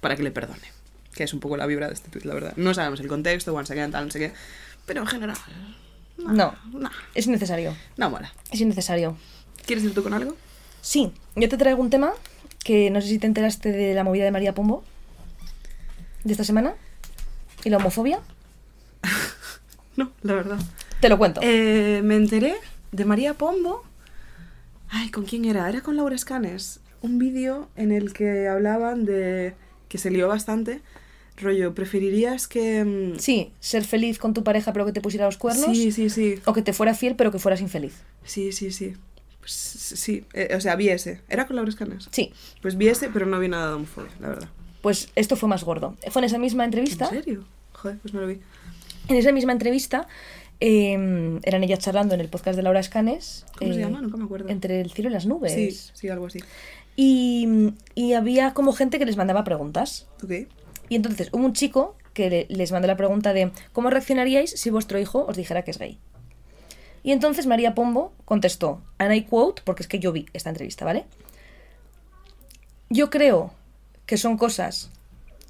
para 0.00 0.16
que 0.16 0.22
le 0.22 0.30
perdone. 0.30 0.60
Que 1.14 1.24
es 1.24 1.32
un 1.32 1.40
poco 1.40 1.56
la 1.56 1.66
vibra 1.66 1.88
de 1.88 1.94
este 1.94 2.10
tweet, 2.10 2.24
la 2.24 2.34
verdad. 2.34 2.52
No 2.56 2.74
sabemos 2.74 3.00
el 3.00 3.08
contexto, 3.08 3.54
once 3.54 3.72
again, 3.72 3.90
tal, 3.90 4.04
no 4.06 4.10
sé 4.10 4.18
qué. 4.18 4.32
Pero 4.86 5.00
en 5.00 5.06
general, 5.06 5.36
No, 6.18 6.54
no, 6.72 6.90
es 7.14 7.26
innecesario. 7.26 7.74
no 7.96 8.10
mola. 8.10 8.32
Es 8.50 8.60
innecesario. 8.60 9.16
¿Quieres 9.66 9.84
ir 9.84 9.94
tú 9.94 10.02
con 10.02 10.12
algo? 10.12 10.36
Sí, 10.82 11.12
yo 11.36 11.48
te 11.48 11.56
traigo 11.56 11.80
un 11.80 11.90
tema 11.90 12.12
que 12.64 12.90
no 12.90 13.00
sé 13.00 13.08
si 13.08 13.18
te 13.18 13.26
enteraste 13.26 13.72
de 13.72 13.94
la 13.94 14.04
movida 14.04 14.24
de 14.24 14.30
María 14.30 14.54
Pombo 14.54 14.84
de 16.24 16.32
esta 16.32 16.44
semana 16.44 16.74
y 17.64 17.70
la 17.70 17.78
homofobia. 17.78 18.20
No, 19.96 20.10
la 20.22 20.32
verdad. 20.34 20.58
Te 21.02 21.08
lo 21.08 21.18
cuento. 21.18 21.40
Eh, 21.42 22.00
me 22.04 22.14
enteré 22.14 22.54
de 22.92 23.04
María 23.04 23.34
Pombo. 23.34 23.82
Ay, 24.88 25.10
¿con 25.10 25.24
quién 25.24 25.44
era? 25.44 25.68
Era 25.68 25.80
con 25.80 25.96
Laura 25.96 26.14
Escanes. 26.14 26.78
Un 27.00 27.18
vídeo 27.18 27.68
en 27.74 27.90
el 27.90 28.12
que 28.12 28.46
hablaban 28.46 29.04
de 29.04 29.54
que 29.88 29.98
se 29.98 30.12
lió 30.12 30.28
bastante. 30.28 30.80
Rollo, 31.38 31.74
¿preferirías 31.74 32.46
que... 32.46 32.84
mm, 32.84 33.18
Sí, 33.18 33.50
ser 33.58 33.84
feliz 33.84 34.20
con 34.20 34.32
tu 34.32 34.44
pareja 34.44 34.72
pero 34.72 34.86
que 34.86 34.92
te 34.92 35.00
pusiera 35.00 35.26
los 35.26 35.38
cuernos. 35.38 35.76
Sí, 35.76 35.90
sí, 35.90 36.08
sí. 36.08 36.36
O 36.44 36.52
que 36.52 36.62
te 36.62 36.72
fuera 36.72 36.94
fiel 36.94 37.16
pero 37.16 37.32
que 37.32 37.40
fueras 37.40 37.60
infeliz. 37.60 37.94
Sí, 38.24 38.52
sí, 38.52 38.70
sí. 38.70 38.94
Pues, 39.40 39.50
sí, 39.52 40.24
eh, 40.34 40.54
o 40.56 40.60
sea, 40.60 40.76
vi 40.76 40.90
ese. 40.90 41.20
¿Era 41.28 41.48
con 41.48 41.56
Laura 41.56 41.68
Escanes? 41.68 42.08
Sí, 42.12 42.32
Pues 42.60 42.76
vi 42.76 42.86
ese, 42.86 43.08
pero 43.08 43.26
no 43.26 43.40
vi 43.40 43.48
nada 43.48 43.70
de 43.70 43.74
homofobia, 43.74 44.12
la 44.20 44.28
verdad. 44.28 44.48
pues 44.82 45.08
esto 45.16 45.34
fue 45.34 45.48
más 45.48 45.64
gordo. 45.64 45.96
Fue 46.12 46.20
en 46.20 46.26
esa 46.26 46.38
misma 46.38 46.64
entrevista. 46.64 47.06
¿En 47.06 47.10
serio? 47.10 47.44
Joder, 47.72 47.98
pues 47.98 48.14
no 48.14 48.20
lo 48.20 48.28
vi. 48.28 48.38
En 49.08 49.16
esa 49.16 49.32
misma 49.32 49.50
entrevista 49.50 50.06
eh, 50.64 51.40
eran 51.42 51.64
ellas 51.64 51.80
charlando 51.80 52.14
en 52.14 52.20
el 52.20 52.28
podcast 52.28 52.56
de 52.56 52.62
Laura 52.62 52.78
Escanes. 52.80 53.44
¿Cómo 53.58 53.72
se 53.72 53.80
eh, 53.80 53.82
llama? 53.82 54.00
Nunca 54.00 54.16
me 54.16 54.24
acuerdo. 54.24 54.48
Entre 54.48 54.80
el 54.80 54.92
cielo 54.92 55.10
y 55.10 55.12
las 55.12 55.26
nubes. 55.26 55.52
Sí, 55.52 55.70
sí, 55.92 56.08
algo 56.08 56.26
así. 56.26 56.38
Y, 56.94 57.72
y 57.94 58.12
había 58.12 58.54
como 58.54 58.72
gente 58.72 58.98
que 58.98 59.04
les 59.06 59.16
mandaba 59.16 59.42
preguntas. 59.44 60.06
Ok. 60.22 60.32
Y 60.88 60.94
entonces 60.96 61.30
hubo 61.32 61.44
un 61.44 61.52
chico 61.52 61.96
que 62.14 62.30
le- 62.30 62.46
les 62.48 62.70
mandó 62.70 62.86
la 62.86 62.96
pregunta 62.96 63.32
de 63.32 63.50
¿cómo 63.72 63.90
reaccionaríais 63.90 64.50
si 64.50 64.70
vuestro 64.70 64.98
hijo 65.00 65.24
os 65.26 65.36
dijera 65.36 65.62
que 65.62 65.70
es 65.72 65.78
gay? 65.78 65.98
Y 67.02 67.10
entonces 67.10 67.46
María 67.46 67.74
Pombo 67.74 68.12
contestó, 68.24 68.80
and 68.98 69.12
I 69.12 69.24
quote, 69.24 69.62
porque 69.64 69.82
es 69.82 69.88
que 69.88 69.98
yo 69.98 70.12
vi 70.12 70.26
esta 70.34 70.50
entrevista, 70.50 70.84
¿vale? 70.84 71.06
Yo 72.90 73.10
creo 73.10 73.52
que 74.06 74.16
son 74.16 74.36
cosas 74.36 74.90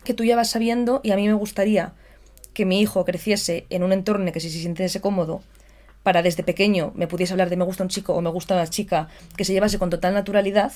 que 0.05 0.15
tú 0.15 0.25
ya 0.25 0.37
vas 0.37 0.49
sabiendo 0.51 1.01
y 1.03 1.11
a 1.11 1.17
mí 1.17 1.27
me 1.27 1.35
gustaría 1.35 1.93
que 2.55 2.67
mi 2.67 2.81
hijo 2.81 3.05
creciese 3.05 3.67
en 3.71 3.83
un 3.83 3.93
entorno 3.93 4.23
en 4.23 4.29
el 4.29 4.35
que 4.35 4.41
si 4.41 4.51
se 4.51 4.61
sintiese 4.61 5.01
cómodo 5.01 5.43
para 6.03 6.23
desde 6.23 6.43
pequeño 6.43 6.93
me 6.95 7.07
pudiese 7.07 7.33
hablar 7.33 7.51
de 7.51 7.57
me 7.57 7.65
gusta 7.65 7.83
un 7.83 7.89
chico 7.89 8.15
o 8.15 8.21
me 8.21 8.31
gusta 8.31 8.55
una 8.55 8.67
chica, 8.67 9.09
que 9.37 9.45
se 9.45 9.53
llevase 9.53 9.79
con 9.79 9.91
total 9.91 10.15
naturalidad 10.15 10.73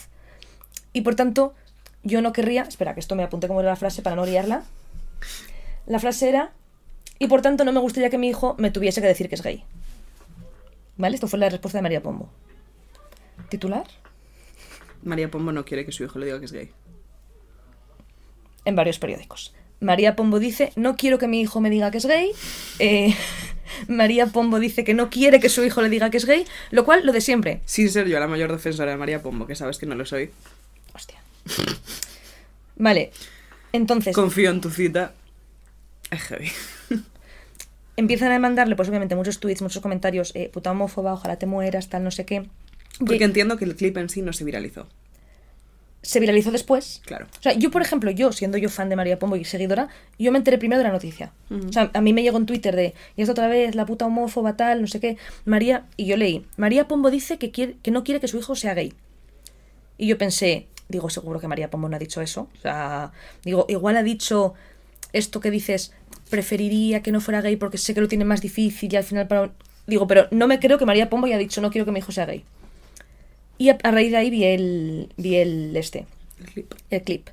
y 0.92 1.02
por 1.02 1.14
tanto 1.14 1.54
yo 2.02 2.22
no 2.22 2.32
querría, 2.32 2.62
espera 2.62 2.94
que 2.94 3.00
esto 3.00 3.16
me 3.16 3.24
apunte 3.24 3.48
como 3.48 3.60
era 3.60 3.70
la 3.70 3.76
frase 3.76 4.02
para 4.02 4.16
no 4.16 4.24
liarla, 4.24 4.64
la 5.86 5.98
frase 5.98 6.28
era 6.28 6.52
y 7.18 7.26
por 7.26 7.42
tanto 7.42 7.64
no 7.64 7.72
me 7.72 7.80
gustaría 7.80 8.10
que 8.10 8.18
mi 8.18 8.28
hijo 8.28 8.54
me 8.58 8.70
tuviese 8.70 9.00
que 9.00 9.06
decir 9.06 9.28
que 9.28 9.34
es 9.34 9.42
gay. 9.42 9.64
¿Vale? 10.96 11.14
Esto 11.14 11.28
fue 11.28 11.38
la 11.38 11.48
respuesta 11.48 11.78
de 11.78 11.82
María 11.82 12.02
Pombo. 12.02 12.28
¿Titular? 13.48 13.86
María 15.02 15.30
Pombo 15.30 15.52
no 15.52 15.64
quiere 15.64 15.84
que 15.84 15.92
su 15.92 16.04
hijo 16.04 16.18
le 16.18 16.26
diga 16.26 16.38
que 16.38 16.46
es 16.46 16.52
gay. 16.52 16.70
en 18.66 18.76
varios 18.76 18.98
periódicos. 18.98 19.54
María 19.80 20.16
Pombo 20.16 20.38
dice, 20.38 20.72
no 20.76 20.96
quiero 20.96 21.18
que 21.18 21.28
mi 21.28 21.40
hijo 21.40 21.60
me 21.60 21.70
diga 21.70 21.90
que 21.90 21.98
es 21.98 22.06
gay. 22.06 22.30
Eh, 22.78 23.14
María 23.88 24.26
Pombo 24.26 24.58
dice 24.58 24.84
que 24.84 24.94
no 24.94 25.10
quiere 25.10 25.40
que 25.40 25.48
su 25.48 25.64
hijo 25.64 25.82
le 25.82 25.88
diga 25.88 26.10
que 26.10 26.16
es 26.16 26.24
gay, 26.24 26.44
lo 26.70 26.84
cual 26.84 27.04
lo 27.04 27.12
de 27.12 27.20
siempre. 27.20 27.60
Sin 27.64 27.90
ser 27.90 28.08
yo 28.08 28.18
la 28.18 28.26
mayor 28.26 28.52
defensora 28.52 28.90
de 28.90 28.96
María 28.96 29.22
Pombo, 29.22 29.46
que 29.46 29.54
sabes 29.54 29.78
que 29.78 29.86
no 29.86 29.94
lo 29.94 30.06
soy. 30.06 30.30
Hostia. 30.94 31.18
Vale, 32.76 33.10
entonces 33.72 34.14
Confío 34.14 34.50
en 34.50 34.60
tu 34.60 34.70
cita. 34.70 35.12
Es 36.10 36.22
heavy. 36.22 36.50
empiezan 37.96 38.32
a 38.32 38.38
mandarle, 38.38 38.76
pues 38.76 38.88
obviamente, 38.88 39.16
muchos 39.16 39.40
tweets, 39.40 39.62
muchos 39.62 39.82
comentarios, 39.82 40.32
eh, 40.34 40.50
puta 40.52 40.70
homófoba, 40.70 41.14
ojalá 41.14 41.36
te 41.36 41.46
mueras, 41.46 41.88
tal, 41.88 42.04
no 42.04 42.10
sé 42.10 42.24
qué. 42.24 42.46
Porque 42.98 43.24
entiendo 43.24 43.56
que 43.56 43.64
el 43.64 43.74
clip 43.74 43.96
en 43.96 44.08
sí 44.08 44.22
no 44.22 44.32
se 44.32 44.44
viralizó. 44.44 44.86
Se 46.06 46.20
viralizó 46.20 46.52
después. 46.52 47.02
Claro. 47.04 47.26
O 47.38 47.42
sea, 47.42 47.52
yo, 47.54 47.70
por 47.72 47.82
ejemplo, 47.82 48.12
yo, 48.12 48.30
siendo 48.30 48.58
yo 48.58 48.68
fan 48.68 48.88
de 48.88 48.94
María 48.94 49.18
Pombo 49.18 49.34
y 49.34 49.44
seguidora, 49.44 49.88
yo 50.18 50.30
me 50.30 50.38
enteré 50.38 50.56
primero 50.56 50.78
de 50.78 50.84
la 50.84 50.92
noticia. 50.92 51.32
O 51.50 51.72
sea, 51.72 51.90
a 51.92 52.00
mí 52.00 52.12
me 52.12 52.22
llegó 52.22 52.38
en 52.38 52.46
Twitter 52.46 52.76
de, 52.76 52.94
y 53.16 53.22
es 53.22 53.28
otra 53.28 53.48
vez, 53.48 53.74
la 53.74 53.86
puta 53.86 54.06
homófoba 54.06 54.56
tal, 54.56 54.80
no 54.80 54.86
sé 54.86 55.00
qué. 55.00 55.16
María, 55.44 55.86
y 55.96 56.06
yo 56.06 56.16
leí, 56.16 56.46
María 56.56 56.86
Pombo 56.86 57.10
dice 57.10 57.38
que, 57.38 57.50
quiere, 57.50 57.76
que 57.82 57.90
no 57.90 58.04
quiere 58.04 58.20
que 58.20 58.28
su 58.28 58.38
hijo 58.38 58.54
sea 58.54 58.74
gay. 58.74 58.92
Y 59.98 60.06
yo 60.06 60.16
pensé, 60.16 60.68
digo, 60.88 61.10
seguro 61.10 61.40
que 61.40 61.48
María 61.48 61.70
Pombo 61.70 61.88
no 61.88 61.96
ha 61.96 61.98
dicho 61.98 62.20
eso. 62.20 62.48
O 62.56 62.60
sea, 62.62 63.10
digo, 63.42 63.66
igual 63.68 63.96
ha 63.96 64.04
dicho 64.04 64.54
esto 65.12 65.40
que 65.40 65.50
dices, 65.50 65.92
preferiría 66.30 67.02
que 67.02 67.10
no 67.10 67.20
fuera 67.20 67.40
gay 67.40 67.56
porque 67.56 67.78
sé 67.78 67.94
que 67.94 68.00
lo 68.00 68.06
tiene 68.06 68.24
más 68.24 68.40
difícil 68.40 68.92
y 68.92 68.96
al 68.96 69.04
final 69.04 69.26
para... 69.26 69.50
Digo, 69.88 70.06
pero 70.06 70.28
no 70.30 70.46
me 70.46 70.60
creo 70.60 70.78
que 70.78 70.86
María 70.86 71.10
Pombo 71.10 71.26
haya 71.26 71.38
dicho, 71.38 71.60
no 71.60 71.70
quiero 71.70 71.84
que 71.84 71.92
mi 71.92 71.98
hijo 71.98 72.12
sea 72.12 72.26
gay. 72.26 72.44
Y 73.58 73.70
a, 73.70 73.78
a 73.82 73.90
raíz 73.90 74.10
de 74.10 74.16
ahí 74.18 74.30
vi 74.30 74.44
el, 74.44 75.12
vi 75.16 75.36
el 75.36 75.76
este, 75.76 76.06
El 76.38 76.46
clip. 76.46 76.74
el 76.90 77.02
clip. 77.02 77.28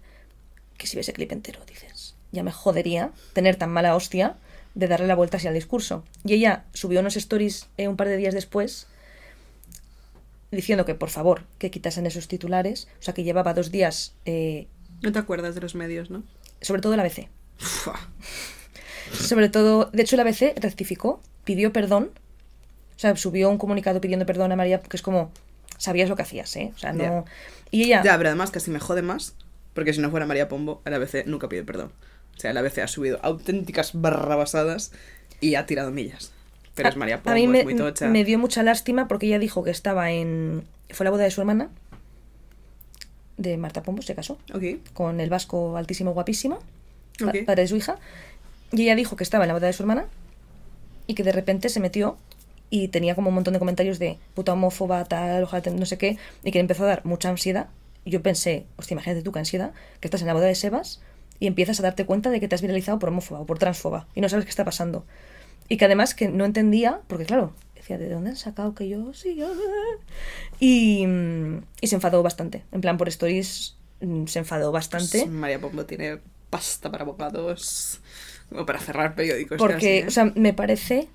Que 0.77 0.87
si 0.87 0.97
ves 0.97 1.07
el 1.09 1.15
clip 1.15 1.31
entero, 1.31 1.59
dices, 1.67 2.15
ya 2.31 2.43
me 2.43 2.51
jodería 2.51 3.11
tener 3.33 3.55
tan 3.55 3.69
mala 3.71 3.95
hostia 3.95 4.35
de 4.75 4.87
darle 4.87 5.07
la 5.07 5.15
vuelta 5.15 5.37
así 5.37 5.47
al 5.47 5.53
discurso. 5.53 6.03
Y 6.25 6.33
ella 6.33 6.65
subió 6.73 6.99
unos 6.99 7.15
stories 7.15 7.67
eh, 7.77 7.87
un 7.87 7.95
par 7.97 8.07
de 8.07 8.17
días 8.17 8.33
después 8.33 8.87
diciendo 10.51 10.85
que 10.85 10.95
por 10.95 11.09
favor 11.09 11.43
que 11.57 11.71
quitasen 11.71 12.05
esos 12.05 12.27
titulares. 12.27 12.87
O 12.99 13.03
sea, 13.03 13.13
que 13.13 13.23
llevaba 13.23 13.53
dos 13.53 13.71
días, 13.71 14.13
eh, 14.25 14.67
No 15.01 15.11
te 15.11 15.19
acuerdas 15.19 15.55
de 15.55 15.61
los 15.61 15.75
medios, 15.75 16.09
¿no? 16.09 16.23
sobre 16.61 16.81
todo 16.81 16.95
la 16.95 17.03
ABC. 17.03 17.27
Sobre 19.11 19.49
todo, 19.49 19.89
de 19.91 20.01
hecho, 20.03 20.15
la 20.15 20.23
ABC 20.23 20.53
rectificó, 20.59 21.21
pidió 21.43 21.73
perdón. 21.73 22.11
O 22.95 22.99
sea, 22.99 23.15
subió 23.15 23.49
un 23.49 23.57
comunicado 23.57 23.99
pidiendo 24.01 24.25
perdón 24.25 24.51
a 24.51 24.55
María, 24.55 24.81
que 24.81 24.95
es 24.95 25.03
como, 25.03 25.31
sabías 25.77 26.09
lo 26.09 26.15
que 26.15 26.21
hacías, 26.23 26.55
¿eh? 26.55 26.71
O 26.75 26.79
sea, 26.79 26.93
no. 26.93 27.25
Y 27.71 27.83
ella. 27.83 28.01
Ya, 28.03 28.17
pero 28.17 28.29
además 28.29 28.51
casi 28.51 28.71
me 28.71 28.79
jode 28.79 29.01
más, 29.01 29.35
porque 29.73 29.93
si 29.93 29.99
no 30.01 30.09
fuera 30.11 30.25
María 30.25 30.47
Pombo, 30.49 30.81
el 30.85 30.93
ABC 30.93 31.25
nunca 31.25 31.49
pide 31.49 31.63
perdón. 31.63 31.91
O 32.35 32.39
sea, 32.39 32.51
el 32.51 32.57
ABC 32.57 32.79
ha 32.79 32.87
subido 32.87 33.19
auténticas 33.23 33.91
barrabasadas 33.93 34.91
y 35.41 35.55
ha 35.55 35.65
tirado 35.65 35.91
millas. 35.91 36.31
Pero 36.75 36.89
es 36.89 36.95
María 36.97 37.15
a 37.15 37.21
Pombo, 37.21 37.35
mí 37.35 37.47
me, 37.47 37.59
es 37.59 37.65
muy 37.65 37.75
tocha. 37.75 38.07
me 38.07 38.23
dio 38.23 38.39
mucha 38.39 38.63
lástima 38.63 39.07
porque 39.07 39.27
ella 39.27 39.39
dijo 39.39 39.63
que 39.63 39.71
estaba 39.71 40.11
en. 40.11 40.63
Fue 40.89 41.03
la 41.03 41.11
boda 41.11 41.23
de 41.23 41.31
su 41.31 41.41
hermana, 41.41 41.69
de 43.37 43.57
Marta 43.57 43.81
Pombo, 43.83 44.01
se 44.01 44.15
casó, 44.15 44.37
Ok, 44.53 44.63
con 44.93 45.19
el 45.19 45.29
vasco 45.29 45.75
altísimo, 45.77 46.13
guapísimo, 46.13 46.59
pa- 47.19 47.25
Ok. 47.29 47.45
padre 47.45 47.63
de 47.63 47.67
su 47.67 47.75
hija. 47.75 47.97
Y 48.71 48.83
ella 48.83 48.95
dijo 48.95 49.15
que 49.15 49.23
estaba 49.23 49.43
en 49.43 49.49
la 49.49 49.53
boda 49.53 49.67
de 49.67 49.73
su 49.73 49.83
hermana 49.83 50.05
y 51.07 51.15
que 51.15 51.23
de 51.23 51.31
repente 51.31 51.69
se 51.69 51.79
metió 51.79 52.17
y 52.73 52.87
tenía 52.87 53.13
como 53.13 53.29
un 53.29 53.35
montón 53.35 53.53
de 53.53 53.59
comentarios 53.59 53.99
de 53.99 54.17
puta 54.33 54.53
homófoba, 54.53 55.05
tal, 55.05 55.43
ojalá 55.43 55.71
no 55.73 55.85
sé 55.85 55.99
qué, 55.99 56.17
y 56.43 56.49
que 56.49 56.57
le 56.57 56.61
empezó 56.61 56.85
a 56.85 56.87
dar 56.87 57.05
mucha 57.05 57.29
ansiedad. 57.29 57.67
Y 58.03 58.09
yo 58.09 58.23
pensé, 58.23 58.65
hostia, 58.77 58.95
imagínate 58.95 59.21
tú 59.21 59.31
qué 59.31 59.37
ansiedad, 59.37 59.73
que 59.99 60.07
estás 60.07 60.21
en 60.21 60.27
la 60.27 60.33
boda 60.33 60.47
de 60.47 60.55
Sebas 60.55 60.99
y 61.39 61.45
empiezas 61.45 61.79
a 61.79 61.83
darte 61.83 62.07
cuenta 62.07 62.31
de 62.31 62.39
que 62.39 62.47
te 62.47 62.55
has 62.55 62.63
viralizado 62.63 62.97
por 62.97 63.09
homófoba 63.09 63.41
o 63.41 63.45
por 63.45 63.59
transfoba 63.59 64.07
y 64.15 64.21
no 64.21 64.27
sabes 64.27 64.45
qué 64.45 64.49
está 64.49 64.65
pasando. 64.65 65.05
Y 65.69 65.77
que 65.77 65.85
además 65.85 66.15
que 66.15 66.29
no 66.29 66.45
entendía, 66.45 67.01
porque 67.05 67.25
claro, 67.25 67.53
decía, 67.75 67.99
¿de 67.99 68.09
dónde 68.09 68.31
han 68.31 68.37
sacado 68.37 68.73
que 68.73 68.89
yo 68.89 69.13
sí? 69.13 69.35
yo-?" 69.35 69.53
Y, 70.59 71.05
y 71.79 71.87
se 71.87 71.93
enfadó 71.93 72.23
bastante. 72.23 72.63
En 72.71 72.81
plan, 72.81 72.97
por 72.97 73.07
stories 73.07 73.77
mm, 74.01 74.25
se 74.25 74.39
enfadó 74.39 74.71
bastante. 74.71 75.19
Pues 75.19 75.29
María 75.29 75.59
Pombo 75.59 75.85
tiene 75.85 76.17
pasta 76.49 76.89
para 76.89 77.03
abogados, 77.03 78.01
como 78.49 78.65
para 78.65 78.79
cerrar 78.79 79.13
periódicos. 79.13 79.59
Porque, 79.59 79.75
casi, 79.75 79.85
¿eh? 79.85 80.07
o 80.07 80.09
sea, 80.09 80.31
me 80.33 80.53
parece. 80.53 81.07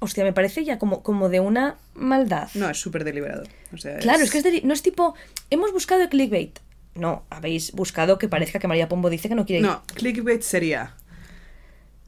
Hostia, 0.00 0.24
me 0.24 0.32
parece 0.32 0.64
ya 0.64 0.78
como, 0.78 1.02
como 1.02 1.28
de 1.28 1.40
una 1.40 1.76
maldad. 1.94 2.48
No, 2.54 2.68
es 2.68 2.78
súper 2.78 3.04
deliberado. 3.04 3.44
O 3.72 3.78
sea, 3.78 3.98
claro, 3.98 4.22
es 4.22 4.30
que 4.30 4.38
es 4.38 4.64
no 4.64 4.74
es 4.74 4.82
tipo. 4.82 5.14
Hemos 5.50 5.72
buscado 5.72 6.02
el 6.02 6.08
clickbait. 6.08 6.58
No, 6.94 7.24
habéis 7.30 7.72
buscado 7.72 8.18
que 8.18 8.28
parezca 8.28 8.58
que 8.58 8.68
María 8.68 8.88
Pombo 8.88 9.10
dice 9.10 9.28
que 9.28 9.34
no 9.34 9.46
quiere 9.46 9.60
ir. 9.60 9.66
No, 9.66 9.82
clickbait 9.94 10.42
sería 10.42 10.94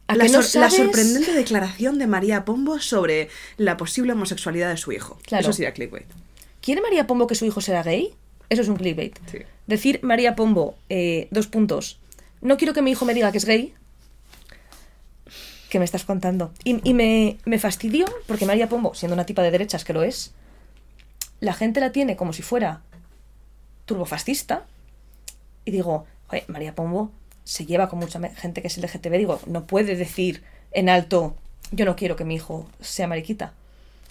¿A 0.09 0.15
la, 0.15 0.29
no 0.29 0.43
sorprendente 0.43 1.33
declaración 1.33 1.99
de 1.99 2.07
María 2.07 2.45
Pombo 2.45 2.79
sobre 2.79 3.29
la 3.57 3.77
posible 3.77 4.13
homosexualidad 4.13 4.71
de 4.71 4.77
su 4.77 4.93
hijo. 4.93 5.19
Claro. 5.25 5.43
Eso 5.43 5.53
sería 5.53 5.73
clickbait. 5.73 6.07
¿Quiere 6.61 6.81
María 6.81 7.07
Pombo 7.07 7.27
que 7.27 7.35
su 7.35 7.45
hijo 7.45 7.61
sea 7.61 7.83
gay? 7.83 8.15
Eso 8.49 8.63
es 8.63 8.69
un 8.69 8.77
clickbait. 8.77 9.19
Sí. 9.31 9.39
Decir 9.67 9.99
María 10.03 10.37
Pombo, 10.37 10.77
eh, 10.89 11.27
dos 11.33 11.49
puntos. 11.49 11.99
No 12.41 12.57
quiero 12.57 12.73
que 12.73 12.83
mi 12.83 12.93
hijo 12.93 13.05
me 13.05 13.15
diga 13.15 13.33
que 13.33 13.39
es 13.39 13.45
gay. 13.45 13.75
¿Qué 15.77 15.79
me 15.79 15.85
estás 15.85 16.07
contando? 16.07 16.55
Y, 16.65 16.95
me, 16.95 17.37
me 17.45 17.59
fastidió 17.59 18.07
porque 18.27 18.47
María 18.47 18.67
Pombo, 18.67 18.95
siendo 18.95 19.13
una 19.13 19.27
tipa 19.27 19.43
de 19.43 19.51
derechas 19.51 19.85
que 19.85 19.93
lo 19.93 20.05
es, 20.05 20.33
la 21.41 21.53
gente 21.53 21.81
la 21.81 21.93
tiene 21.93 22.17
como 22.17 22.33
si 22.33 22.41
fuera 22.41 22.81
turbofascista. 23.85 24.65
Y 25.67 25.73
digo, 25.73 26.07
"Oye, 26.31 26.45
María 26.49 26.75
Pombo 26.75 27.11
se 27.45 27.67
lleva 27.67 27.91
con 27.91 27.99
mucha 27.99 28.19
gente 28.31 28.63
que 28.63 28.69
es 28.69 28.79
LGTB. 28.79 29.19
Digo, 29.19 29.39
no 29.45 29.67
puede 29.67 29.97
decir 29.97 30.43
en 30.73 30.89
alto, 30.89 31.37
yo 31.73 31.85
no 31.85 31.95
quiero 31.95 32.17
que 32.17 32.25
mi 32.25 32.37
hijo 32.37 32.67
sea 32.81 33.07
mariquita. 33.07 33.53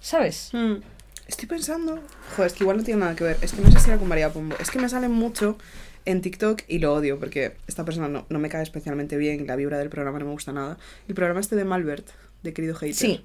¿Sabes? 0.02 0.52
Hmm. 0.54 0.84
Estoy 1.28 1.48
pensando. 1.48 2.00
Joder, 2.36 2.46
es 2.46 2.54
que 2.54 2.64
igual 2.64 2.78
no 2.78 2.84
tiene 2.84 3.00
nada 3.00 3.16
que 3.16 3.24
ver. 3.24 3.40
Es 3.42 3.54
que 3.54 3.62
no 3.64 3.72
sé 3.72 3.80
si 3.80 3.90
era 3.90 3.98
con 3.98 4.08
María 4.08 4.32
Pombo. 4.32 4.56
Es 4.60 4.70
que 4.70 4.78
me 4.78 4.88
sale 4.88 5.10
mucho 5.10 5.58
en 6.06 6.22
TikTok 6.22 6.62
y 6.68 6.80
lo 6.80 6.94
odio 6.94 7.20
porque 7.20 7.54
esta 7.68 7.84
persona 7.84 8.08
no, 8.08 8.26
no 8.30 8.40
me 8.40 8.50
cae 8.50 8.64
especialmente 8.64 9.18
bien. 9.18 9.46
La 9.48 9.56
vibra 9.56 9.78
del 9.78 9.90
programa 9.90 10.20
no 10.20 10.26
me 10.26 10.32
gusta 10.32 10.52
nada. 10.52 10.78
El 11.08 11.16
programa 11.16 11.40
este 11.40 11.56
de 11.56 11.66
Malbert, 11.66 12.08
de 12.44 12.54
querido 12.54 12.76
hater. 12.76 12.96
Sí. 12.96 13.24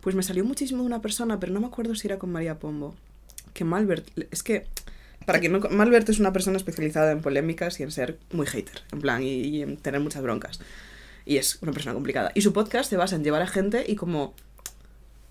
Pues 0.00 0.14
me 0.14 0.22
salió 0.22 0.44
muchísimo 0.44 0.82
de 0.82 0.86
una 0.86 1.00
persona, 1.00 1.40
pero 1.40 1.52
no 1.52 1.60
me 1.60 1.66
acuerdo 1.66 1.94
si 1.94 2.06
era 2.06 2.18
con 2.18 2.30
María 2.30 2.58
Pombo. 2.58 2.94
Que 3.52 3.64
Malbert. 3.64 4.06
Es 4.30 4.42
que. 4.42 4.66
Para 5.26 5.40
quien 5.40 5.52
no. 5.52 5.60
Malbert 5.70 6.08
es 6.08 6.18
una 6.18 6.32
persona 6.32 6.56
especializada 6.56 7.12
en 7.12 7.22
polémicas 7.22 7.80
y 7.80 7.82
en 7.82 7.90
ser 7.90 8.18
muy 8.32 8.46
hater. 8.46 8.82
En 8.92 9.00
plan, 9.00 9.22
y, 9.22 9.40
y 9.40 9.62
en 9.62 9.76
tener 9.76 10.00
muchas 10.00 10.22
broncas. 10.22 10.60
Y 11.24 11.38
es 11.38 11.58
una 11.62 11.72
persona 11.72 11.94
complicada. 11.94 12.32
Y 12.34 12.42
su 12.42 12.52
podcast 12.52 12.90
se 12.90 12.96
basa 12.96 13.16
en 13.16 13.24
llevar 13.24 13.42
a 13.42 13.46
gente 13.46 13.84
y 13.86 13.96
como 13.96 14.34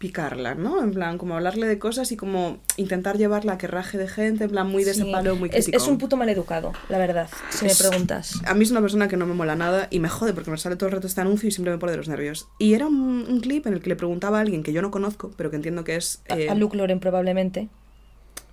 picarla, 0.04 0.54
¿no? 0.54 0.84
En 0.84 0.92
plan, 0.92 1.18
como 1.18 1.34
hablarle 1.36 1.66
de 1.66 1.80
cosas 1.80 2.12
y 2.12 2.18
como 2.18 2.58
intentar 2.76 3.18
llevarla 3.18 3.54
a 3.54 3.58
que 3.58 3.68
raje 3.68 3.98
de 3.98 4.10
gente, 4.10 4.44
en 4.44 4.50
plan, 4.50 4.68
muy 4.70 4.84
de 4.84 4.92
ese 4.92 5.06
palo, 5.06 5.38
muy 5.38 5.50
crítico. 5.50 5.78
es 5.78 5.88
un 5.88 5.98
puto 5.98 6.18
maleducado, 6.18 6.74
la 6.90 6.98
verdad, 6.98 7.30
si 7.50 7.64
me 7.64 7.74
preguntas. 7.74 8.42
A 8.46 8.54
mí 8.54 8.66
es 8.66 8.72
una 8.72 8.82
persona 8.82 9.08
que 9.08 9.16
no 9.16 9.26
me 9.26 9.34
mola 9.34 9.56
nada 9.56 9.88
y 9.92 10.02
me 10.02 10.10
jode 10.10 10.34
porque 10.34 10.52
me 10.52 10.58
sale 10.58 10.76
todo 10.76 10.88
el 10.90 10.96
rato 10.96 11.08
este 11.08 11.22
anuncio 11.22 11.48
y 11.48 11.54
siempre 11.54 11.72
me 11.72 11.78
pone 11.80 11.94
de 11.94 11.98
los 12.00 12.10
nervios. 12.10 12.50
Y 12.60 12.74
era 12.74 12.86
un, 12.86 13.26
un 13.30 13.40
clip 13.40 13.66
en 13.66 13.76
el 13.76 13.80
que 13.82 13.88
le 13.88 13.96
preguntaba 13.96 14.40
a 14.40 14.42
alguien 14.42 14.62
que 14.62 14.74
yo 14.74 14.82
no 14.82 14.92
conozco, 14.92 15.32
pero 15.38 15.50
que 15.50 15.56
entiendo 15.56 15.86
que 15.86 15.96
es... 15.96 16.22
A- 16.28 16.38
eh, 16.38 16.50
A 16.50 16.56
Luke 16.56 16.76
Loren 16.76 17.00
probablemente. 17.00 17.70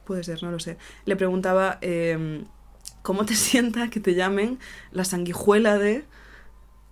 Puede 0.04 0.22
ser, 0.22 0.40
no 0.44 0.52
lo 0.52 0.60
sé. 0.60 0.76
Le 1.04 1.16
preguntaba 1.16 1.78
eh, 1.80 2.44
cómo 3.02 3.24
te 3.24 3.34
sienta 3.46 3.90
que 3.90 3.98
te 3.98 4.14
llamen 4.14 4.60
la 4.92 5.04
sanguijuela 5.04 5.78
de... 5.78 6.04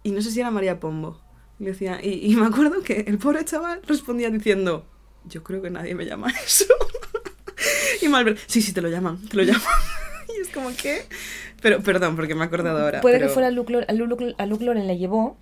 Y 0.02 0.10
no 0.10 0.20
sé 0.20 0.32
si 0.32 0.40
era 0.40 0.50
María 0.50 0.80
Pombo. 0.80 1.20
Y, 1.60 1.64
decía, 1.64 1.98
y, 2.02 2.32
y 2.32 2.36
me 2.36 2.46
acuerdo 2.46 2.82
que 2.82 3.00
el 3.06 3.18
pobre 3.18 3.44
chaval 3.44 3.80
respondía 3.86 4.30
diciendo, 4.30 4.86
yo 5.24 5.42
creo 5.42 5.60
que 5.62 5.70
nadie 5.70 5.94
me 5.94 6.04
llama 6.06 6.32
eso. 6.44 6.64
y 8.02 8.08
Malbert, 8.08 8.38
sí, 8.46 8.62
sí, 8.62 8.72
te 8.72 8.80
lo 8.80 8.88
llaman, 8.88 9.20
te 9.28 9.36
lo 9.36 9.42
llaman. 9.42 9.62
y 10.36 10.40
es 10.40 10.48
como 10.48 10.70
que... 10.74 11.02
Pero, 11.60 11.80
perdón, 11.82 12.14
porque 12.14 12.34
me 12.36 12.42
he 12.42 12.46
acordado 12.46 12.78
ahora. 12.78 13.00
Puede 13.00 13.18
que 13.18 13.28
fuera 13.28 13.50
Luke 13.50 13.74
a 13.88 13.92
Luke, 13.92 14.34
a 14.38 14.46
Luke 14.46 14.64
Loren 14.64 14.86
le 14.86 14.96
llevó, 14.96 15.36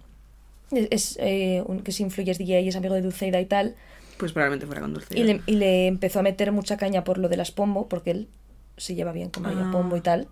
es, 0.71 1.19
eh, 1.21 1.63
un, 1.67 1.81
que 1.81 1.93
se 1.93 2.03
influye, 2.03 2.31
es 2.33 2.39
DJ, 2.39 2.67
es 2.67 2.77
amigo 2.77 2.95
de 2.95 3.03
Dulceida 3.03 3.39
y 3.41 3.47
tal, 3.47 3.77
Pues 4.17 4.33
probablemente 4.33 4.65
fuera 4.67 4.81
con 4.81 4.95
Dulce. 4.95 5.19
y 5.19 5.25
le, 5.25 5.43
y 5.45 5.57
le 5.57 5.87
empezó 5.87 6.21
a 6.21 6.23
meter 6.23 6.51
mucha 6.53 6.79
caña 6.79 7.05
por 7.05 7.19
lo 7.19 7.29
de 7.29 7.37
las 7.37 7.53
Pombo, 7.53 7.87
porque 7.89 8.11
él 8.13 8.29
se 8.79 8.95
lleva 8.95 9.13
bien 9.13 9.29
con 9.29 9.45
Ah. 9.45 9.69
Pombo 9.71 9.97
y 9.97 10.01
tal. 10.01 10.29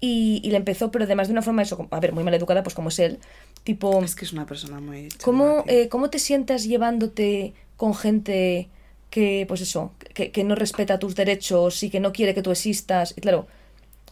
Y, 0.00 0.40
y 0.44 0.50
le 0.50 0.58
empezó, 0.58 0.90
pero 0.90 1.04
además 1.04 1.28
de 1.28 1.32
una 1.32 1.42
forma, 1.42 1.62
eso, 1.62 1.88
a 1.90 2.00
ver, 2.00 2.12
muy 2.12 2.22
mal 2.22 2.34
educada, 2.34 2.62
pues 2.62 2.74
como 2.74 2.90
es 2.90 2.98
él, 2.98 3.18
tipo... 3.64 4.02
Es 4.02 4.14
que 4.14 4.26
es 4.26 4.32
una 4.32 4.44
persona 4.46 4.78
muy... 4.78 5.08
¿Cómo, 5.24 5.64
eh, 5.66 5.88
¿Cómo 5.88 6.10
te 6.10 6.18
sientas 6.18 6.64
llevándote 6.64 7.54
con 7.78 7.94
gente 7.94 8.68
que, 9.08 9.46
pues 9.48 9.62
eso, 9.62 9.92
que, 10.12 10.30
que 10.32 10.44
no 10.44 10.54
respeta 10.54 10.98
tus 10.98 11.14
derechos 11.14 11.82
y 11.82 11.88
que 11.88 12.00
no 12.00 12.12
quiere 12.12 12.34
que 12.34 12.42
tú 12.42 12.50
existas? 12.50 13.14
Y 13.16 13.22
claro, 13.22 13.46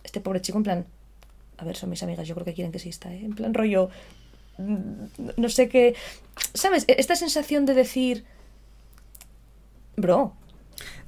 este 0.05 0.20
pobre 0.20 0.41
chico 0.41 0.57
en 0.57 0.64
plan, 0.64 0.87
a 1.59 1.64
ver, 1.66 1.76
son 1.76 1.91
mis 1.91 2.03
amigas, 2.03 2.26
yo 2.26 2.35
creo 2.35 2.47
que 2.47 2.55
quieren 2.55 2.72
que 2.72 2.78
exista, 2.78 3.12
¿eh? 3.12 3.20
En 3.22 3.35
plan 3.35 3.53
rollo, 3.53 3.91
no 4.57 5.49
sé 5.51 5.68
qué, 5.68 5.95
¿sabes? 6.55 6.85
E- 6.89 6.97
Esta 6.99 7.14
sensación 7.16 7.66
de 7.66 7.74
decir, 7.74 8.24
bro, 9.97 10.35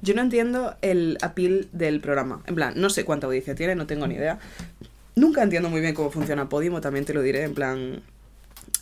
Yo 0.01 0.13
no 0.13 0.21
entiendo 0.21 0.75
el 0.81 1.17
appeal 1.21 1.67
del 1.71 1.99
programa. 2.01 2.41
En 2.47 2.55
plan, 2.55 2.73
no 2.77 2.89
sé 2.89 3.05
cuánta 3.05 3.27
audiencia 3.27 3.55
tiene, 3.55 3.75
no 3.75 3.87
tengo 3.87 4.07
ni 4.07 4.15
idea. 4.15 4.39
Nunca 5.15 5.41
entiendo 5.43 5.69
muy 5.69 5.81
bien 5.81 5.93
cómo 5.95 6.11
funciona 6.11 6.47
Podimo, 6.49 6.79
también 6.81 7.05
te 7.05 7.13
lo 7.13 7.21
diré. 7.21 7.43
En 7.43 7.53
plan, 7.55 8.01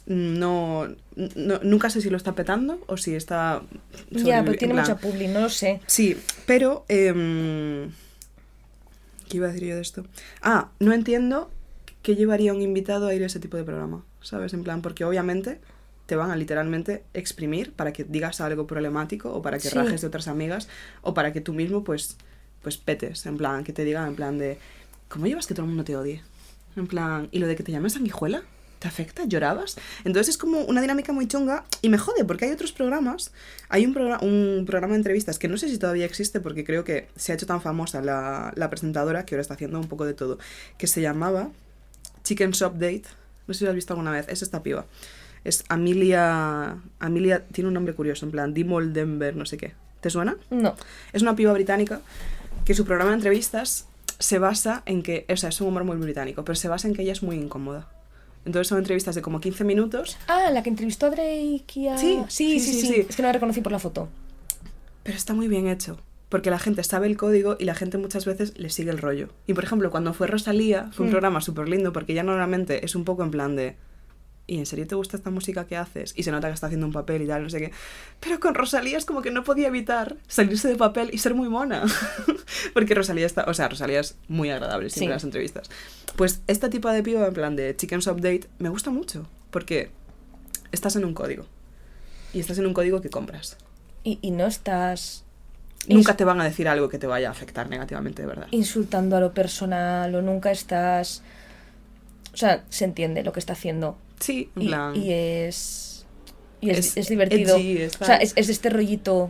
no, 0.05 0.87
no- 1.15 1.59
nunca 1.63 1.89
sé 1.89 2.01
si 2.01 2.09
lo 2.09 2.17
está 2.17 2.33
petando 2.35 2.83
o 2.87 2.97
si 2.97 3.15
está... 3.15 3.61
ya, 4.11 4.43
pero 4.43 4.57
tiene 4.57 4.73
mucha 4.73 4.97
publi, 4.97 5.27
no 5.27 5.41
lo 5.41 5.49
sé. 5.49 5.81
Sí, 5.87 6.17
pero... 6.45 6.85
em, 6.89 7.91
¿Qué 9.29 9.37
iba 9.37 9.47
a 9.47 9.51
decir 9.51 9.67
yo 9.69 9.75
de 9.75 9.81
esto? 9.81 10.05
Ah, 10.41 10.69
no 10.79 10.93
entiendo 10.93 11.49
qué 12.03 12.15
llevaría 12.15 12.53
un 12.53 12.61
invitado 12.61 13.07
a 13.07 13.15
ir 13.15 13.23
a 13.23 13.25
ese 13.25 13.39
tipo 13.39 13.57
de 13.57 13.63
programa, 13.63 14.03
¿sabes? 14.21 14.53
En 14.53 14.63
plan, 14.63 14.83
porque 14.83 15.03
obviamente 15.03 15.59
te 16.05 16.15
van 16.15 16.31
a 16.31 16.35
literalmente 16.35 17.03
exprimir 17.13 17.73
para 17.73 17.91
que 17.93 18.03
digas 18.03 18.41
algo 18.41 18.67
problemático 18.67 19.33
o 19.33 19.41
para 19.41 19.57
que 19.57 19.69
Sí. 19.69 19.75
rajes 19.75 20.01
de 20.01 20.07
otras 20.07 20.27
amigas 20.27 20.67
o 21.01 21.13
para 21.13 21.33
que 21.33 21.41
tú 21.41 21.53
mismo, 21.53 21.83
pues, 21.83 22.17
pues 22.61 22.77
petes, 22.77 23.25
en 23.25 23.37
plan, 23.37 23.63
que 23.63 23.73
te 23.73 23.83
digan 23.83 24.07
en 24.07 24.15
plan 24.15 24.37
de, 24.37 24.57
¿cómo 25.07 25.25
llevas 25.27 25.47
que 25.47 25.53
todo 25.53 25.63
el 25.63 25.69
mundo 25.69 25.83
te 25.83 25.95
odie? 25.95 26.21
En 26.75 26.87
plan, 26.87 27.29
¿y 27.31 27.39
lo 27.39 27.47
de 27.47 27.55
que 27.55 27.63
te 27.63 27.71
llamen 27.71 27.89
sanguijuela? 27.89 28.43
¿Te 28.79 28.89
afecta? 28.89 29.23
¿Llorabas? 29.25 29.77
Entonces 30.03 30.35
es 30.35 30.37
como 30.37 30.59
una 30.61 30.81
dinámica 30.81 31.13
muy 31.13 31.27
chunga 31.27 31.63
y 31.81 31.89
me 31.89 31.97
jode 31.97 32.25
porque 32.25 32.45
hay 32.45 32.51
otros 32.51 32.71
programas. 32.73 33.31
Hay 33.69 33.85
un, 33.85 33.93
programa 33.93 34.21
un 34.21 34.65
programa 34.67 34.93
de 34.93 34.97
entrevistas 34.97 35.39
que 35.39 35.47
no 35.47 35.57
sé 35.57 35.69
si 35.69 35.77
todavía 35.77 36.05
existe 36.05 36.41
porque 36.41 36.65
creo 36.65 36.83
que 36.83 37.07
se 37.15 37.31
ha 37.31 37.35
hecho 37.35 37.45
tan 37.45 37.61
famosa 37.61 38.01
la, 38.01 38.51
la 38.55 38.69
presentadora 38.69 39.25
que 39.25 39.33
ahora 39.35 39.41
está 39.41 39.53
haciendo 39.53 39.79
un 39.79 39.87
poco 39.87 40.05
de 40.05 40.13
todo, 40.13 40.37
que 40.77 40.87
se 40.87 41.01
llamaba 41.01 41.49
Chicken 42.23 42.51
Shop 42.51 42.73
Date. 42.73 43.03
No 43.47 43.53
sé 43.53 43.59
si 43.59 43.63
lo 43.63 43.71
has 43.71 43.75
visto 43.75 43.93
alguna 43.93 44.11
vez. 44.11 44.27
Es 44.27 44.41
esta 44.41 44.61
piba. 44.61 44.85
Es 45.45 45.63
Amelia. 45.69 46.77
Amelia 46.99 47.45
tiene 47.51 47.69
un 47.69 47.73
nombre 47.73 47.93
curioso, 47.93 48.25
en 48.25 48.31
plan 48.31 48.53
Dimol 48.53 48.91
Denver, 48.93 49.35
no 49.35 49.45
sé 49.45 49.55
qué. 49.57 49.73
¿Te 50.01 50.09
suena? 50.09 50.35
No. 50.49 50.75
Es 51.13 51.21
una 51.21 51.35
piba 51.35 51.53
británica 51.53 52.01
que 52.65 52.73
su 52.73 52.83
programa 52.85 53.11
de 53.11 53.15
entrevistas 53.17 53.87
se 54.19 54.37
basa 54.39 54.83
en 54.85 55.01
que. 55.03 55.25
O 55.29 55.37
sea, 55.37 55.49
es 55.49 55.61
un 55.61 55.67
humor 55.69 55.83
muy 55.85 55.95
británico, 55.97 56.43
pero 56.43 56.55
se 56.55 56.67
basa 56.67 56.87
en 56.87 56.93
que 56.95 57.03
ella 57.03 57.13
es 57.13 57.23
muy 57.23 57.37
incómoda. 57.37 57.87
Entonces 58.45 58.67
son 58.67 58.77
entrevistas 58.77 59.15
de 59.15 59.21
como 59.23 59.39
15 59.39 59.63
minutos, 59.63 60.17
Ah, 60.27 60.51
la 60.51 60.61
que 60.61 60.69
entrevistó 60.69 61.07
a 61.07 61.09
Drake 61.09 61.63
y 61.75 61.87
a... 61.87 61.97
Sí, 61.97 62.19
sí, 62.27 62.59
sí, 62.59 62.73
sí, 62.73 62.81
sí, 62.81 62.87
sí. 62.87 63.05
Es 63.09 63.15
que 63.15 63.21
no 63.23 63.29
la 63.29 63.33
reconocí 63.33 63.61
por 63.61 63.71
la 63.71 63.79
foto. 63.79 64.07
pero 65.03 65.17
está 65.17 65.33
muy 65.33 65.47
bien 65.47 65.67
hecho. 65.67 65.97
Porque 66.29 66.49
la 66.51 66.57
gente 66.59 66.83
sabe 66.83 67.07
el 67.07 67.17
código 67.17 67.55
y 67.59 67.65
la 67.65 67.75
gente 67.75 67.97
muchas 67.99 68.25
veces 68.25 68.57
le 68.57 68.69
sigue 68.69 68.89
el 68.91 68.97
rollo. 68.97 69.29
Y 69.47 69.53
por 69.53 69.63
ejemplo, 69.63 69.89
cuando 69.91 70.13
fue 70.13 70.27
Rosalía, 70.27 70.89
fue 70.91 71.03
un 71.05 71.09
Mm. 71.09 71.11
programa 71.11 71.41
súper 71.41 71.69
lindo 71.69 71.93
porque 71.93 72.13
ya 72.15 72.23
normalmente 72.23 72.83
es 72.85 72.95
un 72.95 73.03
poco 73.05 73.23
en 73.23 73.31
plan 73.31 73.55
de. 73.55 73.75
¿Y 74.47 74.59
en 74.59 74.65
serio 74.67 74.85
te 74.85 74.93
gusta 74.95 75.17
esta 75.17 75.31
música 75.31 75.65
que 75.65 75.75
haces? 75.75 76.13
Y 76.15 76.21
se 76.23 76.31
nota 76.31 76.47
que 76.49 76.53
está 76.53 76.67
haciendo 76.67 76.85
un 76.85 76.93
papel 76.93 77.23
y 77.23 77.27
tal, 77.27 77.41
no 77.43 77.49
sé 77.49 77.59
qué. 77.59 77.71
Pero 78.19 78.39
con 78.39 78.53
Rosalía 78.53 78.97
es 78.97 79.05
como 79.05 79.21
que 79.23 79.31
no 79.31 79.43
podía 79.43 79.67
evitar 79.69 80.17
salirse 80.27 80.67
de 80.67 80.75
papel 80.75 81.09
y 81.11 81.17
ser 81.17 81.33
muy 81.33 81.49
mona. 81.49 81.83
Porque 82.73 82.93
Rosalía 82.93 83.25
está. 83.25 83.45
O 83.45 83.53
sea, 83.55 83.69
Rosalía 83.69 83.99
es 84.01 84.15
muy 84.27 84.51
agradable 84.51 84.89
siempre 84.91 84.99
Sí. 84.99 85.05
en 85.05 85.11
las 85.11 85.23
entrevistas. 85.23 85.69
Pues 86.15 86.41
este 86.47 86.69
tipo 86.69 86.89
de 86.91 87.01
piba, 87.01 87.25
en 87.25 87.33
plan 87.33 87.55
de 87.55 87.75
Chicken 87.75 87.99
Shop 88.01 88.17
Date, 88.17 88.47
me 88.59 88.69
gusta 88.69 88.91
mucho. 88.91 89.27
Porque 89.49 89.89
estás 90.71 90.95
en 90.95 91.05
un 91.05 91.13
código. 91.15 91.45
Y 92.33 92.39
estás 92.39 92.57
en 92.59 92.67
un 92.67 92.73
código 92.75 93.01
que 93.01 93.09
compras. 93.09 93.57
Y, 94.03 94.19
y 94.21 94.29
no 94.31 94.45
estás 94.45 95.23
Nunca 95.87 96.15
te 96.17 96.23
van 96.23 96.39
a 96.41 96.43
decir 96.43 96.67
algo 96.67 96.89
que 96.89 96.97
te 96.99 97.05
vaya 97.07 97.27
a 97.27 97.31
afectar 97.31 97.69
negativamente, 97.69 98.21
de 98.23 98.27
verdad. 98.27 98.47
insultando 98.51 99.17
a 99.17 99.19
lo 99.19 99.33
personal 99.33 100.13
o 100.15 100.21
nunca 100.21 100.51
estás... 100.51 101.21
O 102.33 102.37
sea, 102.37 102.63
se 102.69 102.85
entiende 102.85 103.23
lo 103.23 103.31
que 103.33 103.39
está 103.39 103.53
haciendo. 103.53 103.97
Sí, 104.19 104.49
Y, 104.55 104.67
plan. 104.67 104.95
y 104.95 105.11
es... 105.11 106.05
Y 106.61 106.69
es, 106.71 106.77
Es 106.79 106.97
es 106.97 107.09
divertido. 107.09 107.57
edgy, 107.57 107.77
es 107.81 108.01
o 108.01 108.05
sea, 108.05 108.15
es, 108.17 108.33
es 108.35 108.49
este 108.49 108.69
rollito 108.69 109.29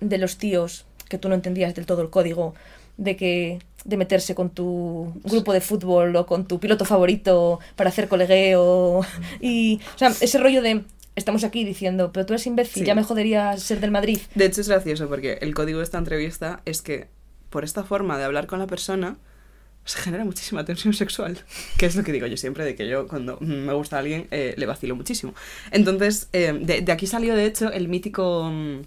de 0.00 0.18
los 0.18 0.36
tíos 0.38 0.86
que 1.08 1.18
tú 1.18 1.28
no 1.28 1.34
entendías 1.34 1.74
del 1.74 1.84
todo 1.86 2.00
el 2.02 2.10
código 2.10 2.54
de 2.96 3.16
que 3.16 3.58
de 3.84 3.96
meterse 3.96 4.34
con 4.34 4.50
tu 4.50 5.12
grupo 5.24 5.52
de 5.52 5.60
fútbol 5.60 6.14
o 6.16 6.26
con 6.26 6.46
tu 6.46 6.58
piloto 6.60 6.84
favorito 6.84 7.58
para 7.76 7.90
hacer 7.90 8.08
colegueo 8.08 9.00
y 9.40 9.80
o 9.94 9.98
sea 9.98 10.08
ese 10.20 10.38
rollo 10.38 10.62
de 10.62 10.82
estamos 11.16 11.44
aquí 11.44 11.64
diciendo 11.64 12.10
pero 12.12 12.26
tú 12.26 12.32
eres 12.34 12.46
imbécil 12.46 12.82
Sí. 12.82 12.86
ya 12.86 12.94
me 12.94 13.02
jodería 13.02 13.56
ser 13.56 13.80
del 13.80 13.90
Madrid 13.90 14.18
De 14.34 14.44
hecho, 14.46 14.60
es 14.60 14.68
gracioso 14.68 15.08
porque 15.08 15.38
el 15.40 15.54
código 15.54 15.78
de 15.78 15.84
esta 15.84 15.98
entrevista 15.98 16.60
es 16.64 16.82
que 16.82 17.08
por 17.50 17.64
esta 17.64 17.82
forma 17.84 18.18
de 18.18 18.24
hablar 18.24 18.46
con 18.46 18.58
la 18.58 18.66
persona 18.66 19.16
se 19.88 19.98
genera 20.00 20.24
muchísima 20.24 20.64
tensión 20.64 20.92
sexual. 20.92 21.38
Que 21.78 21.86
es 21.86 21.96
lo 21.96 22.04
que 22.04 22.12
digo 22.12 22.26
yo 22.26 22.36
siempre, 22.36 22.64
de 22.64 22.74
que 22.74 22.86
yo 22.86 23.08
cuando 23.08 23.38
mm, 23.40 23.46
me 23.46 23.72
gusta 23.72 23.96
a 23.96 24.00
alguien 24.00 24.26
eh, 24.30 24.54
le 24.56 24.66
vacilo 24.66 24.94
muchísimo. 24.94 25.34
Entonces, 25.70 26.28
eh, 26.32 26.56
de, 26.60 26.82
de 26.82 26.92
aquí 26.92 27.06
salió 27.06 27.34
de 27.34 27.46
hecho 27.46 27.72
el 27.72 27.88
mítico 27.88 28.50
mm, 28.52 28.80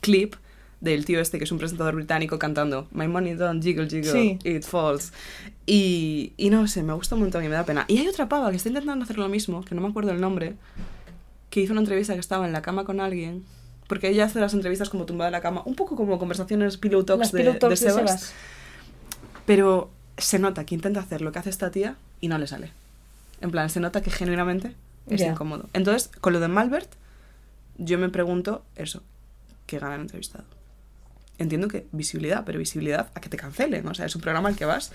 clip 0.00 0.34
del 0.80 1.04
tío 1.04 1.20
este 1.20 1.38
que 1.38 1.44
es 1.44 1.52
un 1.52 1.58
presentador 1.58 1.94
británico 1.94 2.38
cantando 2.38 2.86
My 2.92 3.08
money 3.08 3.34
don't 3.34 3.62
jiggle 3.62 3.88
jiggle, 3.88 4.12
Sí. 4.12 4.38
it 4.44 4.62
falls. 4.64 5.12
Y, 5.66 6.32
y 6.36 6.48
no 6.50 6.66
sé, 6.68 6.82
me 6.82 6.92
gusta 6.94 7.14
un 7.16 7.22
montón 7.22 7.44
y 7.44 7.48
me 7.48 7.54
da 7.54 7.64
pena. 7.64 7.84
Y 7.88 7.98
hay 7.98 8.08
otra 8.08 8.28
pava 8.28 8.50
que 8.50 8.56
está 8.56 8.68
intentando 8.70 9.04
hacer 9.04 9.18
lo 9.18 9.28
mismo, 9.28 9.62
que 9.64 9.74
no 9.74 9.80
me 9.82 9.88
acuerdo 9.88 10.12
el 10.12 10.20
nombre, 10.20 10.54
que 11.50 11.60
hizo 11.60 11.72
una 11.72 11.80
entrevista 11.82 12.14
que 12.14 12.20
estaba 12.20 12.46
en 12.46 12.52
la 12.52 12.62
cama 12.62 12.84
con 12.84 13.00
alguien. 13.00 13.44
Porque 13.88 14.08
ella 14.08 14.24
hace 14.24 14.40
las 14.40 14.52
entrevistas 14.54 14.88
como 14.88 15.04
tumbada 15.06 15.28
en 15.28 15.32
la 15.32 15.40
cama, 15.40 15.62
un 15.64 15.74
poco 15.76 15.96
como 15.96 16.18
conversaciones 16.18 16.76
pillow 16.76 17.04
talks 17.04 17.20
las 17.20 17.32
de, 17.32 17.38
pillow 17.40 17.52
de 17.52 17.58
talks 17.58 17.80
de 17.80 17.90
Sebas. 17.90 18.10
Sebas. 18.10 18.34
Pero 19.46 19.90
se 20.18 20.38
nota 20.38 20.64
que 20.64 20.74
intenta 20.74 21.00
hacer 21.00 21.20
lo 21.20 21.32
que 21.32 21.38
hace 21.38 21.50
esta 21.50 21.70
tía 21.70 21.96
y 22.20 22.28
no 22.28 22.38
le 22.38 22.46
sale. 22.46 22.70
En 23.40 23.50
plan, 23.50 23.68
se 23.70 23.80
nota 23.80 24.00
que 24.00 24.10
genuinamente 24.10 24.74
es 25.10 25.20
incómodo. 25.20 25.68
Entonces, 25.72 26.10
con 26.20 26.32
lo 26.32 26.40
de 26.40 26.48
Malbert, 26.48 26.90
yo 27.78 27.98
me 27.98 28.08
pregunto 28.08 28.64
eso, 28.76 29.02
¿qué 29.66 29.78
gana 29.78 29.96
el 29.96 30.02
entrevistado? 30.02 30.44
Entiendo 31.38 31.68
que 31.68 31.86
visibilidad, 31.92 32.44
pero 32.44 32.58
visibilidad 32.58 33.10
a 33.14 33.20
que 33.20 33.28
te 33.28 33.36
cancelen. 33.36 33.86
O 33.86 33.94
sea, 33.94 34.06
es 34.06 34.16
un 34.16 34.22
programa 34.22 34.48
al 34.48 34.56
que 34.56 34.64
vas, 34.64 34.90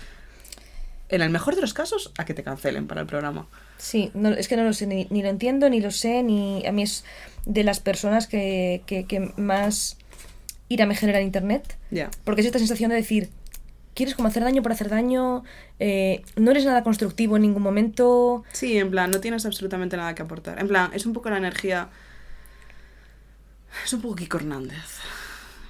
en 1.08 1.22
el 1.22 1.30
mejor 1.30 1.54
de 1.54 1.60
los 1.60 1.72
casos, 1.72 2.10
a 2.18 2.24
que 2.24 2.34
te 2.34 2.42
cancelen 2.42 2.88
para 2.88 3.02
el 3.02 3.06
programa. 3.06 3.46
Sí, 3.78 4.10
no, 4.14 4.30
es 4.30 4.48
que 4.48 4.56
no 4.56 4.64
lo 4.64 4.72
sé, 4.72 4.86
ni, 4.86 5.06
ni 5.10 5.22
lo 5.22 5.28
entiendo, 5.28 5.70
ni 5.70 5.80
lo 5.80 5.92
sé, 5.92 6.22
ni 6.22 6.66
a 6.66 6.72
mí 6.72 6.82
es 6.82 7.04
de 7.46 7.62
las 7.62 7.80
personas 7.80 8.26
que, 8.26 8.82
que, 8.86 9.04
que 9.04 9.32
más 9.36 9.98
ira 10.68 10.86
me 10.86 10.96
genera 10.96 11.20
en 11.20 11.26
internet. 11.26 11.76
Ya. 11.90 12.10
Porque 12.24 12.40
es 12.40 12.46
esta 12.46 12.58
sensación 12.58 12.90
de 12.90 12.96
decir, 12.96 13.30
quieres 13.94 14.14
como 14.14 14.28
hacer 14.28 14.42
daño 14.44 14.62
por 14.62 14.72
hacer 14.72 14.88
daño, 14.88 15.44
eh, 15.78 16.22
no 16.36 16.50
eres 16.50 16.64
nada 16.64 16.82
constructivo 16.82 17.36
en 17.36 17.42
ningún 17.42 17.62
momento. 17.62 18.44
Sí, 18.52 18.78
en 18.78 18.90
plan, 18.90 19.10
no 19.10 19.20
tienes 19.20 19.44
absolutamente 19.46 19.96
nada 19.96 20.14
que 20.14 20.22
aportar. 20.22 20.58
En 20.60 20.68
plan, 20.68 20.90
es 20.94 21.06
un 21.06 21.12
poco 21.12 21.30
la 21.30 21.36
energía. 21.38 21.88
Es 23.84 23.92
un 23.92 24.00
poco 24.02 24.16
Kiko 24.16 24.36
Hernández. 24.38 24.76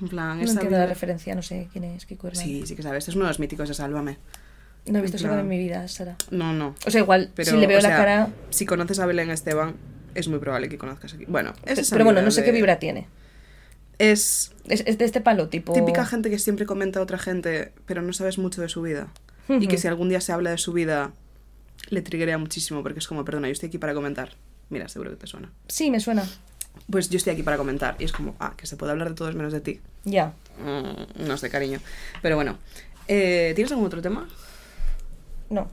En 0.01 0.09
plan, 0.09 0.39
No 0.43 0.51
entiendo 0.51 0.79
la 0.79 0.87
referencia, 0.87 1.35
no 1.35 1.43
sé 1.43 1.69
quién 1.73 1.85
es 1.85 2.07
Kiko 2.07 2.27
Hernández. 2.29 2.47
Sí, 2.47 2.67
sí 2.67 2.77
que 2.77 2.83
sabes. 2.83 3.07
Es 3.09 3.15
uno 3.15 3.25
de 3.25 3.31
los 3.31 3.39
míticos 3.39 3.69
de 3.69 3.75
Sálvame. 3.75 4.19
No 4.87 4.99
he 4.99 5.03
visto 5.03 5.17
en 5.17 5.21
Sálvame 5.23 5.43
en 5.43 5.47
plan- 5.47 5.49
mi 5.49 5.59
vida, 5.63 5.87
Sara. 5.89 6.17
No, 6.31 6.53
no. 6.53 6.75
O 6.87 6.91
sea, 6.91 7.01
igual, 7.01 7.31
Pero, 7.37 7.53
si 7.53 7.57
le 7.57 7.67
veo 7.69 7.81
la 7.81 7.89
sea, 7.89 7.97
cara... 7.97 8.29
Si 8.51 8.67
conoces 8.67 8.99
a 8.99 9.07
Belén 9.07 9.31
Esteban, 9.31 9.77
es 10.17 10.27
muy 10.27 10.41
probable 10.41 10.69
que 10.69 10.77
conozcas 10.79 11.15
aquí. 11.15 11.25
Bueno, 11.29 11.53
es 11.65 11.89
Pero 11.91 12.05
bueno, 12.05 12.21
no 12.23 12.33
sé 12.33 12.41
de- 12.41 12.47
qué 12.47 12.53
vibra 12.53 12.79
tiene. 12.81 13.07
Es 13.99 14.53
Es, 14.69 14.83
es 14.87 14.99
de 14.99 15.05
este 15.05 15.21
palo, 15.21 15.49
tipo... 15.49 15.73
típica 15.73 16.05
gente 16.07 16.31
que 16.31 16.39
siempre 16.39 16.67
comenta 16.67 17.01
a 17.01 17.03
otra 17.03 17.19
gente, 17.19 17.73
pero 17.87 18.03
no 18.03 18.13
sabes 18.13 18.39
mucho 18.39 18.63
de 18.63 18.69
su 18.69 18.83
vida. 18.83 19.09
Y 19.49 19.67
que 19.67 19.77
si 19.77 19.89
algún 19.89 20.09
día 20.09 20.21
se 20.21 20.33
habla 20.33 20.51
de 20.51 20.59
su 20.59 20.73
vida, 20.73 21.13
le 21.91 22.01
triggerea 22.01 22.39
muchísimo, 22.39 22.83
porque 22.83 23.01
es 23.01 23.09
como, 23.09 23.25
perdona, 23.25 23.49
yo 23.49 23.53
estoy 23.53 23.69
aquí 23.69 23.79
para 23.79 23.93
comentar. 23.93 24.31
Mira, 24.71 24.89
seguro 24.89 25.11
que 25.11 25.17
te 25.17 25.27
suena. 25.27 25.53
Sí, 25.69 25.91
me 25.91 26.01
suena. 26.01 26.27
Pues 26.91 27.11
yo 27.11 27.19
estoy 27.19 27.35
aquí 27.35 27.43
para 27.43 27.59
comentar. 27.59 27.97
Y 27.99 28.05
es 28.05 28.13
como, 28.13 28.35
ah, 28.39 28.55
que 28.57 28.67
se 28.67 28.77
puede 28.77 28.93
hablar 28.93 29.11
de 29.11 29.15
todos 29.15 29.35
menos 29.35 29.53
de 29.53 29.61
ti. 29.61 29.81
Ya. 30.05 30.33
Mm, 30.59 31.27
no 31.27 31.37
sé, 31.37 31.51
cariño. 31.51 31.81
Pero 32.23 32.37
bueno, 32.37 32.57
eh, 33.09 33.53
¿tienes 33.55 33.71
algún 33.73 33.87
otro 33.87 34.01
tema? 34.01 34.27
No. 35.51 35.69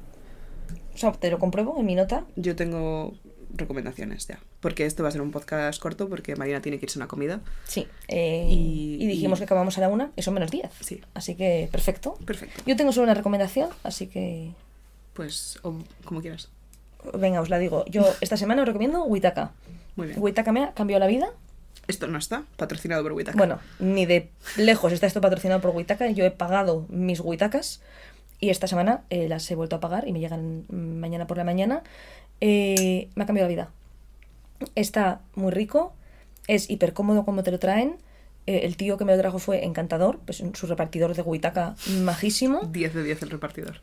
O 0.94 0.98
sea, 0.98 1.14
te 1.14 1.32
lo 1.32 1.40
compruebo 1.40 1.80
en 1.80 1.86
mi 1.86 1.96
nota. 1.96 2.26
Yo 2.36 2.56
tengo 2.58 3.14
recomendaciones 3.56 4.28
ya. 4.28 4.40
Porque 4.60 4.86
este 4.86 5.02
va 5.04 5.10
a 5.10 5.12
ser 5.12 5.22
un 5.22 5.32
podcast 5.32 5.80
corto 5.82 6.08
porque 6.10 6.36
Marina 6.36 6.62
tiene 6.62 6.80
que 6.80 6.86
irse 6.86 7.00
a 7.00 7.02
una 7.02 7.08
comida. 7.08 7.42
Sí. 7.66 7.88
eh, 8.08 8.46
Y- 8.50 8.98
y, 9.02 9.08
dijimos 9.08 9.38
y- 9.38 9.42
que 9.42 9.44
acabamos 9.46 9.78
a 9.78 9.82
la 9.82 9.90
una 9.90 10.12
y 10.16 10.22
son 10.22 10.34
menos 10.34 10.52
10. 10.52 10.70
Sí. 10.82 11.02
Así 11.14 11.36
que, 11.36 11.70
perfecto. 11.72 12.16
Perfecto. 12.26 12.64
Yo 12.66 12.76
tengo 12.76 12.92
solo 12.92 13.06
una 13.06 13.14
recomendación, 13.14 13.70
así 13.84 14.08
que... 14.08 14.52
Pues, 15.14 15.60
o 15.64 15.76
como 16.06 16.22
quieras. 16.22 16.50
Venga, 17.14 17.42
os 17.42 17.50
la 17.50 17.58
digo. 17.58 17.86
Yo 17.88 18.06
esta 18.22 18.38
semana 18.38 18.62
os 18.62 18.68
recomiendo 18.68 19.04
Witaka. 19.06 19.52
Muy 19.96 20.08
bien. 20.08 20.20
Witaka 20.22 20.52
me 20.52 20.64
ha 20.64 20.74
cambiado 20.74 21.00
la 21.00 21.08
vida. 21.08 21.30
Esto 21.88 22.08
no 22.08 22.18
está 22.20 22.44
patrocinado 22.56 23.02
por 23.04 23.14
Witaka. 23.14 23.38
Bueno, 23.38 23.60
ni 23.80 24.06
de 24.06 24.30
lejos 24.58 24.92
está 24.94 25.08
esto 25.08 25.22
patrocinado 25.22 25.60
por 25.62 25.72
Witaka. 25.76 26.10
Yo 26.12 26.24
he 26.24 26.32
pagado 26.32 26.86
mis 26.90 27.20
Witakas 27.20 27.82
y 28.40 28.50
esta 28.52 28.68
semana 28.68 29.02
eh, 29.10 29.28
las 29.28 29.50
he 29.50 29.56
vuelto 29.56 29.76
a 29.78 29.80
pagar 29.80 30.08
y 30.08 30.14
me 30.14 30.20
llegan 30.20 30.66
mañana 30.70 31.26
por 31.26 31.38
la 31.38 31.44
mañana. 31.44 31.84
Eh, 32.42 33.10
me 33.16 33.24
ha 33.24 33.26
cambiado 33.26 33.48
la 33.48 33.54
vida. 33.54 33.70
Está 34.76 35.22
muy 35.36 35.52
rico, 35.52 35.94
es 36.48 36.70
hiper 36.70 36.94
cómodo 36.94 37.26
como 37.26 37.44
te 37.44 37.52
lo 37.52 37.60
traen. 37.60 37.98
Eh, 38.46 38.62
el 38.64 38.78
tío 38.78 38.98
que 38.98 39.06
me 39.06 39.14
lo 39.14 39.22
trajo 39.22 39.40
fue 39.40 39.66
encantador, 39.66 40.20
pues 40.26 40.44
su 40.54 40.68
repartidor 40.68 41.16
de 41.16 41.22
Witaka 41.22 41.76
majísimo. 42.02 42.62
10 42.72 42.94
de 42.94 43.04
10 43.04 43.24
el 43.24 43.30
repartidor. 43.30 43.82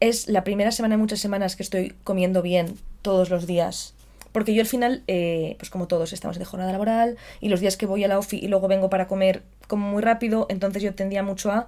es 0.00 0.28
la 0.28 0.44
primera 0.44 0.70
semana 0.70 0.94
de 0.94 0.98
muchas 0.98 1.20
semanas 1.20 1.56
que 1.56 1.62
estoy 1.62 1.94
comiendo 2.04 2.40
bien 2.40 2.76
todos 3.02 3.28
los 3.30 3.46
días. 3.46 3.94
Porque 4.32 4.54
yo 4.54 4.62
al 4.62 4.68
final, 4.68 5.02
eh, 5.08 5.56
pues 5.58 5.70
como 5.70 5.88
todos, 5.88 6.12
estamos 6.12 6.38
de 6.38 6.44
jornada 6.44 6.72
laboral 6.72 7.18
y 7.40 7.48
los 7.48 7.60
días 7.60 7.76
que 7.76 7.86
voy 7.86 8.04
a 8.04 8.08
la 8.08 8.18
ofi 8.18 8.38
y 8.38 8.46
luego 8.46 8.68
vengo 8.68 8.88
para 8.88 9.08
comer 9.08 9.42
como 9.66 9.88
muy 9.88 10.02
rápido, 10.02 10.46
entonces 10.48 10.82
yo 10.82 10.94
tendía 10.94 11.22
mucho 11.22 11.50
a... 11.50 11.66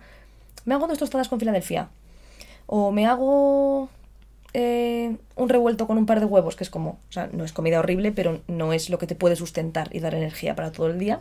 Me 0.64 0.74
hago 0.74 0.86
dos 0.86 0.98
tostadas 0.98 1.28
con 1.28 1.40
Filadelfia. 1.40 1.88
O 2.66 2.92
me 2.92 3.06
hago 3.06 3.90
eh, 4.54 5.16
un 5.36 5.48
revuelto 5.48 5.86
con 5.86 5.98
un 5.98 6.06
par 6.06 6.20
de 6.20 6.26
huevos, 6.26 6.56
que 6.56 6.64
es 6.64 6.70
como... 6.70 6.98
O 7.08 7.12
sea, 7.12 7.28
no 7.32 7.44
es 7.44 7.52
comida 7.52 7.78
horrible, 7.78 8.12
pero 8.12 8.40
no 8.48 8.72
es 8.72 8.90
lo 8.90 8.98
que 8.98 9.06
te 9.06 9.14
puede 9.14 9.36
sustentar 9.36 9.88
y 9.94 10.00
dar 10.00 10.14
energía 10.14 10.54
para 10.54 10.72
todo 10.72 10.88
el 10.88 10.98
día. 10.98 11.20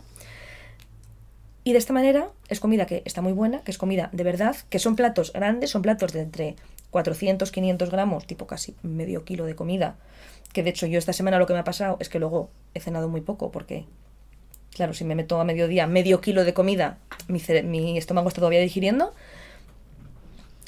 Y 1.63 1.73
de 1.73 1.77
esta 1.77 1.93
manera 1.93 2.29
es 2.49 2.59
comida 2.59 2.85
que 2.85 3.03
está 3.05 3.21
muy 3.21 3.33
buena, 3.33 3.61
que 3.61 3.71
es 3.71 3.77
comida 3.77 4.09
de 4.11 4.23
verdad, 4.23 4.55
que 4.69 4.79
son 4.79 4.95
platos 4.95 5.31
grandes, 5.31 5.69
son 5.69 5.81
platos 5.81 6.11
de 6.11 6.21
entre 6.21 6.55
400, 6.89 7.51
500 7.51 7.91
gramos, 7.91 8.25
tipo 8.25 8.47
casi 8.47 8.75
medio 8.81 9.23
kilo 9.23 9.45
de 9.45 9.55
comida. 9.55 9.95
Que 10.53 10.63
de 10.63 10.71
hecho 10.71 10.87
yo 10.87 10.97
esta 10.97 11.13
semana 11.13 11.37
lo 11.37 11.45
que 11.45 11.53
me 11.53 11.59
ha 11.59 11.63
pasado 11.63 11.97
es 11.99 12.09
que 12.09 12.19
luego 12.19 12.49
he 12.73 12.79
cenado 12.79 13.07
muy 13.09 13.21
poco 13.21 13.51
porque 13.51 13.85
Claro, 14.73 14.93
si 14.93 15.03
me 15.03 15.15
meto 15.15 15.39
a 15.39 15.43
mediodía 15.43 15.85
medio 15.85 16.21
kilo 16.21 16.45
de 16.45 16.53
comida, 16.53 16.97
mi, 17.27 17.41
mi 17.63 17.97
estómago 17.97 18.29
está 18.29 18.39
todavía 18.39 18.61
digiriendo. 18.61 19.13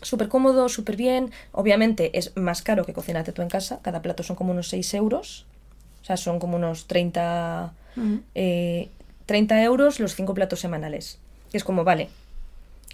Súper 0.03 0.27
cómodo, 0.27 0.69
súper 0.69 0.95
bien. 0.95 1.31
Obviamente 1.51 2.17
es 2.17 2.35
más 2.35 2.61
caro 2.61 2.85
que 2.85 2.93
cocinarte 2.93 3.31
tú 3.31 3.41
en 3.41 3.49
casa. 3.49 3.79
Cada 3.81 4.01
plato 4.01 4.21
son 4.21 4.35
como 4.35 4.51
unos 4.51 4.69
6 4.69 4.93
euros. 4.93 5.45
O 6.01 6.05
sea, 6.05 6.17
son 6.17 6.39
como 6.39 6.57
unos 6.57 6.87
30, 6.87 7.73
eh, 8.35 8.89
30 9.25 9.63
euros 9.63 9.99
los 9.99 10.13
5 10.15 10.33
platos 10.33 10.59
semanales. 10.59 11.19
Que 11.51 11.57
es 11.57 11.63
como, 11.63 11.83
vale. 11.83 12.09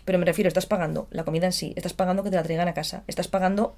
Pero 0.05 0.19
me 0.19 0.25
refiero, 0.25 0.47
estás 0.47 0.67
pagando 0.67 1.07
la 1.11 1.23
comida 1.23 1.47
en 1.47 1.53
sí. 1.53 1.73
Estás 1.75 1.93
pagando 1.93 2.23
que 2.23 2.29
te 2.29 2.35
la 2.35 2.43
traigan 2.43 2.67
a 2.67 2.73
casa. 2.73 3.03
Estás 3.07 3.27
pagando 3.27 3.75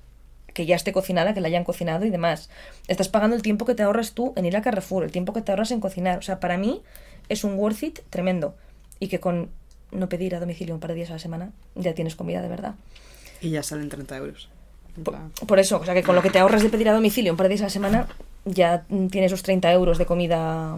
que 0.54 0.66
ya 0.66 0.76
esté 0.76 0.92
cocinada, 0.92 1.34
que 1.34 1.40
la 1.40 1.48
hayan 1.48 1.64
cocinado 1.64 2.06
y 2.06 2.10
demás. 2.10 2.50
Estás 2.88 3.08
pagando 3.08 3.36
el 3.36 3.42
tiempo 3.42 3.66
que 3.66 3.76
te 3.76 3.84
ahorras 3.84 4.12
tú 4.12 4.34
en 4.36 4.46
ir 4.46 4.58
a 4.58 4.62
Carrefour, 4.62 5.06
el 5.06 5.12
tiempo 5.12 5.32
que 5.32 5.42
te 5.42 5.52
ahorras 5.52 5.72
en 5.72 5.80
cocinar. 5.80 6.20
O 6.20 6.22
sea, 6.22 6.42
para 6.42 6.58
mí 6.58 6.82
es 7.30 7.46
un 7.46 7.56
worth 7.56 7.84
it 7.84 8.00
tremendo. 8.10 8.56
Y 9.00 9.08
que 9.08 9.22
con 9.22 9.50
no 9.92 10.10
pedir 10.10 10.36
a 10.36 10.40
domicilio 10.40 10.74
un 10.74 10.80
par 10.80 10.90
de 10.92 10.96
días 10.96 11.10
a 11.10 11.14
la 11.14 11.20
semana 11.20 11.52
ya 11.76 11.94
tienes 11.94 12.16
comida 12.16 12.42
de 12.42 12.48
verdad. 12.48 12.76
Y 13.42 13.50
ya 13.50 13.64
salen 13.64 13.90
30 13.90 14.18
euros. 14.18 14.50
Por, 15.48 15.60
eso, 15.60 15.80
o 15.80 15.86
sea 15.86 15.94
que 15.94 16.04
con 16.04 16.16
lo 16.16 16.22
que 16.22 16.30
te 16.30 16.40
ahorras 16.40 16.64
de 16.64 16.70
pedir 16.70 16.90
a 16.90 16.94
domicilio 16.94 17.32
un 17.32 17.38
par 17.38 17.46
de 17.46 17.56
días 17.56 17.62
a 17.62 17.66
la 17.66 17.70
semana, 17.70 18.08
ya 18.46 18.86
tienes 19.10 19.32
los 19.32 19.42
30 19.42 19.72
euros 19.72 19.98
de 19.98 20.06
comida. 20.06 20.78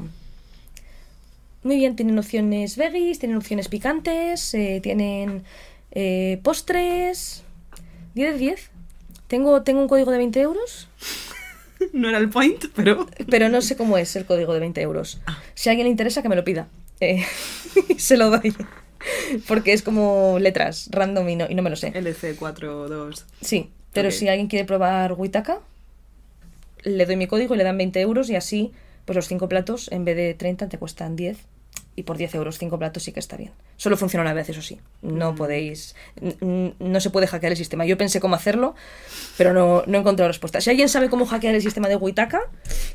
Muy 1.63 1.77
bien, 1.77 1.95
tienen 1.95 2.17
opciones 2.19 2.77
veggies, 2.77 3.19
tienen 3.19 3.37
opciones 3.37 3.69
picantes, 3.69 4.53
eh, 4.53 4.79
tienen 4.83 5.43
eh, 5.91 6.39
postres. 6.43 7.43
10 8.13 8.33
de 8.33 8.37
10. 8.37 8.69
Tengo, 9.27 9.63
tengo 9.63 9.81
un 9.81 9.87
código 9.87 10.11
de 10.11 10.17
20 10.17 10.41
euros, 10.41 10.87
No 11.93 12.09
era 12.09 12.17
el 12.17 12.29
point, 12.29 12.65
pero... 12.75 13.07
pero 13.29 13.49
no 13.49 13.61
sé 13.61 13.75
cómo 13.75 13.97
es 13.97 14.15
el 14.15 14.25
código 14.25 14.53
de 14.53 14.59
20 14.59 14.81
euros. 14.81 15.19
Si 15.53 15.69
a 15.69 15.71
alguien 15.71 15.85
le 15.85 15.91
interesa, 15.91 16.21
que 16.21 16.29
me 16.29 16.35
lo 16.35 16.43
pida. 16.43 16.67
Eh, 16.99 17.25
se 17.97 18.17
lo 18.17 18.29
doy. 18.29 18.55
Porque 19.47 19.73
es 19.73 19.81
como 19.81 20.37
letras 20.39 20.89
random 20.91 21.29
y 21.29 21.35
no, 21.35 21.45
y 21.49 21.55
no 21.55 21.61
me 21.63 21.69
lo 21.69 21.75
sé. 21.75 21.91
LC42. 21.93 23.23
Sí, 23.41 23.69
pero 23.93 24.11
si 24.11 24.27
alguien 24.27 24.47
quiere 24.47 24.65
probar 24.65 25.13
Witaka, 25.13 25.59
le 26.83 27.05
doy 27.05 27.15
mi 27.15 27.27
código 27.27 27.55
y 27.55 27.57
le 27.57 27.63
dan 27.63 27.77
20 27.77 27.99
euros 28.01 28.29
y 28.29 28.35
así, 28.35 28.71
pues 29.05 29.15
los 29.15 29.27
5 29.27 29.47
platos 29.49 29.91
en 29.91 30.05
vez 30.05 30.15
de 30.15 30.33
30 30.33 30.67
te 30.69 30.77
cuestan 30.77 31.15
10 31.15 31.37
y 31.95 32.03
por 32.03 32.17
10 32.17 32.33
euros 32.35 32.57
5 32.57 32.79
platos 32.79 33.03
sí 33.03 33.11
que 33.11 33.19
está 33.19 33.37
bien. 33.37 33.51
Solo 33.77 33.97
funciona 33.97 34.21
una 34.23 34.33
vez, 34.33 34.49
eso 34.49 34.61
sí. 34.61 34.79
No 35.03 35.35
podéis, 35.35 35.95
n- 36.19 36.35
n- 36.41 36.73
no 36.79 36.99
se 36.99 37.09
puede 37.11 37.27
hackear 37.27 37.51
el 37.51 37.57
sistema. 37.57 37.85
Yo 37.85 37.97
pensé 37.97 38.19
cómo 38.19 38.35
hacerlo, 38.35 38.73
pero 39.37 39.53
no, 39.53 39.83
no 39.85 39.97
he 39.97 40.01
encontrado 40.01 40.27
respuesta. 40.27 40.59
Si 40.59 40.69
alguien 40.71 40.89
sabe 40.89 41.09
cómo 41.09 41.25
hackear 41.27 41.53
el 41.55 41.61
sistema 41.61 41.87
de 41.87 41.95
Witaka 41.95 42.41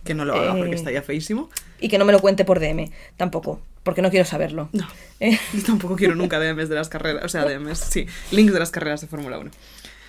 Que 0.05 0.15
no 0.15 0.25
lo 0.25 0.35
haga 0.35 0.55
porque 0.57 0.73
Eh. 0.73 0.75
está 0.75 0.91
ya 0.91 1.03
feísimo. 1.03 1.49
y 1.81 1.89
que 1.89 1.99
no 1.99 2.05
me 2.05 2.13
lo 2.13 2.21
cuente 2.21 2.45
por 2.45 2.59
DM, 2.59 2.91
tampoco, 3.17 3.61
porque 3.89 4.03
no 4.03 4.11
quiero 4.11 4.27
saberlo. 4.27 4.69
No. 4.73 4.87
Eh, 5.19 5.39
Yo 5.55 5.63
tampoco 5.65 5.97
quiero 5.97 6.15
nunca 6.15 6.39
DMs 6.39 6.69
de 6.69 6.75
las 6.75 6.89
carreras. 6.91 7.25
O 7.25 7.29
sea, 7.31 7.45
DMs, 7.47 7.79
sí. 7.79 8.07
Links 8.33 8.53
de 8.53 8.59
las 8.59 8.71
carreras 8.71 9.01
de 9.01 9.07
Fórmula 9.07 9.39
1. 9.39 9.51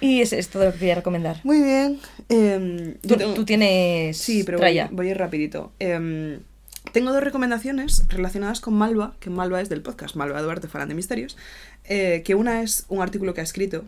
y 0.01 0.19
es, 0.21 0.33
es 0.33 0.49
todo 0.49 0.65
lo 0.65 0.73
que 0.73 0.79
quería 0.79 0.95
recomendar. 0.95 1.39
Muy 1.43 1.61
bien. 1.61 1.99
em, 2.27 2.95
Tú, 2.95 3.07
yo 3.09 3.17
tengo- 3.17 3.33
tú 3.35 3.45
tienes... 3.45 4.17
Sí, 4.17 4.43
pero 4.43 4.57
voy, 4.59 4.79
voy 4.91 5.07
a 5.07 5.11
ir 5.11 5.17
rapidito. 5.17 5.71
Em, 5.79 6.39
tengo 6.91 7.13
dos 7.13 7.23
recomendaciones 7.23 8.03
relacionadas 8.09 8.59
con 8.61 8.73
Malva, 8.73 9.15
que 9.19 9.29
Malva 9.29 9.61
es 9.61 9.69
del 9.69 9.81
podcast 9.81 10.15
Malva 10.15 10.41
Duarte 10.41 10.67
Falan 10.67 10.89
de 10.89 10.95
Misterios, 10.95 11.37
eh, 11.85 12.21
que 12.25 12.35
una 12.35 12.61
es 12.63 12.85
un 12.89 13.01
artículo 13.01 13.33
que 13.33 13.41
ha 13.41 13.43
escrito, 13.43 13.85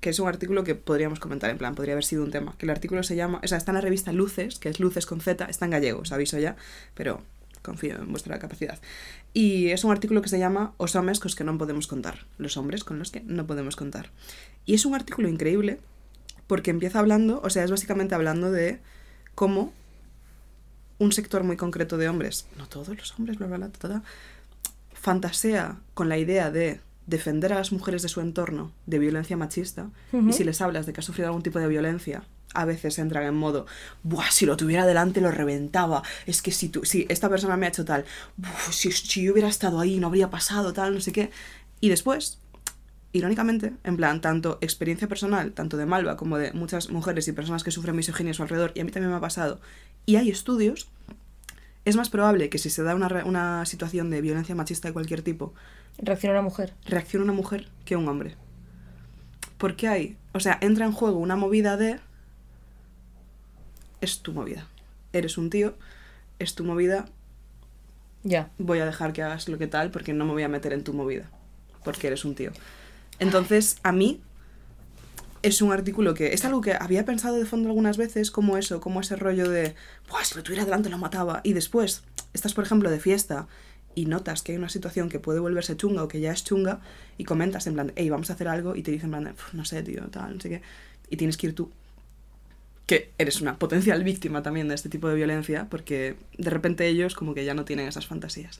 que 0.00 0.10
es 0.10 0.18
un 0.18 0.28
artículo 0.28 0.64
que 0.64 0.74
podríamos 0.74 1.20
comentar, 1.20 1.50
en 1.50 1.58
plan, 1.58 1.74
podría 1.74 1.92
haber 1.94 2.04
sido 2.04 2.22
un 2.24 2.30
tema, 2.30 2.54
que 2.58 2.66
el 2.66 2.70
artículo 2.70 3.02
se 3.02 3.16
llama, 3.16 3.40
o 3.42 3.46
sea, 3.48 3.58
está 3.58 3.70
en 3.72 3.76
la 3.76 3.80
revista 3.82 4.12
Luces, 4.12 4.58
que 4.58 4.68
es 4.70 4.80
Luces 4.80 5.04
con 5.06 5.20
Z, 5.20 5.44
está 5.46 5.64
en 5.66 5.70
gallego, 5.72 6.00
os 6.00 6.12
aviso 6.12 6.38
ya, 6.38 6.56
pero 6.94 7.20
confío 7.62 7.96
en 7.96 8.10
vuestra 8.10 8.38
capacidad. 8.38 8.78
Y 9.32 9.68
es 9.68 9.84
un 9.84 9.92
artículo 9.92 10.22
que 10.22 10.28
se 10.28 10.38
llama 10.38 10.74
Os 10.76 10.96
hombres 10.96 11.20
cos 11.20 11.34
que 11.34 11.44
no 11.44 11.56
podemos 11.58 11.86
contar, 11.86 12.26
los 12.38 12.56
hombres 12.56 12.84
con 12.84 12.98
los 12.98 13.10
que 13.10 13.20
no 13.20 13.46
podemos 13.46 13.76
contar. 13.76 14.10
Y 14.66 14.74
es 14.74 14.84
un 14.84 14.94
artículo 14.94 15.28
increíble 15.28 15.80
porque 16.46 16.70
empieza 16.70 16.98
hablando, 16.98 17.40
o 17.44 17.50
sea, 17.50 17.64
es 17.64 17.70
básicamente 17.70 18.14
hablando 18.14 18.50
de 18.50 18.80
cómo 19.34 19.72
un 20.98 21.12
sector 21.12 21.44
muy 21.44 21.56
concreto 21.56 21.96
de 21.96 22.08
hombres, 22.08 22.46
no 22.58 22.68
todos 22.68 22.88
los 22.88 23.18
hombres, 23.18 23.38
bla, 23.38 23.46
bla, 23.46 23.56
bla, 23.56 23.68
ta, 23.70 24.02
fantasea 24.92 25.78
con 25.94 26.08
la 26.08 26.18
idea 26.18 26.50
de 26.50 26.80
defender 27.10 27.52
a 27.52 27.56
las 27.56 27.72
mujeres 27.72 28.02
de 28.02 28.08
su 28.08 28.20
entorno 28.20 28.72
de 28.86 28.98
violencia 28.98 29.36
machista 29.36 29.90
y 30.30 30.32
si 30.32 30.44
les 30.44 30.60
hablas 30.60 30.86
de 30.86 30.92
que 30.92 31.00
ha 31.00 31.02
sufrido 31.02 31.28
algún 31.28 31.42
tipo 31.42 31.58
de 31.58 31.68
violencia, 31.68 32.22
a 32.54 32.64
veces 32.64 32.98
entran 32.98 33.24
en 33.24 33.34
modo, 33.34 33.66
Buah, 34.02 34.30
si 34.30 34.46
lo 34.46 34.56
tuviera 34.56 34.86
delante 34.86 35.20
lo 35.20 35.30
reventaba, 35.30 36.02
es 36.26 36.40
que 36.42 36.50
si, 36.50 36.68
tú, 36.68 36.84
si 36.84 37.06
esta 37.08 37.28
persona 37.28 37.56
me 37.56 37.66
ha 37.66 37.68
hecho 37.68 37.84
tal, 37.84 38.04
"Buf, 38.36 38.72
si, 38.72 38.90
si 38.92 39.22
yo 39.22 39.32
hubiera 39.32 39.48
estado 39.48 39.78
ahí 39.78 39.98
no 39.98 40.06
habría 40.08 40.30
pasado 40.30 40.72
tal, 40.72 40.94
no 40.94 41.00
sé 41.00 41.12
qué. 41.12 41.30
Y 41.80 41.88
después, 41.90 42.38
irónicamente, 43.12 43.72
en 43.84 43.96
plan, 43.96 44.20
tanto 44.20 44.58
experiencia 44.60 45.08
personal, 45.08 45.52
tanto 45.52 45.76
de 45.76 45.86
Malva 45.86 46.16
como 46.16 46.38
de 46.38 46.52
muchas 46.52 46.90
mujeres 46.90 47.26
y 47.28 47.32
personas 47.32 47.62
que 47.64 47.70
sufren 47.70 47.96
misoginia 47.96 48.32
a 48.32 48.34
su 48.34 48.42
alrededor, 48.42 48.72
y 48.74 48.80
a 48.80 48.84
mí 48.84 48.90
también 48.90 49.10
me 49.10 49.16
ha 49.16 49.20
pasado, 49.20 49.60
y 50.06 50.16
hay 50.16 50.30
estudios, 50.30 50.88
es 51.84 51.96
más 51.96 52.10
probable 52.10 52.48
que 52.50 52.58
si 52.58 52.70
se 52.70 52.82
da 52.82 52.94
una, 52.94 53.24
una 53.24 53.64
situación 53.66 54.10
de 54.10 54.20
violencia 54.20 54.54
machista 54.54 54.88
de 54.88 54.92
cualquier 54.94 55.22
tipo, 55.22 55.54
Reacciona 55.98 56.34
una 56.34 56.42
mujer. 56.42 56.74
reacciona 56.86 57.24
una 57.24 57.32
mujer 57.32 57.68
que 57.84 57.96
un 57.96 58.08
hombre. 58.08 58.36
Porque 59.58 59.88
hay, 59.88 60.16
o 60.32 60.40
sea, 60.40 60.56
entra 60.62 60.86
en 60.86 60.92
juego 60.92 61.18
una 61.18 61.36
movida 61.36 61.76
de... 61.76 62.00
Es 64.00 64.20
tu 64.20 64.32
movida. 64.32 64.66
Eres 65.12 65.36
un 65.36 65.50
tío, 65.50 65.74
es 66.38 66.54
tu 66.54 66.64
movida, 66.64 67.06
Ya. 68.22 68.50
voy 68.58 68.78
a 68.78 68.86
dejar 68.86 69.12
que 69.12 69.22
hagas 69.22 69.48
lo 69.48 69.58
que 69.58 69.66
tal 69.66 69.90
porque 69.90 70.12
no 70.14 70.24
me 70.24 70.32
voy 70.32 70.42
a 70.42 70.48
meter 70.48 70.72
en 70.72 70.84
tu 70.84 70.92
movida. 70.94 71.30
Porque 71.84 72.06
eres 72.06 72.24
un 72.24 72.34
tío. 72.34 72.52
Entonces, 73.18 73.78
a 73.82 73.92
mí 73.92 74.22
es 75.42 75.62
un 75.62 75.72
artículo 75.72 76.14
que 76.14 76.32
es 76.34 76.44
algo 76.44 76.60
que 76.60 76.74
había 76.74 77.04
pensado 77.04 77.36
de 77.36 77.46
fondo 77.46 77.68
algunas 77.68 77.96
veces, 77.96 78.30
como 78.30 78.56
eso, 78.56 78.80
como 78.80 79.00
ese 79.00 79.16
rollo 79.16 79.48
de, 79.48 79.74
Buah, 80.08 80.24
si 80.24 80.34
lo 80.34 80.42
tuviera 80.42 80.64
delante 80.64 80.90
lo 80.90 80.98
mataba. 80.98 81.40
Y 81.44 81.52
después, 81.52 82.02
estás, 82.34 82.54
por 82.54 82.64
ejemplo, 82.64 82.90
de 82.90 83.00
fiesta 83.00 83.48
y 83.94 84.06
notas 84.06 84.42
que 84.42 84.52
hay 84.52 84.58
una 84.58 84.68
situación 84.68 85.08
que 85.08 85.18
puede 85.18 85.40
volverse 85.40 85.76
chunga 85.76 86.02
o 86.04 86.08
que 86.08 86.20
ya 86.20 86.32
es 86.32 86.44
chunga 86.44 86.80
y 87.18 87.24
comentas 87.24 87.66
en 87.66 87.74
plan, 87.74 87.92
hey, 87.96 88.08
vamos 88.10 88.30
a 88.30 88.34
hacer 88.34 88.48
algo 88.48 88.76
y 88.76 88.82
te 88.82 88.90
dicen 88.90 89.12
en 89.14 89.22
plan, 89.22 89.34
"Pf, 89.34 89.56
no 89.56 89.64
sé, 89.64 89.82
tío, 89.82 90.02
tal, 90.10 90.34
no 90.36 90.40
sé 90.40 90.48
qué. 90.48 90.62
Y 91.08 91.16
tienes 91.16 91.36
que 91.36 91.48
ir 91.48 91.54
tú 91.54 91.70
que 92.86 93.12
eres 93.18 93.40
una 93.40 93.56
potencial 93.56 94.02
víctima 94.02 94.42
también 94.42 94.66
de 94.66 94.74
este 94.74 94.88
tipo 94.88 95.08
de 95.08 95.14
violencia, 95.14 95.68
porque 95.70 96.16
de 96.38 96.50
repente 96.50 96.88
ellos 96.88 97.14
como 97.14 97.34
que 97.34 97.44
ya 97.44 97.54
no 97.54 97.64
tienen 97.64 97.86
esas 97.86 98.06
fantasías. 98.08 98.58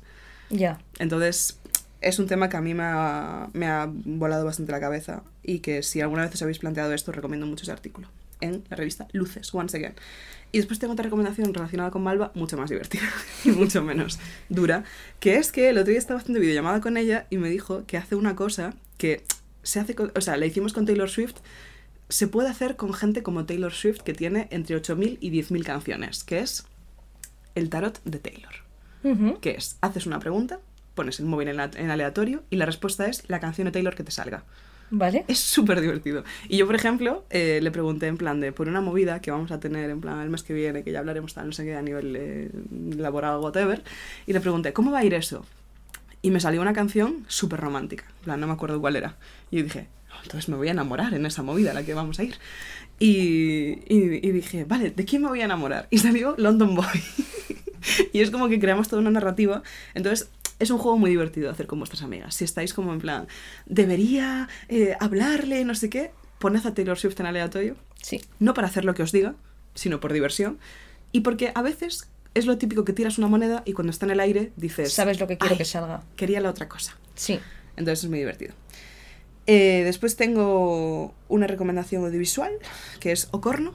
Ya. 0.50 0.80
Entonces, 1.00 1.58
es 2.00 2.18
un 2.18 2.26
tema 2.26 2.48
que 2.48 2.56
a 2.56 2.60
mí 2.60 2.74
me 2.74 2.82
ha, 2.84 3.48
me 3.52 3.66
ha 3.66 3.88
volado 3.90 4.44
bastante 4.44 4.72
la 4.72 4.80
cabeza 4.80 5.22
y 5.42 5.58
que 5.60 5.82
si 5.82 6.00
alguna 6.00 6.22
vez 6.22 6.34
os 6.34 6.42
habéis 6.42 6.58
planteado 6.58 6.92
esto, 6.94 7.12
recomiendo 7.12 7.46
mucho 7.46 7.62
ese 7.62 7.72
artículo 7.72 8.08
en 8.40 8.64
la 8.70 8.76
revista 8.76 9.06
Luces, 9.12 9.52
once 9.54 9.76
again. 9.76 9.94
Y 10.52 10.58
después 10.58 10.78
tengo 10.78 10.94
otra 10.94 11.02
recomendación 11.04 11.52
relacionada 11.52 11.90
con 11.90 12.02
Malva, 12.02 12.32
mucho 12.34 12.56
más 12.56 12.70
divertida 12.70 13.02
y 13.44 13.50
mucho 13.50 13.82
menos 13.84 14.18
dura, 14.48 14.84
que 15.20 15.36
es 15.36 15.52
que 15.52 15.68
el 15.68 15.78
otro 15.78 15.90
día 15.90 15.98
estaba 15.98 16.20
haciendo 16.20 16.40
videollamada 16.40 16.80
con 16.80 16.96
ella 16.96 17.26
y 17.30 17.36
me 17.36 17.48
dijo 17.50 17.84
que 17.86 17.96
hace 17.98 18.16
una 18.16 18.34
cosa 18.34 18.74
que 18.96 19.22
se 19.62 19.78
hace, 19.78 19.94
con- 19.94 20.10
o 20.16 20.20
sea, 20.20 20.36
la 20.38 20.46
hicimos 20.46 20.72
con 20.72 20.86
Taylor 20.86 21.08
Swift, 21.10 21.34
se 22.08 22.26
puede 22.26 22.48
hacer 22.48 22.76
con 22.76 22.92
gente 22.94 23.22
como 23.22 23.44
Taylor 23.44 23.72
Swift 23.72 24.00
que 24.00 24.14
tiene 24.14 24.48
entre 24.50 24.74
8.000 24.80 25.18
y 25.20 25.30
10.000 25.30 25.62
canciones, 25.64 26.24
que 26.24 26.40
es 26.40 26.64
el 27.54 27.68
tarot 27.68 28.00
de 28.04 28.18
Taylor 28.18 28.54
que 29.40 29.50
es, 29.52 29.76
haces 29.80 30.06
una 30.06 30.18
pregunta, 30.18 30.60
pones 31.00 31.18
el 31.20 31.26
móvil 31.26 31.48
en, 31.48 31.56
la- 31.56 31.70
en 31.76 31.90
aleatorio 31.90 32.42
y 32.50 32.56
la 32.56 32.66
respuesta 32.66 33.06
es 33.08 33.24
la 33.28 33.40
canción 33.40 33.64
de 33.66 33.72
Taylor 33.72 33.94
que 33.94 34.04
te 34.04 34.10
salga. 34.12 34.44
Vale. 34.92 35.24
Es 35.28 35.38
súper 35.38 35.80
divertido. 35.80 36.24
Y 36.48 36.56
yo, 36.58 36.66
por 36.66 36.74
ejemplo, 36.74 37.24
eh, 37.30 37.60
le 37.62 37.70
pregunté 37.70 38.06
en 38.08 38.16
plan 38.16 38.40
de, 38.40 38.50
por 38.52 38.66
una 38.68 38.80
movida 38.80 39.20
que 39.20 39.30
vamos 39.30 39.50
a 39.52 39.60
tener 39.60 39.88
en 39.90 40.00
plan 40.00 40.20
el 40.20 40.30
mes 40.30 40.42
que 40.42 40.52
viene, 40.52 40.82
que 40.84 40.90
ya 40.92 40.98
hablaremos 40.98 41.32
tal, 41.34 41.46
no 41.46 41.52
sé 41.52 41.64
qué, 41.64 41.74
a 41.76 41.82
nivel 41.82 42.16
eh, 42.16 42.50
laboral, 42.96 43.38
whatever, 43.38 43.82
y 44.26 44.32
le 44.32 44.40
pregunté, 44.40 44.72
¿cómo 44.72 44.90
va 44.90 44.98
a 44.98 45.04
ir 45.04 45.14
eso? 45.14 45.46
Y 46.22 46.30
me 46.32 46.40
salió 46.40 46.60
una 46.60 46.72
canción 46.74 47.24
súper 47.28 47.60
romántica, 47.60 48.04
en 48.18 48.24
plan, 48.24 48.40
no 48.40 48.46
me 48.48 48.52
acuerdo 48.52 48.80
cuál 48.80 48.96
era. 48.96 49.16
Y 49.50 49.58
yo 49.58 49.62
dije, 49.64 49.86
"Oh, 50.12 50.20
entonces 50.24 50.48
me 50.50 50.56
voy 50.56 50.68
a 50.68 50.72
enamorar 50.72 51.14
en 51.14 51.24
esa 51.24 51.42
movida 51.42 51.70
a 51.70 51.74
la 51.74 51.82
que 51.84 51.94
vamos 51.94 52.18
a 52.18 52.24
ir. 52.24 52.34
Y, 52.98 53.78
y- 53.88 54.20
y 54.22 54.30
dije, 54.32 54.64
vale, 54.64 54.90
¿de 54.90 55.04
quién 55.06 55.22
me 55.22 55.28
voy 55.28 55.40
a 55.40 55.44
enamorar? 55.46 55.86
Y 55.90 55.98
salió 55.98 56.34
London 56.36 56.74
Boy. 56.74 57.00
y 58.12 58.20
es 58.20 58.30
como 58.30 58.48
que 58.48 58.58
creamos 58.60 58.88
toda 58.88 59.00
una 59.00 59.10
narrativa. 59.10 59.62
Entonces, 59.94 60.28
es 60.60 60.70
un 60.70 60.78
juego 60.78 60.96
muy 60.96 61.10
divertido 61.10 61.50
hacer 61.50 61.66
con 61.66 61.78
vuestras 61.80 62.02
amigas. 62.02 62.34
Si 62.36 62.44
estáis 62.44 62.72
como 62.72 62.92
en 62.92 63.00
plan, 63.00 63.26
debería 63.66 64.48
eh, 64.68 64.94
hablarle, 65.00 65.64
no 65.64 65.74
sé 65.74 65.90
qué, 65.90 66.12
poned 66.38 66.64
a 66.64 66.72
Taylor 66.74 66.98
Swift 66.98 67.18
en 67.18 67.26
aleatorio. 67.26 67.76
Sí. 68.00 68.20
No 68.38 68.54
para 68.54 68.68
hacer 68.68 68.84
lo 68.84 68.94
que 68.94 69.02
os 69.02 69.10
diga, 69.10 69.34
sino 69.74 69.98
por 70.00 70.12
diversión. 70.12 70.58
Y 71.12 71.20
porque 71.20 71.50
a 71.54 71.62
veces 71.62 72.08
es 72.34 72.46
lo 72.46 72.58
típico 72.58 72.84
que 72.84 72.92
tiras 72.92 73.18
una 73.18 73.26
moneda 73.26 73.62
y 73.66 73.72
cuando 73.72 73.90
está 73.90 74.06
en 74.06 74.12
el 74.12 74.20
aire 74.20 74.52
dices... 74.56 74.92
Sabes 74.92 75.18
lo 75.18 75.26
que 75.26 75.36
quiero 75.36 75.52
"Ay, 75.54 75.58
que 75.58 75.64
salga. 75.64 76.04
Quería 76.14 76.40
la 76.40 76.50
otra 76.50 76.68
cosa. 76.68 76.96
Sí. 77.16 77.40
Entonces 77.76 78.04
es 78.04 78.10
muy 78.10 78.20
divertido. 78.20 78.54
Eh, 79.46 79.82
después 79.84 80.14
tengo 80.16 81.14
una 81.28 81.46
recomendación 81.46 82.04
audiovisual, 82.04 82.52
que 83.00 83.10
es 83.10 83.28
Ocorno, 83.32 83.72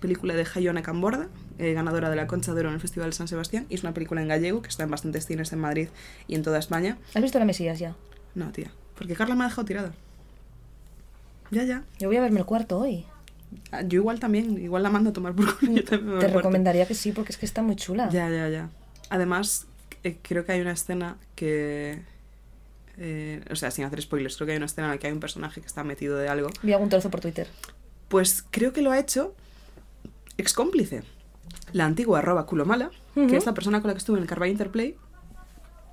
película 0.00 0.34
de 0.34 0.46
Hayone 0.54 0.82
Camborda, 0.82 1.28
eh, 1.58 1.72
ganadora 1.72 2.10
de 2.10 2.16
la 2.16 2.26
Concha 2.26 2.52
de 2.54 2.60
Oro 2.60 2.68
en 2.70 2.74
el 2.74 2.80
Festival 2.80 3.10
de 3.10 3.16
San 3.16 3.28
Sebastián, 3.28 3.66
y 3.68 3.74
es 3.74 3.82
una 3.82 3.92
película 3.94 4.20
en 4.22 4.28
gallego 4.28 4.62
que 4.62 4.68
está 4.68 4.82
en 4.84 4.90
bastantes 4.90 5.26
cines 5.26 5.52
en 5.52 5.58
Madrid 5.60 5.88
y 6.28 6.34
en 6.34 6.42
toda 6.42 6.58
España. 6.58 6.98
¿Has 7.14 7.22
visto 7.22 7.38
la 7.38 7.44
Mesías 7.44 7.78
ya? 7.78 7.94
No, 8.34 8.50
tía, 8.52 8.70
porque 8.96 9.14
Carla 9.14 9.34
me 9.34 9.44
ha 9.44 9.48
dejado 9.48 9.64
tirada. 9.64 9.92
Ya, 11.50 11.62
ya. 11.64 11.84
Yo 11.98 12.08
voy 12.08 12.16
a 12.16 12.20
verme 12.20 12.40
el 12.40 12.46
cuarto 12.46 12.78
hoy. 12.78 13.04
Ah, 13.70 13.82
Yo 13.82 13.98
igual 14.00 14.18
también, 14.18 14.58
igual 14.62 14.82
la 14.82 14.90
mando 14.90 15.10
a 15.10 15.12
tomar 15.12 15.32
por 15.34 15.58
culo. 15.58 15.82
Te 15.84 15.98
cuarto. 16.00 16.26
recomendaría 16.38 16.86
que 16.86 16.94
sí, 16.94 17.12
porque 17.12 17.32
es 17.32 17.38
que 17.38 17.46
está 17.46 17.62
muy 17.62 17.76
chula. 17.76 18.08
Ya, 18.10 18.28
ya, 18.28 18.48
ya. 18.48 18.68
Además, 19.10 19.66
eh, 20.02 20.18
creo 20.20 20.44
que 20.44 20.52
hay 20.52 20.60
una 20.60 20.72
escena 20.72 21.16
que... 21.36 22.02
eh, 22.98 23.42
o 23.50 23.54
sea, 23.54 23.70
sin 23.70 23.84
hacer 23.84 24.02
spoilers, 24.02 24.36
creo 24.36 24.46
que 24.46 24.52
hay 24.52 24.56
una 24.56 24.66
escena 24.66 24.88
en 24.88 24.92
la 24.94 24.98
que 24.98 25.06
hay 25.06 25.12
un 25.12 25.20
personaje 25.20 25.60
que 25.60 25.66
está 25.68 25.84
metido 25.84 26.16
de 26.18 26.28
algo. 26.28 26.50
Vi 26.62 26.72
algún 26.72 26.88
trozo 26.88 27.08
por 27.10 27.20
Twitter. 27.20 27.46
Pues 28.08 28.44
creo 28.50 28.72
que 28.72 28.82
lo 28.82 28.90
ha 28.90 28.98
hecho 28.98 29.34
ex 30.36 30.52
cómplice. 30.52 31.02
La 31.76 31.84
antigua 31.84 32.20
arroba 32.20 32.46
culomala, 32.46 32.90
que 33.14 33.36
es 33.36 33.44
la 33.44 33.52
persona 33.52 33.82
con 33.82 33.88
la 33.88 33.92
que 33.92 33.98
estuve 33.98 34.16
en 34.16 34.22
el 34.22 34.28
Carvalho 34.28 34.50
Interplay, 34.50 34.96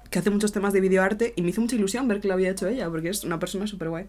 que 0.09 0.19
hace 0.19 0.29
muchos 0.29 0.53
temas 0.53 0.71
de 0.71 0.79
videoarte 0.79 1.33
y 1.35 1.41
me 1.41 1.49
hizo 1.49 1.59
mucha 1.59 1.75
ilusión 1.75 2.07
ver 2.07 2.21
que 2.21 2.29
lo 2.29 2.35
había 2.35 2.51
hecho 2.51 2.69
ella, 2.69 2.89
porque 2.89 3.09
es 3.09 3.25
una 3.25 3.37
persona 3.37 3.67
súper 3.67 3.89
guay. 3.89 4.05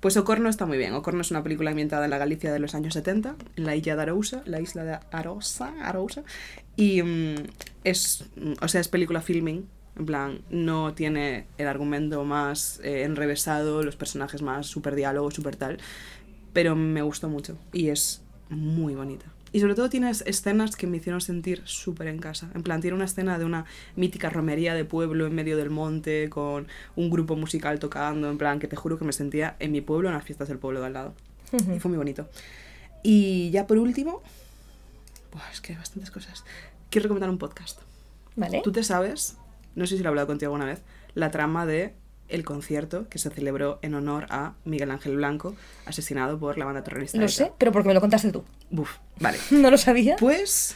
Pues 0.00 0.16
Ocorno 0.16 0.48
está 0.48 0.64
muy 0.64 0.78
bien. 0.78 0.94
Ocorno 0.94 1.20
es 1.20 1.30
una 1.30 1.42
película 1.42 1.68
ambientada 1.68 2.06
en 2.06 2.10
la 2.12 2.16
Galicia 2.16 2.50
de 2.50 2.58
los 2.60 2.74
años 2.74 2.94
70, 2.94 3.36
en 3.56 3.64
la 3.66 3.76
isla 3.76 3.94
de 3.94 4.02
Arousa, 4.02 4.42
la 4.46 4.58
isla 4.58 4.84
de 4.84 4.98
Arosa, 5.10 5.74
Arousa. 5.82 6.22
Y 6.76 7.02
mm, 7.02 7.34
es, 7.84 8.24
o 8.62 8.68
sea, 8.68 8.80
es 8.80 8.88
película 8.88 9.20
filming. 9.20 9.68
En 9.98 10.06
plan, 10.06 10.40
no 10.48 10.94
tiene 10.94 11.44
el 11.58 11.68
argumento 11.68 12.24
más 12.24 12.80
eh, 12.82 13.02
enrevesado, 13.02 13.82
los 13.82 13.96
personajes 13.96 14.40
más 14.40 14.66
super 14.66 14.94
diálogos, 14.94 15.34
super 15.34 15.56
tal. 15.56 15.76
Pero 16.54 16.74
me 16.74 17.02
gustó 17.02 17.28
mucho 17.28 17.58
y 17.70 17.88
es 17.88 18.22
muy 18.48 18.94
bonita. 18.94 19.26
Y 19.52 19.60
sobre 19.60 19.74
todo 19.74 19.90
tiene 19.90 20.08
es- 20.10 20.22
escenas 20.26 20.76
que 20.76 20.86
me 20.86 20.96
hicieron 20.96 21.20
sentir 21.20 21.60
súper 21.64 22.06
en 22.08 22.18
casa. 22.18 22.50
En 22.54 22.62
plan, 22.62 22.80
tiene 22.80 22.94
una 22.96 23.04
escena 23.04 23.38
de 23.38 23.44
una 23.44 23.66
mítica 23.96 24.30
romería 24.30 24.74
de 24.74 24.84
pueblo 24.86 25.26
en 25.26 25.34
medio 25.34 25.56
del 25.58 25.68
monte 25.70 26.30
con 26.30 26.66
un 26.96 27.10
grupo 27.10 27.36
musical 27.36 27.78
tocando. 27.78 28.30
En 28.30 28.38
plan, 28.38 28.58
que 28.58 28.66
te 28.68 28.76
juro 28.76 28.98
que 28.98 29.04
me 29.04 29.12
sentía 29.12 29.56
en 29.58 29.72
mi 29.72 29.80
pueblo, 29.82 30.08
en 30.08 30.14
las 30.14 30.24
fiestas 30.24 30.48
del 30.48 30.58
pueblo 30.58 30.80
de 30.80 30.86
al 30.86 30.92
lado. 30.94 31.14
Y 31.52 31.78
fue 31.80 31.90
muy 31.90 31.98
bonito. 31.98 32.28
Y 33.02 33.50
ya 33.50 33.66
por 33.66 33.76
último, 33.78 34.22
buah, 35.32 35.50
es 35.52 35.60
que 35.60 35.72
hay 35.72 35.78
bastantes 35.78 36.10
cosas. 36.10 36.44
Quiero 36.90 37.04
recomendar 37.04 37.28
un 37.30 37.38
podcast. 37.38 37.80
¿Vale? 38.36 38.62
Tú 38.64 38.72
te 38.72 38.82
sabes, 38.82 39.36
no 39.74 39.86
sé 39.86 39.96
si 39.96 40.02
lo 40.02 40.08
he 40.08 40.08
hablado 40.08 40.26
contigo 40.28 40.50
alguna 40.54 40.64
vez, 40.70 40.80
la 41.14 41.30
trama 41.30 41.66
de 41.66 41.94
el 42.28 42.44
concierto 42.44 43.06
que 43.10 43.18
se 43.18 43.28
celebró 43.28 43.78
en 43.82 43.92
honor 43.94 44.24
a 44.30 44.54
Miguel 44.64 44.90
Ángel 44.90 45.16
Blanco, 45.16 45.54
asesinado 45.84 46.38
por 46.38 46.56
la 46.56 46.64
banda 46.64 46.82
terrorista. 46.82 47.18
Lo 47.18 47.24
ETA. 47.24 47.32
sé, 47.32 47.52
pero 47.58 47.72
porque 47.72 47.88
me 47.88 47.94
lo 47.94 48.00
contaste 48.00 48.32
tú. 48.32 48.42
Buf, 48.72 48.96
vale. 49.20 49.38
No 49.52 49.70
lo 49.70 49.78
sabía. 49.78 50.16
Pues, 50.16 50.74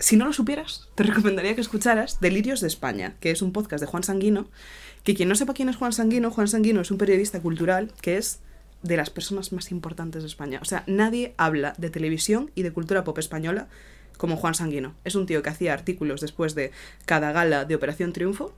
si 0.00 0.16
no 0.16 0.24
lo 0.24 0.32
supieras, 0.32 0.88
te 0.96 1.04
recomendaría 1.04 1.54
que 1.54 1.60
escucharas 1.60 2.18
Delirios 2.20 2.60
de 2.60 2.66
España, 2.66 3.14
que 3.20 3.30
es 3.30 3.42
un 3.42 3.52
podcast 3.52 3.80
de 3.80 3.86
Juan 3.86 4.02
Sanguino, 4.02 4.48
que 5.04 5.14
quien 5.14 5.28
no 5.28 5.36
sepa 5.36 5.54
quién 5.54 5.68
es 5.68 5.76
Juan 5.76 5.92
Sanguino, 5.92 6.30
Juan 6.30 6.48
Sanguino 6.48 6.80
es 6.80 6.90
un 6.90 6.98
periodista 6.98 7.40
cultural 7.40 7.92
que 8.00 8.16
es 8.16 8.40
de 8.82 8.96
las 8.96 9.10
personas 9.10 9.52
más 9.52 9.70
importantes 9.70 10.22
de 10.22 10.28
España. 10.28 10.60
O 10.62 10.64
sea, 10.64 10.82
nadie 10.86 11.34
habla 11.36 11.74
de 11.78 11.90
televisión 11.90 12.50
y 12.54 12.62
de 12.62 12.72
cultura 12.72 13.04
pop 13.04 13.18
española 13.18 13.68
como 14.16 14.36
Juan 14.36 14.54
Sanguino. 14.54 14.94
Es 15.04 15.14
un 15.14 15.26
tío 15.26 15.42
que 15.42 15.50
hacía 15.50 15.74
artículos 15.74 16.20
después 16.20 16.54
de 16.54 16.72
cada 17.04 17.32
gala 17.32 17.64
de 17.64 17.74
Operación 17.74 18.12
Triunfo, 18.12 18.54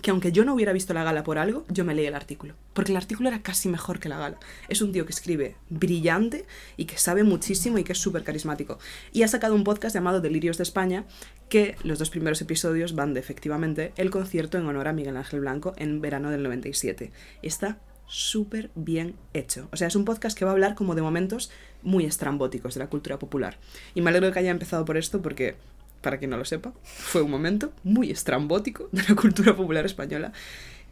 que 0.00 0.10
aunque 0.10 0.32
yo 0.32 0.44
no 0.44 0.54
hubiera 0.54 0.72
visto 0.72 0.94
la 0.94 1.02
gala 1.02 1.24
por 1.24 1.38
algo, 1.38 1.64
yo 1.68 1.84
me 1.84 1.94
leí 1.94 2.06
el 2.06 2.14
artículo. 2.14 2.54
Porque 2.72 2.92
el 2.92 2.96
artículo 2.96 3.28
era 3.28 3.42
casi 3.42 3.68
mejor 3.68 3.98
que 3.98 4.08
la 4.08 4.18
gala. 4.18 4.38
Es 4.68 4.80
un 4.80 4.92
tío 4.92 5.04
que 5.04 5.12
escribe 5.12 5.56
brillante 5.70 6.46
y 6.76 6.84
que 6.84 6.98
sabe 6.98 7.24
muchísimo 7.24 7.78
y 7.78 7.84
que 7.84 7.92
es 7.92 7.98
súper 7.98 8.22
carismático. 8.22 8.78
Y 9.12 9.22
ha 9.22 9.28
sacado 9.28 9.54
un 9.54 9.64
podcast 9.64 9.94
llamado 9.94 10.20
Delirios 10.20 10.56
de 10.56 10.62
España, 10.62 11.04
que 11.48 11.76
los 11.82 11.98
dos 11.98 12.10
primeros 12.10 12.40
episodios 12.40 12.94
van 12.94 13.14
de 13.14 13.20
efectivamente 13.20 13.92
el 13.96 14.10
concierto 14.10 14.58
en 14.58 14.66
honor 14.66 14.88
a 14.88 14.92
Miguel 14.92 15.16
Ángel 15.16 15.40
Blanco 15.40 15.72
en 15.76 16.00
verano 16.00 16.30
del 16.30 16.42
97. 16.44 17.10
Está 17.42 17.78
súper 18.06 18.70
bien 18.74 19.16
hecho. 19.34 19.68
O 19.72 19.76
sea, 19.76 19.88
es 19.88 19.96
un 19.96 20.04
podcast 20.04 20.36
que 20.36 20.44
va 20.44 20.52
a 20.52 20.54
hablar 20.54 20.74
como 20.74 20.94
de 20.94 21.02
momentos 21.02 21.50
muy 21.82 22.04
estrambóticos 22.04 22.74
de 22.74 22.80
la 22.80 22.88
cultura 22.88 23.18
popular. 23.18 23.58
Y 23.94 24.00
me 24.00 24.10
alegro 24.10 24.28
de 24.28 24.32
que 24.32 24.38
haya 24.38 24.50
empezado 24.50 24.84
por 24.84 24.96
esto 24.96 25.20
porque 25.22 25.56
para 26.00 26.18
quien 26.18 26.30
no 26.30 26.36
lo 26.36 26.44
sepa, 26.44 26.72
fue 26.84 27.22
un 27.22 27.30
momento 27.30 27.72
muy 27.84 28.10
estrambótico 28.10 28.88
de 28.92 29.02
la 29.08 29.14
cultura 29.14 29.56
popular 29.56 29.84
española 29.86 30.32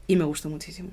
y 0.07 0.17
me 0.17 0.25
gustó 0.25 0.49
muchísimo. 0.51 0.91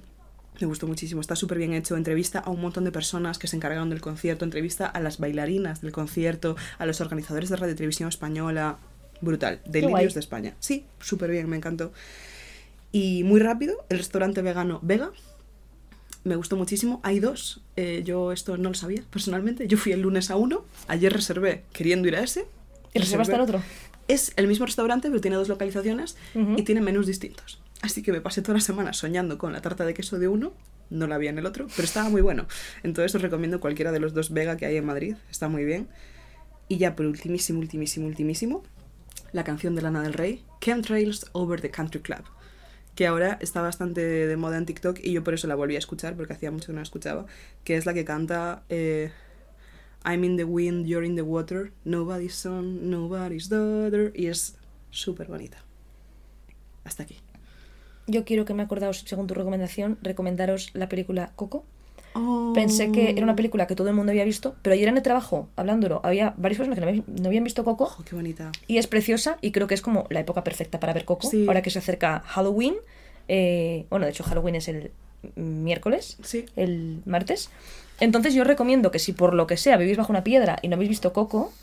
Me 0.62 0.68
gustó 0.68 0.86
muchísimo, 0.86 1.20
está 1.20 1.36
súper 1.36 1.58
bien 1.58 1.74
hecho. 1.74 1.98
Entrevista 1.98 2.38
a 2.40 2.52
un 2.52 2.62
montón 2.62 2.84
de 2.84 2.92
personas 2.92 3.40
que 3.40 3.48
se 3.48 3.56
encargaron 3.56 3.90
del 3.90 4.02
concierto, 4.02 4.46
entrevista 4.46 4.86
a 4.86 5.00
las 5.00 5.18
bailarinas 5.18 5.82
del 5.82 5.92
concierto, 5.92 6.56
a 6.78 6.86
los 6.86 7.02
organizadores 7.02 7.50
de 7.50 7.56
Radio 7.56 7.76
Televisión 7.76 8.08
Española. 8.10 8.78
Brutal. 9.20 9.62
Delirios 9.66 10.14
de 10.14 10.20
España. 10.20 10.54
Sí, 10.60 10.86
súper 11.00 11.32
bien, 11.32 11.50
me 11.50 11.58
encantó. 11.58 11.92
Y 12.92 13.24
muy 13.24 13.40
rápido, 13.40 13.84
el 13.90 13.98
restaurante 13.98 14.44
vegano 14.44 14.80
Vega. 14.84 15.10
Me 16.24 16.36
gustó 16.36 16.56
muchísimo. 16.56 17.02
Hay 17.04 17.20
dos. 17.20 17.62
Eh, 17.76 18.04
yo 18.06 18.32
esto 18.32 18.56
no 18.58 18.70
lo 18.70 18.76
sabía 18.76 19.04
personalmente. 19.10 19.68
Yo 19.68 19.78
fui 19.78 19.92
el 19.92 20.02
lunes 20.02 20.30
a 20.30 20.36
uno. 20.36 20.64
Ayer 20.88 21.12
reservé 21.12 21.64
queriendo 21.74 22.08
ir 22.08 22.16
a 22.16 22.22
ese. 22.24 22.46
¿Y 22.94 23.00
reservaste 23.00 23.34
Reservé- 23.36 23.42
otro? 23.44 23.62
Es 24.08 24.34
el 24.36 24.48
mismo 24.48 24.66
restaurante, 24.66 25.10
pero 25.10 25.22
tiene 25.22 25.38
dos 25.38 25.50
localizaciones 25.50 26.18
y 26.34 26.64
tiene 26.64 26.82
menús 26.82 27.08
distintos. 27.08 27.62
Así 27.82 28.02
que 28.02 28.12
me 28.12 28.22
pasé 28.22 28.42
toda 28.42 28.56
la 28.56 28.62
semana 28.62 28.94
soñando 28.94 29.38
con 29.38 29.52
la 29.52 29.62
tarta 29.62 29.86
de 29.86 29.94
queso 29.94 30.18
de 30.18 30.28
uno. 30.28 30.54
No 30.90 31.08
la 31.08 31.16
había 31.16 31.32
en 31.32 31.38
el 31.38 31.46
otro, 31.46 31.68
pero 31.76 31.86
estaba 31.86 32.10
muy 32.10 32.22
bueno. 32.22 32.48
Entonces 32.84 33.14
os 33.16 33.22
recomiendo 33.22 33.60
cualquiera 33.60 33.92
de 33.92 34.00
los 34.00 34.14
dos 34.14 34.32
Vega 34.32 34.58
que 34.58 34.66
hay 34.66 34.78
en 34.78 34.86
Madrid. 34.86 35.16
Está 35.30 35.50
muy 35.50 35.66
bien. 35.66 35.88
Y 36.70 36.78
ya 36.78 36.96
por 36.96 37.06
ultimísimo, 37.06 37.60
ultimísimo, 37.60 38.08
ultimísimo, 38.08 38.64
la 39.34 39.44
canción 39.44 39.76
de 39.76 39.82
Lana 39.82 40.02
del 40.02 40.14
Rey, 40.14 40.46
Chemtrails 40.62 41.26
Over 41.34 41.60
the 41.60 41.72
Country 41.72 42.02
Club. 42.02 42.24
Que 42.96 43.08
ahora 43.08 43.38
está 43.42 43.62
bastante 43.62 44.02
de 44.02 44.38
moda 44.38 44.58
en 44.58 44.66
TikTok 44.66 45.00
y 45.04 45.12
yo 45.12 45.24
por 45.24 45.34
eso 45.34 45.48
la 45.48 45.56
volví 45.56 45.76
a 45.76 45.80
escuchar, 45.80 46.16
porque 46.16 46.34
hacía 46.34 46.52
mucho 46.52 46.68
que 46.68 46.74
no 46.74 46.80
la 46.80 46.84
escuchaba. 46.84 47.26
Que 47.66 47.76
es 47.76 47.86
la 47.86 47.94
que 47.94 48.06
canta 48.06 48.64
eh, 48.70 49.12
I'm 50.06 50.24
in 50.24 50.36
the 50.38 50.44
wind, 50.46 50.86
you're 50.88 51.06
in 51.06 51.16
the 51.16 51.22
water, 51.24 51.72
nobody's 51.86 52.36
son, 52.36 52.90
nobody's 52.90 53.48
daughter. 53.50 54.12
Y 54.16 54.28
es 54.28 54.56
súper 54.92 55.28
bonita. 55.28 55.58
Hasta 56.84 57.04
aquí. 57.04 57.18
Yo 58.08 58.26
quiero 58.26 58.44
que 58.46 58.54
me 58.54 58.64
acordaos, 58.64 59.04
según 59.06 59.28
tu 59.28 59.34
recomendación, 59.34 59.98
recomendaros 60.02 60.72
la 60.74 60.90
película 60.90 61.32
Coco. 61.36 61.64
Oh. 62.16 62.52
Pensé 62.54 62.92
que 62.92 63.12
era 63.12 63.24
una 63.24 63.36
película 63.36 63.66
que 63.66 63.76
todo 63.76 63.88
el 63.90 63.96
mundo 63.96 64.12
había 64.12 64.26
visto, 64.26 64.56
pero 64.62 64.74
ayer 64.76 64.88
en 64.90 64.98
el 64.98 65.04
trabajo, 65.04 65.48
hablándolo, 65.56 66.00
había 66.04 66.34
varias 66.38 66.58
personas 66.60 66.78
que 66.78 66.82
no 66.86 66.90
habían, 66.90 67.06
no 67.08 67.28
habían 67.28 67.44
visto 67.44 67.64
Coco 67.64 67.90
Oh, 67.98 68.04
qué 68.04 68.14
bonita. 68.16 68.52
y 68.68 68.78
es 68.78 68.86
preciosa 68.88 69.38
y 69.42 69.52
creo 69.52 69.66
que 69.68 69.74
es 69.74 69.82
como 69.82 70.06
la 70.12 70.20
época 70.20 70.44
perfecta 70.44 70.80
para 70.80 70.94
ver 70.94 71.06
Coco. 71.06 71.28
Sí. 71.30 71.46
Ahora 71.48 71.62
que 71.64 71.70
se 71.72 71.80
acerca 71.80 72.20
Halloween, 72.26 72.76
eh, 73.30 73.86
bueno, 73.90 74.06
de 74.06 74.12
hecho 74.12 74.24
Halloween 74.26 74.56
es 74.56 74.68
el 74.68 74.92
miércoles, 75.36 76.18
Sí. 76.22 76.46
el 76.56 77.02
martes. 77.06 77.50
Entonces 78.00 78.34
yo 78.34 78.44
recomiendo 78.44 78.92
que 78.92 79.00
si 79.00 79.14
por 79.14 79.34
lo 79.34 79.48
que 79.48 79.58
sea 79.58 79.78
vivís 79.78 79.98
bajo 79.98 80.12
una 80.12 80.24
piedra 80.24 80.58
y 80.62 80.68
no 80.68 80.76
habéis 80.76 80.90
visto 80.90 81.14
Coco, 81.14 81.54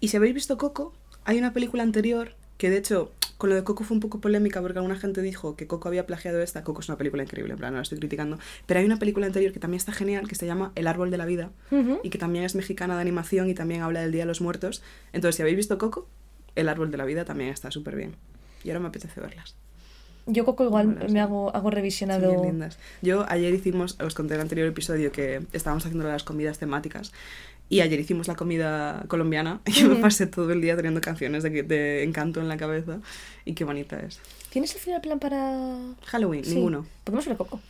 Y 0.00 0.08
si 0.08 0.16
habéis 0.16 0.34
visto 0.34 0.58
Coco, 0.58 0.92
hay 1.24 1.38
una 1.38 1.52
película 1.52 1.84
anterior 1.84 2.34
que 2.58 2.70
de 2.70 2.78
hecho 2.78 3.12
con 3.38 3.50
lo 3.50 3.56
de 3.56 3.64
Coco 3.64 3.82
fue 3.82 3.96
un 3.96 4.00
poco 4.00 4.20
polémica 4.20 4.60
porque 4.60 4.78
alguna 4.78 4.96
gente 4.96 5.20
dijo 5.20 5.56
que 5.56 5.66
Coco 5.66 5.88
había 5.88 6.06
plagiado 6.06 6.40
esta. 6.40 6.62
Coco 6.62 6.80
es 6.80 6.88
una 6.88 6.96
película 6.96 7.24
increíble, 7.24 7.52
en 7.52 7.58
plan, 7.58 7.72
no 7.72 7.78
la 7.78 7.82
estoy 7.82 7.98
criticando. 7.98 8.38
Pero 8.66 8.78
hay 8.78 8.86
una 8.86 9.00
película 9.00 9.26
anterior 9.26 9.52
que 9.52 9.58
también 9.58 9.78
está 9.78 9.90
genial 9.90 10.28
que 10.28 10.36
se 10.36 10.46
llama 10.46 10.70
El 10.76 10.86
árbol 10.86 11.10
de 11.10 11.16
la 11.18 11.26
vida 11.26 11.50
y 12.04 12.10
que 12.10 12.18
también 12.18 12.44
es 12.44 12.54
mexicana 12.54 12.94
de 12.94 13.00
animación 13.00 13.50
y 13.50 13.54
también 13.54 13.82
habla 13.82 14.00
del 14.00 14.12
Día 14.12 14.22
de 14.22 14.26
los 14.26 14.40
Muertos. 14.40 14.80
Entonces, 15.12 15.34
si 15.36 15.42
habéis 15.42 15.56
visto 15.56 15.76
Coco, 15.76 16.06
El 16.54 16.68
árbol 16.68 16.92
de 16.92 16.98
la 16.98 17.04
vida 17.04 17.24
también 17.24 17.50
está 17.50 17.72
súper 17.72 17.96
bien. 17.96 18.14
Y 18.62 18.70
ahora 18.70 18.78
me 18.78 18.88
apetece 18.88 19.20
verlas. 19.20 19.56
Yo 20.26 20.44
Coco 20.44 20.64
igual 20.64 21.08
me 21.10 21.20
hago, 21.20 21.48
hago 21.54 21.64
Son 21.68 21.72
revisionado. 21.72 22.28
bien 22.30 22.42
lindas. 22.42 22.78
Yo 23.02 23.24
ayer 23.28 23.52
hicimos, 23.54 23.98
os 24.00 24.14
conté 24.14 24.34
en 24.34 24.40
el 24.40 24.42
anterior 24.42 24.68
episodio 24.68 25.12
que 25.12 25.42
estábamos 25.52 25.84
haciendo 25.84 26.06
las 26.06 26.22
comidas 26.24 26.58
temáticas 26.58 27.12
y 27.68 27.80
ayer 27.80 27.98
hicimos 28.00 28.28
la 28.28 28.34
comida 28.36 29.04
colombiana 29.08 29.60
y 29.66 29.72
yo 29.72 29.88
me 29.88 29.96
pasé 29.96 30.26
todo 30.26 30.52
el 30.52 30.60
día 30.60 30.76
teniendo 30.76 31.00
canciones 31.00 31.42
de, 31.42 31.62
de 31.62 32.02
encanto 32.04 32.40
en 32.40 32.48
la 32.48 32.56
cabeza 32.56 32.98
y 33.44 33.54
qué 33.54 33.64
bonita 33.64 33.98
es. 34.00 34.20
¿Tienes 34.50 34.74
el 34.74 34.80
final 34.80 35.00
plan 35.00 35.18
para...? 35.18 35.78
Halloween, 36.04 36.44
Sí. 36.44 36.54
ninguno. 36.56 36.86
Podemos 37.04 37.26
ver 37.26 37.36
Coco. 37.36 37.60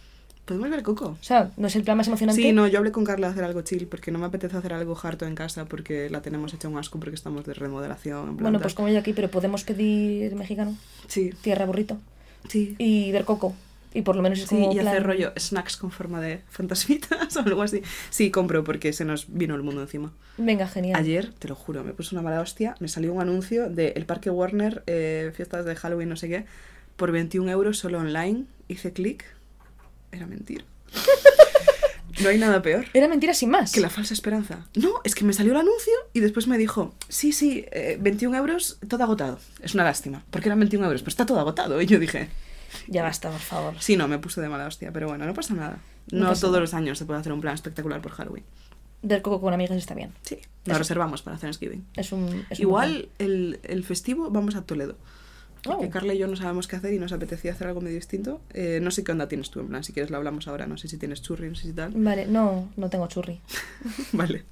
¿Podemos 0.45 0.69
ver 0.71 0.83
Coco? 0.83 1.07
O 1.21 1.23
sea, 1.25 1.53
no 1.57 1.69
es 1.69 1.77
el 1.77 1.85
plan 1.85 1.97
más 1.97 2.09
emocionante. 2.09 2.43
Sí, 2.43 2.51
no, 2.53 2.67
yo 2.67 2.79
hablé 2.79 2.91
con 2.91 3.05
Carla 3.05 3.29
de 3.29 3.33
hacer 3.35 3.45
algo 3.45 3.63
chill 3.63 3.87
porque 3.87 4.11
no 4.11 4.19
me 4.19 4.27
apetece 4.27 4.57
hacer 4.57 4.73
algo 4.73 4.99
harto 5.01 5.25
en 5.25 5.37
casa 5.37 5.67
porque 5.67 6.11
la 6.11 6.21
tenemos 6.21 6.53
hecha 6.53 6.67
un 6.67 6.77
asco 6.77 6.99
porque 6.99 7.15
estamos 7.15 7.45
de 7.47 7.55
remodelación. 7.55 8.31
en 8.31 8.37
Bueno, 8.39 8.61
pues 8.61 8.75
como 8.75 8.89
yo 8.89 8.99
aquí, 8.99 9.13
pero 9.13 9.31
podemos 9.31 9.63
pedir 9.63 10.35
mexicano, 10.35 10.77
Sí, 11.07 11.31
tierra 11.43 11.65
burrito, 11.65 11.99
sí. 12.49 12.75
y 12.79 13.13
ver 13.13 13.25
Coco. 13.25 13.55
Y 13.95 14.01
por 14.03 14.17
lo 14.17 14.23
menos 14.23 14.39
es 14.41 14.49
Sí, 14.49 14.55
como 14.55 14.73
y 14.73 14.77
plan- 14.77 14.89
hacer 14.89 15.03
rollo 15.03 15.33
snacks 15.39 15.77
con 15.77 15.91
forma 15.91 16.19
de 16.21 16.41
fantasmitas 16.49 17.37
o 17.37 17.41
algo 17.41 17.61
así. 17.63 17.83
Sí, 18.09 18.31
compro 18.31 18.65
porque 18.65 18.93
se 18.95 19.05
nos 19.05 19.27
vino 19.29 19.55
el 19.55 19.63
mundo 19.63 19.83
encima. 19.83 20.13
Venga, 20.39 20.67
genial. 20.67 20.99
Ayer, 20.99 21.31
te 21.35 21.49
lo 21.49 21.55
juro, 21.55 21.85
me 21.85 21.93
puse 21.93 22.15
una 22.15 22.23
mala 22.23 22.41
hostia, 22.41 22.75
me 22.81 22.89
salió 22.89 23.13
un 23.13 23.21
anuncio 23.21 23.69
de 23.69 23.89
el 23.89 24.07
Parque 24.07 24.31
Warner, 24.31 24.83
eh, 24.87 25.31
fiestas 25.37 25.67
de 25.67 25.77
Halloween, 25.77 26.09
no 26.09 26.17
sé 26.17 26.29
qué, 26.31 26.47
por 26.97 27.13
21 27.13 27.51
euros 27.51 27.77
solo 27.79 27.99
online. 27.99 28.45
Hice 28.67 28.93
clic, 28.95 29.25
era 30.11 30.27
mentira. 30.27 30.65
No 32.21 32.29
hay 32.29 32.39
nada 32.39 32.61
peor 32.63 32.85
Era 32.93 33.09
mentira 33.09 33.33
sin 33.35 33.51
más. 33.51 33.73
que 33.73 33.81
la 33.81 33.91
falsa 33.91 34.13
esperanza. 34.15 34.67
No, 34.75 34.91
es 35.05 35.15
que 35.15 35.25
me 35.25 35.33
salió 35.33 35.53
el 35.53 35.59
anuncio 35.59 35.93
y 36.13 36.21
después 36.21 36.47
me 36.49 36.59
dijo, 36.59 36.95
sí, 37.09 37.33
sí, 37.33 37.65
eh, 37.73 37.97
21 38.01 38.37
euros, 38.37 38.79
todo 38.89 39.03
agotado. 39.05 39.39
Es 39.63 39.75
una 39.75 39.85
lástima, 39.85 40.25
porque 40.31 40.49
eran 40.49 40.59
21 40.59 40.85
euros, 40.87 41.03
pero 41.03 41.11
está 41.11 41.27
todo 41.27 41.41
agotado. 41.41 41.81
Y 41.81 41.87
yo 41.87 41.99
dije, 41.99 42.29
Ya 42.89 43.03
basta, 43.03 43.31
por 43.31 43.41
favor. 43.41 43.75
sí, 43.81 43.97
no, 43.97 44.09
me 44.09 44.19
puse 44.19 44.41
de 44.41 44.49
mala 44.49 44.67
hostia, 44.67 44.93
pero 44.93 45.09
bueno, 45.09 45.25
no 45.27 45.35
pasa 45.35 45.55
nada. 45.55 45.79
No 46.11 46.21
No, 46.21 46.29
pasa 46.29 46.41
todos 46.43 46.53
nada. 46.53 46.61
los 46.63 46.75
años 46.75 46.99
se 46.99 47.05
puede 47.05 47.21
hacer 47.21 47.33
un 47.33 47.41
plan 47.41 47.55
espectacular 47.55 48.01
por 48.03 48.13
Halloween. 48.13 48.45
Del 49.03 49.21
coco 49.23 49.41
con 49.41 49.53
amigas 49.55 49.77
está 49.79 49.95
bien. 49.95 50.13
Sí, 50.23 50.39
lo 50.65 50.79
reservamos 50.79 51.23
para 51.23 51.37
Thanksgiving. 51.37 51.85
Es 51.97 52.13
un. 52.13 52.47
es 52.51 52.59
un 52.61 52.63
Igual 52.63 53.09
el, 53.19 53.59
el 53.65 53.83
festivo 53.85 54.31
vamos 54.31 54.55
a 54.55 54.63
Toledo. 54.63 54.97
Porque 55.63 55.87
Oh. 55.87 55.91
Carla 55.91 56.13
y 56.15 56.19
yo 56.19 56.27
no 56.27 56.35
sabemos 56.37 56.67
qué 56.67 56.77
hacer 56.77 56.93
y 56.93 56.99
nos 56.99 57.13
apetecía 57.13 57.53
hacer 57.53 57.69
algo 57.69 57.81
medio 57.81 57.97
distinto. 57.97 58.41
Eh, 58.53 58.81
no 58.83 58.91
sé 58.91 59.05
qué 59.05 59.13
onda 59.13 59.29
tienes 59.29 59.51
tú, 59.51 59.61
en 59.61 59.69
plan, 59.69 59.85
si 59.85 59.93
quieres 59.93 60.11
lo 60.11 60.17
hablamos 60.17 60.49
ahora, 60.49 60.67
no 60.67 60.77
sé 60.77 60.89
si 60.89 60.99
tienes 60.99 61.23
churri, 61.23 61.49
no 61.49 61.55
sé 61.55 61.69
si 61.69 61.73
tal. 61.73 61.93
Vale, 61.95 62.27
no, 62.27 62.69
no 62.77 62.91
tengo 62.91 63.07
churri. 63.07 63.41
vale, 64.13 64.45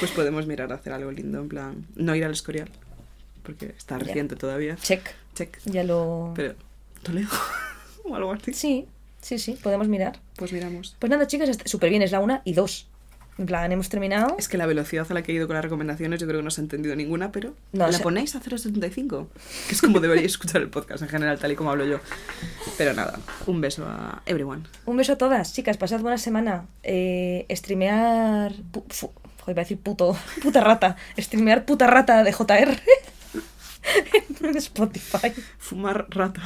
pues 0.00 0.10
podemos 0.10 0.46
mirar 0.46 0.72
a 0.72 0.74
hacer 0.76 0.92
algo 0.92 1.12
lindo, 1.12 1.40
en 1.40 1.48
plan, 1.48 1.86
no 1.94 2.14
ir 2.16 2.24
al 2.24 2.32
Escorial, 2.32 2.68
porque 3.44 3.74
está 3.78 3.98
reciente 3.98 4.34
todavía. 4.34 4.76
Check. 4.76 5.08
Check. 5.34 5.58
Ya 5.66 5.84
lo. 5.84 6.32
Pero, 6.34 6.54
Toledo 7.02 7.28
o 8.04 8.16
algo 8.16 8.32
así. 8.32 8.52
Sí, 8.52 8.86
sí, 9.20 9.38
sí, 9.38 9.58
podemos 9.62 9.86
mirar. 9.86 10.18
Pues 10.36 10.52
miramos. 10.52 10.96
Pues 10.98 11.10
nada, 11.10 11.26
chicas, 11.28 11.58
súper 11.64 11.90
bien, 11.90 12.02
es 12.02 12.10
la 12.10 12.20
una 12.20 12.42
y 12.44 12.54
dos. 12.54 12.88
En 13.38 13.44
plan, 13.44 13.70
hemos 13.70 13.90
terminado. 13.90 14.34
Es 14.38 14.48
que 14.48 14.56
la 14.56 14.64
velocidad 14.64 15.06
a 15.10 15.12
la 15.14 15.22
que 15.22 15.32
he 15.32 15.34
ido 15.34 15.46
con 15.46 15.54
las 15.56 15.62
recomendaciones 15.64 16.18
yo 16.20 16.26
creo 16.26 16.40
que 16.40 16.44
no 16.44 16.50
se 16.50 16.60
ha 16.60 16.64
entendido 16.64 16.96
ninguna, 16.96 17.32
pero 17.32 17.54
No, 17.72 17.86
la 17.86 17.98
ponéis 17.98 18.34
a 18.34 18.40
0.75, 18.40 19.26
que 19.68 19.74
es 19.74 19.80
como 19.82 20.00
deberíais 20.00 20.32
escuchar 20.32 20.62
el 20.62 20.70
podcast 20.70 21.02
en 21.02 21.08
general, 21.10 21.38
tal 21.38 21.52
y 21.52 21.56
como 21.56 21.70
hablo 21.70 21.84
yo. 21.84 22.00
Pero 22.78 22.94
nada, 22.94 23.18
un 23.46 23.60
beso 23.60 23.84
a 23.86 24.22
everyone. 24.24 24.62
Un 24.86 24.96
beso 24.96 25.12
a 25.12 25.18
todas, 25.18 25.52
chicas, 25.52 25.76
pasad 25.76 26.00
buena 26.00 26.16
semana. 26.16 26.64
Eh, 26.82 27.46
streamear. 27.50 28.52
fu- 28.88 29.12
joder, 29.40 29.54
iba 29.54 29.60
a 29.60 29.64
decir 29.64 29.78
puto. 29.78 30.16
Puta 30.42 30.60
rata. 30.62 30.96
Streamear 31.18 31.66
puta 31.66 31.86
rata 31.86 32.24
de 32.24 32.32
JR. 32.32 32.80
en 34.42 34.56
Spotify. 34.56 35.32
Fumar 35.58 36.06
rata, 36.10 36.40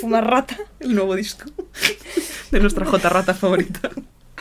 Fumar 0.00 0.26
rata. 0.28 0.56
el 0.80 0.94
nuevo 0.94 1.14
disco 1.14 1.44
de 2.50 2.60
nuestra 2.60 2.84
J 2.86 3.08
rata 3.08 3.34
favorita. 3.34 3.90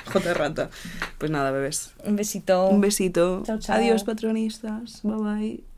J 0.08 0.34
rata. 0.34 0.70
Pues 1.18 1.32
nada, 1.32 1.52
bebés. 1.52 1.92
Un 2.04 2.16
besito. 2.16 2.68
Un 2.70 2.82
besito. 2.82 3.44
Chao, 3.46 3.60
chao. 3.60 3.78
Adiós, 3.78 4.04
patronistas. 4.04 5.02
Bye 5.04 5.18
bye. 5.18 5.77